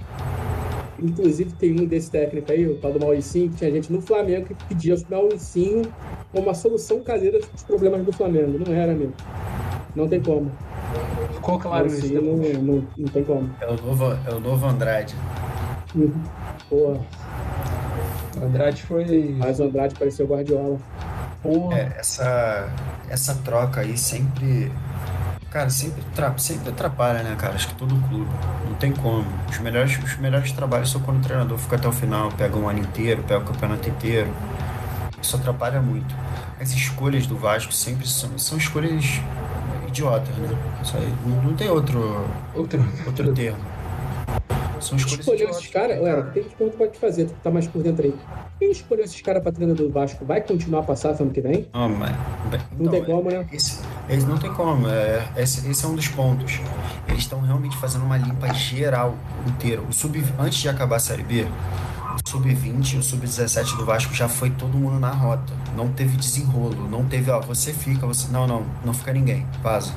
[1.00, 4.48] Inclusive tem um desse técnico aí, o tal do Mauricinho, que tinha gente no Flamengo
[4.48, 5.84] que pedia o Mauricinho
[6.32, 8.59] como uma solução caseira dos problemas do Flamengo.
[8.66, 9.14] Não era, amigo.
[9.95, 10.51] Não tem como.
[11.34, 12.14] ficou claro isso.
[12.14, 13.50] Não, não, não tem como.
[13.61, 15.16] É o novo, é o novo Andrade.
[15.95, 16.11] Uhum.
[16.69, 17.00] Porra,
[18.40, 19.35] O Andrade foi.
[19.38, 20.77] mas o Andrade pareceu Guardiola.
[21.42, 21.77] Porra.
[21.77, 22.69] É, essa,
[23.09, 24.72] essa troca aí sempre.
[25.50, 26.03] Cara, sempre,
[26.38, 27.56] sempre atrapalha, né, cara?
[27.56, 28.30] Acho que todo clube.
[28.66, 29.26] Não tem como.
[29.50, 32.67] Os melhores, os melhores trabalhos são quando o treinador fica até o final, pega um
[32.67, 34.30] ano inteiro, pega o campeonato inteiro.
[35.22, 36.14] Isso atrapalha muito.
[36.59, 39.22] As escolhas do Vasco sempre são, são escolhas
[39.88, 40.50] idiotas, né?
[41.26, 42.85] Não, não tem outro, Outro.
[43.06, 43.58] outro termo.
[44.81, 45.99] São escolhas escolheu esses caras?
[46.01, 48.14] Ué, tem que pergunta pode fazer, tu tá mais por dentro aí.
[48.59, 50.25] Quem escolheu esses caras pra treinador do Vasco?
[50.25, 51.67] Vai continuar a passar ano que vem?
[51.73, 52.11] Não, mas.
[52.11, 53.47] Não então, tem como, né?
[53.51, 56.59] Esse, esse não tem como, é, esse, esse é um dos pontos.
[57.07, 59.15] Eles estão realmente fazendo uma limpa geral
[59.47, 59.81] inteira.
[59.81, 61.45] O sub, antes de acabar a Série B,
[62.25, 65.53] o sub-20 e o sub-17 do Vasco já foi todo mundo na rota.
[65.75, 68.31] Não teve desenrolo, não teve, ó, você fica, você.
[68.31, 69.93] Não, não, não fica ninguém, vaza.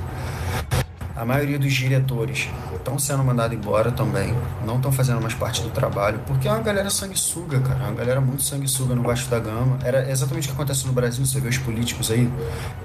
[1.21, 4.35] A maioria dos diretores estão sendo mandados embora também,
[4.65, 7.95] não estão fazendo mais parte do trabalho, porque é uma galera sanguessuga, cara, é uma
[7.95, 9.79] galera muito sanguessuga no Vasco da Gama.
[9.85, 12.27] Era exatamente o que acontece no Brasil, você vê os políticos aí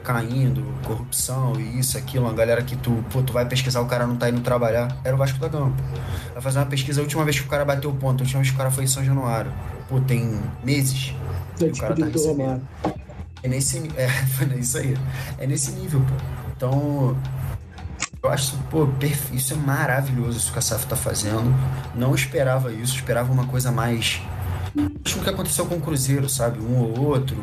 [0.03, 4.05] caindo, corrupção e isso, aquilo, uma galera que tu, pô, tu vai pesquisar, o cara
[4.05, 5.73] não tá indo trabalhar, era o Vasco da Gama.
[6.33, 8.41] Vai fazer uma pesquisa, a última vez que o cara bateu o ponto, a última
[8.41, 9.53] vez que o cara foi em São Januário,
[9.87, 11.15] pô, tem meses.
[11.61, 12.61] E o cara tá recebendo.
[13.41, 14.97] É nesse, é, foi isso aí.
[15.37, 16.15] É nesse nível, pô.
[16.57, 17.17] Então,
[18.25, 18.87] eu acho, pô,
[19.31, 21.53] isso é maravilhoso isso que a SAF tá fazendo.
[21.93, 24.21] Não esperava isso, esperava uma coisa mais.
[25.05, 26.59] Acho que o que aconteceu com o Cruzeiro, sabe?
[26.59, 27.37] Um ou outro,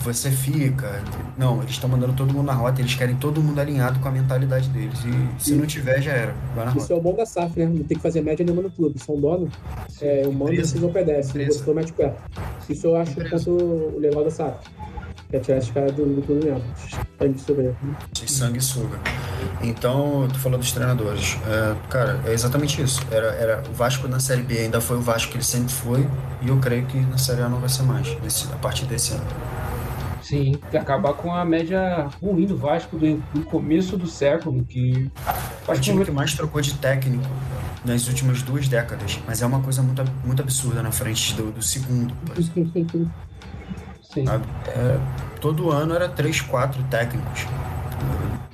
[0.00, 1.02] você fica.
[1.36, 4.10] Não, eles estão mandando todo mundo na rota, eles querem todo mundo alinhado com a
[4.10, 4.98] mentalidade deles.
[5.04, 6.34] E se não tiver, já era.
[6.54, 6.94] Vai na Isso rota.
[6.94, 7.66] é o bom da SAF, né?
[7.66, 8.98] Não tem que fazer média nenhuma no clube.
[8.98, 9.48] São dono,
[10.00, 10.72] é, o mando Empresa.
[10.72, 11.46] vocês obedecem.
[11.46, 12.14] Gostou, mete o pé.
[12.68, 13.20] Isso eu acho
[13.50, 14.56] o legal da SAF.
[15.40, 17.74] Tirar esses caras do, do que subir.
[18.12, 18.98] de sanguessuga.
[19.62, 21.36] Então, tu falou dos treinadores.
[21.46, 23.00] É, cara, é exatamente isso.
[23.10, 26.06] Era, era, o Vasco na Série B ainda foi o Vasco que ele sempre foi,
[26.42, 29.14] e eu creio que na Série A não vai ser mais, nesse, a partir desse
[29.14, 29.26] ano.
[30.22, 34.64] Sim, tem que acabar com a média ruim do Vasco do, do começo do século,
[34.64, 35.10] que.
[35.68, 37.24] O Acho time que que mais trocou de técnico
[37.84, 41.62] nas últimas duas décadas, mas é uma coisa muito, muito absurda na frente do, do
[41.62, 42.14] segundo,
[44.14, 44.26] Sim.
[44.26, 44.44] sabe?
[44.68, 44.98] É,
[45.40, 47.46] todo ano era três, quatro técnicos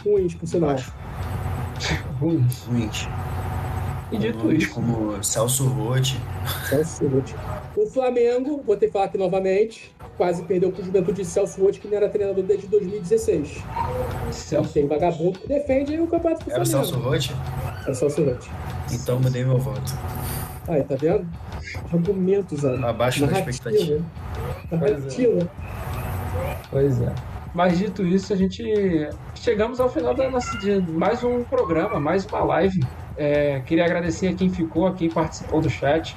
[0.04, 0.76] Ruins, por sinal.
[2.18, 2.46] ruim.
[2.66, 3.08] ruins.
[4.12, 6.20] E dito nomes isso, Como Celso Rotti,
[6.68, 7.34] Celso Roth.
[7.76, 11.78] O Flamengo, vou ter que falar aqui novamente, quase perdeu pro Juventude de Celso Roth,
[11.78, 13.62] que não era treinador desde 2016.
[14.32, 14.72] Celso.
[14.72, 16.90] Tem vagabundo que defende o campeonato do era o Flamengo.
[16.90, 17.36] Celso Rotti?
[17.86, 18.46] É o Celso Roth.
[18.92, 19.94] Então mudei meu voto.
[20.66, 21.26] Aí, tá vendo?
[21.92, 22.88] Argumentos, Ana.
[22.88, 24.04] Abaixo da expectativa.
[24.70, 25.50] Narrativa.
[26.70, 27.14] Pois é.
[27.54, 28.62] Mas dito isso, a gente
[29.34, 32.80] chegamos ao final da nossa, de mais um programa, mais uma live.
[33.16, 36.14] É, queria agradecer a quem ficou, a quem participou do chat.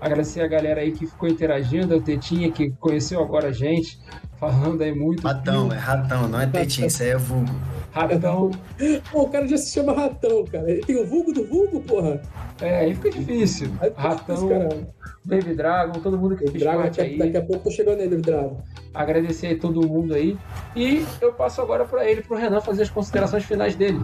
[0.00, 3.98] Agradecer a galera aí que ficou interagindo, a Tetinha que conheceu agora a gente,
[4.38, 5.26] falando aí muito.
[5.26, 7.52] Ratão, é ratão, não é tetinho, isso aí é vulgo.
[7.96, 8.50] Ratão.
[9.10, 10.70] Pô, o cara já se chama Ratão, cara.
[10.70, 12.20] Ele tem o vulgo do vulgo, porra.
[12.60, 13.70] É, aí fica difícil.
[13.80, 14.36] Aí fica Ratão,
[14.68, 14.86] difícil.
[15.24, 17.20] Baby Dragon, todo mundo que O fez Drago, parte daqui, aí.
[17.20, 18.62] a- daqui a pouco tô chegando nele, o Drago.
[18.94, 20.36] Agradecer todo mundo aí.
[20.76, 24.00] E eu passo agora para ele, pro Renan, fazer as considerações finais dele.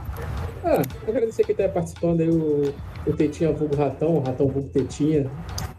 [0.64, 2.72] Ah, agradecer quem tá participando aí, o,
[3.06, 5.30] o Tetinha Vulgo Ratão, o Ratão Vulgo Tetinha.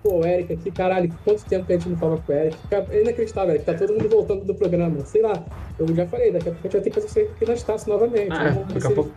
[0.04, 2.58] Pô, o Eric aqui, caralho, quanto tempo que a gente não fala com o Eric.
[2.70, 5.00] É inacreditável, Eric, tá todo mundo voltando do programa.
[5.06, 5.42] Sei lá,
[5.80, 7.54] eu já falei, daqui a pouco a gente vai ter que fazer isso aqui na
[7.54, 8.28] Estácio novamente.
[8.32, 9.12] Ah, é, daqui a pouco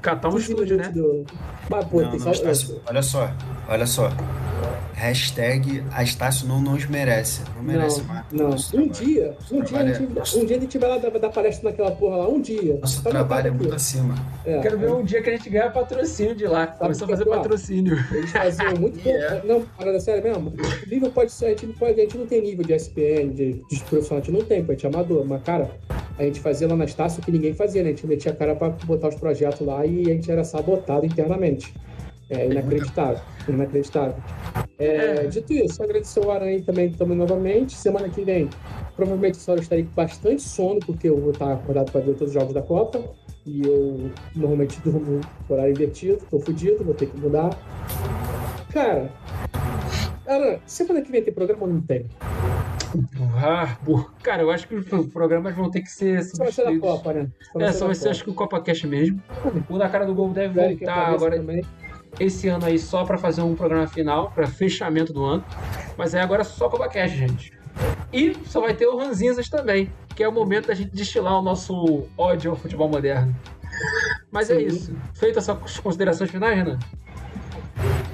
[0.00, 0.88] catar um estúdio, né?
[0.88, 1.24] Do...
[1.68, 2.30] Mas, pô, Não, tem não, só...
[2.32, 3.30] Estácio, olha só,
[3.68, 4.08] olha só.
[4.94, 7.42] Hashtag a Estácio não nos merece.
[7.56, 8.24] Não merece Não, mais.
[8.30, 8.48] não.
[8.50, 9.04] Nosso Um trabalho.
[9.06, 11.70] dia, um dia, a gente, é- um dia a gente vai lá dar, dar palestra
[11.70, 12.78] naquela porra lá, um dia.
[12.80, 14.14] Nosso Tá trabalho é muito acima.
[14.44, 16.68] É, Quero ver um dia que a gente ganha patrocínio de lá.
[16.68, 17.36] Começou a fazer é pior?
[17.38, 17.98] patrocínio.
[18.12, 19.08] Eles faziam muito pouco.
[19.08, 19.44] Yeah.
[19.44, 20.50] Não, parada sério mesmo.
[20.50, 23.34] O nível pode ser, a gente não, pode, a gente não tem nível de SPN,
[23.34, 25.24] de, de profissional, a gente não tem, pô, a gente é amador.
[25.26, 25.70] Mas, cara,
[26.16, 27.90] a gente fazia lá na Estácio o que ninguém fazia, né?
[27.90, 31.04] A gente metia a cara pra botar os projetos lá e a gente era sabotado
[31.04, 31.74] internamente.
[32.30, 33.20] É inacreditável.
[33.46, 34.14] Inacreditável.
[34.78, 37.74] É, dito isso, agradecer o Aranha também que estamos novamente.
[37.74, 38.48] Semana que vem,
[38.96, 42.28] provavelmente só eu estarei com bastante sono, porque eu vou estar acordado para ver todos
[42.28, 43.02] os jogos da Copa.
[43.44, 47.50] E eu normalmente durmo horário invertido, tô fudido, vou ter que mudar.
[48.72, 49.10] Cara,
[50.26, 52.06] Aran, semana que vem tem programa ou não tem?
[53.42, 54.04] Ah, pô.
[54.22, 56.80] Cara, eu acho que os programas vão ter que ser Só vai ser da substituídos.
[56.88, 57.28] Copa, né?
[57.58, 59.20] É, só vai ser, acho que o Copa Cash mesmo.
[59.68, 61.64] O da cara do gol deve Velho voltar agora também.
[62.20, 65.44] esse ano aí só pra fazer um programa final, pra fechamento do ano.
[65.96, 67.52] Mas aí agora é só Copa Cash, gente.
[68.12, 71.42] E só vai ter o Ranzinzas também, que é o momento da gente destilar o
[71.42, 73.34] nosso ódio ao futebol moderno.
[74.30, 74.66] Mas é Sim.
[74.66, 74.96] isso.
[75.14, 76.78] Feitas as considerações finais, Renan?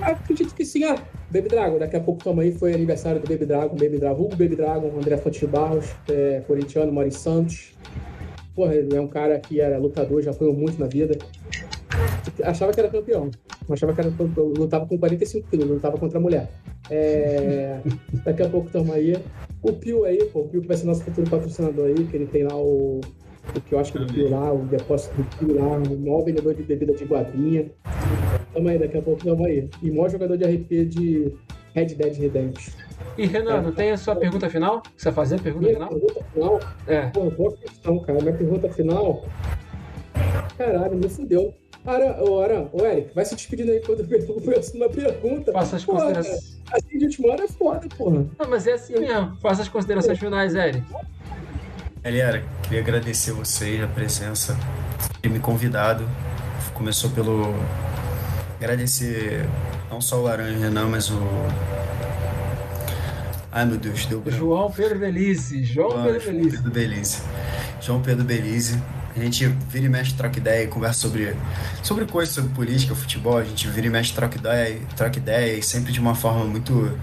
[0.00, 0.84] Acredito que sim.
[0.84, 0.96] Ah,
[1.30, 4.56] Baby Dragon, daqui a pouco tamo aí, foi aniversário do Baby Dragon, Baby Dragon, Baby
[4.56, 7.74] Dragon, André Fontes de Barros, é, corintiano, mora em Santos.
[8.54, 11.18] Porra, ele é um cara que era lutador, já apanhou muito na vida.
[12.42, 13.30] Achava que era campeão.
[13.70, 14.46] Achava que era campeão.
[14.46, 16.48] Lutava com 45 quilos, lutava contra a mulher.
[16.90, 17.80] É,
[18.24, 19.16] daqui a pouco tamo aí.
[19.62, 22.26] O Pio aí, pô, o Pio que vai ser nosso futuro patrocinador aí, que ele
[22.26, 23.00] tem lá o.
[23.56, 26.22] O que eu acho que do Pio lá, o depósito do Pio lá, o maior
[26.24, 27.70] vendedor de bebida de guabinha.
[28.52, 29.68] Tamo aí, daqui a pouco tamo aí.
[29.82, 31.32] E maior jogador de RP de
[31.74, 32.72] Red Dead Redemption.
[33.16, 34.82] E Renan, não tem a sua pergunta final?
[34.96, 35.88] Você vai fazer a pergunta Minha final?
[35.88, 37.06] pergunta final, É.
[37.08, 38.20] pô, boa questão, cara.
[38.20, 39.24] Minha pergunta final.
[40.56, 41.54] Caralho, me fudeu.
[41.88, 45.50] Ara, ô, Aran, ô Eric, vai se despedindo aí quando eu penso numa pergunta.
[45.52, 46.58] Faça as Porra, considerações.
[46.70, 48.26] Assim de última hora é foda, porra.
[48.38, 49.36] Não, mas é assim mesmo.
[49.40, 50.84] Faça as considerações finais, Eric.
[52.02, 54.54] Galera, queria agradecer vocês a presença,
[55.22, 56.06] ter me convidado.
[56.74, 57.54] Começou pelo
[58.60, 59.46] agradecer
[59.90, 61.18] não só o Laranja e o Renan, mas o.
[63.50, 64.38] Ai meu Deus, deu branco.
[64.38, 65.64] João Pedro Belize.
[65.64, 66.56] João Ah, Pedro João Belize.
[66.56, 67.22] Pedro Belize.
[67.80, 68.78] João Pedro Belize.
[69.16, 71.34] A gente vira e mexe, troca ideia e conversa sobre,
[71.82, 73.38] sobre coisas, sobre política, futebol.
[73.38, 76.96] A gente vira e mexe, troca ideia, troca ideia e sempre de uma forma muito.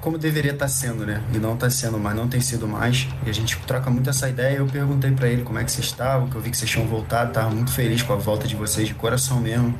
[0.00, 1.20] como deveria estar sendo, né?
[1.34, 3.08] E não está sendo, mas não tem sido mais.
[3.26, 4.58] E a gente troca muito essa ideia.
[4.58, 6.86] Eu perguntei para ele como é que vocês estavam, que eu vi que vocês tinham
[6.86, 7.32] voltado.
[7.32, 9.74] Tava muito feliz com a volta de vocês, de coração mesmo.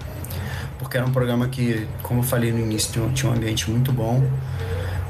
[0.79, 4.29] Porque era um programa que, como eu falei no início, tinha um ambiente muito bom.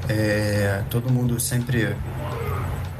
[0.08, 1.96] É, todo mundo sempre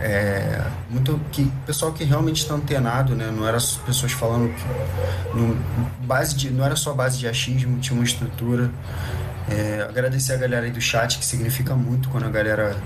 [0.03, 3.33] é, muito que pessoal que realmente está antenado, né?
[3.35, 8.05] Não era pessoas falando que base de, não era só base de achismo, tinha uma
[8.05, 8.69] estrutura.
[9.49, 12.77] É, agradecer a galera aí do chat, que significa muito quando a galera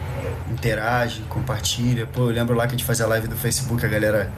[0.51, 2.07] interage, compartilha.
[2.07, 4.31] Pô, eu lembro lá que a gente fazia live do Facebook, a galera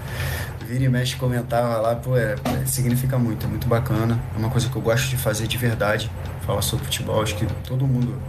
[0.68, 4.20] vira e mexe comentava lá, pô, é, é, significa muito, é muito bacana.
[4.36, 6.10] É uma coisa que eu gosto de fazer de verdade,
[6.46, 7.22] falar sobre futebol.
[7.22, 8.20] Acho que todo mundo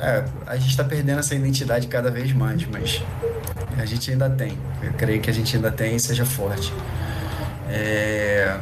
[0.00, 3.02] é, a gente tá perdendo essa identidade cada vez mais, mas
[3.76, 4.56] a gente ainda tem.
[4.82, 6.72] Eu creio que a gente ainda tem e seja forte.
[7.68, 8.56] É,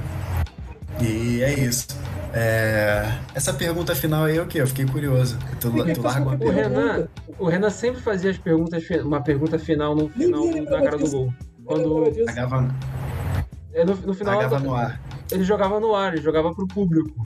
[1.01, 1.87] E é isso.
[2.33, 4.61] É, Essa pergunta final aí é o quê?
[4.61, 5.39] Eu fiquei curioso.
[5.61, 6.69] Tu, tu larga uma O pergunta.
[6.69, 7.09] Renan,
[7.39, 11.35] o Renan sempre fazia as perguntas, uma pergunta final no final da cara do gol.
[11.65, 12.05] Quando.
[12.27, 12.75] Pagava,
[13.73, 15.01] é, no, no final pagava no ar.
[15.31, 17.25] ele jogava no ar, ele jogava pro público.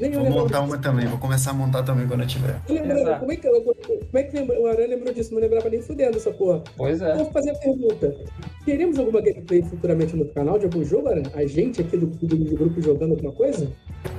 [0.00, 0.62] Nem eu Vou montar disso.
[0.72, 2.60] uma também, vou começar a montar também quando eu tiver.
[2.68, 3.20] Eu lembrava, Exato.
[3.20, 5.34] como é que, como é que lembra- o Aran lembrou disso?
[5.34, 6.62] Não lembrava nem fudendo essa porra.
[6.76, 7.16] Pois Então, é.
[7.16, 8.14] vou fazer a pergunta.
[8.64, 11.22] Teremos alguma gameplay futuramente no canal de algum jogo, Aran?
[11.34, 13.70] A gente aqui do, do, do grupo jogando alguma coisa?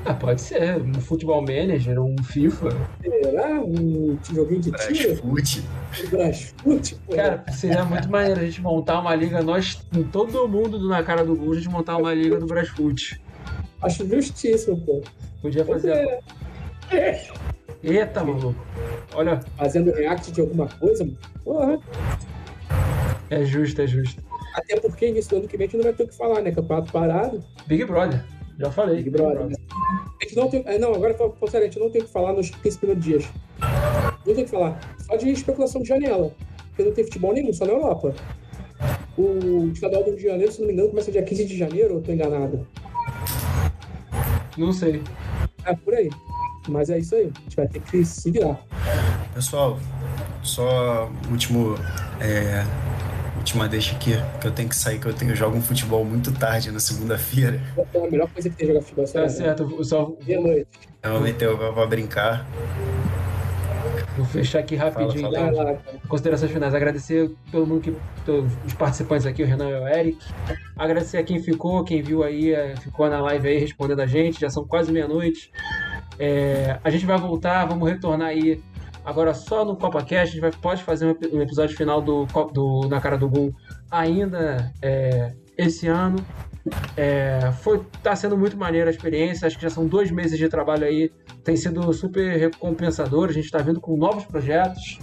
[0.06, 0.82] Ah, pode ser.
[0.82, 2.70] Um futebol manager, um FIFA.
[3.02, 3.62] Será?
[3.62, 5.10] Um joguinho de tiro?
[5.22, 5.64] Brasfoot.
[6.10, 6.96] Brasfoot?
[7.06, 7.16] pô.
[7.16, 9.76] Cara, seria muito maneiro a gente montar uma liga, nós,
[10.12, 13.22] todo mundo do Na Cara do Gol, a gente montar uma liga do Brasfoot.
[13.82, 15.02] Acho justíssimo, pô.
[15.42, 15.92] Podia fazer.
[15.92, 16.20] é.
[16.92, 17.28] É.
[17.84, 18.56] Eita, maluco.
[19.14, 21.18] Olha, Fazendo react de alguma coisa, mano.
[21.44, 21.80] Porra.
[23.30, 24.22] é justo, é justo.
[24.54, 26.42] Até porque início do ano que vem a gente não vai ter o que falar,
[26.42, 26.52] né?
[26.52, 27.44] Campeonato parado.
[27.68, 28.24] Big Brother.
[28.58, 28.98] Já falei.
[28.98, 29.46] Big Brother.
[29.46, 29.56] né?
[30.22, 30.64] A gente não tem.
[30.66, 33.06] é, Não, agora falando sério, a gente não tem o que falar nos 15 primeiros
[33.06, 33.26] dias.
[34.26, 34.80] Não tem o que falar.
[35.06, 36.34] Só de especulação de janela.
[36.70, 38.14] Porque não tem futebol nenhum, só na Europa.
[39.18, 41.94] O estadual do Rio de Janeiro, se não me engano, começa dia 15 de janeiro,
[41.94, 42.68] ou eu tô enganado?
[44.58, 45.02] Não sei.
[45.66, 46.10] É por aí.
[46.68, 47.32] Mas é isso aí.
[47.36, 48.60] A gente vai ter que se virar.
[49.34, 49.80] Pessoal,
[50.44, 51.76] só último.
[52.20, 52.66] É,
[53.38, 56.04] última deixa aqui, que eu tenho que sair, que eu tenho eu jogo um futebol
[56.04, 57.62] muito tarde na segunda-feira.
[57.94, 59.06] É a melhor coisa que tem jogar futebol.
[59.06, 59.32] Tá sabe?
[59.32, 59.84] certo.
[59.84, 60.68] Só Meia-noite.
[61.02, 62.46] Eu vou brincar.
[64.20, 65.32] Vou fechar aqui rapidinho.
[65.32, 65.58] Fala, então.
[65.58, 66.00] Lá, cara.
[66.08, 66.74] Considerações finais.
[66.74, 67.96] Agradecer todo mundo que.
[68.26, 70.18] todos os participantes aqui, o Renan e o Eric.
[70.78, 74.40] Agradecer a quem ficou, quem viu aí, eh, ficou na live aí respondendo a gente.
[74.40, 75.52] Já são quase meia-noite.
[76.18, 78.62] É, a gente vai voltar, vamos retornar aí
[79.06, 80.14] agora só no CopaCast.
[80.14, 83.54] A gente vai, pode fazer um, ep- episódio final do, do Na Cara do Gol
[83.90, 86.18] ainda é, esse ano.
[86.96, 89.48] É, foi, tá sendo muito maneira a experiência.
[89.48, 91.12] Acho que já são dois meses de trabalho aí.
[91.44, 93.30] Tem sido super recompensador.
[93.30, 95.00] A gente está vindo com novos projetos.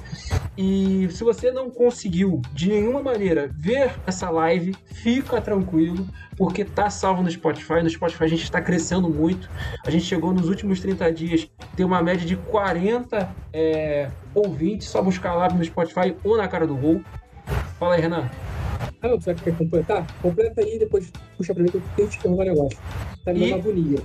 [0.56, 6.88] E se você não conseguiu de nenhuma maneira ver essa live, fica tranquilo, porque tá
[6.88, 7.82] salvo no Spotify.
[7.82, 9.50] No Spotify a gente está crescendo muito.
[9.84, 14.88] A gente chegou nos últimos 30 dias, tem uma média de 40 é, ouvintes.
[14.88, 17.02] Só buscar lá no Spotify ou na cara do gol.
[17.78, 18.28] Fala aí, Renan.
[19.02, 20.06] Ah, você quer completar?
[20.20, 22.78] Completa aí e depois puxa pra mim que eu tenho que te perguntar um negócio.
[23.24, 23.98] Tá me E- dando agonia.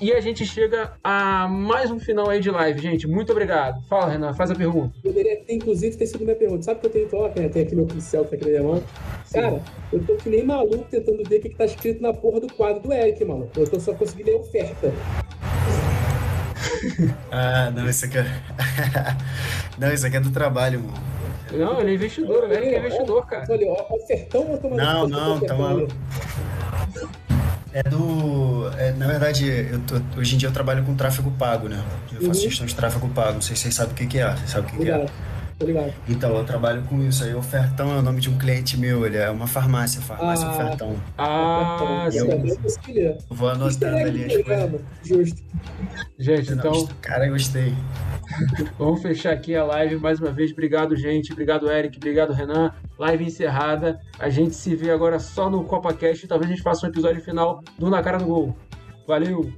[0.00, 3.06] E a gente chega a mais um final aí de live, gente.
[3.06, 3.80] Muito obrigado.
[3.88, 4.92] Fala, Renan, faz a pergunta.
[5.00, 6.62] Poderia ter, inclusive, ter sido minha pergunta.
[6.62, 7.48] Sabe o que eu tenho toque, né?
[7.48, 8.82] Tem aqui meu pincel que tá aqui na minha mão.
[9.32, 12.40] Cara, eu tô que nem maluco tentando ver o que, que tá escrito na porra
[12.40, 13.48] do quadro do Eric, mano.
[13.56, 14.92] Eu tô só conseguindo ler oferta.
[17.30, 18.24] Ah, não, isso aqui é.
[19.78, 20.94] não, isso aqui é do trabalho, mano.
[21.52, 23.44] Não, ele é investidor, o Eric é investidor, cara.
[23.48, 25.92] Olha, ó, ofertão ou tomando Não, não, tá maluco.
[27.74, 28.70] É do.
[28.78, 31.82] é, na verdade, eu tô- hoje em dia eu trabalho com tráfego pago, né?
[32.12, 32.48] Eu faço Uhum.
[32.50, 33.34] gestão de tráfego pago.
[33.34, 34.30] Não sei se vocês sabem o que, que é.
[34.36, 35.06] Vocês sabem o que, que é?
[35.64, 35.92] Ligado.
[36.08, 37.24] Então, eu trabalho com isso.
[37.24, 39.06] Aí, Ofertão é o nome de um cliente meu.
[39.06, 40.52] Ele é uma farmácia, farmácia Ah.
[40.52, 40.96] Ofertão.
[41.18, 42.18] Ah, sim.
[42.18, 43.18] Eu ler.
[43.30, 44.44] Eu vou anotando ali as coisas.
[44.44, 44.78] programa.
[45.02, 45.42] Justo.
[46.18, 46.88] Gente, então.
[47.00, 47.74] Cara, gostei.
[48.78, 50.52] Vamos fechar aqui a live mais uma vez.
[50.52, 51.32] Obrigado, gente.
[51.32, 51.96] Obrigado, Eric.
[51.96, 52.72] Obrigado, Renan.
[52.98, 54.00] Live encerrada.
[54.18, 56.26] A gente se vê agora só no CopaCast.
[56.26, 58.56] Talvez a gente faça um episódio final do Na Cara do Gol.
[59.06, 59.52] Valeu!